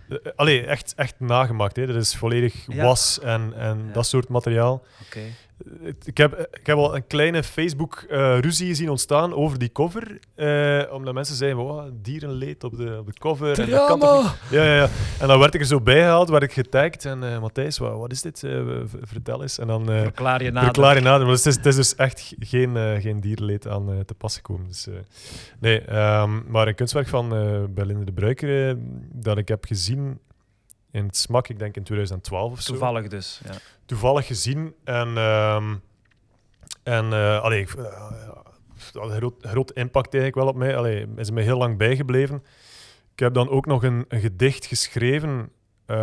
eh, 0.08 0.16
allee, 0.36 0.66
echt, 0.66 0.94
echt 0.96 1.14
nagemaakt. 1.20 1.76
Hè. 1.76 1.86
Dat 1.86 1.96
is 1.96 2.16
volledig 2.16 2.66
Ja. 2.66 2.84
was 2.84 3.20
en, 3.20 3.52
en 3.56 3.84
Ja. 3.86 3.92
dat 3.92 4.06
soort 4.06 4.28
materiaal. 4.28 4.84
Oké. 5.06 5.20
Ik 6.04 6.16
heb, 6.16 6.48
ik 6.60 6.66
heb 6.66 6.76
al 6.76 6.96
een 6.96 7.06
kleine 7.06 7.42
Facebook-ruzie 7.42 8.66
gezien 8.68 8.90
ontstaan 8.90 9.34
over 9.34 9.58
die 9.58 9.72
cover. 9.72 10.18
eh, 10.34 10.82
omdat 10.92 11.14
mensen 11.14 11.36
zeiden, 11.36 11.58
wow, 11.58 11.90
dierenleed 12.02 12.64
op 12.64 12.76
de, 12.76 12.96
op 13.00 13.06
de 13.06 13.12
cover. 13.18 13.60
En 13.60 13.70
dat 13.70 13.86
kan 13.86 13.98
toch 14.00 14.22
niet? 14.22 14.50
Ja, 14.50 14.64
ja, 14.64 14.74
ja. 14.74 14.88
En 15.20 15.28
dan 15.28 15.38
werd 15.38 15.54
ik 15.54 15.60
er 15.60 15.66
zo 15.66 15.80
bij 15.80 15.98
gehaald, 15.98 16.28
werd 16.28 16.42
ik 16.42 16.52
getagd. 16.52 17.04
En 17.04 17.22
eh 17.32 17.40
Matthijs, 17.40 17.78
wat, 17.78 17.96
wat 17.98 18.12
is 18.12 18.22
dit? 18.22 18.44
Eh, 18.44 18.60
vertel 19.02 19.42
eens. 19.42 19.58
En 19.58 19.66
dan 19.66 19.90
eh 19.90 20.00
Verklaar 20.02 20.42
je 20.42 20.50
nader. 20.50 20.64
verklaar 20.64 20.94
je 20.94 21.00
nader. 21.00 21.26
Maar 21.26 21.36
het 21.36 21.46
is, 21.46 21.56
het 21.56 21.66
is 21.66 21.76
dus 21.76 21.94
echt 21.94 22.20
ge- 22.20 22.36
geen, 22.38 22.76
eh, 22.76 23.00
geen 23.00 23.20
dierenleed 23.20 23.68
aan 23.68 23.92
eh, 23.92 23.98
te 24.00 24.14
passen 24.14 24.42
komen. 24.42 24.66
Dus, 24.68 24.86
eh, 24.86 24.94
nee, 25.60 25.80
ehm, 25.80 26.30
maar 26.50 26.68
een 26.68 26.74
kunstwerk 26.74 27.08
van 27.08 27.34
eh 27.36 27.58
Berlinde 27.70 28.04
de 28.04 28.12
Bruiker 28.12 28.68
eh, 28.68 28.74
dat 29.12 29.38
ik 29.38 29.48
heb 29.48 29.64
gezien 29.64 30.18
in 30.92 31.06
het 31.06 31.16
SMAK, 31.16 31.48
ik 31.48 31.58
denk 31.58 31.76
in 31.76 31.82
2012 31.82 32.52
of 32.52 32.60
zo 32.60 32.70
Toevallig 32.72 33.08
dus. 33.08 33.40
Ja. 33.44 33.52
toevallig 33.86 34.26
gezien. 34.26 34.74
En, 34.84 35.16
ehm 35.16 35.74
en 36.82 37.12
eh, 37.12 37.40
allee, 37.42 37.60
ik- 37.60 37.74
eh, 37.74 38.12
groot, 38.92 39.34
groot 39.40 39.70
impact 39.70 40.14
eigenlijk 40.14 40.34
wel 40.34 40.46
op 40.46 40.56
mij. 40.56 40.76
Allee, 40.76 41.06
is 41.16 41.30
me 41.30 41.40
heel 41.42 41.58
lang 41.58 41.78
bijgebleven. 41.78 42.42
Ik 43.12 43.18
heb 43.18 43.34
dan 43.34 43.48
ook 43.48 43.66
nog 43.66 43.82
een, 43.82 44.04
een 44.08 44.20
gedicht 44.20 44.66
geschreven 44.66 45.50
eh, 45.86 45.96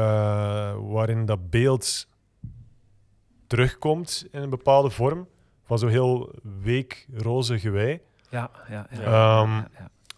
waarin 0.80 1.26
dat 1.26 1.50
beeld 1.50 2.08
terugkomt 3.48 4.26
in 4.32 4.42
een 4.42 4.50
bepaalde 4.50 4.90
vorm. 4.90 5.28
Van 5.66 5.80
zo'n 5.80 5.90
heel 5.90 6.32
week 6.62 7.08
roze 7.14 7.60
gewei. 7.60 8.00
Ja, 8.30 8.50
ja, 8.70 8.88
ja. 8.92 9.00
Ehm, 9.02 9.52
ja, 9.52 9.70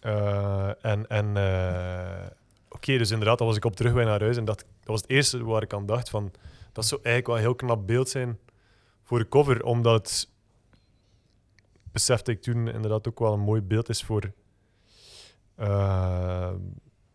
ja. 0.01 0.75
En 0.81 1.07
en 1.07 1.35
oké, 2.81 2.97
dus 2.97 3.11
inderdaad, 3.11 3.37
dan 3.37 3.47
was 3.47 3.55
ik 3.55 3.65
op 3.65 3.75
terugweg 3.75 4.05
naar 4.05 4.19
huis 4.19 4.37
en 4.37 4.45
dat, 4.45 4.57
dat 4.57 4.67
was 4.85 5.01
het 5.01 5.09
eerste 5.09 5.43
waar 5.43 5.61
ik 5.61 5.73
aan 5.73 5.85
dacht 5.85 6.09
van 6.09 6.31
dat 6.71 6.85
zou 6.85 7.01
eigenlijk 7.03 7.27
wel 7.27 7.35
een 7.35 7.41
heel 7.41 7.67
knap 7.67 7.87
beeld 7.87 8.09
zijn 8.09 8.39
voor 9.03 9.19
de 9.19 9.27
cover, 9.27 9.63
omdat 9.63 10.29
besefte 11.91 12.31
ik 12.31 12.41
toen 12.41 12.67
inderdaad 12.67 13.07
ook 13.07 13.19
wel 13.19 13.33
een 13.33 13.39
mooi 13.39 13.61
beeld 13.61 13.89
is 13.89 14.03
voor 14.03 14.31
eh, 15.55 16.53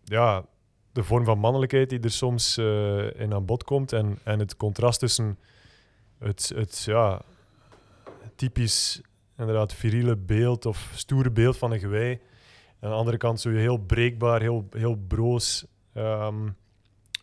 ja, 0.04 0.44
de 0.92 1.02
vorm 1.02 1.24
van 1.24 1.38
mannelijkheid 1.38 1.90
die 1.90 2.00
er 2.00 2.10
soms 2.10 2.56
eh, 2.56 3.20
in 3.20 3.34
aan 3.34 3.44
bod 3.44 3.64
komt 3.64 3.92
en, 3.92 4.18
en 4.22 4.38
het 4.38 4.56
contrast 4.56 4.98
tussen 4.98 5.38
het, 6.18 6.52
het 6.54 6.82
ja, 6.82 7.22
typisch 8.34 9.00
inderdaad 9.36 9.74
viriele 9.74 10.16
beeld 10.16 10.66
of 10.66 10.90
stoere 10.94 11.30
beeld 11.30 11.56
van 11.56 11.72
een 11.72 11.78
gewei 11.78 12.20
aan 12.86 12.92
de 12.92 12.98
andere 12.98 13.16
kant 13.16 13.40
zo 13.40 13.50
heel 13.50 13.76
breekbaar, 13.76 14.40
heel, 14.40 14.66
heel 14.70 14.94
broos. 15.08 15.64
ehm, 15.94 16.34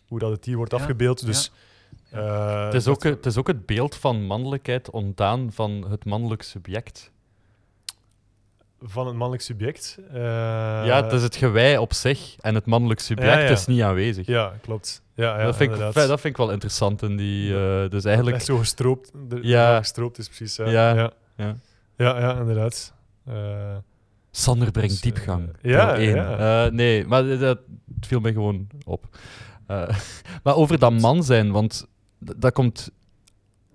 hoe 0.07 0.19
dat 0.19 0.31
het 0.31 0.45
hier 0.45 0.55
wordt 0.57 0.71
Ja, 0.71 0.77
afgebeeld. 0.77 1.25
Dus, 1.25 1.51
eh, 2.09 2.65
Het 2.65 2.73
is, 2.73 2.87
ook, 2.87 3.03
het 3.03 3.25
is 3.25 3.37
ook 3.37 3.47
het 3.47 3.65
beeld 3.65 3.95
van 3.95 4.23
mannelijkheid 4.25 4.89
ontdaan 4.89 5.51
van 5.51 5.85
het 5.89 6.05
mannelijk 6.05 6.41
subject. 6.41 7.11
van 8.85 9.05
het 9.07 9.15
mannelijk 9.15 9.43
subject. 9.43 9.97
eh, 10.11 10.21
ja, 10.85 11.03
het 11.03 11.11
is 11.13 11.23
het 11.23 11.35
gewei 11.35 11.77
op 11.77 11.93
zich 11.93 12.35
en 12.39 12.55
het 12.55 12.65
mannelijk 12.65 12.99
subject 12.99 13.33
Ja, 13.33 13.39
ja. 13.39 13.49
is 13.49 13.65
niet 13.65 13.81
aanwezig. 13.81 14.27
Ja, 14.27 14.53
klopt. 14.61 15.01
Ja, 15.15 15.37
ja, 15.39 15.45
dat, 15.45 15.55
vind 15.55 15.69
ik, 15.71 15.77
inderdaad. 15.77 16.07
dat 16.07 16.19
vind 16.21 16.33
ik 16.33 16.37
wel 16.37 16.51
interessant 16.51 17.01
in 17.01 17.17
die... 17.17 17.53
eh, 17.55 17.79
dus 17.89 17.93
Echt 17.93 18.05
eigenlijk... 18.05 18.41
zo 18.41 18.57
gestroopt. 18.57 19.11
De, 19.29 19.35
Ja. 19.41 19.71
ja. 19.71 19.77
gestroopt 19.77 20.17
is 20.17 20.27
precies. 20.27 20.55
Ja, 20.55 20.65
Ja, 20.69 20.93
ja. 20.95 21.11
ja. 21.35 21.55
ja, 21.97 22.19
ja, 22.19 22.39
inderdaad. 22.39 22.93
Sander 24.35 24.71
brengt 24.71 24.89
Dus, 24.91 25.01
diepgang. 25.01 25.49
eh, 25.61 25.71
ja, 25.71 25.95
ja. 25.95 26.65
Eh, 26.65 26.71
nee, 26.71 27.05
maar 27.05 27.25
dat, 27.27 27.39
dat 27.39 27.59
viel 27.99 28.19
me 28.19 28.31
gewoon 28.33 28.67
op. 28.85 29.05
Eh, 29.67 29.89
maar 30.43 30.55
over 30.55 30.79
dat 30.79 30.91
man 30.99 31.23
zijn, 31.23 31.51
want 31.51 31.85
dat 32.19 32.53
komt... 32.53 32.89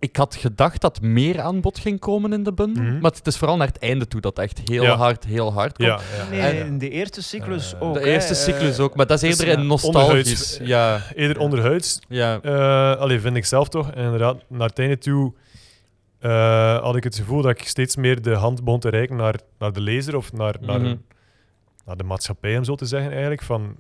Ik 0.01 0.17
had 0.17 0.35
gedacht 0.37 0.81
dat 0.81 1.01
meer 1.01 1.41
aan 1.41 1.61
bod 1.61 1.79
ging 1.79 1.99
komen 2.01 2.33
in 2.33 2.43
de 2.43 2.53
bundel, 2.53 2.83
Mhm. 2.83 2.99
maar 3.01 3.11
het 3.11 3.27
is 3.27 3.37
vooral 3.37 3.57
naar 3.57 3.67
het 3.67 3.79
einde 3.79 4.07
toe 4.09 4.21
dat 4.21 4.39
echt 4.39 4.61
heel 4.65 4.83
Ja. 4.83 4.97
hard, 4.97 5.25
heel 5.25 5.53
hard 5.53 5.77
komt. 5.77 5.89
ja, 5.89 5.99
ja. 6.19 6.31
Nee, 6.31 6.41
En 6.41 6.67
in 6.67 6.79
de 6.79 6.91
eerste 6.91 7.23
cyclus 7.23 7.75
ook. 7.81 7.95
de 7.95 8.05
eerste 8.05 8.35
cyclus 8.35 8.79
ook, 8.79 8.95
maar 8.97 9.07
dat 9.07 9.23
is 9.23 9.37
dus, 9.37 9.47
eerder 9.47 9.65
nostalgisch. 9.65 10.01
onderhuids- 10.09 10.59
Ja, 10.63 11.01
Eerder 11.15 11.39
onderhuids. 11.39 11.99
ja. 12.09 12.41
eh 12.43 12.97
allee, 13.01 13.21
vind 13.21 13.37
ik 13.37 13.45
zelf 13.45 13.69
toch. 13.69 13.91
En 13.91 14.05
inderdaad, 14.05 14.37
naar 14.49 14.69
het 14.69 14.79
einde 14.79 14.99
toe 14.99 15.33
eh, 16.19 16.79
had 16.83 16.97
ik 16.97 17.05
het 17.05 17.17
gevoel 17.17 17.43
dat 17.43 17.51
ik 17.51 17.67
steeds 17.67 17.97
meer 17.97 18.23
de 18.23 18.35
hand 18.35 18.65
begon 18.65 18.81
te 18.81 18.89
reiken 18.89 19.17
naar, 19.17 19.41
naar 19.59 19.73
de 19.73 19.81
lezer 19.81 20.17
of 20.17 20.33
naar, 20.33 20.55
naar, 20.61 20.81
Mhm. 20.81 20.97
naar 21.85 21.97
de 21.97 22.05
maatschappij, 22.05 22.57
om 22.59 22.65
zo 22.65 22.75
te 22.75 22.87
zeggen 22.87 23.11
eigenlijk. 23.11 23.43
Van, 23.43 23.77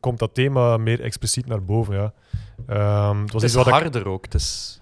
komt 0.00 0.18
dat 0.18 0.34
thema 0.34 0.76
meer 0.76 1.00
expliciet 1.00 1.46
naar 1.46 1.64
boven, 1.64 1.94
ja. 1.94 2.12
Ehm, 2.66 3.20
het 3.22 3.32
was 3.32 3.42
Het 3.42 3.42
is 3.42 3.42
iets 3.42 3.54
wat 3.54 3.66
ik... 3.66 3.72
harder 3.72 4.06
ook. 4.08 4.24
Het 4.24 4.34
is, 4.34 4.79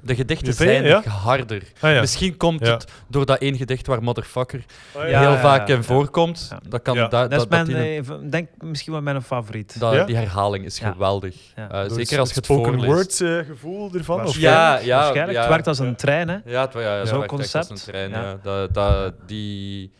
de 0.00 0.14
gedichten 0.14 0.46
Je 0.46 0.52
zijn 0.52 0.84
ja? 0.84 1.02
harder. 1.02 1.62
ah, 1.80 1.92
ja. 1.92 2.00
Misschien 2.00 2.36
komt 2.36 2.66
Ja. 2.66 2.72
het 2.72 2.84
door 3.08 3.26
dat 3.26 3.38
één 3.38 3.56
gedicht 3.56 3.86
waar 3.86 4.02
motherfucker 4.02 4.64
Ja, 4.94 5.00
heel 5.00 5.30
ja, 5.30 5.40
vaak 5.40 5.68
ja, 5.68 5.74
in 5.74 5.80
ja. 5.80 5.86
voorkomt. 5.86 6.46
Ja. 6.50 6.60
Dat 6.68 6.82
kan 6.82 6.94
Ja. 6.94 7.08
da- 7.08 7.22
Dat 7.22 7.32
is 7.32 7.38
dat, 7.38 7.48
mijn, 7.48 7.64
die, 7.64 7.76
eh, 7.76 8.30
denk 8.30 8.48
misschien 8.58 8.92
wel 8.92 9.02
mijn 9.02 9.22
favoriet. 9.22 9.80
dat- 9.80 9.94
Ja? 9.94 10.04
die 10.04 10.16
herhaling 10.16 10.64
is 10.64 10.78
Ja. 10.78 10.92
geweldig. 10.92 11.36
Ja. 11.56 11.70
Eh, 11.70 11.88
Door 11.88 11.90
zeker 11.98 12.18
als 12.18 12.28
je 12.28 12.34
het 12.34 12.44
spoken 12.44 12.72
voorleest. 12.78 13.18
word 13.20 13.30
eh, 13.40 13.46
gevoel 13.46 13.90
ervan? 13.94 14.24
Of, 14.24 14.36
Ja, 14.36 14.78
ja, 14.78 14.96
Waarschijnlijk. 14.96 15.32
ja. 15.32 15.40
Het 15.40 15.48
werkt 15.50 15.66
als 15.66 15.78
een 15.78 15.96
trein, 15.96 16.28
hè? 16.28 16.36
Ja, 16.44 16.60
het, 16.64 16.72
ja, 16.72 16.80
ja, 16.80 17.04
Zo'n 17.04 17.22
echt 17.22 17.32
als 17.32 17.50
concept. 17.50 17.70
een 17.70 17.76
trein. 17.92 18.10
Ja. 18.10 18.20
Ja. 18.22 18.38
Dat, 18.42 18.74
dat, 18.74 19.14
die, 19.26 19.90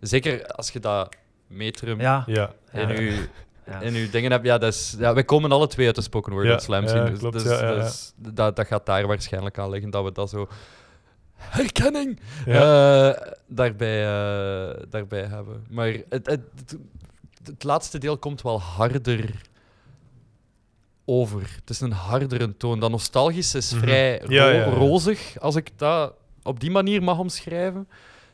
zeker 0.00 0.46
als 0.46 0.70
je 0.70 0.80
dat 0.80 1.14
metrum 1.46 2.00
Ja. 2.00 2.22
Ja. 2.26 2.50
in, 2.72 2.88
Ja. 2.88 3.10
Ja. 3.68 3.80
in 3.80 3.94
uw 3.94 4.10
dingen 4.10 4.30
hebt. 4.30 4.44
Ja, 4.44 4.58
dat 4.58 4.72
is, 4.74 4.94
ja, 4.98 5.14
wij 5.14 5.24
komen 5.24 5.52
alle 5.52 5.66
twee 5.66 5.86
uit 5.86 5.94
de 5.94 6.00
spoken 6.02 6.32
word 6.32 6.46
Ja, 6.46 6.52
en 6.52 6.60
slam 6.60 6.86
scene. 6.88 7.10
Dus, 7.10 7.18
klopt, 7.18 7.32
dus- 7.34 7.58
dus 7.58 8.12
dat, 8.16 8.56
dat 8.56 8.66
gaat 8.66 8.86
daar 8.86 9.06
waarschijnlijk 9.06 9.58
aan 9.58 9.70
liggen 9.70 9.90
dat 9.90 10.04
we 10.04 10.12
dat 10.12 10.30
zo. 10.30 10.48
Herkenning! 11.34 12.20
Eh, 12.46 13.10
daarbij, 13.46 14.02
eh, 14.04 14.84
daarbij 14.90 15.24
hebben. 15.24 15.64
Maar 15.70 15.86
het, 15.86 16.26
het, 16.26 16.40
het, 16.56 16.76
het 17.44 17.64
laatste 17.64 17.98
deel 17.98 18.18
komt 18.18 18.42
wel 18.42 18.60
harder 18.60 19.40
over. 21.04 21.40
Het 21.60 21.70
is 21.70 21.80
een 21.80 21.92
hardere 21.92 22.56
toon. 22.56 22.80
Dat 22.80 22.90
nostalgisch 22.90 23.54
is 23.54 23.72
Mhm. 23.72 23.82
vrij 23.82 24.18
ro- 24.18 24.32
Ja, 24.32 24.48
ja, 24.48 24.64
ja. 24.64 24.64
rozig, 24.70 25.40
als 25.40 25.54
ik 25.56 25.70
dat 25.76 26.12
op 26.42 26.60
die 26.60 26.70
manier 26.70 27.02
mag 27.02 27.18
omschrijven. 27.18 27.88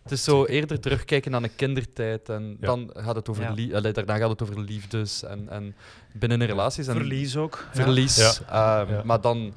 Het 0.04 0.12
is 0.12 0.24
zo 0.24 0.44
eerder 0.44 0.80
terugkijken 0.80 1.30
naar 1.30 1.42
een 1.42 1.56
kindertijd. 1.56 2.28
En 2.28 2.56
Ja. 2.60 2.66
dan 2.66 2.90
gaat 2.94 3.16
het 3.16 3.28
over, 3.28 3.42
Ja. 3.42 3.76
allee, 3.76 3.92
daarna 3.92 4.16
gaat 4.16 4.30
het 4.30 4.42
over 4.42 4.60
liefdes 4.60 5.22
en, 5.22 5.48
en 5.48 5.74
binnen 6.12 6.40
in 6.40 6.46
relaties. 6.46 6.86
En 6.86 6.94
Verlies 6.96 7.36
ook. 7.36 7.66
Verlies. 7.72 8.16
Ja. 8.16 8.32
Ehm, 8.82 8.92
Ja. 8.92 9.02
Maar 9.04 9.20
dan, 9.20 9.54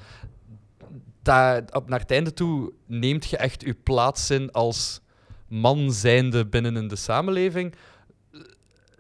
daar, 1.22 1.64
op, 1.72 1.90
naar 1.90 2.00
het 2.00 2.12
einde 2.12 2.34
toe, 2.34 2.72
neemt 2.86 3.30
je 3.30 3.38
echt 3.38 3.62
je 3.62 3.74
plaats 3.74 4.30
in 4.30 4.52
als 4.52 5.02
man 5.48 5.92
zijnde 5.92 6.46
binnen 6.46 6.76
in 6.78 6.88
de 6.88 6.96
samenleving. 6.96 7.74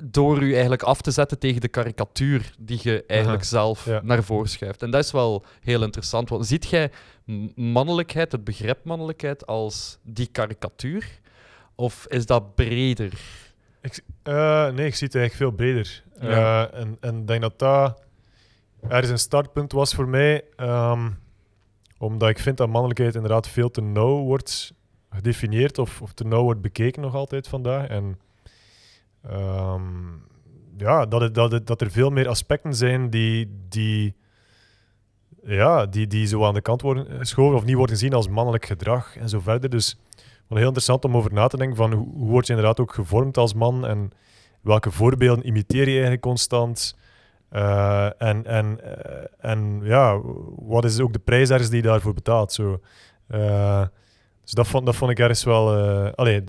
Door 0.04 0.42
u 0.42 0.52
eigenlijk 0.52 0.84
af 0.84 1.02
te 1.02 1.12
zetten 1.12 1.40
tegen 1.40 1.62
de 1.62 1.68
karikatuur 1.68 2.52
die 2.60 2.80
je 2.84 3.04
eigenlijk 3.08 3.42
Aha. 3.42 3.50
zelf 3.50 3.86
Ja. 3.86 4.02
naar 4.04 4.24
voren 4.24 4.50
schuift. 4.50 4.82
En 4.84 4.92
dat 4.92 5.04
is 5.04 5.12
wel 5.12 5.46
heel 5.62 5.84
interessant. 5.84 6.30
Want 6.30 6.48
ziet 6.48 6.66
jij 6.70 6.92
mannelijkheid, 7.56 8.32
het 8.32 8.44
begrip 8.44 8.84
mannelijkheid, 8.84 9.48
als 9.48 9.98
die 10.04 10.28
karikatuur? 10.28 11.20
Of 11.80 12.06
is 12.08 12.26
dat 12.26 12.56
breder? 12.56 13.20
Eh, 14.24 14.70
nee, 14.70 14.86
ik 14.86 14.96
zie 14.96 15.08
het 15.08 15.16
eigenlijk 15.16 15.34
veel 15.34 15.52
breder. 15.52 16.04
Ja. 16.20 16.70
Eh, 16.70 16.80
en 16.80 16.98
en 17.00 17.18
ik 17.18 17.28
denk 17.28 17.42
dat 17.42 17.60
dat 17.60 18.04
ergens 18.88 19.10
een 19.10 19.20
startpunt 19.20 19.72
was 19.72 19.94
voor 19.94 20.08
mij. 20.08 20.44
ehm, 20.56 21.10
omdat 21.98 22.30
ik 22.30 22.40
vind 22.40 22.58
dat 22.58 22.70
mannelijkheid 22.70 23.16
inderdaad 23.16 23.48
veel 23.48 23.72
te 23.72 23.82
nauw 23.82 24.24
wordt 24.24 24.74
gedefinieerd 25.10 25.78
of, 25.78 26.02
of 26.02 26.14
te 26.14 26.24
nauw 26.24 26.44
wordt 26.44 26.62
bekeken 26.62 27.02
nog 27.02 27.16
altijd 27.16 27.48
vandaag. 27.48 27.88
En 27.88 28.20
ehm, 29.22 29.84
ja, 30.78 31.06
dat, 31.06 31.22
het, 31.22 31.36
dat, 31.36 31.52
het, 31.52 31.68
dat 31.68 31.82
er 31.82 31.92
veel 31.92 32.10
meer 32.10 32.28
aspecten 32.28 32.76
zijn 32.76 33.10
die, 33.10 33.66
die, 33.70 34.16
ja, 35.44 35.86
die, 35.86 36.08
die 36.08 36.28
zo 36.28 36.46
aan 36.46 36.54
de 36.54 36.62
kant 36.62 36.82
worden 36.82 37.18
geschoven 37.18 37.58
of 37.58 37.66
niet 37.66 37.76
worden 37.76 37.96
gezien 37.96 38.14
als 38.14 38.28
mannelijk 38.28 38.66
gedrag 38.66 39.16
en 39.18 39.30
zo 39.30 39.40
verder. 39.40 39.70
Dus 39.70 39.98
heel 40.56 40.66
interessant 40.66 41.06
om 41.06 41.16
over 41.18 41.34
na 41.34 41.48
te 41.48 41.58
denken 41.58 41.76
van 41.78 41.94
hoe, 41.94 42.08
hoe 42.14 42.30
word 42.30 42.48
je 42.48 42.54
inderdaad 42.54 42.80
ook 42.80 42.94
gevormd 42.94 43.38
als 43.38 43.54
man 43.54 43.86
en 43.86 44.12
welke 44.62 44.92
voorbeelden 44.92 45.48
imiteer 45.48 45.86
je 45.86 45.92
eigenlijk 45.92 46.22
constant. 46.22 46.96
Eh, 47.50 48.06
en, 48.22 48.46
en, 48.46 48.80
eh, 48.84 49.52
en 49.52 49.80
ja, 49.84 50.20
wat 50.56 50.86
is 50.86 51.00
ook 51.00 51.14
de 51.14 51.20
prijs 51.20 51.50
ergens 51.50 51.70
die 51.70 51.82
je 51.82 51.88
daarvoor 51.88 52.14
betaalt? 52.14 52.54
Zo. 52.54 52.80
Eh, 53.28 53.86
dus 54.44 54.52
dat 54.52 54.68
vond, 54.68 54.86
dat 54.86 54.96
vond 54.96 55.12
ik 55.12 55.20
ergens 55.20 55.44
wel... 55.44 55.76
allee, 56.16 56.44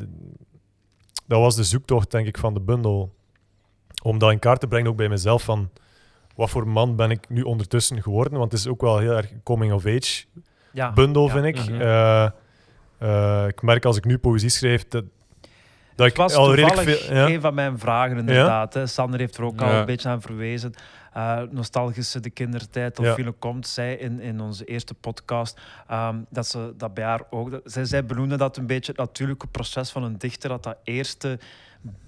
dat 1.26 1.40
was 1.40 1.56
de 1.56 1.64
zoektocht, 1.64 2.10
denk 2.10 2.26
ik, 2.26 2.38
van 2.38 2.54
de 2.54 2.60
bundel. 2.60 3.14
Om 4.02 4.18
dat 4.18 4.30
in 4.32 4.38
kaart 4.38 4.60
te 4.60 4.66
brengen, 4.66 4.90
ook 4.90 4.96
bij 4.96 5.08
mezelf, 5.08 5.42
van 5.42 5.70
wat 6.34 6.50
voor 6.50 6.68
man 6.68 6.96
ben 6.96 7.10
ik 7.10 7.28
nu 7.28 7.42
ondertussen 7.42 8.02
geworden? 8.02 8.38
Want 8.38 8.52
het 8.52 8.60
is 8.60 8.66
ook 8.66 8.80
wel 8.80 8.98
heel 8.98 9.16
erg 9.16 9.32
coming-of-age 9.42 10.24
Ja. 10.72 10.92
bundel, 10.92 11.26
Ja. 11.26 11.32
vind 11.32 11.44
ik. 11.44 11.70
Mhm. 11.70 12.28
Eh, 12.98 13.44
ik 13.48 13.62
merk 13.62 13.84
als 13.84 13.96
ik 13.96 14.04
nu 14.04 14.18
poëzie 14.18 14.48
schrijf, 14.48 14.88
dat, 14.88 15.04
dat 15.94 16.06
ik 16.06 16.16
Het 16.16 16.16
was 16.16 16.34
al 16.34 16.54
redelijk 16.54 16.88
veel... 16.88 17.14
Ja? 17.14 17.28
een 17.28 17.40
van 17.40 17.54
mijn 17.54 17.78
vragen, 17.78 18.16
inderdaad. 18.16 18.74
Hè. 18.74 18.86
Sander 18.86 19.20
heeft 19.20 19.36
er 19.36 19.44
ook 19.44 19.62
al 19.62 19.72
een 19.72 19.86
beetje 19.86 20.08
aan 20.08 20.20
verwezen. 20.20 20.74
Eh, 21.12 21.42
nostalgische 21.50 22.20
de 22.20 22.30
kindertijd 22.30 22.98
of 22.98 23.16
Ja. 23.16 23.32
Komt 23.38 23.66
zei 23.66 23.96
in, 23.96 24.20
in 24.20 24.40
onze 24.40 24.64
eerste 24.64 24.94
podcast 24.94 25.60
ehm, 25.88 26.16
dat 26.30 26.46
ze 26.46 26.74
dat 26.76 26.94
bij 26.94 27.04
haar 27.04 27.22
ook... 27.30 27.50
Dat, 27.50 27.60
zij, 27.64 27.84
zij 27.84 28.04
benoemde 28.04 28.36
dat 28.36 28.56
een 28.56 28.66
beetje 28.66 28.92
het 28.92 29.00
natuurlijke 29.00 29.46
proces 29.46 29.90
van 29.90 30.02
een 30.02 30.18
dichter, 30.18 30.48
dat 30.48 30.62
dat 30.62 30.76
eerste 30.84 31.38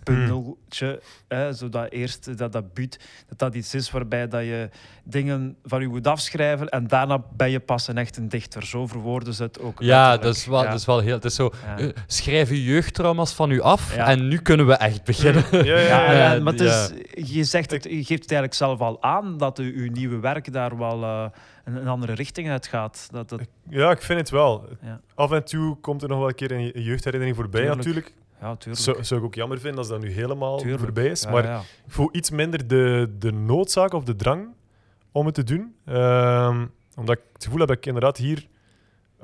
bundeltje, 0.02 1.00
hè, 1.28 1.52
zo 1.52 1.68
dat 1.68 1.92
dat 2.36 2.52
dat 2.52 2.74
buut, 2.74 3.00
dat 3.28 3.38
dat 3.38 3.54
iets 3.54 3.74
is 3.74 3.90
waarbij 3.90 4.28
dat 4.28 4.40
je 4.42 4.68
dingen 5.04 5.56
van 5.64 5.80
je 5.80 5.88
moet 5.88 6.06
afschrijven 6.06 6.68
en 6.68 6.86
daarna 6.86 7.22
ben 7.36 7.50
je 7.50 7.60
pas 7.60 7.88
een 7.88 7.98
echt 7.98 8.16
een 8.16 8.28
dichter. 8.28 8.66
Zo 8.66 8.86
verwoorden 8.86 9.34
ze 9.34 9.42
het 9.42 9.60
ook 9.60 9.80
Ja, 9.82 10.16
dat 10.16 10.34
is 10.34 10.46
wel, 10.46 10.62
Ja. 10.62 10.70
dat 10.70 10.78
is 10.78 10.86
wel 10.86 11.00
heel... 11.00 11.14
Het 11.14 11.24
is 11.24 11.34
zo, 11.34 11.50
Ja. 11.64 11.78
eh, 11.78 11.88
schrijf 12.06 12.48
je 12.48 12.64
jeugdtrauma's 12.64 13.32
van 13.34 13.50
u 13.50 13.60
af 13.60 13.94
Ja. 13.94 14.06
en 14.06 14.28
nu 14.28 14.38
kunnen 14.38 14.66
we 14.66 14.74
echt 14.74 15.04
beginnen. 15.04 15.44
Ja, 15.50 15.58
ja, 15.64 15.78
Ja, 15.78 16.04
en, 16.06 16.16
Ja, 16.16 16.34
en- 16.34 16.42
maar 16.42 16.52
het 16.52 16.62
ja. 16.62 16.88
is, 17.12 17.32
je, 17.34 17.44
zegt 17.44 17.70
het, 17.70 17.84
je 17.84 17.90
geeft 17.90 18.08
het 18.22 18.30
eigenlijk 18.32 18.54
zelf 18.54 18.80
al 18.80 19.02
aan 19.02 19.38
dat 19.38 19.58
u- 19.58 19.74
uw 19.76 19.90
nieuwe 19.90 20.18
werk 20.20 20.52
daar 20.52 20.78
wel 20.78 21.02
eh, 21.02 21.24
een, 21.64 21.88
andere 21.88 22.12
richting 22.14 22.50
uit 22.50 22.66
gaat. 22.66 23.08
Dat, 23.10 23.28
dat, 23.28 23.40
Ja, 23.68 23.90
ik 23.90 24.02
vind 24.02 24.18
het 24.18 24.30
wel. 24.30 24.68
Ja. 24.82 25.00
Af 25.14 25.30
en 25.32 25.44
toe 25.44 25.76
komt 25.80 26.02
er 26.02 26.08
nog 26.08 26.18
wel 26.18 26.28
een 26.28 26.34
keer 26.34 26.52
een 26.52 26.64
je- 26.64 26.82
jeugdherinnering 26.82 27.36
voorbij, 27.36 27.60
Tuurlijk. 27.60 27.84
natuurlijk. 27.84 28.12
Ja, 28.40 28.56
tuurlijk. 28.56 28.82
Zou, 28.84 29.04
zou 29.04 29.20
ik 29.20 29.26
ook 29.26 29.34
jammer 29.34 29.58
vinden 29.60 29.78
als 29.78 29.88
dat 29.88 30.00
nu 30.00 30.10
helemaal 30.10 30.58
Tuurlijk. 30.58 30.82
voorbij 30.82 31.06
is. 31.06 31.22
Ja, 31.22 31.30
maar 31.30 31.44
ja. 31.44 31.58
ik 31.60 31.92
voel 31.92 32.08
iets 32.12 32.30
minder 32.30 32.66
de, 32.66 33.14
de 33.18 33.32
noodzaak 33.32 33.92
of 33.92 34.04
de 34.04 34.16
drang 34.16 34.48
om 35.12 35.26
het 35.26 35.34
te 35.34 35.44
doen. 35.44 35.74
Ehm, 35.84 36.66
omdat 36.96 37.16
ik 37.16 37.22
het 37.32 37.44
gevoel 37.44 37.58
heb 37.58 37.68
dat 37.68 37.76
ik 37.76 37.86
inderdaad 37.86 38.16
hier 38.16 38.46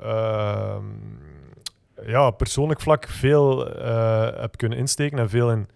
ehm, 0.01 0.83
ja, 2.05 2.29
persoonlijk 2.31 2.81
vlak 2.81 3.07
veel 3.07 3.75
eh, 3.75 4.39
heb 4.41 4.57
kunnen 4.57 4.77
insteken 4.77 5.19
en 5.19 5.29
veel 5.29 5.51
in 5.51 5.67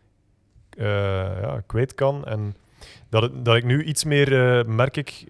eh, 0.77 0.85
ja, 1.41 1.61
kwijt 1.65 1.93
kan. 1.95 2.25
En 2.25 2.55
dat, 3.09 3.21
het- 3.21 3.45
dat 3.45 3.55
ik 3.55 3.63
nu 3.63 3.83
iets 3.83 4.03
meer, 4.03 4.57
eh, 4.59 4.65
merk 4.65 4.97
ik, 4.97 5.25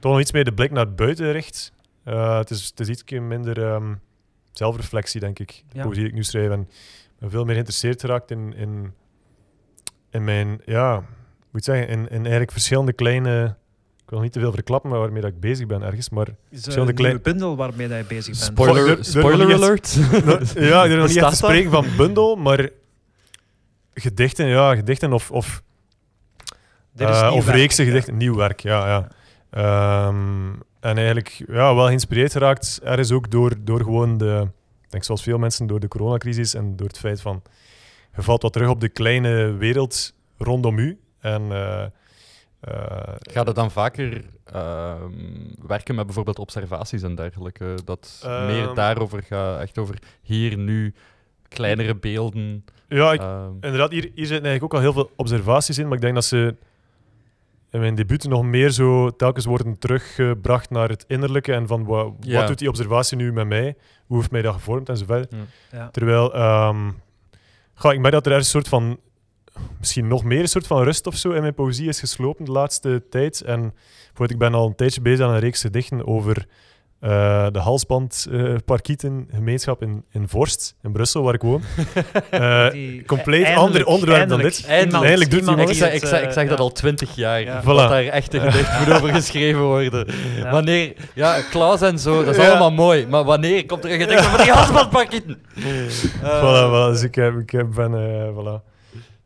toch 0.00 0.12
nog 0.12 0.20
iets 0.20 0.32
meer 0.32 0.44
de 0.44 0.52
blik 0.52 0.70
naar 0.70 0.94
buiten 0.94 1.32
richt. 1.32 1.72
Het, 2.04 2.50
is, 2.50 2.66
het 2.66 2.80
is 2.80 2.88
iets 2.88 3.02
minder 3.12 3.62
ehm, 3.64 3.94
zelfreflectie, 4.58 5.20
denk 5.20 5.38
ik, 5.38 5.62
de 5.68 5.78
Ja. 5.78 5.82
poëzie 5.82 6.00
die 6.02 6.08
ik 6.10 6.14
nu 6.16 6.22
schrijf. 6.24 6.50
En 6.50 6.68
ben 7.18 7.30
veel 7.30 7.44
meer 7.44 7.52
geïnteresseerd 7.52 8.00
geraakt 8.00 8.30
in, 8.30 8.54
in, 8.56 8.92
in 10.10 10.24
mijn, 10.24 10.60
ja, 10.64 10.94
moet 11.50 11.60
ik 11.60 11.64
zeggen, 11.64 11.88
in, 11.88 12.08
in 12.08 12.20
eigenlijk 12.20 12.52
verschillende 12.52 12.92
kleine... 12.92 13.56
Ik 14.04 14.14
wil 14.14 14.22
niet 14.22 14.32
te 14.32 14.40
veel 14.40 14.52
verklappen 14.52 14.90
maar 14.90 14.98
waarmee 14.98 15.22
dat 15.22 15.30
ik 15.30 15.40
bezig 15.40 15.66
ben 15.66 15.82
ergens, 15.82 16.10
maar 16.10 16.26
Is 16.28 16.34
er 16.34 16.62
Verschillende 16.62 16.92
een 16.92 16.98
nieuwe 16.98 17.20
klein- 17.20 17.22
bundel 17.36 17.56
waarmee 17.56 17.88
dat 17.88 17.98
je 17.98 18.04
bezig 18.04 18.38
bent? 18.38 18.44
Spoiler- 18.44 19.04
Spoiler, 19.04 19.54
alert. 19.54 19.92
Ja, 20.70 20.82
ik 20.84 20.88
durf 20.88 21.00
nog 21.00 21.08
niet 21.08 21.16
echt 21.16 21.28
te 21.30 21.36
spreken 21.36 21.70
van 21.70 21.86
bundel, 21.96 22.36
maar 22.36 22.68
gedichten, 23.94 24.46
ja, 24.46 24.74
gedichten 24.74 25.12
of, 25.12 25.30
of 25.30 25.62
Eh, 26.96 27.28
nieuw 27.28 27.38
of 27.38 27.48
reeksen 27.48 27.84
ja. 27.84 27.90
gedichten, 27.90 28.16
nieuw 28.16 28.34
werk, 28.34 28.60
ja. 28.60 28.86
ja. 28.88 29.08
Ehm, 29.50 30.52
en 30.88 30.96
eigenlijk 30.96 31.44
ja, 31.48 31.74
wel 31.74 31.86
geïnspireerd 31.86 32.32
geraakt, 32.32 32.80
ergens 32.82 33.12
ook 33.12 33.30
door, 33.30 33.54
door 33.60 33.80
gewoon 33.82 34.18
de, 34.18 34.48
ik 34.82 34.90
denk 34.90 35.04
zoals 35.04 35.22
veel 35.22 35.38
mensen, 35.38 35.66
door 35.66 35.80
de 35.80 35.88
coronacrisis 35.88 36.54
en 36.54 36.76
door 36.76 36.86
het 36.86 36.98
feit 36.98 37.20
van, 37.20 37.42
je 38.16 38.22
valt 38.22 38.42
wat 38.42 38.52
terug 38.52 38.68
op 38.68 38.80
de 38.80 38.88
kleine 38.88 39.52
wereld 39.52 40.14
rondom 40.36 40.78
u. 40.78 40.98
En 41.20 41.52
eh, 41.52 41.84
eh, 42.60 43.14
Gaat 43.20 43.46
het 43.46 43.56
dan 43.56 43.70
vaker 43.70 44.24
ehm, 44.44 45.12
werken 45.66 45.94
met 45.94 46.06
bijvoorbeeld 46.06 46.38
observaties 46.38 47.02
en 47.02 47.14
dergelijke? 47.14 47.74
Dat 47.84 48.20
meer 48.22 48.66
Ehm. 48.66 48.74
daarover 48.74 49.22
gaat, 49.22 49.60
echt 49.60 49.78
over 49.78 49.98
hier, 50.22 50.56
nu, 50.56 50.94
kleinere 51.48 51.96
beelden. 51.96 52.64
ja, 52.88 53.12
ik, 53.12 53.20
ehm, 53.20 53.52
inderdaad, 53.60 53.90
hier, 53.90 54.02
hier 54.02 54.26
zitten 54.26 54.46
eigenlijk 54.46 54.64
ook 54.64 54.74
al 54.74 54.80
heel 54.80 54.92
veel 54.92 55.10
observaties 55.16 55.78
in, 55.78 55.84
maar 55.84 55.96
ik 55.96 56.02
denk 56.02 56.14
dat 56.14 56.24
ze 56.24 56.56
in 57.70 57.80
mijn 57.80 57.94
debuut 57.94 58.28
nog 58.28 58.44
meer 58.44 58.70
zo 58.70 59.10
telkens 59.10 59.44
worden 59.44 59.78
teruggebracht 59.78 60.70
naar 60.70 60.88
het 60.88 61.04
innerlijke 61.08 61.52
en 61.52 61.66
van 61.66 62.16
Ja. 62.20 62.38
wat 62.38 62.46
doet 62.48 62.58
die 62.58 62.68
observatie 62.68 63.16
nu 63.16 63.32
met 63.32 63.46
mij, 63.46 63.76
hoe 64.06 64.16
heeft 64.16 64.30
mij 64.30 64.42
dat 64.42 64.54
gevormd 64.54 64.88
en 64.88 64.96
zo 64.96 65.04
verder. 65.04 65.28
Ja. 65.72 65.88
Terwijl, 65.90 66.34
ehm 66.34 66.90
ga, 67.74 67.92
ik 67.92 68.00
merk 68.00 68.12
dat 68.14 68.26
er 68.26 68.32
een 68.32 68.44
soort 68.44 68.68
van, 68.68 68.98
misschien 69.78 70.08
nog 70.08 70.24
meer 70.24 70.40
een 70.40 70.48
soort 70.48 70.66
van 70.66 70.82
rust 70.82 71.06
of 71.06 71.16
zo 71.16 71.30
in 71.30 71.40
mijn 71.40 71.54
poëzie 71.54 71.88
is 71.88 72.00
geslopen 72.00 72.44
de 72.44 72.50
laatste 72.52 73.04
tijd. 73.10 73.40
En 73.40 73.60
bijvoorbeeld, 73.60 74.30
ik 74.30 74.38
ben 74.38 74.54
al 74.54 74.66
een 74.66 74.74
tijdje 74.74 75.00
bezig 75.00 75.26
aan 75.26 75.32
een 75.32 75.40
reeks 75.40 75.60
gedichten 75.60 76.06
over 76.06 76.46
eh, 77.00 77.46
de 77.52 77.58
halsbandparkietengemeenschap 77.58 79.82
in, 79.82 80.04
in 80.12 80.28
Vorst, 80.28 80.74
in 80.82 80.92
Brussel, 80.92 81.22
waar 81.22 81.34
ik 81.34 81.42
woon. 81.42 81.62
Eh, 82.30 82.70
Die- 82.78 83.04
compleet 83.04 83.44
eindelijk- 83.44 83.66
ander 83.66 83.86
onderwerp 83.86 84.28
dan 84.28 84.40
dit. 84.40 84.64
Eindelijk- 84.66 85.30
doet 85.30 85.40
iemand 85.40 85.58
ik, 85.70 85.76
zeg, 85.76 85.92
ik, 85.92 86.04
zeg, 86.06 86.22
ik 86.22 86.28
eh, 86.28 86.34
dat 86.48 86.58
ja. 86.58 86.64
al 86.64 86.72
twintig 86.72 87.14
jaar, 87.14 87.40
Ja. 87.40 87.60
dat 87.60 87.88
daar 87.88 88.04
echte 88.04 88.40
gedichten 88.40 88.78
moet 88.84 88.92
over 88.94 89.08
geschreven 89.14 89.62
worden. 89.62 90.06
Ja. 90.36 90.50
Wanneer, 90.50 90.92
ja, 91.14 91.40
Klaus 91.50 91.80
en 91.80 91.98
zo, 91.98 92.24
dat 92.24 92.36
is 92.36 92.42
Ja. 92.42 92.48
allemaal 92.50 92.72
mooi, 92.72 93.06
maar 93.06 93.24
wanneer 93.24 93.66
komt 93.66 93.84
er 93.84 93.92
een 93.92 94.00
gedicht 94.00 94.26
over 94.26 94.42
die 94.42 94.52
halsbandparkieten? 94.58 95.38
Voilà, 95.58 96.70
voilà, 96.70 96.90
dus 96.92 97.02
ik, 97.02 97.14
heb, 97.14 97.38
ik 97.38 97.50
heb- 97.50 97.74
ben 97.74 97.94
eh, 97.94 98.28
voilà, 98.28 98.62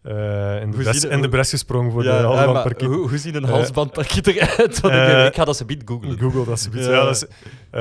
eh, 0.03 0.61
in, 0.63 0.71
de 0.71 0.77
bres, 0.77 1.05
in 1.05 1.21
de 1.23 1.29
bres 1.29 1.51
gesprongen 1.51 1.93
voor 1.93 2.05
Ja, 2.05 2.11
de 2.11 2.17
ja, 2.17 2.23
maar 2.29 2.37
halsbandparkieten. 2.37 2.97
hoe, 2.97 3.09
hoe 3.09 3.19
ziet 3.19 3.35
een 3.35 3.45
Eh, 3.45 3.51
halsbandparkiet 3.51 4.27
eruit? 4.27 4.81
Want 4.81 4.95
ik, 4.95 5.27
ik 5.27 5.35
ga 5.35 5.45
dat 5.45 5.57
ze 5.57 5.65
bied 5.65 5.83
googlen. 5.85 6.19
Google 6.19 6.45
dat 6.45 6.61
zoiets. 6.61 6.87
Ja. 6.87 6.93
Ja. 6.93 7.05
dat 7.05 7.15
is, 7.15 7.25
eh, 7.71 7.81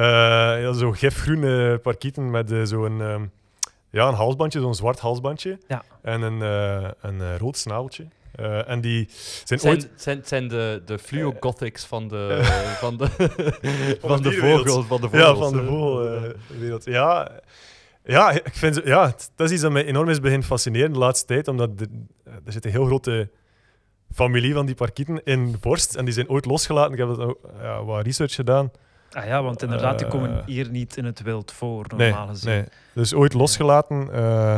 ja, 0.62 0.74
zo 0.74 0.92
gifgroene 0.92 1.78
parkieten 1.84 2.32
met 2.32 2.54
zo'n 2.64 3.02
ehm, 3.02 3.22
ja, 3.90 4.08
een 4.08 4.14
halsbandje, 4.14 4.60
zo'n 4.60 4.76
zwart 4.76 5.00
halsbandje. 5.00 5.58
Ja. 5.68 5.84
En 6.02 6.22
een, 6.22 6.42
eh, 6.42 6.90
een 7.02 7.38
rood 7.38 7.58
snaveltje. 7.58 8.06
Eh, 8.36 8.70
en 8.70 8.82
die 8.82 9.08
zijn, 9.44 9.60
zijn, 9.60 9.74
ooit... 9.74 9.90
zijn, 9.96 10.22
zijn 10.26 10.48
de, 10.48 10.82
de 10.86 11.00
fluo-gothics 11.00 11.86
van 11.86 12.08
de, 12.08 12.40
van 12.80 12.98
de, 12.98 13.08
van 14.02 14.22
de 14.22 14.32
vogels. 14.32 14.86
Van 14.86 15.02
de 15.02 15.08
Ja, 15.12 15.26
vogels, 15.26 15.40
van 15.50 15.54
de 15.54 15.62
eh. 15.62 15.68
vogelwereld. 15.68 16.86
ja, 16.86 17.32
ja, 18.04 18.32
ik 18.32 18.42
vind 18.54 18.76
ze- 18.76 18.82
ja, 18.86 19.06
het- 19.06 19.32
dat 19.36 19.48
is 19.48 19.54
iets 19.54 19.62
dat 19.62 19.72
mij 19.72 19.86
enorm 19.86 20.10
is 20.10 20.20
beginnen 20.20 20.48
fascineren 20.48 20.94
de 20.94 21.00
laatste 21.00 21.26
tijd. 21.26 21.48
Omdat 21.48 21.78
de- 21.78 22.06
er 22.46 22.52
zit 22.52 22.66
een 22.66 22.72
heel 22.72 22.86
grote 22.86 23.30
familie 24.14 24.54
van 24.54 24.66
die 24.66 24.76
parkieten 24.76 25.22
in 25.24 25.56
Vorst. 25.62 25.96
En 25.96 26.06
die 26.06 26.14
zijn 26.14 26.30
ooit 26.30 26.46
losgelaten. 26.46 26.92
Ik 26.92 26.98
heb 26.98 27.08
dat 27.16 27.38
ja, 27.62 27.84
wat 27.84 28.06
research 28.06 28.34
gedaan. 28.36 28.72
Ah 29.12 29.26
ja, 29.26 29.44
want 29.44 29.62
inderdaad, 29.64 30.00
die 30.00 30.08
komen 30.08 30.38
Eh, 30.38 30.46
hier 30.46 30.70
niet 30.70 30.98
in 30.98 31.06
het 31.06 31.22
wild 31.22 31.52
voor, 31.52 31.86
Nee, 31.96 32.10
normaal 32.10 32.28
gezien. 32.28 32.50
nee. 32.50 32.64
Dus 32.94 33.14
ooit 33.14 33.34
losgelaten 33.34 34.10
eh, 34.14 34.56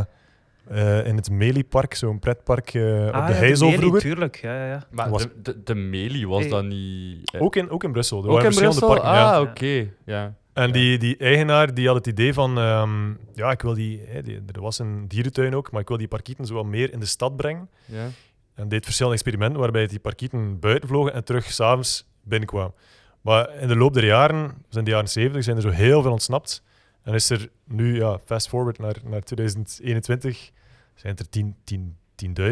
eh, 0.70 1.06
in 1.08 1.16
het 1.16 1.30
Meliepark, 1.30 1.94
zo'n 1.96 2.20
pretpark 2.20 2.74
eh, 2.74 2.82
op 3.08 3.14
Ah, 3.14 3.28
de 3.28 3.34
ja, 3.34 3.38
Heizel 3.40 3.68
Meli, 3.68 3.80
vroeger. 3.80 4.02
tuurlijk, 4.02 4.36
ja, 4.36 4.54
ja, 4.56 4.66
ja. 4.68 4.84
Maar 4.92 5.10
Was- 5.10 5.22
de, 5.22 5.32
de, 5.42 5.64
de 5.64 5.76
Melie 5.76 6.28
was 6.28 6.40
Hey. 6.42 6.50
dat 6.50 6.64
niet... 6.64 7.32
eh, 7.34 7.42
Ook 7.42 7.56
in, 7.56 7.70
ook 7.70 7.84
in 7.84 7.92
Brussel. 7.92 8.18
Er 8.18 8.24
ook 8.24 8.30
waren 8.32 8.46
in 8.46 8.54
verschillende 8.58 8.80
Brussel? 8.86 9.02
parken. 9.04 9.22
ja. 9.22 9.34
Ah, 9.36 9.42
oké. 9.42 9.90
Ja. 10.06 10.34
En 10.54 10.68
Ja. 10.68 10.74
die, 10.74 10.98
die 10.98 11.18
eigenaar 11.18 11.74
die 11.74 11.88
had 11.88 11.96
het 11.96 12.08
idee 12.08 12.34
van, 12.34 12.58
ehm, 12.58 13.10
ja, 13.34 13.52
ik 13.52 13.62
wil 13.62 13.74
die, 13.74 14.02
hè, 14.08 14.22
die, 14.22 14.42
er 14.54 14.62
was 14.62 14.80
een 14.80 15.08
dierentuin 15.08 15.56
ook, 15.56 15.72
maar 15.72 15.82
ik 15.82 15.88
wil 15.88 15.98
die 15.98 16.08
parkieten 16.08 16.46
zo 16.46 16.54
wat 16.54 16.66
meer 16.66 16.94
in 16.94 17.00
de 17.00 17.06
stad 17.06 17.36
brengen. 17.36 17.70
Ja. 17.86 18.08
En 18.56 18.68
deed 18.70 18.84
verschillende 18.84 19.18
experimenten 19.18 19.60
waarbij 19.60 19.88
die 19.88 20.00
parkieten 20.00 20.60
buiten 20.60 20.88
vlogen 20.90 21.14
en 21.14 21.24
terug 21.24 21.52
s'avonds 21.52 22.08
binnenkwamen. 22.24 22.74
Maar 23.22 23.56
in 23.60 23.68
de 23.68 23.76
loop 23.76 23.94
der 23.94 24.06
jaren, 24.06 24.52
dus 24.68 24.78
in 24.78 24.84
de 24.84 24.92
jaren 24.92 25.10
70, 25.10 25.44
zijn 25.44 25.56
er 25.56 25.62
zo 25.62 25.70
heel 25.70 26.02
veel 26.02 26.12
ontsnapt. 26.12 26.64
En 27.04 27.14
is 27.14 27.30
er 27.30 27.50
nu, 27.68 27.96
ja, 27.96 28.20
fast 28.26 28.48
forward 28.50 28.80
naar, 28.80 28.96
naar 29.04 29.22
2021, 29.22 30.52
zijn 30.96 31.16
er 31.18 31.30
10 31.30 31.56
10 31.64 31.98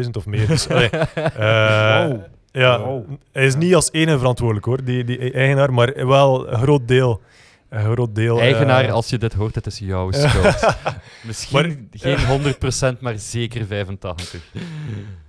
10.000 0.04 0.10
of 0.16 0.26
meer. 0.26 0.46
Dus, 0.46 0.68
allee, 0.70 0.88
eh, 0.88 2.06
Wow. 2.08 2.20
ja, 2.52 2.80
Wow. 2.84 3.04
hij 3.32 3.46
is 3.46 3.54
niet 3.54 3.74
als 3.74 3.92
enige 3.92 4.18
verantwoordelijk 4.18 4.66
hoor, 4.66 4.84
die, 4.84 5.04
die 5.04 5.32
eigenaar, 5.32 5.72
maar 5.72 6.06
wel 6.06 6.52
een 6.52 6.58
groot 6.58 6.88
deel. 6.88 7.20
Een 7.72 7.92
groot 7.92 8.14
deel. 8.14 8.40
Eigenaar, 8.40 8.84
eh, 8.84 8.92
als 8.92 9.08
je 9.08 9.18
dit 9.18 9.32
hoort, 9.34 9.54
het 9.54 9.66
is 9.66 9.78
jouw 9.78 10.10
schuld. 10.22 10.76
Misschien 11.22 11.88
Maar- 11.90 12.16
geen 12.16 12.26
100%, 12.96 13.00
maar 13.00 13.18
zeker 13.18 13.64
85%. 13.66 14.62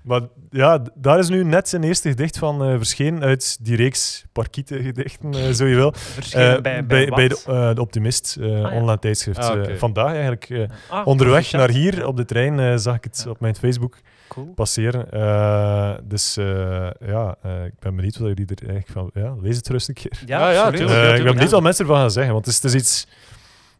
Maar 0.01 0.21
ja, 0.49 0.81
daar 0.95 1.19
is 1.19 1.29
nu 1.29 1.43
net 1.43 1.69
zijn 1.69 1.83
eerste 1.83 2.09
gedicht 2.09 2.37
van 2.37 2.63
eh, 2.63 2.75
verschenen 2.77 3.23
uit 3.23 3.57
die 3.61 3.75
reeks 3.75 4.25
parkieten 4.31 4.83
gedichten, 4.83 5.33
eh, 5.33 5.49
zo 5.51 5.65
je 5.65 5.75
wil. 5.75 5.93
Verschenen 6.13 6.55
Eh, 6.55 6.61
bij, 6.61 7.09
bij, 7.09 7.27
de, 7.27 7.41
eh, 7.47 7.73
de 7.75 7.81
Optimist, 7.81 8.37
eh, 8.41 8.49
ja. 8.59 8.69
online 8.71 8.99
tijdschrift. 8.99 9.37
Ah, 9.39 9.69
vandaag 9.77 10.11
eigenlijk. 10.13 10.49
eh, 10.49 10.63
Ah, 10.89 11.07
onderweg 11.07 11.51
naar 11.51 11.69
hier 11.69 12.07
op 12.07 12.17
de 12.17 12.25
trein 12.25 12.59
eh, 12.59 12.73
zag 12.75 12.95
ik 12.95 13.03
het 13.03 13.21
Ja. 13.25 13.31
op 13.31 13.39
mijn 13.39 13.55
Facebook 13.55 13.97
Cool. 14.27 14.53
passeren. 14.55 15.11
Eh, 15.11 15.93
dus 16.03 16.37
eh, 16.37 16.89
ja, 17.05 17.35
eh, 17.41 17.65
ik 17.65 17.79
ben 17.79 17.95
benieuwd 17.95 18.17
wat 18.17 18.27
jullie 18.27 18.45
er 18.55 18.69
eigenlijk 18.69 18.89
van... 18.91 19.23
Ja, 19.23 19.35
lees 19.41 19.55
het 19.57 19.67
rustig 19.69 20.03
een 20.03 20.09
keer. 20.09 20.21
Ja, 20.25 20.51
Ja, 20.51 20.71
tuurlijk. 20.71 21.17
Ik 21.17 21.23
ben 21.23 21.31
benieuwd 21.33 21.49
ja. 21.49 21.55
wat 21.55 21.61
mensen 21.61 21.85
ervan 21.85 21.99
gaan 21.99 22.11
zeggen, 22.11 22.33
want 22.33 22.45
het 22.45 22.55
is, 22.55 22.63
het 22.63 22.73
is 22.73 22.81
iets... 22.81 23.07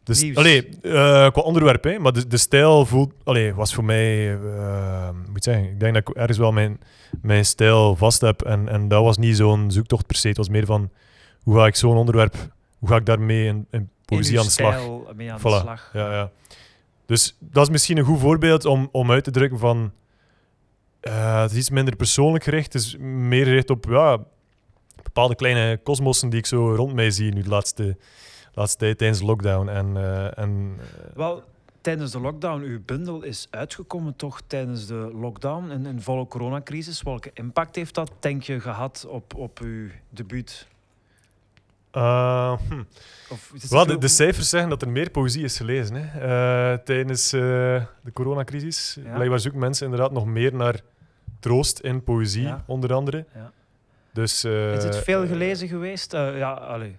Dus, 0.03 0.35
allee, 0.35 0.69
eh, 0.81 0.91
qua 1.31 1.41
onderwerp, 1.41 1.83
hè, 1.83 1.99
maar 1.99 2.13
de, 2.13 2.27
de 2.27 2.37
stijl 2.37 2.85
voelt, 2.85 3.13
allee, 3.23 3.53
was 3.53 3.73
voor 3.73 3.83
mij... 3.83 4.37
moet 5.27 5.37
ik 5.37 5.43
zeggen, 5.43 5.63
ik 5.63 5.79
denk 5.79 5.93
dat 5.93 6.07
ik 6.07 6.15
ergens 6.15 6.37
wel 6.37 6.51
mijn, 6.51 6.79
mijn 7.21 7.45
stijl 7.45 7.95
vast 7.95 8.21
heb. 8.21 8.41
En, 8.41 8.69
en 8.69 8.87
dat 8.87 9.03
was 9.03 9.17
niet 9.17 9.37
zo'n 9.37 9.71
zoektocht 9.71 10.07
per 10.07 10.15
se. 10.15 10.27
Het 10.27 10.37
was 10.37 10.49
meer 10.49 10.65
van, 10.65 10.89
hoe 11.43 11.55
ga 11.55 11.65
ik 11.65 11.75
zo'n 11.75 11.97
onderwerp... 11.97 12.35
Hoe 12.79 12.91
ga 12.91 12.97
ik 12.97 13.05
daarmee 13.05 13.45
in, 13.45 13.67
in 13.71 13.89
poëzie 14.05 14.39
aan 14.39 14.45
de 14.45 14.51
slag? 14.51 14.73
stijl 14.73 15.07
mee 15.15 15.31
aan 15.31 15.39
Voilà. 15.39 15.41
de 15.41 15.59
slag. 15.59 15.89
Ja, 15.93 16.11
ja. 16.11 16.31
Dus 17.05 17.37
dat 17.39 17.63
is 17.63 17.69
misschien 17.69 17.97
een 17.97 18.03
goed 18.05 18.19
voorbeeld 18.19 18.65
om, 18.65 18.89
om 18.91 19.11
uit 19.11 19.23
te 19.23 19.31
drukken 19.31 19.59
van... 19.59 19.91
eh, 21.03 21.41
het 21.41 21.51
is 21.51 21.57
iets 21.57 21.69
minder 21.69 21.95
persoonlijk 21.95 22.43
gericht. 22.43 22.73
Het 22.73 22.81
is 22.81 22.97
meer 22.99 23.45
gericht 23.45 23.69
op 23.69 23.85
ja, 23.89 24.19
bepaalde 25.03 25.35
kleine 25.35 25.77
kosmossen 25.77 26.29
die 26.29 26.39
ik 26.39 26.45
zo 26.45 26.75
rond 26.75 26.93
mij 26.93 27.11
zie 27.11 27.33
nu 27.33 27.41
de 27.41 27.49
laatste, 27.49 27.97
laatste 28.53 28.77
tijd 28.77 28.97
tijdens 28.97 29.19
de 29.19 29.25
lockdown. 29.25 29.67
En, 29.67 29.97
eh, 29.97 30.37
en, 30.37 30.79
eh, 30.79 31.15
Wel, 31.15 31.43
tijdens 31.81 32.11
de 32.11 32.19
lockdown, 32.19 32.61
uw 32.61 32.79
bundel 32.85 33.23
is 33.23 33.47
uitgekomen 33.49 34.15
toch 34.15 34.41
tijdens 34.47 34.85
de 34.85 35.11
lockdown, 35.13 35.71
in 35.71 35.85
een 35.85 36.01
volle 36.01 36.27
coronacrisis. 36.27 37.01
Welke 37.01 37.31
impact 37.33 37.75
heeft 37.75 37.93
dat, 37.93 38.11
denk 38.19 38.43
je, 38.43 38.59
gehad 38.59 39.05
op, 39.09 39.35
op 39.35 39.59
uw 39.59 39.89
debuut? 40.09 40.67
eh, 41.91 42.57
hm. 42.69 42.83
Of 43.29 43.51
de, 43.99 44.07
cijfers 44.07 44.49
zeggen 44.49 44.69
dat 44.69 44.81
er 44.81 44.89
meer 44.89 45.09
poëzie 45.09 45.43
is 45.43 45.57
gelezen 45.57 45.95
hè, 45.95 46.19
eh, 46.19 46.77
tijdens 46.77 47.29
de 47.29 48.11
coronacrisis. 48.13 48.97
Ja. 49.03 49.13
Blijkbaar 49.13 49.39
zoeken 49.39 49.59
mensen 49.59 49.85
inderdaad 49.85 50.11
nog 50.11 50.25
meer 50.25 50.55
naar 50.55 50.81
troost 51.43 51.79
in 51.79 52.03
poëzie, 52.03 52.43
Ja. 52.43 52.63
onder 52.65 52.93
andere. 52.93 53.25
Ja. 53.35 53.51
Dus, 54.13 54.43
eh, 54.43 54.73
is 54.75 54.83
het 54.83 54.97
veel 54.97 55.27
gelezen 55.27 55.67
geweest? 55.67 56.13
Eh, 56.13 56.37
ja, 56.37 56.51
allee. 56.51 56.95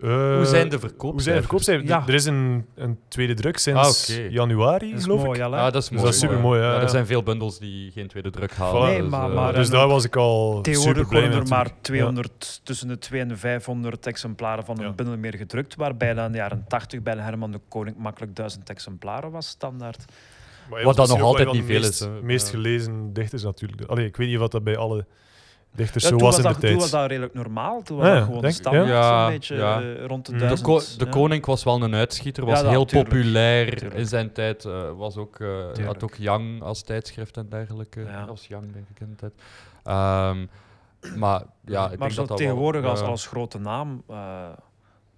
Eh, 0.00 0.08
Hoe 0.08 0.16
zijn 0.16 0.34
de 0.34 0.36
Hoe 0.36 0.46
zijn 0.46 0.68
de 0.68 0.78
verkoopcijfers? 0.78 1.38
verkoopcijfers? 1.46 1.88
Ja. 1.88 2.02
Er 2.06 2.14
is 2.14 2.24
een, 2.24 2.66
een 2.74 2.98
tweede 3.08 3.34
druk 3.34 3.58
sinds 3.58 4.10
Ah, 4.18 4.30
januari, 4.30 4.88
Dat 4.90 4.98
is 4.98 5.04
geloof 5.04 5.24
mooi, 5.24 5.38
ik. 5.38 5.44
Ah, 5.44 5.72
dat 5.72 5.82
is 5.82 5.90
mooi. 5.90 6.04
dat 6.04 6.12
is 6.14 6.18
supermooi, 6.20 6.60
ja, 6.60 6.80
Er 6.80 6.88
zijn 6.88 7.06
veel 7.06 7.22
bundels 7.22 7.58
die 7.58 7.90
geen 7.90 8.08
tweede 8.08 8.30
druk 8.30 8.52
halen. 8.54 8.82
Nee, 8.82 9.00
dus, 9.00 9.10
maar- 9.10 9.28
maar, 9.30 9.52
dus 9.54 9.70
daar 9.70 9.88
was 9.88 10.04
ik 10.04 10.16
al 10.16 10.48
super 10.48 10.62
Tegenwoordig 10.62 11.08
blij 11.08 11.20
worden 11.20 11.38
mee. 11.38 11.48
er 11.48 11.54
maar 11.54 11.64
natuurlijk. 11.64 11.84
200, 11.84 12.60
tussen 12.64 12.88
de 12.88 12.98
200 12.98 13.42
en 13.42 13.48
500 13.50 14.06
exemplaren 14.06 14.64
van 14.64 14.78
een 14.78 14.84
Ja. 14.86 14.92
bundel 14.92 15.16
meer 15.16 15.34
gedrukt, 15.36 15.74
waarbij 15.76 16.14
dan 16.14 16.24
in 16.26 16.32
de 16.32 16.38
jaren 16.38 16.64
80 16.68 17.02
bij 17.02 17.16
Herman 17.16 17.52
de 17.52 17.60
Koning 17.68 17.96
makkelijk 17.96 18.36
1000 18.36 18.70
exemplaren 18.70 19.30
was, 19.30 19.46
standaard. 19.48 20.04
Wat 20.82 20.96
was 20.96 21.08
dan 21.08 21.18
nog 21.18 21.26
altijd 21.26 21.52
niet 21.52 21.64
veel 21.64 21.80
is, 21.82 21.98
de 21.98 22.18
meest 22.22 22.48
gelezen 22.48 23.12
dichters 23.12 23.42
natuurlijk. 23.42 23.82
Allee, 23.90 24.06
ik 24.06 24.16
weet 24.16 24.28
niet 24.28 24.38
wat 24.38 24.50
dat 24.52 24.64
bij 24.64 24.76
alle 24.76 25.06
dichters 25.74 26.04
Ja, 26.04 26.10
zo 26.10 26.16
was 26.16 26.24
was 26.24 26.36
in 26.36 26.42
de 26.42 26.48
dat, 26.48 26.52
toen 26.60 26.68
tijd. 26.68 26.80
was 26.80 26.90
dat 26.90 27.06
redelijk 27.08 27.34
normaal. 27.34 27.82
Toen 27.82 27.96
was 27.96 28.06
Ah, 28.06 28.12
dat 28.12 28.20
ja, 28.20 28.26
gewoon 28.26 28.40
denk- 28.40 28.54
de 28.54 28.60
standaard, 28.60 28.88
ja. 28.88 29.22
zo'n 29.22 29.32
beetje 29.32 29.54
Ja. 29.56 29.80
eh, 29.82 30.04
rond 30.06 30.26
de 30.26 30.32
De 30.32 30.38
De, 30.38 30.44
1000. 30.44 30.68
ko- 30.68 30.78
de 30.98 31.04
ja. 31.04 31.10
koning 31.10 31.46
was 31.46 31.64
wel 31.64 31.82
een 31.82 31.94
uitschieter, 31.94 32.44
was 32.44 32.56
Ja, 32.56 32.62
dat- 32.62 32.70
heel 32.70 32.84
tuurlijk. 32.84 33.08
populair 33.10 33.66
Tuurlijk. 33.76 33.94
in 34.00 34.06
zijn 34.06 34.32
tijd. 34.32 34.64
eh, 34.64 34.90
was 34.96 35.16
ook, 35.16 35.40
eh, 35.40 35.86
had 35.86 36.04
ook 36.04 36.14
Young 36.14 36.62
als 36.62 36.82
tijdschrift 36.82 37.36
en 37.36 37.46
dergelijke. 37.48 38.00
Ja. 38.00 38.18
Dat 38.18 38.28
was 38.28 38.46
Young, 38.46 38.72
denk 38.72 38.86
ik, 38.94 39.00
in 39.00 39.10
de 39.10 39.16
tijd. 39.16 39.32
Ehm, 39.84 40.46
maar 41.18 41.42
ja, 41.64 41.82
ik 41.84 41.88
maar 41.88 41.98
denk 41.98 42.10
zo 42.10 42.16
dat 42.20 42.28
dat 42.28 42.36
tegenwoordig 42.36 42.80
wel, 42.80 42.90
als, 42.90 43.00
als 43.00 43.26
grote 43.26 43.58
naam, 43.58 44.02
eh, 44.08 44.16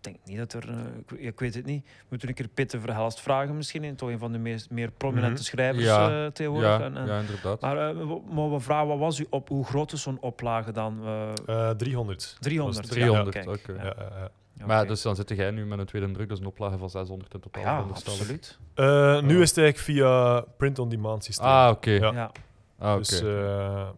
denk 0.05 0.17
niet 0.25 0.37
dat 0.39 0.53
er... 0.53 0.69
eh, 0.69 0.77
ik, 1.07 1.19
ik 1.21 1.39
weet 1.41 1.55
het 1.55 1.65
niet. 1.65 1.85
We 1.85 2.07
moeten 2.09 2.29
een 2.29 2.35
keer 2.35 2.49
Peter 2.49 2.81
Verhelst 2.81 3.21
vragen 3.21 3.57
misschien. 3.57 3.97
Toch 3.97 4.09
een 4.09 4.19
van 4.19 4.33
de 4.33 4.39
meest, 4.39 4.71
meer 4.71 4.91
prominente 4.91 5.33
Mhm. 5.35 5.43
schrijvers 5.43 5.85
Ja, 5.85 6.25
eh, 6.25 6.31
tegenwoordig. 6.31 6.79
Ja, 6.79 6.85
En- 6.85 6.97
en- 6.97 7.07
ja, 7.07 7.19
inderdaad. 7.21 7.61
Maar, 7.61 7.89
eh, 7.89 7.97
we- 7.97 8.21
maar 8.35 8.51
we 8.53 8.61
vragen, 8.61 8.87
wat 8.89 8.99
was 8.99 9.19
u 9.21 9.27
op, 9.31 9.49
hoe 9.49 9.65
groot 9.65 9.93
is 9.93 10.03
zo'n 10.03 10.19
oplage 10.21 10.73
dan? 10.73 11.01
Eh, 11.05 11.29
Eh, 11.47 11.77
300. 11.77 12.37
300. 12.41 12.77
was 12.77 12.87
het. 12.89 12.95
300, 13.01 13.31
kijk. 13.37 13.49
oké. 13.49 13.73
Ja, 13.73 13.95
ja, 13.99 14.17
ja. 14.19 14.29
Ja, 14.59 14.67
Maar 14.67 14.79
oké. 14.79 14.89
dus 14.89 15.03
dan 15.03 15.17
zit 15.17 15.29
jij 15.29 15.51
nu 15.51 15.67
met 15.67 15.79
een 15.79 15.87
tweede 15.87 16.11
druk, 16.11 16.31
is 16.31 16.39
een 16.39 16.47
oplage 16.47 16.79
van 16.79 16.91
600 16.91 17.35
in 17.35 17.41
totaal. 17.41 17.63
ja, 17.63 17.79
absoluut. 17.79 18.59
Eh, 18.75 18.85
nu 19.21 19.37
Ja. 19.37 19.43
is 19.43 19.49
het 19.49 19.59
eigenlijk 19.59 19.79
via 19.79 20.41
print-on-demand 20.57 21.25
systeem. 21.25 21.47
Ah, 21.47 21.71
oké. 21.71 21.91
Ja. 21.91 22.13
Ja. 22.13 22.31
Ah, 22.79 22.91
oké. 22.91 22.99
Dus 22.99 23.21
eh, 23.23 23.89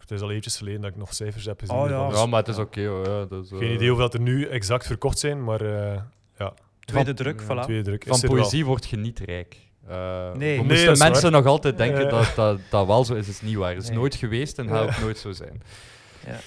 het 0.00 0.10
is 0.10 0.20
al 0.20 0.28
eventjes 0.28 0.56
geleden 0.56 0.80
dat 0.80 0.90
ik 0.90 0.96
nog 0.96 1.14
cijfers 1.14 1.44
heb 1.44 1.60
gezien. 1.60 1.76
Oh, 1.76 1.88
ja. 1.88 2.08
Ja, 2.12 2.26
maar 2.26 2.38
het 2.38 2.48
is 2.48 2.58
oké 2.58 2.80
dus, 3.28 3.48
Geen 3.48 3.60
eh, 3.60 3.72
idee 3.74 3.88
hoeveel 3.88 4.10
er 4.10 4.20
nu 4.20 4.46
exact 4.46 4.86
verkocht 4.86 5.18
zijn, 5.18 5.44
maar 5.44 5.60
eh 5.60 6.00
Tweede 6.84 7.06
Van- 7.06 7.14
druk, 7.16 7.40
ja, 7.40 7.44
voilà. 7.46 7.64
tweede 7.64 7.82
druk 7.82 8.04
Van 8.06 8.20
er 8.22 8.28
wel. 8.28 8.36
poëzie 8.36 8.64
word 8.64 8.86
je 8.88 8.96
niet 8.96 9.18
rijk. 9.18 9.56
Eh, 9.88 10.32
Nee. 10.32 10.58
we 10.58 10.64
moesten 10.64 10.98
mensen 10.98 11.22
waar. 11.22 11.30
nog 11.42 11.46
altijd 11.46 11.76
denken 11.76 12.04
Eh. 12.04 12.10
dat, 12.10 12.32
dat 12.36 12.60
dat 12.70 12.86
wel 12.86 13.04
zo 13.04 13.14
is. 13.14 13.28
is 13.28 13.40
niet 13.40 13.56
waar. 13.56 13.74
Het 13.74 13.82
is 13.82 13.88
Nee. 13.88 13.98
nooit 13.98 14.14
geweest 14.14 14.58
en 14.58 14.68
gaat 14.68 14.82
ook 14.82 14.98
nooit 15.00 15.18
zo 15.18 15.32
zijn. 15.32 15.62
Ja. 16.26 16.32
Eh, 16.32 16.38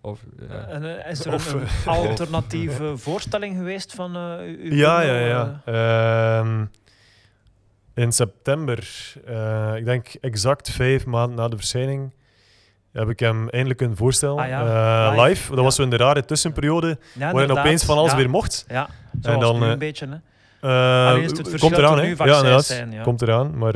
of, 0.00 0.20
ja. 0.48 0.66
En, 0.66 1.04
eh, 1.04 1.10
is 1.10 1.24
er 1.24 1.34
Of, 1.34 1.52
een, 1.52 1.60
eh, 1.62 1.86
alternatieve 2.08 2.96
voorstelling 2.96 3.56
geweest 3.56 3.94
van 3.94 4.16
eh 4.16 4.38
uw 4.58 4.74
Ja, 4.74 5.00
ja, 5.00 5.14
eh? 5.20 5.28
ja. 5.28 5.62
Ehm, 5.64 6.64
in 7.94 8.12
september, 8.12 9.12
eh, 9.26 9.72
ik 9.76 9.84
denk 9.84 10.08
exact 10.20 10.70
vijf 10.70 11.06
maanden 11.06 11.36
na 11.36 11.48
de 11.48 11.56
verschijning, 11.56 12.14
heb 12.96 13.08
ik 13.08 13.18
hem 13.20 13.48
eindelijk 13.48 13.78
kunnen 13.78 13.96
voorstellen. 13.96 14.38
Ah 14.42 14.48
ja, 14.48 14.60
Eh, 15.06 15.10
live, 15.10 15.22
live. 15.28 15.48
Dat 15.48 15.56
ja. 15.58 15.62
was 15.64 15.74
zo 15.74 15.82
in 15.82 15.90
de 15.90 15.96
rare 15.96 16.24
tussenperiode, 16.24 16.98
Ja, 17.12 17.32
waarin 17.32 17.58
opeens 17.58 17.84
van 17.84 17.96
alles 17.98 18.10
ja, 18.10 18.16
weer 18.16 18.30
mocht. 18.30 18.64
Ja, 18.68 18.86
En 18.86 19.18
zoals 19.22 19.40
dan, 19.40 19.58
nu 19.58 19.64
eh, 19.64 19.70
een 19.70 19.78
beetje. 19.78 20.06
Hè. 20.06 20.14
Eh, 20.60 21.08
Alleen 21.10 21.22
is 21.22 21.30
het 21.38 21.58
komt 21.58 21.78
eraan, 21.78 21.98
er 21.98 22.16
hè? 22.18 22.24
Ja, 22.24 22.36
inderdaad. 22.36 22.64
zijn, 22.64 22.92
ja. 22.92 23.02
Komt 23.02 23.22
eraan, 23.22 23.58
maar 23.58 23.74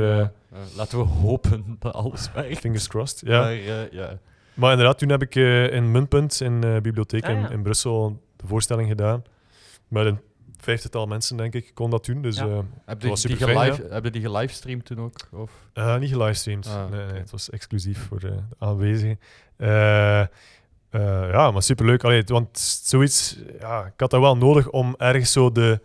laten 0.77 0.99
we 0.99 1.05
hopen 1.05 1.77
dat 1.81 1.93
alles 1.95 2.31
werkt. 2.35 2.59
fingers 2.59 2.89
crossed. 2.89 3.21
Ja. 3.29 3.41
Maar, 3.41 3.55
ja. 3.93 4.19
Maar 4.55 4.71
inderdaad, 4.71 4.99
toen 4.99 5.09
heb 5.09 5.23
ik 5.23 5.37
eh, 5.37 5.73
in 5.73 5.91
Muntpunt, 5.91 6.41
in 6.41 6.61
de 6.61 6.79
bibliotheek 6.83 7.25
Ah, 7.25 7.31
ja. 7.31 7.37
in, 7.37 7.51
in 7.51 7.63
Brussel, 7.63 8.21
de 8.37 8.47
voorstelling 8.47 8.89
gedaan. 8.89 9.25
Met 9.89 10.07
een 10.07 10.21
vijftigtal 10.61 11.07
mensen, 11.07 11.37
denk 11.37 11.55
ik, 11.55 11.71
kon 11.75 11.91
dat 11.91 12.05
doen. 12.05 12.23
Dus 12.23 12.37
Ja. 12.37 12.47
eh, 12.47 12.59
Heb, 12.85 13.03
was 13.03 13.23
die 13.23 13.31
superfijn, 13.37 13.73
gelive, 13.75 13.95
heb 13.95 14.05
je 14.05 14.11
die 14.11 14.23
gelivestreamd 14.23 14.85
toen 14.85 15.01
ook? 15.01 15.15
Of? 15.33 15.51
eh, 15.73 15.97
niet 15.99 16.11
gelivestreamd. 16.11 16.67
Ah, 16.67 16.91
nee, 16.91 17.05
nee, 17.07 17.19
het 17.21 17.31
was 17.31 17.51
exclusief 17.51 18.07
voor 18.07 18.17
eh, 18.19 18.23
de 18.31 18.39
aanwezigen. 18.59 19.19
Ja, 21.33 21.51
maar 21.51 21.63
superleuk. 21.63 22.05
Allee, 22.05 22.23
want 22.27 22.59
zoiets, 22.85 23.37
ja, 23.61 23.85
ik 23.87 23.93
had 24.01 24.11
dat 24.11 24.21
wel 24.21 24.37
nodig 24.37 24.69
om 24.71 24.95
ergens 24.99 25.33
zo 25.33 25.53
de... 25.53 25.81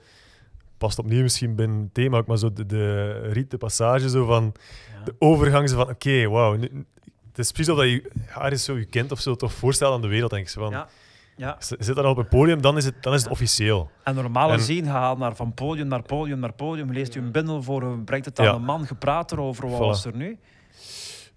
Past 0.77 0.99
opnieuw 0.99 1.21
misschien 1.21 1.55
binnen 1.55 1.79
het 1.81 1.93
thema 1.93 2.17
ook, 2.17 2.27
maar 2.27 2.37
zo 2.37 2.53
de, 2.53 2.65
de 2.65 3.11
riet, 3.31 3.51
de 3.51 3.57
passage, 3.57 4.09
zo 4.09 4.25
van 4.25 4.53
Ja. 4.97 5.03
de 5.03 5.15
overgang 5.19 5.69
van, 5.69 5.89
oké, 5.89 6.27
wauw. 6.29 6.59
Het 6.59 7.39
is 7.45 7.51
precies 7.51 7.71
of 7.73 7.77
dat 7.77 7.85
je 7.89 8.11
ja, 8.27 8.41
ergens 8.43 8.63
zo 8.63 8.77
je 8.77 8.85
kind 8.85 9.11
of 9.11 9.19
zo 9.19 9.35
toch 9.35 9.53
voorstelt 9.53 9.93
aan 9.93 10.01
de 10.01 10.07
wereld, 10.07 10.31
denk 10.31 10.43
ik. 10.43 10.49
Zo 10.49 10.61
van, 10.61 10.71
Ja. 10.71 10.87
Ja. 11.37 11.55
Zit 11.59 11.95
dan 11.95 12.05
op 12.05 12.17
een 12.17 12.27
podium, 12.27 12.61
dan 12.61 12.77
is 12.77 12.85
het, 12.85 12.93
dan 13.03 13.13
is 13.13 13.21
het 13.23 13.31
officieel. 13.31 13.89
En 14.03 14.15
normaal 14.15 14.49
En- 14.51 14.57
gezien 14.57 14.85
gaat 14.85 15.17
naar 15.17 15.35
van 15.35 15.53
podium 15.53 15.87
naar 15.87 16.01
podium 16.01 16.39
naar 16.39 16.53
podium, 16.53 16.91
leest 16.91 17.15
u 17.15 17.19
een 17.19 17.31
bundel 17.31 17.63
voor, 17.63 17.97
brengt 18.05 18.25
het 18.25 18.39
aan 18.39 18.55
de 18.55 18.61
man, 18.65 18.85
gepraat 18.85 19.31
erover, 19.31 19.69
wat 19.69 19.77
Voilà. 19.77 19.81
was 19.83 20.05
er 20.05 20.15
nu? 20.15 20.37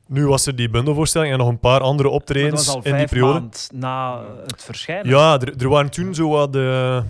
Nu 0.07 0.27
was 0.27 0.47
er 0.47 0.57
die 0.57 0.71
bundelvoorstelling 0.71 1.33
en 1.33 1.39
nog 1.39 1.49
een 1.49 1.59
paar 1.59 1.81
andere 1.81 2.09
Maar 2.09 2.19
dat 2.19 2.21
optredens 2.29 2.67
was 2.67 2.75
al 2.75 2.83
in 2.85 2.97
die 2.97 3.07
periode. 3.09 3.49
na 3.75 4.23
het 4.47 4.65
verschijnen. 4.65 5.09
Ja, 5.09 5.41
er, 5.41 5.55
er 5.63 5.69
waren 5.69 5.91
toen 5.91 6.15
zo 6.15 6.29
wat 6.29 6.57
eh, 6.57 7.03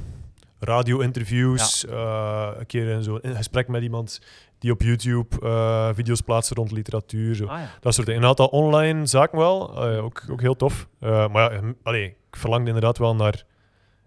radio-interviews, 0.61 1.87
eh, 1.87 2.49
een 2.59 2.67
keer 2.67 2.89
een 3.23 3.37
gesprek 3.37 3.69
met 3.69 3.83
iemand 3.83 4.21
die 4.59 4.71
op 4.73 4.83
YouTube 4.83 5.37
eh, 5.43 5.89
video's 5.95 6.21
plaatste 6.21 6.55
rond 6.55 6.71
literatuur. 6.73 7.35
Zo. 7.35 7.45
Ah, 7.47 7.59
ja. 7.59 7.71
Dat 7.81 7.95
soort 7.95 8.07
dingen. 8.07 8.23
Een 8.23 8.29
aantal 8.29 8.47
online 8.47 9.07
zaken 9.07 9.39
wel, 9.39 9.85
eh, 9.91 10.05
ook, 10.05 10.23
ook 10.31 10.41
heel 10.41 10.57
tof. 10.57 10.89
Eh, 11.01 11.29
maar 11.29 11.53
ja, 11.55 11.61
allee, 11.83 12.05
ik 12.05 12.37
verlangde 12.37 12.67
inderdaad 12.67 12.99
wel 12.99 13.15
naar 13.15 13.43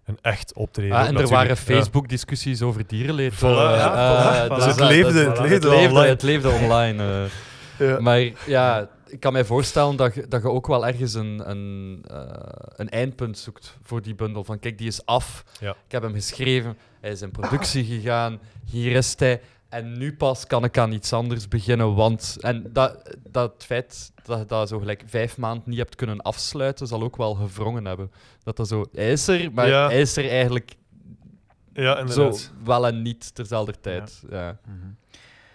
een 0.04 0.18
echt 0.22 0.54
optreden. 0.54 0.92
Ah, 0.96 1.00
en 1.00 1.06
er 1.06 1.12
natuurlijk. 1.12 1.48
waren 1.48 1.56
Ja. 1.66 1.74
Facebook-discussies 1.74 2.62
over 2.62 2.86
dierenleed. 2.86 3.34
Voilà, 3.34 3.38
ja, 3.40 4.46
voilà, 4.48 4.54
dus 4.54 4.62
voilà. 4.64 4.66
dat- 4.66 4.66
Het 4.66 4.88
leefde- 4.88 5.18
het 5.28 5.38
leefde 5.40 5.54
het 5.70 5.88
online. 5.88 6.06
Het 6.08 6.22
leefde 6.22 6.48
online. 6.48 7.26
Ja. 7.78 8.00
Maar 8.00 8.20
ja, 8.46 8.88
ik 9.12 9.20
kan 9.20 9.32
mij 9.32 9.44
voorstellen 9.44 9.96
dat 9.96 10.14
je, 10.14 10.28
dat 10.28 10.42
je 10.42 10.48
ook 10.48 10.66
wel 10.66 10.86
ergens 10.86 11.14
een, 11.14 11.50
een, 11.50 12.04
eh, 12.10 12.26
een 12.76 12.88
eindpunt 12.88 13.38
zoekt 13.38 13.76
voor 13.82 14.02
die 14.02 14.14
bundel. 14.14 14.44
Van 14.44 14.58
kijk, 14.58 14.78
die 14.78 14.86
is 14.86 15.06
af. 15.06 15.44
Ja. 15.60 15.70
Ik 15.70 15.92
heb 15.92 16.02
hem 16.02 16.14
geschreven. 16.14 16.76
Hij 17.00 17.10
is 17.10 17.22
in 17.22 17.30
productie 17.30 17.84
gegaan. 17.84 18.38
Hier 18.70 18.92
is 18.96 19.14
hij. 19.18 19.40
En 19.68 19.98
nu 19.98 20.16
pas 20.16 20.46
kan 20.46 20.64
ik 20.64 20.78
aan 20.78 20.92
iets 20.92 21.12
anders 21.12 21.48
beginnen. 21.48 21.94
Want 21.94 22.36
en 22.40 22.70
dat, 22.72 23.16
dat 23.30 23.52
feit 23.66 24.12
dat 24.24 24.38
je 24.38 24.44
dat 24.46 24.68
zo 24.68 24.78
gelijk 24.78 25.02
vijf 25.06 25.36
maanden 25.36 25.62
niet 25.68 25.78
hebt 25.78 25.94
kunnen 25.96 26.20
afsluiten, 26.20 26.86
zal 26.86 27.02
ook 27.02 27.16
wel 27.16 27.34
gewrongen 27.34 27.84
hebben. 27.84 28.10
Dat 28.42 28.56
dat 28.56 28.68
zo, 28.68 28.84
hij 28.92 29.12
is 29.12 29.28
er, 29.28 29.52
maar 29.52 29.68
Ja. 29.68 29.86
hij 29.88 30.00
is 30.00 30.16
er 30.16 30.28
eigenlijk 30.28 30.74
Ja, 31.72 32.06
zo 32.06 32.32
wel 32.64 32.86
en 32.86 33.02
niet 33.02 33.34
terzelfde 33.34 33.74
tijd. 33.80 34.22
Ja. 34.30 34.58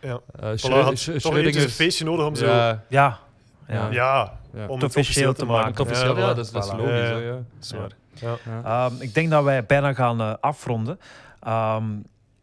Ja. 0.02 0.22
Voilà, 0.22 0.54
Schreu- 0.56 0.82
had 0.82 0.98
Sch- 1.00 1.06
toch 1.06 1.14
eventjes 1.16 1.24
Schrödinger- 1.24 1.64
een 1.64 1.70
feestje 1.70 2.06
nodig 2.06 2.26
om 2.26 2.36
zo... 2.36 2.46
Ja, 2.46 2.84
Ja. 2.90 3.20
Ja. 3.68 3.90
Ja. 3.92 4.34
Om 4.54 4.60
Het 4.60 4.70
het 4.82 4.84
officieel 4.84 5.34
te 5.34 5.46
maken. 5.46 5.70
Het 5.70 5.80
officieel, 5.80 6.18
ja, 6.18 6.34
dat 6.34 6.46
is, 6.46 6.52
dat 6.52 6.64
is 6.66 6.72
Voilà. 6.72 6.76
logisch. 6.76 7.74
Ja, 8.20 8.36
hè. 8.42 8.62
Ehm, 8.62 9.02
ik 9.02 9.14
denk 9.14 9.30
dat 9.30 9.44
wij 9.44 9.66
bijna 9.66 9.94
gaan 9.94 10.22
eh, 10.22 10.34
afronden. 10.40 11.00
Ehm, 11.40 11.84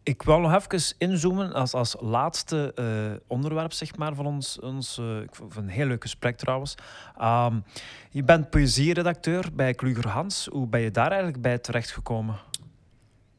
ik 0.03 0.23
wil 0.23 0.39
nog 0.41 0.55
even 0.55 0.95
inzoomen 0.99 1.53
als, 1.53 1.73
als 1.75 1.97
laatste 2.01 2.73
eh, 2.75 2.85
onderwerp 3.27 3.73
zeg 3.73 3.97
maar, 3.97 4.15
van 4.15 4.27
ons. 4.27 4.61
ons 4.61 4.99
eh, 4.99 5.21
ik 5.21 5.35
vond 5.35 5.55
het 5.55 5.63
een 5.63 5.69
heel 5.71 5.87
leuk 5.87 6.03
gesprek 6.03 6.37
trouwens. 6.37 6.75
Ehm, 7.19 7.57
je 8.11 8.23
bent 8.25 8.51
poëzieredacteur 8.51 9.45
bij 9.53 9.75
Kluger 9.75 10.09
Hans. 10.09 10.49
Hoe 10.51 10.67
ben 10.69 10.81
je 10.81 10.91
daar 10.91 11.09
eigenlijk 11.11 11.43
bij 11.43 11.59
terechtgekomen? 11.59 12.37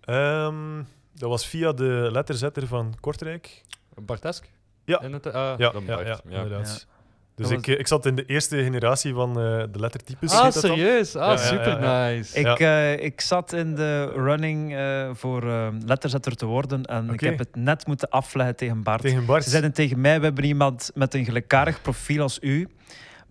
Ehm, 0.01 0.83
dat 1.13 1.29
was 1.29 1.45
via 1.47 1.71
de 1.71 2.09
letterzetter 2.11 2.67
van 2.67 2.93
Kortrijk. 2.99 3.63
Bartesk? 4.01 4.49
Ja. 4.85 5.01
In 5.01 5.13
het, 5.13 5.23
Ja, 5.23 5.55
dan 5.57 5.83
ja, 5.85 5.95
Bart, 5.95 6.07
ja, 6.07 6.19
ja. 6.27 6.41
inderdaad. 6.41 6.87
Dus 7.35 7.49
ik, 7.49 7.67
eh, 7.67 7.79
ik 7.79 7.87
zat 7.87 8.05
in 8.05 8.15
de 8.15 8.25
eerste 8.25 8.63
generatie 8.63 9.13
van 9.13 9.29
eh, 9.29 9.63
de 9.71 9.79
lettertypes. 9.79 10.31
Ah, 10.31 10.51
serieus? 10.51 11.15
Ah, 11.15 11.25
Ja, 11.25 11.31
ja, 11.31 11.37
super 11.37 11.81
ja, 11.83 12.07
nice. 12.09 12.39
Ik, 12.39 12.45
Ja. 12.57 12.57
eh, 12.93 13.03
ik 13.03 13.21
zat 13.21 13.53
in 13.53 13.75
de 13.75 14.05
running 14.15 14.75
eh, 14.75 15.09
voor 15.13 15.43
letterzetter 15.85 16.35
te 16.35 16.45
worden 16.45 16.85
en 16.85 17.09
ik 17.09 17.19
heb 17.19 17.37
het 17.39 17.55
net 17.55 17.87
moeten 17.87 18.09
afleggen 18.09 18.55
tegen 18.55 18.83
Bart. 18.83 19.01
Tegen 19.01 19.25
Bart. 19.25 19.43
Ze 19.43 19.49
zeiden 19.49 19.73
tegen 19.73 20.01
mij, 20.01 20.17
we 20.19 20.25
hebben 20.25 20.43
iemand 20.43 20.91
met 20.93 21.13
een 21.13 21.25
gelijkaardig 21.25 21.81
profiel 21.81 22.21
als 22.21 22.37
u, 22.41 22.67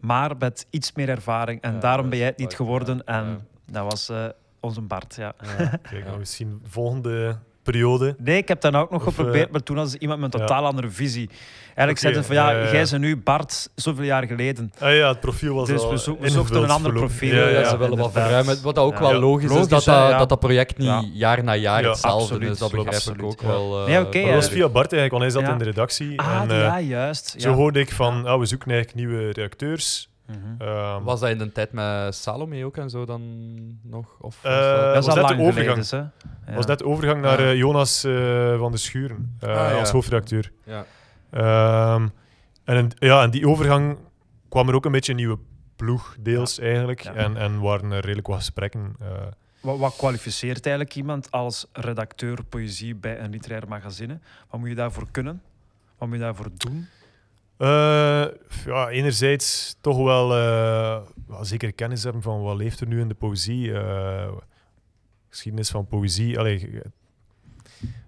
maar 0.01 0.37
met 0.39 0.67
iets 0.71 0.93
meer 0.93 1.09
ervaring. 1.09 1.61
En 1.61 1.73
Ja, 1.73 1.79
daarom 1.81 2.09
ben 2.09 2.19
jij 2.19 2.27
het 2.29 2.39
niet 2.39 2.55
geworden. 2.55 2.97
ja. 2.97 3.03
En 3.05 3.25
Ja. 3.27 3.73
dat 3.73 3.91
was 3.91 4.09
eh, 4.09 4.25
onze 4.61 4.81
Bart, 4.81 5.15
ja. 5.15 5.35
Ja. 5.59 5.67
Kijk, 5.67 5.91
Ja. 5.91 6.05
nou, 6.05 6.19
misschien 6.19 6.61
volgende 6.67 7.39
periode. 7.65 8.15
Nee, 8.19 8.37
ik 8.37 8.49
heb 8.49 8.61
dat 8.61 8.75
ook 8.75 8.91
nog 8.91 9.07
Of, 9.07 9.15
geprobeerd, 9.15 9.47
eh, 9.47 9.53
maar 9.53 9.63
toen 9.63 9.77
was 9.77 9.93
het 9.93 10.03
iemand 10.03 10.21
met 10.21 10.35
een 10.35 10.41
ja. 10.41 10.47
totaal 10.47 10.65
andere 10.67 10.91
visie. 10.91 11.31
Eigenlijk 11.67 11.99
zeiden 11.99 12.23
ze 12.23 12.27
van, 12.29 12.37
ja, 12.37 12.51
ja, 12.51 12.57
ja, 12.59 12.65
ja. 12.65 12.73
jij 12.73 12.87
bent 12.91 13.03
nu 13.03 13.17
Bart, 13.17 13.69
zoveel 13.75 14.05
jaar 14.05 14.27
geleden. 14.27 14.73
Ah 14.79 14.95
ja, 14.97 15.09
het 15.09 15.21
profiel 15.21 15.55
was 15.55 15.69
Dus 15.69 15.83
al 15.83 15.91
we 15.91 15.99
zo- 15.99 16.17
we 16.21 16.31
zochten 16.31 16.63
een 16.63 16.71
ander 16.71 16.93
profiel, 16.93 17.35
Ja, 17.37 17.49
Ja, 17.49 17.69
ze 17.69 17.77
willen 17.77 17.99
wat 17.99 18.13
verruimen. 18.13 18.63
Wat 18.63 18.79
ook 18.79 18.93
Ja. 18.93 19.01
wel 19.01 19.13
Ja. 19.13 19.19
logisch, 19.19 19.45
is 19.45 19.51
Logisch, 19.51 19.69
dat, 19.69 19.85
dat, 19.85 19.95
ja. 19.95 20.19
dat 20.19 20.29
dat 20.29 20.41
project 20.41 20.79
niet 20.79 20.87
Ja. 20.87 21.05
jaar 21.13 21.45
na 21.45 21.55
jaar 21.57 21.83
Ja, 21.83 21.89
hetzelfde 21.89 22.23
absoluut, 22.23 22.51
is. 22.51 22.59
Dat 22.59 22.71
begrijp 22.71 23.19
ik 23.19 23.23
ook 23.25 23.41
ja. 23.41 23.47
wel. 23.47 23.81
eh, 23.81 23.87
Nee, 23.87 24.01
Maar 24.01 24.17
ja. 24.17 24.25
dat 24.25 24.35
was 24.35 24.49
via 24.49 24.69
Bart 24.69 24.93
eigenlijk, 24.93 25.11
want 25.11 25.23
hij 25.23 25.31
zat 25.31 25.43
Ja. 25.43 25.53
in 25.53 25.59
de 25.59 25.65
redactie. 25.65 26.21
Ah, 26.21 26.41
en 26.43 26.51
eh, 26.51 26.59
ja, 26.59 26.81
juist. 26.81 27.35
zo 27.39 27.53
hoorde 27.53 27.81
ik 27.81 27.93
van, 27.93 28.27
ah, 28.27 28.39
we 28.39 28.47
zoeken 28.47 28.71
eigenlijk 28.71 29.07
nieuwe 29.07 29.25
redacteurs. 29.27 30.09
Mhm. 30.27 30.37
Ehm, 30.59 31.03
Was 31.03 31.21
dat 31.21 31.31
in 31.31 31.39
de 31.39 31.53
tijd 31.53 31.73
met 31.73 32.15
Salome 32.15 32.65
ook 32.65 32.77
en 32.77 32.91
zo 32.91 33.05
dan 33.05 33.23
nog? 33.83 34.17
Of 34.21 34.43
was 34.43 34.53
Eh, 34.53 34.59
dat- 34.61 34.95
Dat 34.95 35.05
was 35.07 35.15
de 35.15 35.21
geleden, 35.21 35.47
overgang. 35.47 35.87
Ja. 36.47 36.55
was 36.55 36.67
net 36.67 36.79
de 36.79 36.85
overgang 36.87 37.21
naar 37.23 37.41
Ja. 37.43 37.49
eh, 37.51 37.57
Jonas 37.57 38.05
eh, 38.05 38.59
van 38.59 38.73
de 38.73 38.79
Schuren 38.79 39.37
eh, 39.41 39.49
Ah, 39.49 39.55
ja. 39.71 39.79
als 39.79 39.91
hoofdredacteur. 39.91 40.53
ja. 40.65 40.85
Ehm, 41.31 42.09
en, 42.65 42.77
in- 42.77 42.93
ja, 42.99 43.23
en 43.23 43.31
die 43.31 43.49
overgang 43.49 43.99
kwam 44.49 44.69
er 44.69 44.75
ook 44.75 44.85
een 44.85 44.93
beetje 44.93 45.11
een 45.13 45.19
nieuwe 45.19 45.39
ploeg, 45.77 46.17
deels 46.21 46.59
eigenlijk. 46.59 47.01
Ja. 47.01 47.15
En, 47.15 47.37
en 47.37 47.61
waren 47.61 47.93
er 47.93 48.01
redelijk 48.01 48.27
wat 48.27 48.37
gesprekken. 48.37 48.97
eh. 49.01 49.07
Wat, 49.61 49.79
wat 49.79 49.97
kwalificeert 49.97 50.67
eigenlijk 50.67 50.97
iemand 50.97 51.31
als 51.31 51.67
redacteur 51.73 52.45
poëzie 52.49 52.95
bij 52.95 53.21
een 53.21 53.31
literair 53.31 53.69
magazine? 53.69 54.19
Wat 54.51 54.61
moet 54.61 54.69
je 54.69 54.75
daarvoor 54.75 55.07
kunnen? 55.11 55.43
Wat 55.99 56.09
moet 56.09 56.17
je 56.17 56.23
daarvoor 56.25 56.49
doen? 56.57 56.87
Eh, 57.57 58.27
ja, 58.65 58.89
enerzijds 58.89 59.77
toch 59.81 59.97
wel 59.97 60.35
eh, 60.35 61.01
wel 61.27 61.45
zeker 61.45 61.73
kennis 61.73 62.03
hebben 62.03 62.23
van 62.23 62.43
wat 62.43 62.57
leeft 62.57 62.81
er 62.81 62.87
nu 62.87 63.01
in 63.01 63.09
de 63.09 63.15
poëzie. 63.15 63.73
eh, 63.73 64.33
geschiedenis 65.29 65.71
van 65.71 65.87
poëzie. 65.87 66.39
Allee, 66.39 66.83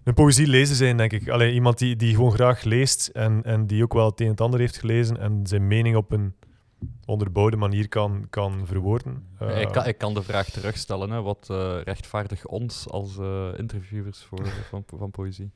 een 0.05 0.15
poëzielezer 0.15 0.77
zijn, 0.77 0.97
denk 0.97 1.13
ik. 1.13 1.29
Allee, 1.29 1.53
iemand 1.53 1.79
die, 1.79 1.97
die 1.97 2.15
gewoon 2.15 2.33
graag 2.33 2.63
leest 2.63 3.07
en, 3.07 3.43
en 3.43 3.67
die 3.67 3.83
ook 3.83 3.93
wel 3.93 4.07
het 4.07 4.21
een 4.21 4.27
en 4.27 4.33
het 4.33 4.41
ander 4.41 4.61
heeft 4.61 4.79
gelezen 4.79 5.19
en 5.19 5.47
zijn 5.47 5.67
mening 5.67 5.97
op 5.97 6.13
een 6.13 6.35
onderbouwde 7.05 7.57
manier 7.57 7.89
kan, 7.89 8.27
kan 8.31 8.67
verwoorden. 8.67 9.27
Uh, 9.43 9.61
ik, 9.61 9.69
kan, 9.69 9.87
ik 9.87 9.99
kan 9.99 10.15
de 10.15 10.23
vraag 10.23 10.51
terugstellen, 10.51 11.11
hè, 11.11 11.23
wat 11.23 11.49
uh, 11.51 11.83
rechtvaardigt 11.85 12.47
ons 12.47 12.89
als 12.89 13.17
uh, 13.17 13.49
interviewers 13.57 14.23
voor, 14.23 14.47
van, 14.47 14.85
van 14.87 15.11
poëzie? 15.11 15.51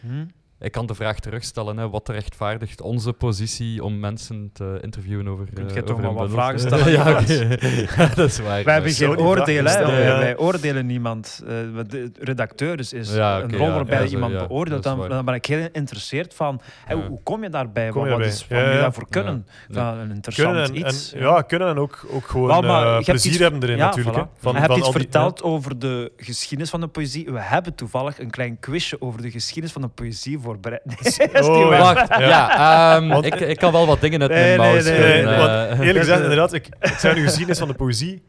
Hm? 0.00 0.26
Ik 0.64 0.72
kan 0.72 0.86
de 0.86 0.94
vraag 0.94 1.18
terugstellen, 1.20 1.76
hè, 1.76 1.88
wat 1.90 2.08
rechtvaardigt 2.08 2.80
onze 2.80 3.12
positie 3.12 3.84
om 3.84 3.98
mensen 3.98 4.50
te 4.52 4.78
interviewen 4.82 5.28
over 5.28 5.46
Kunt 5.54 5.70
uh, 5.70 5.76
je 5.76 5.82
toch 5.82 5.96
over 5.96 6.04
maar 6.04 6.14
wat 6.14 6.30
vragen 6.30 6.58
stellen? 6.66 6.90
ja, 7.96 8.06
dat 8.14 8.28
is 8.28 8.38
waar. 8.38 8.64
Wij 8.64 8.72
hebben 8.74 8.92
geen 8.92 9.18
oordeel, 9.18 9.64
hè. 9.64 9.86
Wij, 9.86 10.04
ja. 10.04 10.18
wij 10.18 10.36
oordelen 10.36 10.86
niemand. 10.86 11.42
Eh, 11.46 11.54
wat 11.74 11.90
de 11.90 12.10
redacteur 12.20 12.76
dus 12.76 12.92
is 12.92 13.14
Ja, 13.14 13.40
een 13.40 13.56
rol 13.56 13.66
ja, 13.66 13.74
waarbij 13.74 14.02
ja, 14.02 14.08
iemand 14.08 14.32
ja, 14.32 14.46
beoordeelt. 14.46 14.84
is 14.86 14.92
Dan, 15.08 15.24
ben 15.24 15.34
ik 15.34 15.46
heel 15.46 15.68
geïnteresseerd 15.72 16.34
van, 16.34 16.60
hoe 17.08 17.20
kom 17.22 17.42
je 17.42 17.48
daarbij? 17.48 17.88
Kom 17.88 18.00
Wat, 18.00 18.04
je 18.04 18.10
wat, 18.10 18.18
bij? 18.20 18.28
is, 18.28 18.46
wat 18.48 18.58
Ja, 18.58 18.64
moet 18.64 18.74
je 18.74 18.80
daarvoor 18.80 19.06
kunnen? 19.08 19.46
Ja. 19.68 19.92
Ja, 19.94 20.00
een 20.00 20.10
interessant 20.10 20.48
kunnen 20.56 20.68
en, 20.74 20.76
iets. 20.88 21.12
en, 21.12 21.20
ja, 21.20 21.42
kunnen 21.42 21.68
en 21.68 21.78
ook, 21.78 22.06
ook 22.10 22.26
gewoon 22.26 22.64
maar 22.64 22.82
eh, 22.82 22.88
je 22.88 22.92
hebt 22.94 23.04
plezier 23.06 23.30
iets- 23.32 23.40
hebben 23.40 23.62
erin 23.62 23.78
natuurlijk. 23.78 24.16
voilà. 24.16 24.20
hè. 24.20 24.26
Van, 24.40 24.52
je 24.54 24.60
hebt 24.60 24.76
iets 24.76 24.90
verteld 24.90 25.42
over 25.42 25.78
de 25.78 26.12
geschiedenis 26.16 26.70
van 26.70 26.80
de 26.80 26.86
poëzie. 26.88 27.30
We 27.32 27.40
hebben 27.40 27.74
toevallig 27.74 28.18
een 28.18 28.30
klein 28.30 28.58
quizje 28.60 29.00
over 29.00 29.22
de 29.22 29.30
geschiedenis 29.30 29.72
van 29.72 29.82
de 29.82 29.88
poëzie 29.88 30.38
voorbereid. 30.38 30.52
Niet 30.84 31.28
Oh. 31.48 31.68
Wacht, 31.78 32.08
Ja. 32.08 32.18
ja, 32.20 32.96
ehm, 32.96 33.08
Want- 33.08 33.24
ik, 33.26 33.34
ik 33.34 33.56
kan 33.58 33.72
wel 33.72 33.86
wat 33.86 34.00
dingen 34.00 34.20
uit 34.20 34.30
Nee, 34.30 34.42
mijn 34.42 34.58
mouw 34.58 34.66
nee, 34.72 34.82
nee, 34.82 34.92
schudden, 34.92 35.08
Nee, 35.14 35.24
nee, 35.24 35.34
eh. 35.34 35.68
want 35.68 35.80
eerlijk 35.80 35.98
gezegd, 35.98 36.20
inderdaad, 36.22 36.52
ik, 36.52 36.66
ik 36.80 36.94
zei 36.98 37.14
nu 37.14 37.22
geschiedenis 37.22 37.58
van 37.58 37.68
de 37.68 37.74
poëzie. 37.74 38.22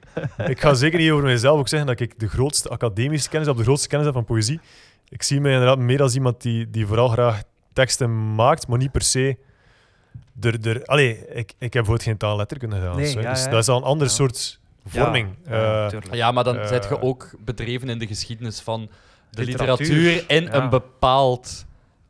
Ik 0.47 0.59
ga 0.61 0.73
zeker 0.73 0.99
niet 0.99 1.11
over 1.11 1.23
mezelf 1.25 1.59
ook 1.59 1.67
zeggen 1.67 1.87
dat 1.87 1.99
ik 1.99 2.19
de 2.19 2.27
grootste 2.27 2.69
academische 2.69 3.29
kennis 3.29 3.47
heb, 3.47 3.57
de 3.57 3.63
grootste 3.63 3.87
kennis 3.87 4.05
heb 4.07 4.15
van 4.15 4.25
poëzie. 4.25 4.59
Ik 5.09 5.23
zie 5.23 5.41
mij 5.41 5.51
inderdaad 5.51 5.77
meer 5.79 6.01
als 6.01 6.15
iemand 6.15 6.41
die, 6.41 6.69
die 6.69 6.85
vooral 6.87 7.07
graag 7.07 7.41
teksten 7.73 8.35
maakt, 8.35 8.67
maar 8.67 8.77
niet 8.77 8.91
per 8.91 9.01
se. 9.01 9.37
Er, 10.41 10.67
er, 10.67 10.85
allee, 10.85 11.09
ik, 11.27 11.35
ik 11.37 11.45
heb 11.59 11.71
bijvoorbeeld 11.71 12.03
geen 12.03 12.17
taalletterkunde 12.17 12.75
gedaan. 12.75 12.95
Nee, 12.95 13.13
dus, 13.13 13.23
ja, 13.23 13.29
dus 13.31 13.43
ja. 13.43 13.49
dat 13.49 13.59
is 13.61 13.67
al 13.67 13.77
een 13.77 13.83
ander 13.83 14.07
Ja. 14.07 14.13
soort 14.13 14.59
vorming. 14.85 15.27
Ja, 15.49 15.87
Eh. 15.89 15.99
Ja, 16.11 16.31
maar 16.31 16.43
dan 16.43 16.57
Eh, 16.57 16.67
zit 16.67 16.83
je 16.89 17.01
ook 17.01 17.29
bedreven 17.39 17.89
in 17.89 17.99
de 17.99 18.07
geschiedenis 18.07 18.59
van 18.59 18.89
de 19.31 19.43
Literatuur. 19.43 19.87
literatuur, 19.87 20.23
in 20.37 20.43
Ja. 20.43 20.53
een 20.53 20.69
bepaald 20.69 21.65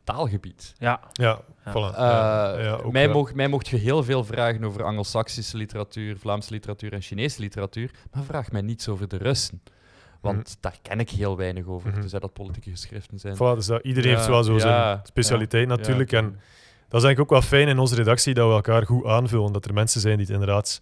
taalgebied. 0.06 0.74
ja. 0.78 1.00
ja, 1.12 1.40
Ja. 1.64 1.70
voilà. 1.72 1.94
Eh, 1.94 2.00
ja, 2.00 2.58
ja, 2.60 2.72
ook 2.72 2.92
mij, 2.92 3.08
mocht, 3.08 3.34
mij 3.34 3.48
mocht 3.48 3.68
je 3.68 3.76
heel 3.76 4.02
veel 4.04 4.24
vragen 4.24 4.64
over 4.64 4.82
Anglo-Saxische 4.84 5.56
literatuur, 5.56 6.16
Vlaamse 6.18 6.52
literatuur 6.52 6.92
en 6.92 7.00
Chinese 7.00 7.40
literatuur, 7.40 7.90
maar 8.12 8.22
vraag 8.24 8.50
mij 8.50 8.60
niets 8.62 8.88
over 8.88 9.08
de 9.08 9.16
Russen. 9.16 9.62
Want 10.20 10.56
daar 10.60 10.76
ken 10.82 11.00
ik 11.00 11.10
heel 11.10 11.36
weinig 11.36 11.66
over, 11.66 11.90
Mhm. 11.90 12.00
tenzij 12.00 12.18
dat 12.18 12.32
politieke 12.32 12.70
geschriften 12.70 13.18
zijn. 13.18 13.34
Voilà, 13.34 13.54
dus 13.56 13.66
dat, 13.66 13.84
iedereen 13.84 14.10
Ja, 14.10 14.16
heeft 14.16 14.28
wel 14.28 14.44
zo 14.44 14.58
zijn 14.58 15.00
specialiteit 15.02 15.68
ja, 15.68 15.76
natuurlijk. 15.76 16.10
ja. 16.10 16.18
En 16.18 16.24
dat 16.88 17.00
is 17.00 17.06
eigenlijk 17.06 17.20
ook 17.20 17.30
wel 17.30 17.42
fijn 17.42 17.68
in 17.68 17.78
onze 17.78 17.94
redactie 17.94 18.34
dat 18.34 18.48
we 18.48 18.54
elkaar 18.54 18.86
goed 18.86 19.04
aanvullen. 19.06 19.52
Dat 19.52 19.64
er 19.64 19.74
mensen 19.74 20.00
zijn 20.00 20.16
die 20.16 20.24
het 20.26 20.34
inderdaad 20.34 20.80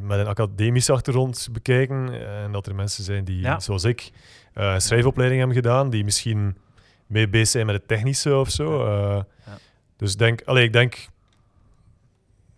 met 0.00 0.18
een 0.18 0.26
academische 0.26 0.92
achtergrond 0.92 1.48
bekijken. 1.52 2.26
En 2.44 2.52
dat 2.52 2.66
er 2.66 2.74
mensen 2.74 3.04
zijn 3.04 3.24
die, 3.24 3.40
Ja. 3.40 3.60
zoals 3.60 3.84
ik, 3.84 4.10
eh, 4.52 4.72
een 4.72 4.80
schrijfopleiding 4.80 5.38
hebben 5.40 5.56
gedaan. 5.62 5.90
Die 5.90 6.04
misschien 6.04 6.56
mee 7.06 7.28
bezig 7.28 7.48
zijn 7.48 7.66
met 7.66 7.74
het 7.74 7.88
technische 7.88 8.36
of 8.36 8.50
zo. 8.50 8.86
Eh, 8.86 9.22
Ja. 9.46 9.58
Dus 9.96 10.16
denk, 10.16 10.42
allee, 10.44 10.64
ik 10.64 10.72
denk... 10.72 11.08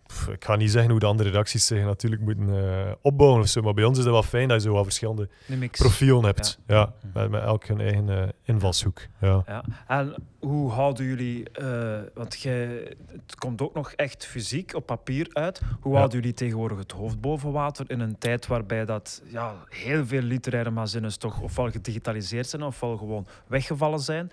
pff, 0.09 0.27
Ik 0.27 0.45
ga 0.45 0.55
niet 0.55 0.71
zeggen 0.71 0.91
hoe 0.91 0.99
de 0.99 1.05
andere 1.05 1.29
redacties 1.29 1.65
zich 1.65 1.83
natuurlijk 1.83 2.21
moeten 2.21 2.49
eh, 2.49 2.91
opbouwen 3.01 3.41
of 3.41 3.47
zo. 3.47 3.61
Maar 3.61 3.73
bij 3.73 3.83
ons 3.83 3.97
is 3.97 4.03
het 4.03 4.13
wel 4.13 4.23
fijn 4.23 4.47
dat 4.47 4.61
je 4.61 4.67
zo 4.67 4.73
wat 4.73 4.83
verschillende 4.83 5.29
profielen 5.71 6.23
hebt. 6.25 6.59
Ja. 6.67 6.75
Ja. 6.75 6.93
met, 7.13 7.29
met 7.29 7.41
elk 7.43 7.65
hun 7.65 7.79
eigen 7.81 8.09
eh, 8.09 8.27
invalshoek. 8.43 8.99
Ja. 9.21 9.43
Ja. 9.47 9.63
En 9.87 10.15
hoe 10.39 10.71
houden 10.71 11.05
jullie, 11.05 11.49
eh, 11.49 11.99
want 12.13 12.43
het 12.43 13.35
komt 13.37 13.61
ook 13.61 13.73
nog 13.73 13.91
echt 13.91 14.25
fysiek 14.25 14.73
op 14.75 14.85
papier 14.85 15.27
uit. 15.33 15.61
Hoe 15.81 15.91
Ja. 15.91 15.97
houden 15.97 16.19
jullie 16.19 16.33
tegenwoordig 16.33 16.77
het 16.77 16.91
hoofd 16.91 17.21
boven 17.21 17.51
water 17.51 17.89
in 17.89 17.99
een 17.99 18.17
tijd 18.17 18.47
waarbij 18.47 18.85
dat 18.85 19.21
ja, 19.25 19.53
heel 19.69 20.05
veel 20.05 20.21
literaire 20.21 20.69
magazines 20.71 21.17
toch 21.17 21.41
ofwel 21.41 21.69
gedigitaliseerd 21.71 22.47
zijn 22.47 22.63
ofwel 22.63 22.97
gewoon 22.97 23.27
weggevallen 23.47 23.99
zijn? 23.99 24.31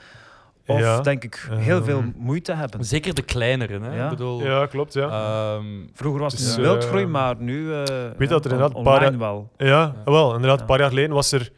Of 0.67 0.79
Ja, 0.81 1.01
denk 1.01 1.25
ik 1.25 1.49
heel 1.51 1.83
veel 1.85 2.03
moeite 2.17 2.53
hebben. 2.55 2.85
Zeker 2.85 3.15
de 3.15 3.23
kleinere, 3.23 3.81
hè? 3.81 3.97
Ja. 3.97 4.05
Ik 4.05 4.11
bedoel, 4.11 4.43
ja, 4.43 4.67
klopt. 4.67 4.93
Ja. 4.93 5.09
ehm, 5.09 5.65
Vroeger 5.93 6.21
was 6.21 6.33
het 6.33 6.43
Dus, 6.43 6.57
een 6.57 6.63
wildgroei, 6.63 7.05
eh, 7.05 7.11
maar 7.11 7.37
nu 7.39 7.73
eh, 7.75 7.79
weet 8.17 8.29
dat 8.29 8.45
er 8.45 8.51
inderdaad 8.51 8.77
een 8.77 8.83
paar 8.83 8.95
online 8.95 9.11
jaar- 9.11 9.19
wel. 9.33 9.51
Ja, 9.57 9.67
Ja. 9.67 9.95
wel, 10.05 10.35
inderdaad. 10.35 10.55
Ja. 10.57 10.61
Een 10.61 10.67
paar 10.69 10.79
jaar 10.79 10.89
geleden 10.89 11.15
was 11.15 11.33
er, 11.33 11.53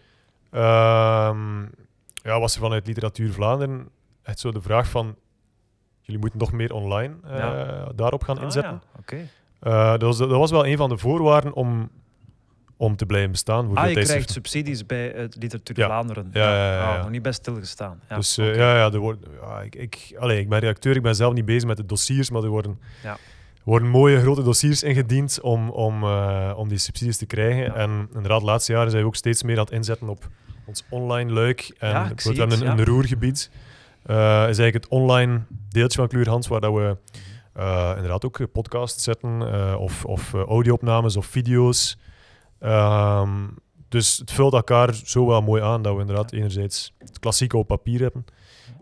ehm, 0.51 1.61
ja, 2.23 2.41
was 2.41 2.55
er 2.55 2.61
vanuit 2.61 2.87
Literatuur 2.87 3.33
Vlaanderen 3.33 3.89
echt 4.23 4.39
zo 4.41 4.53
de 4.53 4.61
vraag 4.63 4.89
van 4.89 5.15
jullie 6.01 6.21
moeten 6.21 6.39
nog 6.39 6.53
meer 6.53 6.73
online 6.73 7.15
eh, 7.25 7.39
Ja. 7.39 7.89
daarop 7.95 8.23
gaan 8.23 8.37
Ah, 8.39 8.43
inzetten. 8.43 8.73
ja. 8.73 8.99
Oké. 8.99 9.17
Eh, 9.61 9.91
dat, 9.91 10.03
was, 10.03 10.19
dat 10.19 10.31
was 10.31 10.51
wel 10.51 10.67
een 10.67 10.77
van 10.77 10.89
de 10.89 10.99
voorwaarden 10.99 11.53
om, 11.55 11.91
om 12.81 12.97
te 12.97 13.07
blijven 13.07 13.31
bestaan. 13.31 13.67
Voor 13.67 13.77
Ah, 13.77 13.89
je 13.93 14.01
krijgt 14.01 14.31
subsidies 14.31 14.87
bij 14.87 15.13
het 15.17 15.37
Literatuur 15.41 15.79
Ja. 15.79 15.87
Vlaanderen. 15.87 16.31
Ja, 16.33 16.43
ja, 16.43 16.73
ja, 16.73 16.73
ja. 16.79 16.95
Ah, 16.95 17.01
nog 17.01 17.11
niet 17.11 17.23
best 17.23 17.39
stilgestaan. 17.41 18.01
Ja. 18.09 18.17
dus 18.17 18.39
eh, 18.39 18.57
ja, 18.57 18.77
ja, 18.77 18.93
er 18.93 18.99
wordt, 18.99 19.27
ja 19.43 19.61
ik, 19.61 19.75
ik, 19.75 20.15
allee, 20.19 20.41
ik 20.41 20.49
ben 20.49 20.59
redacteur, 20.59 20.97
ik 20.97 21.03
ben 21.03 21.15
zelf 21.15 21.35
niet 21.35 21.45
bezig 21.45 21.69
met 21.69 21.77
de 21.77 21.87
dossiers, 21.87 22.31
maar 22.31 22.43
er 22.43 22.49
worden, 22.49 22.79
Ja. 23.03 23.17
worden 23.65 23.89
mooie 23.89 24.21
grote 24.21 24.43
dossiers 24.43 24.83
ingediend 24.83 25.41
om, 25.41 25.71
om, 25.71 26.03
eh, 26.05 26.53
om 26.57 26.69
die 26.69 26.79
subsidies 26.79 27.17
te 27.17 27.27
krijgen. 27.27 27.63
Ja. 27.63 27.75
En 27.75 28.09
inderdaad, 28.15 28.41
de 28.41 28.47
laatste 28.47 28.73
jaren 28.73 28.91
zijn 28.91 29.03
we 29.03 29.09
ook 29.09 29.17
steeds 29.17 29.43
meer 29.43 29.59
aan 29.59 29.65
het 29.65 29.73
inzetten 29.73 30.09
op 30.09 30.29
ons 30.65 30.85
online 30.89 31.33
luik. 31.33 31.75
En 31.79 31.89
Ja, 31.89 32.03
ik 32.03 32.15
bijvoorbeeld 32.15 32.21
zie 32.23 32.33
we 32.33 32.39
hebben 32.39 32.59
het, 32.59 32.69
een, 32.69 32.75
ja. 32.77 32.79
een 32.83 32.85
roergebied. 32.95 33.51
Eh, 34.03 34.17
is 34.17 34.59
eigenlijk 34.59 34.75
het 34.75 34.89
online 34.89 35.41
deeltje 35.69 35.99
van 35.99 36.09
Kleurhans, 36.09 36.49
waar 36.49 36.61
dat 36.61 36.73
we 36.75 36.97
eh, 37.53 37.93
inderdaad 37.95 38.25
ook 38.25 38.53
podcasts 38.53 39.03
zetten, 39.05 39.53
eh, 39.53 39.81
of, 39.81 40.05
of 40.05 40.35
eh, 40.35 40.41
audio-opnames 40.43 41.17
of 41.17 41.27
video's. 41.27 41.99
Ehm, 42.59 43.47
dus 43.89 44.17
het 44.19 44.31
vult 44.33 44.53
elkaar 44.53 44.95
zo 44.95 45.27
wel 45.27 45.43
mooi 45.43 45.63
aan 45.63 45.83
dat 45.83 45.95
we 45.95 46.01
inderdaad 46.01 46.33
enerzijds 46.33 46.95
het 46.99 47.19
klassieke 47.19 47.57
op 47.57 47.67
papier 47.67 48.01
hebben 48.01 48.25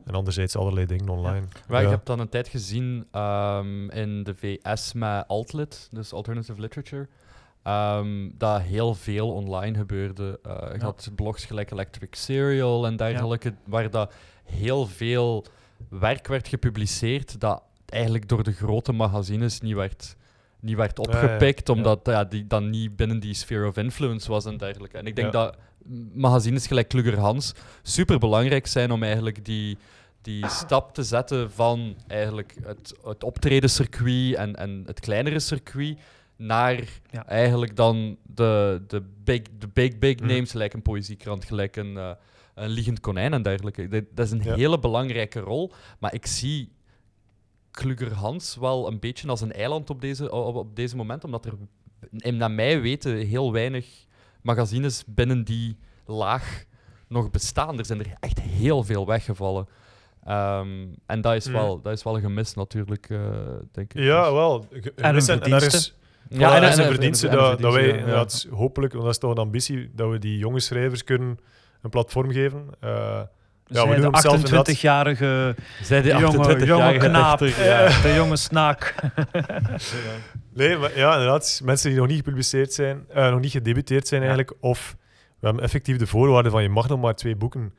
en 0.05 0.15
anderzijds 0.15 0.57
allerlei 0.57 0.87
dingen 0.87 1.09
online. 1.09 1.47
Maar 1.69 1.81
ik 1.81 1.87
Ja. 1.87 1.93
heb 1.93 2.05
dan 2.05 2.19
een 2.21 2.29
tijd 2.29 2.49
gezien 2.49 3.07
ehm, 3.11 3.91
in 3.91 4.23
de 4.23 4.35
VS 4.35 4.93
met 4.93 5.25
Altlit, 5.29 5.89
dus 5.93 6.13
Alternative 6.13 6.61
Literature, 6.61 7.09
ehm, 7.63 8.31
dat 8.35 8.61
heel 8.61 8.95
veel 8.95 9.33
online 9.33 9.79
gebeurde. 9.79 10.39
Eh 10.43 10.53
je 10.73 10.79
Ja. 10.79 10.85
had 10.85 11.11
blogs 11.15 11.45
gelijk 11.45 11.71
Electric 11.71 12.15
Serial 12.15 12.87
en 12.87 12.97
dergelijke, 12.97 13.55
waar 13.65 13.91
dat 13.91 14.13
heel 14.45 14.87
veel 14.87 15.45
werk 15.89 16.27
werd 16.27 16.49
gepubliceerd 16.49 17.41
dat 17.41 17.63
eigenlijk 17.87 18.29
door 18.29 18.43
de 18.43 18.53
grote 18.53 18.93
magazines 18.93 19.61
niet 19.61 19.75
werd, 19.75 20.17
niet 20.67 20.77
werd 20.77 20.99
ja. 20.99 21.03
opgepikt, 21.03 21.69
Ja. 21.69 21.75
omdat 21.75 22.01
ja, 22.05 22.25
die 22.25 22.47
dan 22.47 22.71
niet 22.71 22.97
binnen 22.97 23.21
die 23.21 23.35
sphere 23.35 23.67
of 23.69 23.77
influence 23.77 24.31
was 24.31 24.45
en 24.45 24.57
dergelijke. 24.57 24.99
En 24.99 25.07
ik 25.07 25.17
denk 25.17 25.33
Ja. 25.33 25.45
dat 25.45 25.57
magazines 26.15 26.67
gelijk 26.67 26.89
Klugger 26.89 27.19
Hans 27.19 27.53
super 27.83 28.19
belangrijk 28.19 28.67
zijn 28.67 28.91
om 28.91 29.03
eigenlijk 29.03 29.45
die, 29.45 29.79
die 30.23 30.49
stap 30.49 30.95
te 30.95 31.03
zetten 31.03 31.51
van 31.51 31.97
eigenlijk 32.07 32.55
het, 32.65 32.95
het 33.05 33.25
optredencircuit 33.25 34.35
en, 34.35 34.55
en 34.57 34.83
het 34.87 35.01
kleinere 35.01 35.39
circuit 35.41 35.99
naar 36.37 36.85
Ja. 37.11 37.27
eigenlijk 37.27 37.77
dan 37.77 38.17
de, 38.23 38.83
de, 38.87 39.03
big, 39.25 39.43
de 39.59 39.69
big, 39.73 39.99
big 39.99 40.17
Mhm. 40.19 40.27
names, 40.27 40.51
gelijk 40.51 40.73
een 40.75 40.83
poëziekrant, 40.83 41.45
gelijk 41.45 41.77
een, 41.77 41.97
eh, 41.97 42.11
een 42.55 42.69
liegend 42.69 43.01
konijn 43.01 43.33
en 43.33 43.43
dergelijke. 43.43 43.89
Dat, 43.89 44.05
dat 44.15 44.27
is 44.27 44.33
een 44.33 44.43
Ja. 44.45 44.55
hele 44.55 44.79
belangrijke 44.79 45.41
rol, 45.41 45.73
maar 45.99 46.15
ik 46.15 46.27
zie 46.27 46.73
Klugger 47.77 48.13
Hans 48.15 48.57
wel 48.57 48.87
een 48.89 48.99
beetje 48.99 49.29
als 49.29 49.41
een 49.41 49.53
eiland 49.53 49.91
op 49.91 50.01
deze, 50.01 50.33
op, 50.33 50.55
op 50.55 50.77
deze 50.77 50.97
moment, 50.97 51.25
omdat 51.25 51.47
er, 51.47 51.53
naar 52.35 52.51
mij 52.51 52.81
weten, 52.81 53.17
heel 53.17 53.53
weinig 53.53 53.87
magazines 54.43 55.05
binnen 55.07 55.45
die 55.45 55.79
laag 56.07 56.65
nog 57.09 57.31
bestaan. 57.31 57.79
Er 57.79 57.85
zijn 57.87 57.99
er 58.01 58.13
echt 58.21 58.41
heel 58.41 58.83
veel 58.85 59.07
weggevallen. 59.07 59.69
Ehm, 60.25 60.87
en 61.07 61.21
dat 61.21 61.35
is, 61.35 61.47
Mm. 61.47 61.53
wel, 61.53 61.81
dat 61.83 61.93
is 61.93 62.03
wel 62.03 62.15
een 62.15 62.21
gemis 62.21 62.55
natuurlijk, 62.55 63.11
eh, 63.11 63.19
denk 63.73 63.95
ik. 63.95 64.03
Ja, 64.03 64.23
Dus- 64.25 64.33
wel. 64.33 64.67
En 64.97 65.09
een 65.11 65.17
is- 65.17 65.25
verdienste. 65.25 65.93
Ja, 66.29 66.57
en, 66.57 66.63
en, 66.63 66.71
en- 66.73 66.79
een 66.79 66.85
verdienste 66.87 67.29
en 67.29 67.33
een 67.33 67.39
dat, 67.39 67.59
dat 67.61 67.73
wij 67.75 67.99
ja. 68.07 68.27
hopelijk, 68.51 68.93
want 68.93 69.05
dat 69.05 69.15
is 69.15 69.21
toch 69.21 69.31
een 69.31 69.37
ambitie, 69.39 69.91
dat 69.95 70.11
we 70.11 70.19
die 70.19 70.39
jonge 70.39 70.61
schrijvers 70.61 71.05
kunnen 71.05 71.39
een 71.83 71.91
platform 71.91 72.31
geven. 72.31 72.67
Eh, 72.81 73.21
ja, 73.67 73.89
we 73.89 73.95
de 73.97 74.01
hem 74.03 74.17
zelf 74.17 74.35
inderdaad. 74.35 74.71
28-jarige 74.71 75.55
Zij 75.83 76.03
die 76.03 76.11
jonge, 76.11 76.27
28 76.27 76.69
jonge 76.69 76.97
knaap, 76.97 77.41
ja. 77.41 77.89
de 78.03 78.13
jonge 78.15 78.37
snaak. 78.37 78.95
Nee, 80.55 80.77
maar 80.77 80.99
ja, 80.99 81.13
inderdaad. 81.13 81.61
Mensen 81.65 81.91
die 81.91 81.99
nog 81.99 82.09
niet 82.09 82.17
gepubliceerd 82.17 82.73
zijn, 82.73 83.05
eh, 83.09 83.31
nog 83.31 83.41
niet 83.41 83.51
gedebuteerd 83.51 84.09
zijn 84.09 84.21
Ja. 84.23 84.27
eigenlijk, 84.27 84.57
of 84.61 84.97
we 85.41 85.47
hebben 85.47 85.63
effectief 85.65 85.97
de 85.97 86.07
voorwaarden 86.07 86.53
van 86.53 86.63
je 86.63 86.69
mag 86.69 86.89
nog 86.89 87.01
maar 87.01 87.15
twee 87.15 87.37
boeken 87.37 87.75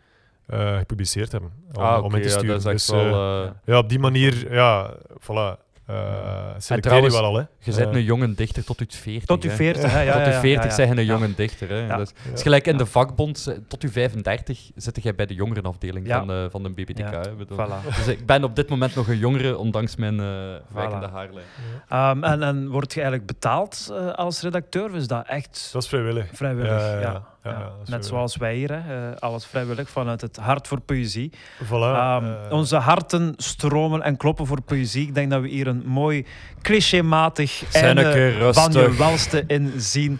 eh, 0.47 0.77
gepubliceerd 0.77 1.31
hebben. 1.31 1.51
Om, 1.73 1.83
Ah, 1.83 2.03
om 2.03 2.15
in 2.15 2.21
te 2.21 2.27
ja, 2.27 2.33
sturen. 2.37 2.47
dat 2.47 2.59
is 2.59 2.65
echt 2.65 2.87
Dus, 3.01 3.09
wel... 3.11 3.43
eh, 3.43 3.49
ja, 3.65 3.77
op 3.77 3.89
die 3.89 3.99
manier, 3.99 4.53
ja, 4.53 4.93
voilà. 5.21 5.65
Uh, 5.89 6.77
trouwens, 6.79 7.13
wel 7.13 7.23
al, 7.23 7.35
hè. 7.35 7.43
Je 7.59 7.75
bent 7.75 7.95
een 7.95 8.03
jonge 8.03 8.33
dichter 8.33 8.63
tot 8.63 8.79
je 8.79 8.97
40. 8.97 9.25
Tot 9.25 9.43
je 9.43 9.49
40, 9.49 9.91
hè? 9.91 10.01
Ja, 10.01 10.13
tot 10.13 10.33
je 10.33 10.39
40 10.39 10.63
ja, 10.65 10.71
zijn 10.71 10.97
een 10.97 11.05
jonge 11.05 11.35
dichter. 11.35 11.69
Hè. 11.69 11.97
Dus, 11.97 12.13
is 12.33 12.41
gelijk 12.41 12.67
in 12.67 12.77
de 12.77 12.85
vakbond, 12.85 13.57
tot 13.67 13.81
je 13.81 13.89
35 13.89 14.71
zit 14.75 15.03
jij 15.03 15.15
bij 15.15 15.25
de 15.25 15.33
jongerenafdeling 15.33 16.07
van, 16.07 16.31
uh, 16.31 16.45
van 16.49 16.63
de 16.63 16.69
BBTK. 16.69 17.11
Hè, 17.11 17.21
voilà. 17.45 17.95
Dus 17.95 18.07
ik 18.07 18.25
ben 18.25 18.43
op 18.43 18.55
dit 18.55 18.69
moment 18.69 18.95
nog 18.95 19.07
een 19.07 19.17
jongere, 19.17 19.57
ondanks 19.57 19.95
mijn 19.95 20.19
uh, 20.19 20.55
wijkende 20.73 21.07
haarlijn. 21.07 21.45
Um, 21.93 22.23
en, 22.23 22.43
en 22.43 22.69
word 22.69 22.93
je 22.93 22.99
eigenlijk 23.01 23.31
betaald 23.31 23.87
uh, 23.91 24.13
als 24.13 24.41
redacteur? 24.41 24.95
Is 24.95 25.07
dat 25.07 25.27
echt... 25.27 25.69
Dat 25.73 25.83
is 25.83 25.89
vrijwillig. 25.89 26.29
Vrijwillig, 26.33 27.01
ja. 27.01 27.23
Ja, 27.49 27.71
net 27.85 28.05
zoals 28.05 28.35
wij 28.35 28.55
hier, 28.55 28.83
hè. 28.83 29.19
alles 29.19 29.45
vrijwillig 29.45 29.89
vanuit 29.89 30.21
het 30.21 30.37
hart 30.37 30.67
voor 30.67 30.79
poëzie. 30.79 31.31
Voilà, 31.63 31.69
um, 31.69 32.25
uh, 32.25 32.35
onze 32.49 32.75
harten 32.75 33.33
stromen 33.37 34.01
en 34.01 34.17
kloppen 34.17 34.45
voor 34.45 34.61
poëzie. 34.61 35.07
Ik 35.07 35.15
denk 35.15 35.31
dat 35.31 35.41
we 35.41 35.47
hier 35.47 35.67
een 35.67 35.83
mooi 35.85 36.25
clichématig 36.61 37.73
einde 37.73 38.53
van 38.53 38.71
je 38.71 38.95
welste 38.95 39.43
in 39.47 39.73
zien. 39.77 40.19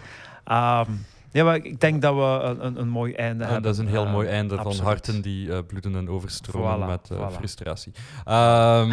Um, 0.52 1.06
ja, 1.38 1.43
maar 1.43 1.55
ik 1.55 1.80
denk 1.80 2.01
dat 2.01 2.15
we 2.15 2.55
een, 2.59 2.80
een 2.80 2.89
mooi 2.89 3.14
einde 3.14 3.43
hebben. 3.43 3.64
Dat 3.64 3.73
is 3.73 3.80
een 3.80 3.88
heel 3.88 4.05
uh, 4.05 4.11
mooi 4.11 4.27
einde 4.27 4.55
absoluut. 4.55 4.77
van 4.77 4.85
harten 4.85 5.22
die 5.22 5.47
uh, 5.47 5.57
bloeden 5.68 5.95
en 5.95 6.09
overstromen 6.09 6.85
Voilà, 6.85 6.89
met 6.89 7.09
uh, 7.11 7.18
voilà. 7.18 7.34
frustratie. 7.35 7.91
Um, 8.27 8.91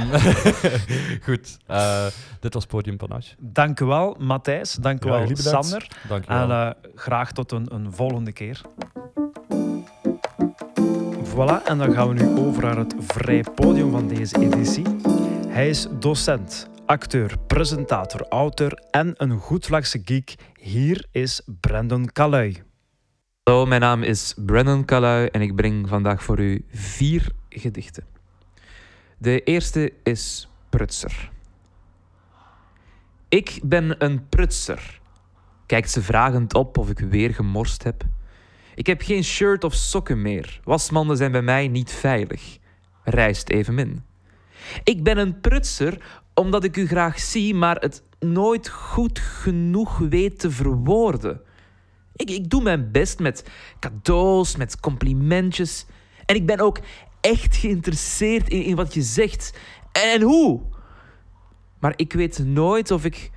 goed, 1.26 1.56
dit 2.40 2.54
was 2.54 2.66
Podium 2.66 2.96
Panache. 2.96 3.34
Dank 3.38 3.80
u 3.80 3.84
wel, 3.84 4.16
Matthijs. 4.18 4.74
Dank 4.74 5.04
u 5.04 5.08
wel. 5.08 5.26
Sander. 5.32 5.88
Dank 6.08 6.24
En 6.24 6.48
wel. 6.48 6.72
graag 6.94 7.32
tot 7.32 7.52
een, 7.52 7.74
een 7.74 7.92
volgende 7.92 8.32
keer. 8.32 8.60
Voilà, 11.24 11.62
en 11.64 11.78
dan 11.78 11.92
gaan 11.92 12.08
we 12.08 12.14
nu 12.24 12.38
over 12.46 12.62
naar 12.62 12.76
het 12.76 12.94
vrij 12.98 13.44
podium 13.54 13.90
van 13.90 14.08
deze 14.08 14.40
editie. 14.40 14.84
Hij 15.48 15.68
is 15.68 15.86
docent, 15.98 16.68
acteur, 16.86 17.34
presentator, 17.46 18.26
auteur 18.28 18.82
en 18.90 19.14
een 19.16 19.38
goedlachse 19.38 20.00
geek. 20.04 20.34
Hier 20.64 21.06
is 21.10 21.40
Brandon 21.60 22.12
Calui. 22.12 22.62
Hallo, 23.42 23.66
mijn 23.66 23.80
naam 23.80 24.02
is 24.02 24.34
Brennan 24.36 24.84
Calui 24.84 25.26
en 25.26 25.40
ik 25.40 25.56
breng 25.56 25.88
vandaag 25.88 26.22
voor 26.22 26.40
u 26.40 26.64
vier 26.70 27.30
gedichten. 27.48 28.04
De 29.18 29.42
eerste 29.42 29.92
is 30.02 30.48
Prutser. 30.68 31.30
Ik 33.28 33.60
ben 33.62 34.04
een 34.04 34.28
prutser. 34.28 35.00
Kijkt 35.66 35.90
ze 35.90 36.02
vragend 36.02 36.54
op 36.54 36.78
of 36.78 36.90
ik 36.90 36.98
weer 36.98 37.34
gemorst 37.34 37.82
heb. 37.82 38.04
Ik 38.74 38.86
heb 38.86 39.02
geen 39.02 39.24
shirt 39.24 39.64
of 39.64 39.74
sokken 39.74 40.22
meer. 40.22 40.60
Wasmanden 40.62 41.16
zijn 41.16 41.32
bij 41.32 41.42
mij 41.42 41.68
niet 41.68 41.90
veilig. 41.90 42.58
Rijst 43.02 43.48
evenmin. 43.48 44.04
Ik 44.84 45.02
ben 45.02 45.18
een 45.18 45.40
prutser 45.40 46.22
omdat 46.34 46.64
ik 46.64 46.76
u 46.76 46.86
graag 46.86 47.20
zie, 47.20 47.54
maar 47.54 47.76
het 47.76 48.02
nooit 48.24 48.68
goed 48.68 49.18
genoeg 49.18 49.98
weet 49.98 50.38
te 50.38 50.51
verwoorden. 50.51 51.40
Ik, 52.16 52.30
ik 52.30 52.51
doe 52.51 52.62
mijn 52.62 52.90
best 52.92 53.18
met 53.18 53.51
cadeaus, 53.78 54.56
met 54.56 54.80
complimentjes. 54.80 55.86
En 56.26 56.34
ik 56.34 56.46
ben 56.46 56.60
ook 56.60 56.80
echt 57.20 57.56
geïnteresseerd 57.56 58.48
in, 58.48 58.62
in 58.62 58.76
wat 58.76 58.94
je 58.94 59.02
zegt. 59.02 59.59
En, 59.92 60.10
en 60.10 60.22
hoe. 60.22 60.60
Maar 61.78 61.92
ik 61.96 62.12
weet 62.12 62.38
nooit 62.38 62.90
of 62.90 63.05
ik 63.05 63.30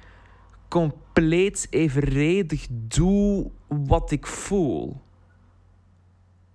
compleet 0.68 1.68
evenredig 1.70 2.68
doe 2.70 3.52
wat 3.68 4.12
ik 4.12 4.28
voel. 4.28 5.02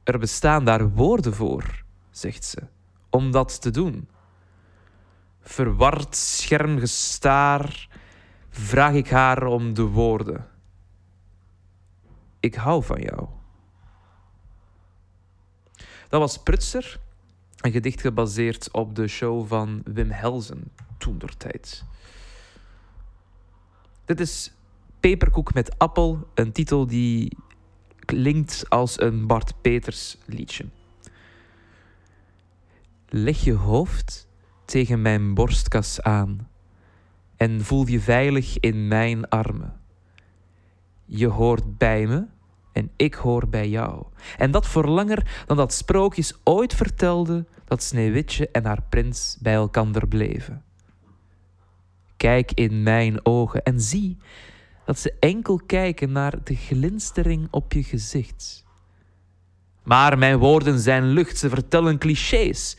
Er 0.04 0.18
bestaan 0.18 0.64
daar 0.64 0.90
woorden 0.90 1.34
voor, 1.34 1.84
zegt 2.10 2.44
ze, 2.44 2.62
om 3.10 3.30
dat 3.30 3.60
te 3.60 3.70
doen. 3.70 4.08
Verward 5.40 6.16
schermgestaar 6.16 7.88
vraag 8.52 8.94
ik 8.94 9.10
haar 9.10 9.46
om 9.46 9.74
de 9.74 9.82
woorden. 9.82 10.48
Ik 12.40 12.54
hou 12.54 12.84
van 12.84 13.00
jou. 13.00 13.26
Dat 16.08 16.20
was 16.20 16.42
Prutser, 16.42 17.00
een 17.56 17.72
gedicht 17.72 18.00
gebaseerd 18.00 18.70
op 18.70 18.94
de 18.94 19.08
show 19.08 19.46
van 19.46 19.82
Wim 19.84 20.12
der 21.18 21.36
tijd. 21.36 21.84
Dit 24.04 24.20
is 24.20 24.52
Peperkoek 25.00 25.54
met 25.54 25.78
appel, 25.78 26.28
een 26.34 26.52
titel 26.52 26.86
die 26.86 27.36
klinkt 28.04 28.64
als 28.68 29.00
een 29.00 29.26
Bart 29.26 29.54
Peters 29.60 30.16
liedje. 30.26 30.64
Leg 33.08 33.44
je 33.44 33.52
hoofd 33.52 34.28
tegen 34.64 35.02
mijn 35.02 35.34
borstkas 35.34 36.02
aan 36.02 36.48
en 37.42 37.64
voel 37.64 37.86
je 37.86 38.00
veilig 38.00 38.58
in 38.58 38.88
mijn 38.88 39.28
armen. 39.28 39.80
Je 41.04 41.26
hoort 41.26 41.78
bij 41.78 42.06
me 42.06 42.26
en 42.72 42.90
ik 42.96 43.14
hoor 43.14 43.48
bij 43.48 43.68
jou. 43.68 44.06
En 44.38 44.50
dat 44.50 44.66
voor 44.66 44.88
langer 44.88 45.42
dan 45.46 45.56
dat 45.56 45.72
sprookjes 45.72 46.34
ooit 46.44 46.74
vertelde 46.74 47.46
dat 47.64 47.82
Sneeuwwitje 47.82 48.48
en 48.48 48.64
haar 48.64 48.82
prins 48.88 49.38
bij 49.40 49.54
elkander 49.54 50.08
bleven. 50.08 50.64
Kijk 52.16 52.52
in 52.52 52.82
mijn 52.82 53.26
ogen 53.26 53.62
en 53.62 53.80
zie 53.80 54.18
dat 54.84 54.98
ze 54.98 55.14
enkel 55.20 55.60
kijken 55.66 56.12
naar 56.12 56.44
de 56.44 56.54
glinstering 56.54 57.48
op 57.50 57.72
je 57.72 57.82
gezicht. 57.82 58.64
Maar 59.82 60.18
mijn 60.18 60.38
woorden 60.38 60.78
zijn 60.78 61.04
lucht, 61.04 61.38
ze 61.38 61.48
vertellen 61.48 61.98
clichés. 61.98 62.76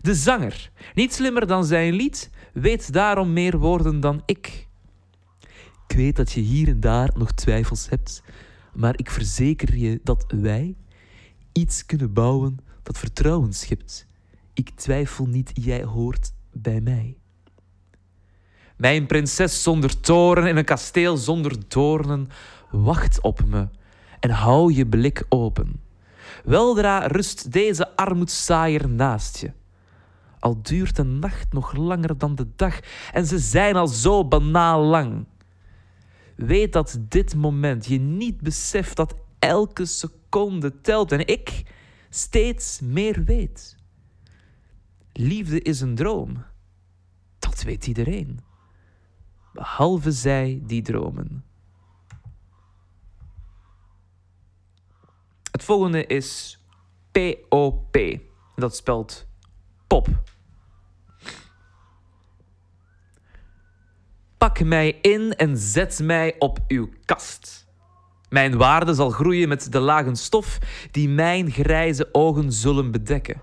De 0.00 0.14
zanger, 0.14 0.70
niet 0.94 1.14
slimmer 1.14 1.46
dan 1.46 1.64
zijn 1.64 1.92
lied, 1.92 2.30
weet 2.60 2.92
daarom 2.92 3.32
meer 3.32 3.58
woorden 3.58 4.00
dan 4.00 4.22
ik. 4.24 4.66
Ik 5.88 5.96
weet 5.96 6.16
dat 6.16 6.32
je 6.32 6.40
hier 6.40 6.68
en 6.68 6.80
daar 6.80 7.10
nog 7.14 7.32
twijfels 7.32 7.88
hebt, 7.88 8.22
maar 8.72 8.94
ik 8.96 9.10
verzeker 9.10 9.76
je 9.76 10.00
dat 10.02 10.24
wij 10.28 10.76
iets 11.52 11.86
kunnen 11.86 12.12
bouwen 12.12 12.58
dat 12.82 12.98
vertrouwen 12.98 13.52
schept. 13.52 14.06
Ik 14.54 14.70
twijfel 14.70 15.26
niet, 15.26 15.50
jij 15.54 15.84
hoort 15.84 16.32
bij 16.52 16.80
mij. 16.80 17.16
Mijn 18.76 19.06
prinses 19.06 19.62
zonder 19.62 20.00
toren 20.00 20.46
in 20.46 20.56
een 20.56 20.64
kasteel 20.64 21.16
zonder 21.16 21.68
doornen, 21.68 22.28
wacht 22.70 23.20
op 23.20 23.44
me 23.44 23.68
en 24.20 24.30
hou 24.30 24.72
je 24.72 24.86
blik 24.86 25.24
open. 25.28 25.80
Weldra 26.44 27.06
rust 27.06 27.52
deze 27.52 27.96
armoedsaaier 27.96 28.88
naast 28.88 29.38
je. 29.38 29.52
Al 30.46 30.62
duurt 30.62 30.96
de 30.96 31.02
nacht 31.02 31.52
nog 31.52 31.72
langer 31.72 32.18
dan 32.18 32.34
de 32.34 32.48
dag 32.56 32.80
en 33.12 33.26
ze 33.26 33.38
zijn 33.38 33.76
al 33.76 33.86
zo 33.86 34.28
banaal 34.28 34.82
lang. 34.82 35.26
Weet 36.36 36.72
dat 36.72 36.98
dit 37.00 37.34
moment 37.34 37.86
je 37.86 37.98
niet 37.98 38.40
beseft 38.40 38.96
dat 38.96 39.14
elke 39.38 39.84
seconde 39.84 40.80
telt 40.80 41.12
en 41.12 41.26
ik 41.26 41.74
steeds 42.10 42.80
meer 42.80 43.24
weet. 43.24 43.76
Liefde 45.12 45.62
is 45.62 45.80
een 45.80 45.94
droom. 45.94 46.44
Dat 47.38 47.62
weet 47.62 47.86
iedereen. 47.86 48.40
Behalve 49.52 50.12
zij 50.12 50.62
die 50.66 50.82
dromen. 50.82 51.44
Het 55.50 55.64
volgende 55.64 56.06
is 56.06 56.58
POP. 57.10 57.96
Dat 58.54 58.76
spelt 58.76 59.26
pop. 59.86 60.34
Pak 64.46 64.64
mij 64.64 64.98
in 65.00 65.32
en 65.32 65.56
zet 65.56 66.00
mij 66.02 66.34
op 66.38 66.58
uw 66.68 66.88
kast. 67.04 67.66
Mijn 68.28 68.56
waarde 68.56 68.94
zal 68.94 69.10
groeien 69.10 69.48
met 69.48 69.72
de 69.72 69.80
lagen 69.80 70.16
stof 70.16 70.58
die 70.90 71.08
mijn 71.08 71.50
grijze 71.50 72.08
ogen 72.12 72.52
zullen 72.52 72.90
bedekken. 72.90 73.42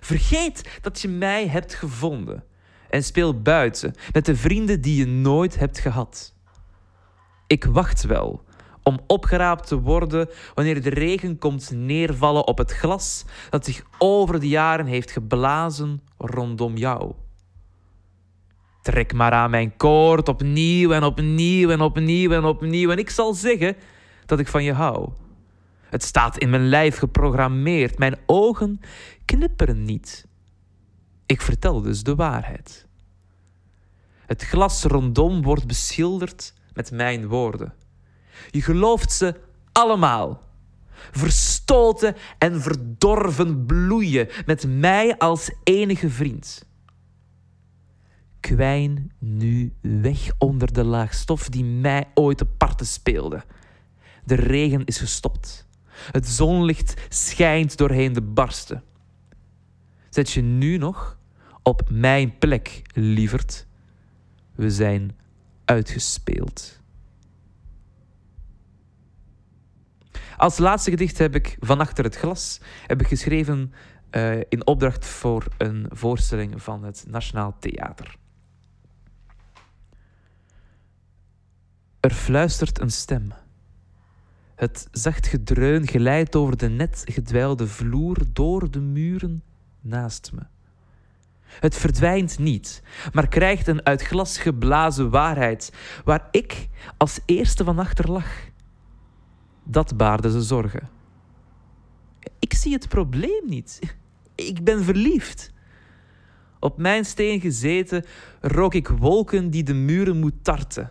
Vergeet 0.00 0.78
dat 0.82 1.00
je 1.00 1.08
mij 1.08 1.48
hebt 1.48 1.74
gevonden 1.74 2.44
en 2.88 3.04
speel 3.04 3.40
buiten 3.40 3.94
met 4.12 4.24
de 4.24 4.36
vrienden 4.36 4.80
die 4.80 4.96
je 4.96 5.06
nooit 5.06 5.58
hebt 5.58 5.78
gehad. 5.78 6.34
Ik 7.46 7.64
wacht 7.64 8.02
wel 8.02 8.44
om 8.82 9.00
opgeraapt 9.06 9.66
te 9.66 9.80
worden 9.80 10.28
wanneer 10.54 10.82
de 10.82 10.90
regen 10.90 11.38
komt 11.38 11.70
neervallen 11.70 12.46
op 12.46 12.58
het 12.58 12.72
glas 12.72 13.24
dat 13.50 13.64
zich 13.64 13.82
over 13.98 14.40
de 14.40 14.48
jaren 14.48 14.86
heeft 14.86 15.10
geblazen 15.10 16.02
rondom 16.16 16.76
jou. 16.76 17.14
Trek 18.82 19.12
maar 19.12 19.32
aan 19.32 19.50
mijn 19.50 19.76
koord 19.76 20.28
opnieuw 20.28 20.92
en 20.92 21.02
opnieuw 21.02 21.70
en 21.70 21.80
opnieuw 21.80 22.30
en 22.30 22.44
opnieuw 22.44 22.90
en 22.90 22.98
ik 22.98 23.10
zal 23.10 23.34
zeggen 23.34 23.76
dat 24.26 24.38
ik 24.38 24.48
van 24.48 24.64
je 24.64 24.72
hou. 24.72 25.08
Het 25.88 26.02
staat 26.02 26.38
in 26.38 26.50
mijn 26.50 26.68
lijf 26.68 26.96
geprogrammeerd, 26.96 27.98
mijn 27.98 28.18
ogen 28.26 28.80
knipperen 29.24 29.84
niet. 29.84 30.26
Ik 31.26 31.40
vertel 31.40 31.80
dus 31.80 32.02
de 32.02 32.14
waarheid. 32.14 32.86
Het 34.26 34.42
glas 34.42 34.82
rondom 34.82 35.42
wordt 35.42 35.66
beschilderd 35.66 36.54
met 36.72 36.90
mijn 36.90 37.28
woorden. 37.28 37.74
Je 38.50 38.62
gelooft 38.62 39.12
ze 39.12 39.34
allemaal. 39.72 40.42
Verstoten 41.10 42.16
en 42.38 42.60
verdorven 42.60 43.66
bloeien 43.66 44.28
met 44.46 44.66
mij 44.68 45.18
als 45.18 45.52
enige 45.64 46.10
vriend. 46.10 46.69
Kwijn 48.40 49.12
nu 49.18 49.72
weg 49.80 50.30
onder 50.38 50.72
de 50.72 50.84
laag 50.84 51.14
stof 51.14 51.48
die 51.48 51.64
mij 51.64 52.08
ooit 52.14 52.38
te 52.38 52.44
parten 52.44 52.86
speelde. 52.86 53.44
De 54.24 54.34
regen 54.34 54.84
is 54.84 54.98
gestopt. 54.98 55.66
Het 56.12 56.28
zonlicht 56.28 56.94
schijnt 57.08 57.76
doorheen 57.76 58.12
de 58.12 58.22
barsten. 58.22 58.82
Zet 60.10 60.30
je 60.30 60.42
nu 60.42 60.76
nog 60.76 61.18
op 61.62 61.82
mijn 61.90 62.38
plek, 62.38 62.82
lieverd. 62.92 63.66
We 64.54 64.70
zijn 64.70 65.16
uitgespeeld. 65.64 66.80
Als 70.36 70.58
laatste 70.58 70.90
gedicht 70.90 71.18
heb 71.18 71.34
ik 71.34 71.56
van 71.60 71.80
achter 71.80 72.04
het 72.04 72.16
glas 72.16 72.60
heb 72.86 73.00
ik 73.00 73.06
geschreven 73.06 73.72
uh, 74.10 74.36
in 74.48 74.66
opdracht 74.66 75.06
voor 75.06 75.46
een 75.58 75.86
voorstelling 75.90 76.62
van 76.62 76.84
het 76.84 77.04
Nationaal 77.08 77.56
Theater. 77.58 78.18
Er 82.00 82.10
fluistert 82.10 82.80
een 82.80 82.90
stem. 82.90 83.32
Het 84.54 84.88
zacht 84.92 85.26
gedreun 85.26 85.86
glijdt 85.86 86.36
over 86.36 86.56
de 86.56 86.68
net 86.68 87.02
gedwijlde 87.04 87.66
vloer 87.66 88.16
door 88.32 88.70
de 88.70 88.80
muren 88.80 89.42
naast 89.80 90.32
me. 90.32 90.42
Het 91.42 91.76
verdwijnt 91.76 92.38
niet, 92.38 92.82
maar 93.12 93.28
krijgt 93.28 93.66
een 93.66 93.86
uit 93.86 94.02
glas 94.02 94.38
geblazen 94.38 95.10
waarheid, 95.10 95.72
waar 96.04 96.28
ik 96.30 96.68
als 96.96 97.20
eerste 97.24 97.64
van 97.64 97.78
achter 97.78 98.10
lag. 98.10 98.48
Dat 99.64 99.96
baarde 99.96 100.30
ze 100.30 100.42
zorgen. 100.42 100.88
Ik 102.38 102.54
zie 102.54 102.72
het 102.72 102.88
probleem 102.88 103.42
niet. 103.46 103.96
Ik 104.34 104.64
ben 104.64 104.84
verliefd. 104.84 105.52
Op 106.60 106.78
mijn 106.78 107.04
steen 107.04 107.40
gezeten 107.40 108.04
rook 108.40 108.74
ik 108.74 108.88
wolken 108.88 109.50
die 109.50 109.62
de 109.62 109.74
muren 109.74 110.20
moet 110.20 110.44
tarten. 110.44 110.90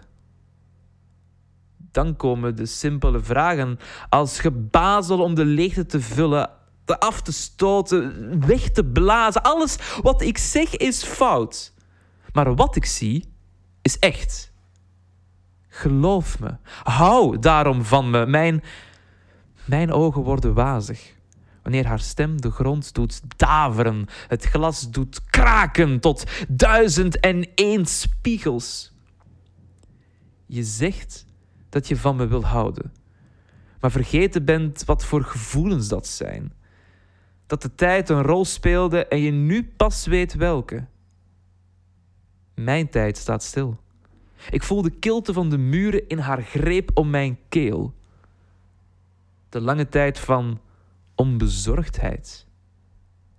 Dan 1.91 2.15
komen 2.15 2.55
de 2.55 2.65
simpele 2.65 3.19
vragen 3.19 3.79
als 4.09 4.39
gebazel 4.39 5.23
om 5.23 5.35
de 5.35 5.45
leegte 5.45 5.85
te 5.85 6.01
vullen, 6.01 6.49
te 6.85 6.99
af 6.99 7.21
te 7.21 7.31
stoten, 7.31 8.47
weg 8.47 8.69
te 8.69 8.85
blazen. 8.85 9.43
Alles 9.43 9.77
wat 10.01 10.21
ik 10.21 10.37
zeg 10.37 10.75
is 10.75 11.03
fout. 11.03 11.73
Maar 12.33 12.55
wat 12.55 12.75
ik 12.75 12.85
zie 12.85 13.33
is 13.81 13.99
echt. 13.99 14.51
Geloof 15.67 16.39
me. 16.39 16.57
Hou 16.83 17.39
daarom 17.39 17.83
van 17.83 18.09
me. 18.09 18.25
Mijn, 18.25 18.63
mijn 19.65 19.91
ogen 19.91 20.21
worden 20.21 20.53
wazig. 20.53 21.17
Wanneer 21.63 21.87
haar 21.87 21.99
stem 21.99 22.41
de 22.41 22.51
grond 22.51 22.93
doet 22.93 23.21
daveren, 23.37 24.05
het 24.27 24.45
glas 24.45 24.89
doet 24.91 25.25
kraken 25.25 25.99
tot 25.99 26.23
duizend 26.47 27.19
en 27.19 27.49
één 27.55 27.85
spiegels. 27.85 28.93
Je 30.45 30.63
zegt 30.63 31.25
dat 31.69 31.87
je 31.87 31.97
van 31.97 32.15
me 32.15 32.27
wil 32.27 32.45
houden, 32.45 32.93
maar 33.79 33.91
vergeten 33.91 34.45
bent 34.45 34.85
wat 34.85 35.05
voor 35.05 35.23
gevoelens 35.23 35.87
dat 35.87 36.07
zijn. 36.07 36.53
Dat 37.45 37.61
de 37.61 37.75
tijd 37.75 38.09
een 38.09 38.21
rol 38.21 38.45
speelde 38.45 39.05
en 39.05 39.19
je 39.19 39.31
nu 39.31 39.73
pas 39.77 40.05
weet 40.05 40.33
welke. 40.33 40.85
Mijn 42.53 42.89
tijd 42.89 43.17
staat 43.17 43.43
stil. 43.43 43.79
Ik 44.49 44.63
voel 44.63 44.81
de 44.81 44.89
kilte 44.89 45.33
van 45.33 45.49
de 45.49 45.57
muren 45.57 46.07
in 46.07 46.17
haar 46.17 46.41
greep 46.41 46.91
om 46.93 47.09
mijn 47.09 47.39
keel. 47.49 47.93
De 49.49 49.61
lange 49.61 49.89
tijd 49.89 50.19
van 50.19 50.59
onbezorgdheid 51.15 52.47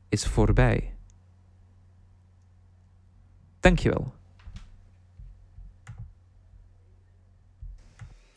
is 0.08 0.26
voorbij. 0.26 0.94
Dankjewel. 3.60 4.12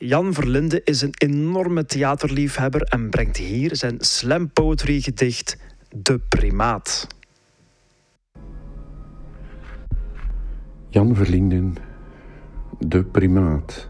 Jan 0.05 0.33
Verlinde 0.33 0.81
is 0.83 1.01
een 1.01 1.13
enorme 1.17 1.85
theaterliefhebber 1.85 2.81
en 2.81 3.09
brengt 3.09 3.37
hier 3.37 3.75
zijn 3.75 3.95
slam 3.99 4.51
poetry 4.51 4.99
gedicht 4.99 5.57
De 5.95 6.19
Primaat. 6.29 7.07
Jan 10.89 11.15
Verlinden, 11.15 11.75
De 12.79 13.03
Primaat. 13.03 13.89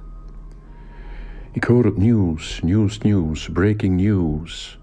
Ik 1.51 1.63
hoor 1.63 1.85
het 1.85 1.97
nieuws, 1.97 2.61
nieuws, 2.63 2.97
nieuws, 2.97 3.49
breaking 3.49 4.01
news. 4.01 4.79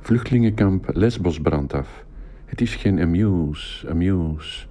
Vluchtelingenkamp 0.00 0.90
Lesbos 0.92 1.40
brandt 1.40 1.72
af. 1.72 2.04
Het 2.44 2.60
is 2.60 2.74
geen 2.74 3.00
amuse, 3.00 3.88
amuse. 3.90 4.66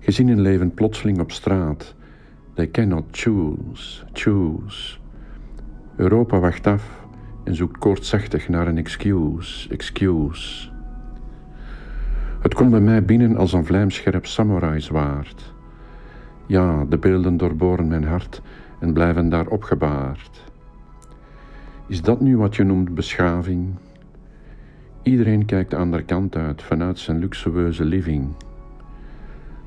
Gezinnen 0.00 0.40
leven 0.40 0.74
plotseling 0.74 1.20
op 1.20 1.32
straat. 1.32 1.94
They 2.54 2.70
cannot 2.70 3.04
choose, 3.10 4.04
choose. 4.12 4.98
Europa 5.96 6.38
wacht 6.38 6.66
af 6.66 7.06
en 7.44 7.54
zoekt 7.54 7.78
koortsachtig 7.78 8.48
naar 8.48 8.66
een 8.66 8.78
excuse, 8.78 9.68
excuse. 9.68 10.70
Het 12.40 12.54
komt 12.54 12.70
bij 12.70 12.80
mij 12.80 13.04
binnen 13.04 13.36
als 13.36 13.52
een 13.52 13.64
vlijmscherp 13.64 14.26
samurai 14.26 14.80
zwaard. 14.80 15.54
Ja, 16.46 16.84
de 16.84 16.98
beelden 16.98 17.36
doorboren 17.36 17.88
mijn 17.88 18.04
hart 18.04 18.42
en 18.78 18.92
blijven 18.92 19.28
daar 19.28 19.46
opgebaard. 19.46 20.44
Is 21.86 22.02
dat 22.02 22.20
nu 22.20 22.36
wat 22.36 22.56
je 22.56 22.64
noemt 22.64 22.94
beschaving? 22.94 23.74
Iedereen 25.02 25.44
kijkt 25.44 25.70
de 25.70 25.76
andere 25.76 26.02
kant 26.02 26.36
uit 26.36 26.62
vanuit 26.62 26.98
zijn 26.98 27.18
luxueuze 27.18 27.84
living. 27.84 28.34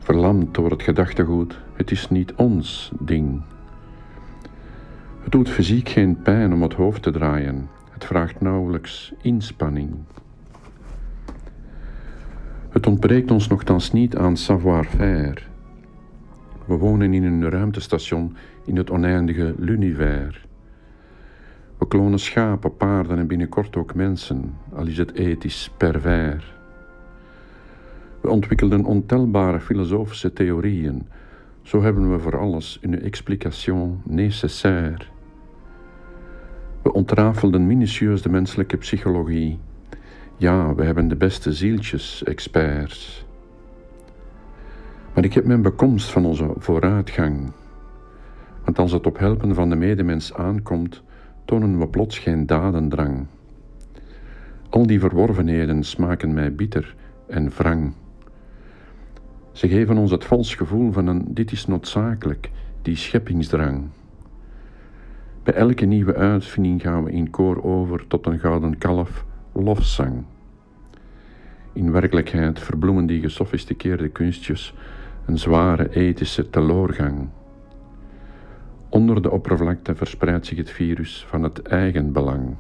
Verlamd 0.08 0.54
door 0.54 0.70
het 0.70 0.84
gedachtegoed, 0.84 1.60
het 1.74 1.92
is 1.92 2.10
niet 2.10 2.34
ons 2.36 2.92
ding. 3.00 3.42
Het 5.20 5.32
doet 5.32 5.50
fysiek 5.50 5.90
geen 5.90 6.22
pijn 6.22 6.54
om 6.54 6.62
het 6.62 6.74
hoofd 6.74 7.02
te 7.02 7.12
draaien. 7.12 7.70
Het 7.92 8.06
vraagt 8.06 8.42
nauwelijks 8.42 9.14
inspanning. 9.22 9.96
Het 12.70 12.88
ontbreekt 12.88 13.32
ons 13.32 13.48
nogthans 13.48 13.92
niet 13.92 14.16
aan 14.16 14.38
savoir-faire. 14.38 15.42
We 16.66 16.78
wonen 16.78 17.14
in 17.14 17.24
een 17.24 17.50
ruimtestation 17.50 18.36
in 18.66 18.76
het 18.78 18.90
oneindige 18.90 19.56
l'univers. 19.58 20.46
We 21.78 21.88
klonen 21.88 22.20
schapen, 22.20 22.78
paarden 22.78 23.18
en 23.18 23.28
binnenkort 23.28 23.76
ook 23.76 23.96
mensen, 23.96 24.54
al 24.74 24.88
is 24.88 24.98
het 24.98 25.14
ethisch 25.14 25.72
pervers. 25.78 26.57
We 28.22 28.30
ontwikkelden 28.30 28.86
ontelbare 28.86 29.60
filosofische 29.60 30.34
theorieën. 30.34 31.08
Zo 31.62 31.82
hebben 31.82 32.12
we 32.12 32.20
voor 32.20 32.38
alles 32.38 32.78
een 32.82 33.02
explication 33.02 34.02
nécessaire. 34.06 35.06
We 36.82 36.94
ontrafelden 36.94 37.68
minutieus 37.68 38.22
de 38.22 38.30
menselijke 38.30 38.78
psychologie. 38.78 39.60
Ja, 40.38 40.76
we 40.76 40.84
hebben 40.84 41.08
de 41.08 41.16
beste 41.16 41.54
zieltjes-experts. 41.54 43.26
Maar 45.14 45.24
ik 45.24 45.34
heb 45.34 45.46
mijn 45.46 45.62
bekomst 45.62 46.12
van 46.12 46.26
onze 46.26 46.54
vooruitgang. 46.58 47.52
Want 48.64 48.80
als 48.80 48.92
het 48.92 49.06
op 49.06 49.18
helpen 49.18 49.54
van 49.54 49.70
de 49.70 49.76
medemens 49.76 50.34
aankomt, 50.34 51.04
tonen 51.46 51.80
we 51.80 51.88
plots 51.88 52.20
geen 52.20 52.46
dadendrang. 52.46 53.26
Al 54.70 54.88
die 54.88 55.00
verworvenheden 55.00 55.84
smaken 55.84 56.34
mij 56.34 56.56
bitter 56.56 56.96
en 57.28 57.50
wrang. 57.50 57.94
Ze 59.58 59.68
geven 59.68 59.98
ons 59.98 60.12
het 60.12 60.26
vals 60.26 60.56
gevoel 60.56 60.92
van 60.92 61.08
een 61.08 61.24
dit 61.28 61.52
is 61.52 61.66
noodzakelijk, 61.66 62.52
die 62.82 62.96
scheppingsdrang. 62.96 63.84
Bij 65.44 65.54
elke 65.54 65.86
nieuwe 65.86 66.16
uitvinding 66.16 66.82
gaan 66.82 67.04
we 67.04 67.12
in 67.12 67.30
koor 67.30 67.64
over 67.64 68.08
tot 68.08 68.26
een 68.26 68.40
gouden 68.40 68.78
kalf 68.78 69.26
lofzang. 69.52 70.24
In 71.74 71.92
werkelijkheid 71.92 72.60
verbloemen 72.60 73.06
die 73.06 73.22
gesofisticeerde 73.22 74.10
kunstjes 74.10 74.74
een 75.26 75.38
zware 75.38 75.90
ethische 75.90 76.50
teloorgang. 76.50 77.30
Onder 78.90 79.22
de 79.22 79.32
oppervlakte 79.32 79.96
verspreidt 79.96 80.46
zich 80.46 80.58
het 80.58 80.70
virus 80.70 81.26
van 81.30 81.44
het 81.44 81.62
eigen 81.62 82.12
belang. 82.12 82.56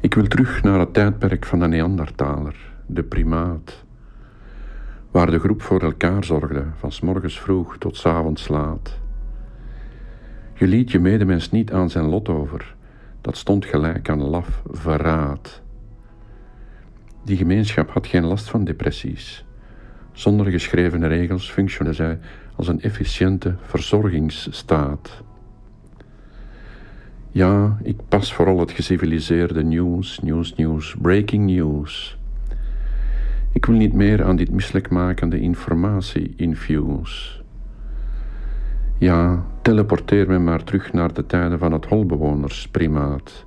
Ik 0.00 0.14
wil 0.14 0.26
terug 0.26 0.62
naar 0.62 0.78
het 0.78 0.94
tijdperk 0.94 1.46
van 1.46 1.58
de 1.58 1.68
Neandertaler, 1.68 2.72
de 2.86 3.02
primaat, 3.02 3.86
waar 5.18 5.30
de 5.30 5.38
groep 5.38 5.62
voor 5.62 5.82
elkaar 5.82 6.24
zorgde, 6.24 6.64
van 6.76 6.92
s 6.92 7.00
morgens 7.00 7.40
vroeg 7.40 7.78
tot 7.78 7.96
s 7.96 8.06
avonds 8.06 8.48
laat. 8.48 8.98
Je 10.54 10.66
liet 10.66 10.90
je 10.90 10.98
medemens 10.98 11.50
niet 11.50 11.72
aan 11.72 11.90
zijn 11.90 12.04
lot 12.04 12.28
over, 12.28 12.74
dat 13.20 13.36
stond 13.36 13.64
gelijk 13.64 14.08
aan 14.08 14.22
laf 14.22 14.62
verraad. 14.70 15.62
Die 17.24 17.36
gemeenschap 17.36 17.90
had 17.90 18.06
geen 18.06 18.24
last 18.24 18.50
van 18.50 18.64
depressies. 18.64 19.44
Zonder 20.12 20.46
geschreven 20.46 21.08
regels 21.08 21.50
functioneerde 21.50 21.96
zij 21.96 22.18
als 22.56 22.68
een 22.68 22.80
efficiënte 22.80 23.54
verzorgingsstaat. 23.62 25.22
Ja, 27.30 27.78
ik 27.82 27.96
pas 28.08 28.34
vooral 28.34 28.58
het 28.58 28.70
geciviliseerde 28.70 29.64
nieuws, 29.64 30.18
nieuws, 30.18 30.54
nieuws, 30.54 30.96
breaking 31.00 31.46
news. 31.46 32.17
Ik 33.52 33.64
wil 33.64 33.76
niet 33.76 33.92
meer 33.92 34.24
aan 34.24 34.36
dit 34.36 34.50
misselijkmakende 34.50 35.40
informatie-infuse. 35.40 37.42
Ja, 38.98 39.46
teleporteer 39.62 40.28
me 40.28 40.38
maar 40.38 40.64
terug 40.64 40.92
naar 40.92 41.12
de 41.12 41.26
tijden 41.26 41.58
van 41.58 41.72
het 41.72 41.86
holbewonersprimaat, 41.86 43.46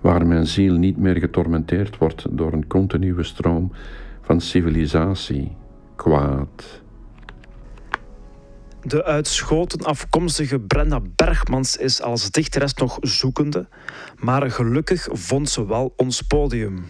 waar 0.00 0.26
mijn 0.26 0.46
ziel 0.46 0.74
niet 0.74 0.96
meer 0.96 1.16
getormenteerd 1.16 1.98
wordt 1.98 2.26
door 2.30 2.52
een 2.52 2.66
continue 2.66 3.22
stroom 3.22 3.72
van 4.20 4.40
civilisatie, 4.40 5.56
kwaad. 5.96 6.82
De 8.82 9.04
uit 9.04 9.26
Schoten 9.26 9.84
afkomstige 9.84 10.60
Brenda 10.60 11.00
Bergmans 11.14 11.76
is 11.76 12.02
als 12.02 12.30
dichteres 12.30 12.74
nog 12.74 12.98
zoekende, 13.00 13.68
maar 14.16 14.50
gelukkig 14.50 15.08
vond 15.10 15.48
ze 15.48 15.66
wel 15.66 15.92
ons 15.96 16.22
podium. 16.22 16.84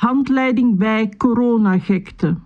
Handleiding 0.00 0.78
bij 0.78 1.14
coronagekte. 1.16 2.36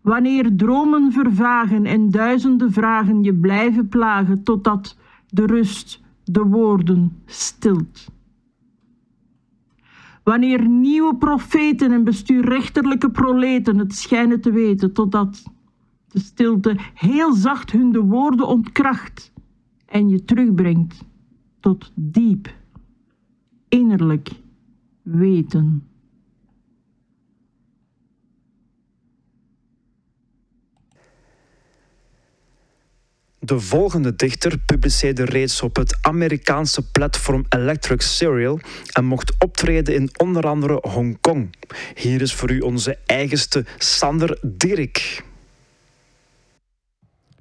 Wanneer 0.00 0.56
dromen 0.56 1.12
vervagen 1.12 1.84
en 1.84 2.10
duizenden 2.10 2.72
vragen 2.72 3.22
je 3.22 3.34
blijven 3.34 3.88
plagen 3.88 4.42
totdat 4.42 4.96
de 5.28 5.46
rust 5.46 6.02
de 6.24 6.42
woorden 6.42 7.22
stilt. 7.26 8.08
Wanneer 10.22 10.68
nieuwe 10.68 11.16
profeten 11.16 11.92
en 11.92 12.04
bestuurrechterlijke 12.04 13.10
proleten 13.10 13.78
het 13.78 13.94
schijnen 13.94 14.40
te 14.40 14.52
weten 14.52 14.92
totdat 14.92 15.42
de 16.08 16.20
stilte 16.20 16.76
heel 16.94 17.34
zacht 17.34 17.70
hun 17.70 17.92
de 17.92 18.02
woorden 18.02 18.46
ontkracht 18.46 19.32
en 19.86 20.08
je 20.08 20.24
terugbrengt 20.24 21.04
tot 21.60 21.92
diep 21.94 22.54
innerlijk 23.68 24.44
weten. 25.06 25.88
De 33.38 33.60
volgende 33.60 34.16
dichter 34.16 34.58
publiceerde 34.58 35.24
reeds 35.24 35.62
op 35.62 35.76
het 35.76 35.98
Amerikaanse 36.02 36.90
platform 36.90 37.44
Electric 37.48 38.00
Serial 38.00 38.60
en 38.92 39.04
mocht 39.04 39.34
optreden 39.38 39.94
in 39.94 40.10
onder 40.16 40.46
andere 40.46 40.78
Hongkong. 40.80 41.54
Hier 41.94 42.20
is 42.20 42.34
voor 42.34 42.50
u 42.50 42.60
onze 42.60 42.98
eigenste 43.06 43.64
Sander 43.78 44.38
Dirk. 44.42 45.24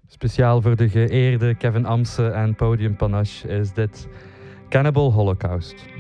Speciaal 0.08 0.62
voor 0.62 0.76
de 0.76 0.90
geëerde 0.90 1.56
Kevin 1.56 1.86
Amse 1.86 2.28
en 2.28 2.56
Podium 2.56 2.96
Panache 2.96 3.48
is 3.48 3.74
dit 3.74 4.08
Cannibal 4.70 5.14
Holocaust. 5.14 5.95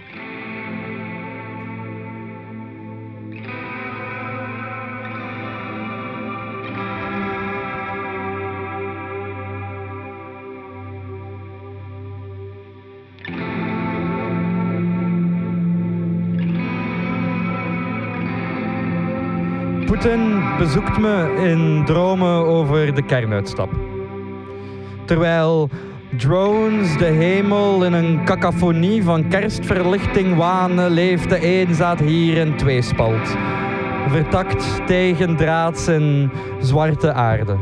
Poetin 20.05 20.57
bezoekt 20.57 20.99
me 20.99 21.33
in 21.37 21.85
dromen 21.85 22.45
over 22.45 22.95
de 22.95 23.01
kernuitstap. 23.01 23.69
Terwijl 25.05 25.69
drones 26.17 26.97
de 26.97 27.05
hemel 27.05 27.85
in 27.85 27.93
een 27.93 28.25
cacophonie 28.25 29.03
van 29.03 29.27
kerstverlichting 29.27 30.35
wanen, 30.35 30.91
leeft 30.91 31.29
de 31.29 31.39
eenzaad 31.39 31.99
hier 31.99 32.37
in 32.37 32.55
tweespalt. 32.55 33.35
Vertakt 34.07 34.87
tegen 34.87 35.35
draads 35.35 35.87
in 35.87 36.31
zwarte 36.59 37.13
aarde. 37.13 37.57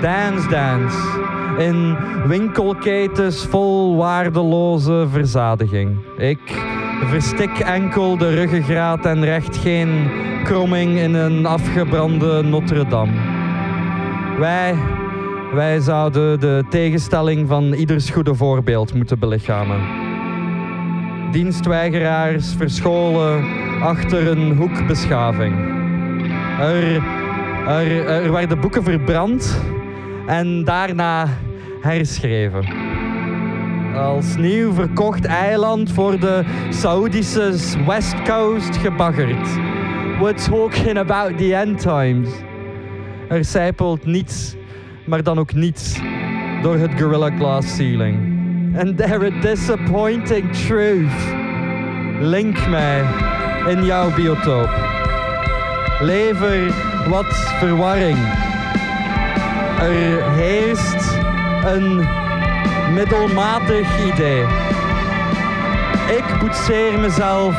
Dance 0.00 0.48
Dance. 0.48 1.31
In 1.68 1.96
winkelketens 2.26 3.46
vol 3.46 3.96
waardeloze 3.96 5.06
verzadiging. 5.10 5.96
Ik 6.16 6.40
verstik 7.04 7.58
enkel 7.58 8.16
de 8.16 8.34
ruggengraat 8.34 9.06
en 9.06 9.24
recht 9.24 9.56
geen 9.56 10.10
kromming 10.44 10.98
in 10.98 11.14
een 11.14 11.46
afgebrande 11.46 12.42
Notre-Dame. 12.42 13.12
Wij, 14.38 14.74
wij 15.54 15.80
zouden 15.80 16.40
de 16.40 16.64
tegenstelling 16.68 17.48
van 17.48 17.72
ieders 17.72 18.10
goede 18.10 18.34
voorbeeld 18.34 18.94
moeten 18.94 19.18
belichamen. 19.18 19.80
Dienstweigeraars 21.30 22.54
verscholen 22.56 23.44
achter 23.82 24.26
een 24.28 24.56
hoekbeschaving. 24.56 25.54
Er, 26.60 27.02
er, 27.66 28.06
er 28.06 28.32
werden 28.32 28.60
boeken 28.60 28.82
verbrand 28.82 29.60
en 30.26 30.64
daarna 30.64 31.26
herschreven. 31.82 32.64
Als 33.96 34.36
nieuw 34.36 34.72
verkocht 34.72 35.24
eiland 35.24 35.92
voor 35.92 36.20
de 36.20 36.42
Saoedische 36.70 37.54
West 37.86 38.22
Coast 38.22 38.76
gebaggerd. 38.76 39.48
We're 40.20 40.34
talking 40.34 40.98
about 40.98 41.38
the 41.38 41.54
end 41.54 41.80
times. 41.80 42.28
Er 43.28 43.44
zijpelt 43.44 44.04
niets, 44.04 44.56
maar 45.06 45.22
dan 45.22 45.38
ook 45.38 45.52
niets 45.52 46.00
door 46.62 46.76
het 46.76 46.90
Gorilla 47.00 47.30
Glass 47.36 47.76
ceiling. 47.76 48.32
And 48.78 48.96
there 48.96 49.26
a 49.26 49.40
disappointing 49.40 50.52
truth. 50.52 51.12
Link 52.20 52.68
mij 52.68 53.04
in 53.68 53.84
jouw 53.84 54.14
biotoop. 54.14 54.70
Lever 56.00 56.72
wat 57.08 57.34
verwarring. 57.58 58.18
Er 59.80 60.30
heerst 60.30 61.11
een 61.64 62.08
middelmatig 62.94 64.06
idee. 64.06 64.44
Ik 66.16 66.38
boetseer 66.40 66.98
mezelf 66.98 67.56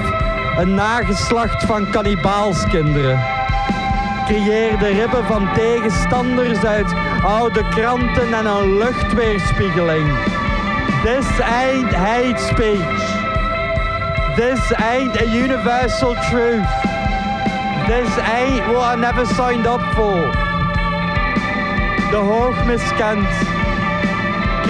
een 0.58 0.74
nageslacht 0.74 1.66
van 1.66 1.90
kannibaalskinderen. 1.90 3.20
Creëer 4.26 4.78
de 4.78 4.88
ribben 4.88 5.26
van 5.26 5.54
tegenstanders 5.54 6.66
uit 6.66 6.94
oude 7.24 7.68
kranten 7.70 8.34
en 8.34 8.46
een 8.46 8.78
luchtweerspiegeling. 8.78 10.08
This 11.04 11.40
ain't 11.40 11.94
hate 11.94 12.40
speech. 12.40 13.22
This 14.36 14.74
ain't 14.74 15.22
a 15.22 15.26
universal 15.26 16.16
truth. 16.30 16.92
This 17.88 18.18
ain't 18.18 18.66
what 18.68 18.98
I 18.98 19.00
never 19.00 19.26
signed 19.26 19.68
up 19.68 19.82
for. 19.96 20.32
De 22.10 22.16
hoogmiskend 22.16 23.28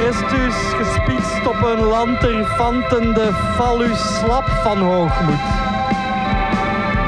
Christus 0.04 0.56
gespietst 0.78 1.48
op 1.48 1.64
een 1.64 1.84
lanterfantende 1.84 3.34
fallus 3.56 4.18
slap 4.20 4.50
van 4.64 4.78
hoogmoed. 4.78 5.40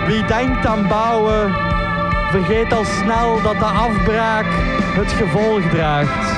Wie 0.08 0.26
denkt 0.26 0.66
aan 0.66 0.88
bouwen, 0.88 1.56
vergeet 2.32 2.74
al 2.74 2.86
snel 2.86 3.42
dat 3.42 3.60
de 3.60 3.66
afbraak 3.66 4.46
het 4.96 5.12
gevolg 5.12 5.62
draagt. 5.70 6.32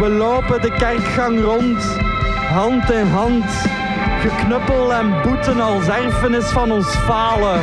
We 0.00 0.08
lopen 0.08 0.60
de 0.60 0.70
kerkgang 0.70 1.40
rond, 1.40 1.98
hand 2.48 2.90
in 2.90 3.06
hand, 3.06 3.44
geknuppel 4.20 4.94
en 4.94 5.14
boeten 5.22 5.60
als 5.60 5.88
erfenis 5.88 6.46
van 6.46 6.70
ons 6.70 6.96
falen. 6.96 7.60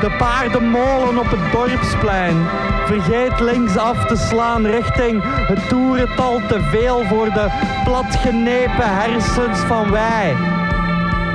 De 0.00 0.10
paardenmolen 0.18 1.18
op 1.18 1.30
het 1.30 1.52
dorpsplein, 1.52 2.46
Vergeet 2.86 3.40
linksaf 3.40 4.06
te 4.06 4.16
slaan 4.16 4.66
richting 4.66 5.22
het 5.24 5.68
toerental 5.68 6.40
te 6.48 6.60
veel 6.60 7.04
voor 7.04 7.24
de 7.24 7.46
platgenepen 7.84 8.96
hersens 8.96 9.58
van 9.58 9.90
wij. 9.90 10.36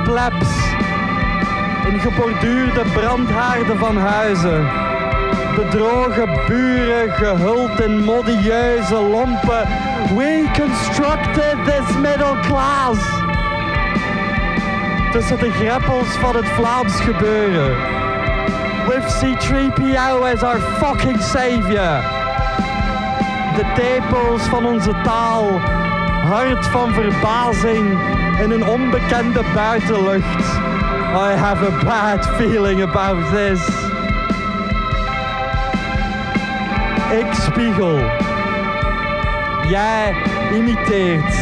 Plebs. 0.04 0.48
In 1.88 2.00
geborduurde 2.00 2.82
brandhaarden 2.94 3.78
van 3.78 3.96
huizen. 3.96 4.68
De 5.54 5.66
droge 5.70 6.44
buren 6.48 7.10
gehuld 7.12 7.80
in 7.80 8.04
modieuze 8.04 8.94
lompen. 8.94 9.68
We 10.16 10.50
constructed 10.58 11.56
this 11.64 11.96
middle 11.96 12.36
class. 12.40 12.98
Tussen 15.12 15.38
de 15.38 15.50
greppels 15.50 16.08
van 16.08 16.36
het 16.36 16.48
Vlaams 16.48 17.00
gebeuren 17.00 18.02
with 18.88 19.04
C3PO 19.18 20.32
as 20.32 20.42
our 20.42 20.60
fucking 20.78 21.20
savior. 21.20 22.02
De 23.56 23.72
tepels 23.74 24.42
van 24.42 24.66
onze 24.66 24.94
taal, 25.02 25.58
hart 26.24 26.66
van 26.66 26.92
verbazing 26.92 27.98
in 28.40 28.50
een 28.50 28.66
onbekende 28.66 29.42
buitenlucht. 29.54 30.44
I 31.14 31.34
have 31.36 31.66
a 31.66 31.84
bad 31.84 32.26
feeling 32.26 32.82
about 32.82 33.30
this. 33.30 33.60
Ik 37.10 37.32
spiegel 37.32 37.98
Jij 39.68 40.14
imiteert. 40.54 41.34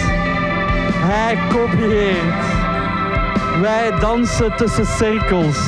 Hij 0.94 1.38
kopieert. 1.48 2.44
Wij 3.60 3.90
dansen 4.00 4.56
tussen 4.56 4.86
cirkels. 4.86 5.58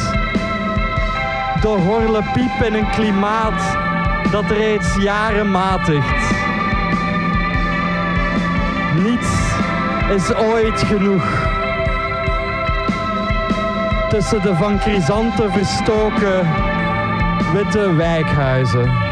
De 1.63 1.69
horlepiep 1.69 2.63
in 2.63 2.75
een 2.75 2.91
klimaat 2.91 3.77
dat 4.31 4.45
reeds 4.51 4.97
jaren 4.97 5.51
matigt. 5.51 6.35
Niets 9.03 9.29
is 10.15 10.35
ooit 10.35 10.83
genoeg. 10.83 11.25
Tussen 14.09 14.43
de 14.43 14.55
van 14.55 14.81
chrysanten 14.81 15.53
verstoken 15.53 16.49
witte 17.53 17.95
wijkhuizen. 17.95 19.12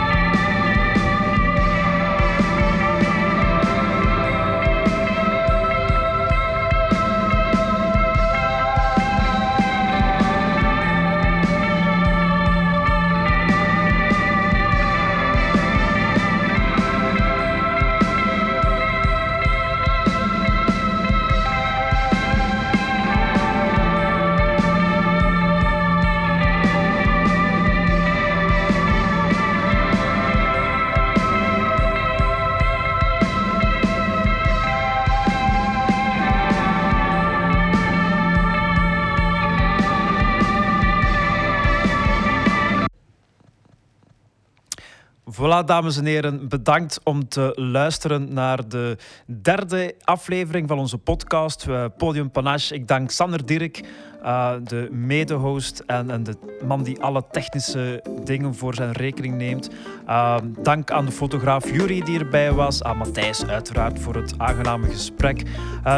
Dames 45.65 45.97
en 45.97 46.05
heren, 46.05 46.49
bedankt 46.49 47.01
om 47.05 47.29
te 47.29 47.53
luisteren 47.55 48.33
naar 48.33 48.69
de 48.69 48.97
derde 49.27 49.95
aflevering 50.05 50.69
van 50.69 50.79
onze 50.79 50.99
podcast 50.99 51.67
uh, 51.69 51.85
Podium 51.97 52.31
Panache. 52.31 52.75
Ik 52.75 52.89
dank 52.89 53.11
Sander 53.11 53.47
Dirk, 53.47 53.81
uh, 54.23 54.53
de 54.65 54.89
mede-host 54.91 55.83
en, 55.87 56.11
en, 56.11 56.23
de 56.23 56.37
man 56.67 56.83
die 56.83 57.01
alle 57.01 57.25
technische 57.31 58.05
dingen 58.25 58.55
voor 58.55 58.75
zijn 58.75 58.93
rekening 58.93 59.37
neemt. 59.37 59.71
Uh, 60.09 60.37
dank 60.63 60.91
aan 60.91 61.05
de 61.05 61.13
fotograaf 61.13 61.71
Jury 61.71 62.03
die 62.03 62.19
erbij 62.19 62.53
was, 62.53 62.83
aan 62.83 62.97
Matthijs 62.97 63.47
uiteraard 63.47 64.01
voor 64.01 64.15
het 64.15 64.35
aangename 64.37 64.89
gesprek. 64.89 65.43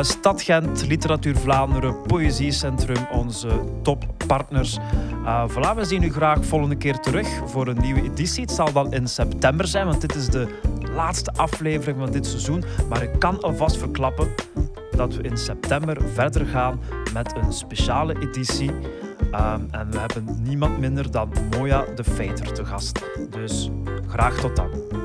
Stad 0.01 0.43
Gent, 0.43 0.86
Literatuur 0.86 1.36
Vlaanderen, 1.36 2.03
Poëziecentrum, 2.03 3.07
onze 3.11 3.49
toppartners. 3.82 4.78
voilà, 5.49 5.74
we 5.77 5.85
zien 5.85 6.03
u 6.03 6.12
graag 6.12 6.44
volgende 6.44 6.77
keer 6.77 6.99
terug 6.99 7.28
voor 7.47 7.66
een 7.66 7.81
nieuwe 7.81 8.03
editie. 8.03 8.43
Het 8.43 8.51
zal 8.51 8.73
dan 8.73 8.93
in 8.93 9.09
september 9.09 9.66
zijn, 9.66 9.86
want 9.86 10.01
dit 10.01 10.15
is 10.15 10.27
de 10.27 10.49
laatste 10.94 11.32
aflevering 11.32 11.99
van 11.99 12.11
dit 12.11 12.27
seizoen. 12.27 12.65
Maar 12.89 13.03
ik 13.03 13.19
kan 13.19 13.40
alvast 13.40 13.77
verklappen 13.77 14.28
dat 14.97 15.14
we 15.14 15.23
in 15.23 15.36
september 15.36 16.02
verder 16.12 16.47
gaan 16.47 16.81
met 17.12 17.36
een 17.36 17.52
speciale 17.52 18.19
editie. 18.20 18.70
Um, 18.70 19.69
en 19.70 19.90
we 19.90 19.98
hebben 19.98 20.36
niemand 20.43 20.78
minder 20.78 21.10
dan 21.10 21.32
Moja 21.51 21.85
de 21.94 22.05
Feiter 22.05 22.52
te 22.52 22.64
gast. 22.64 23.01
Dus 23.31 23.70
graag 24.09 24.40
tot 24.40 24.56
dan. 24.56 25.02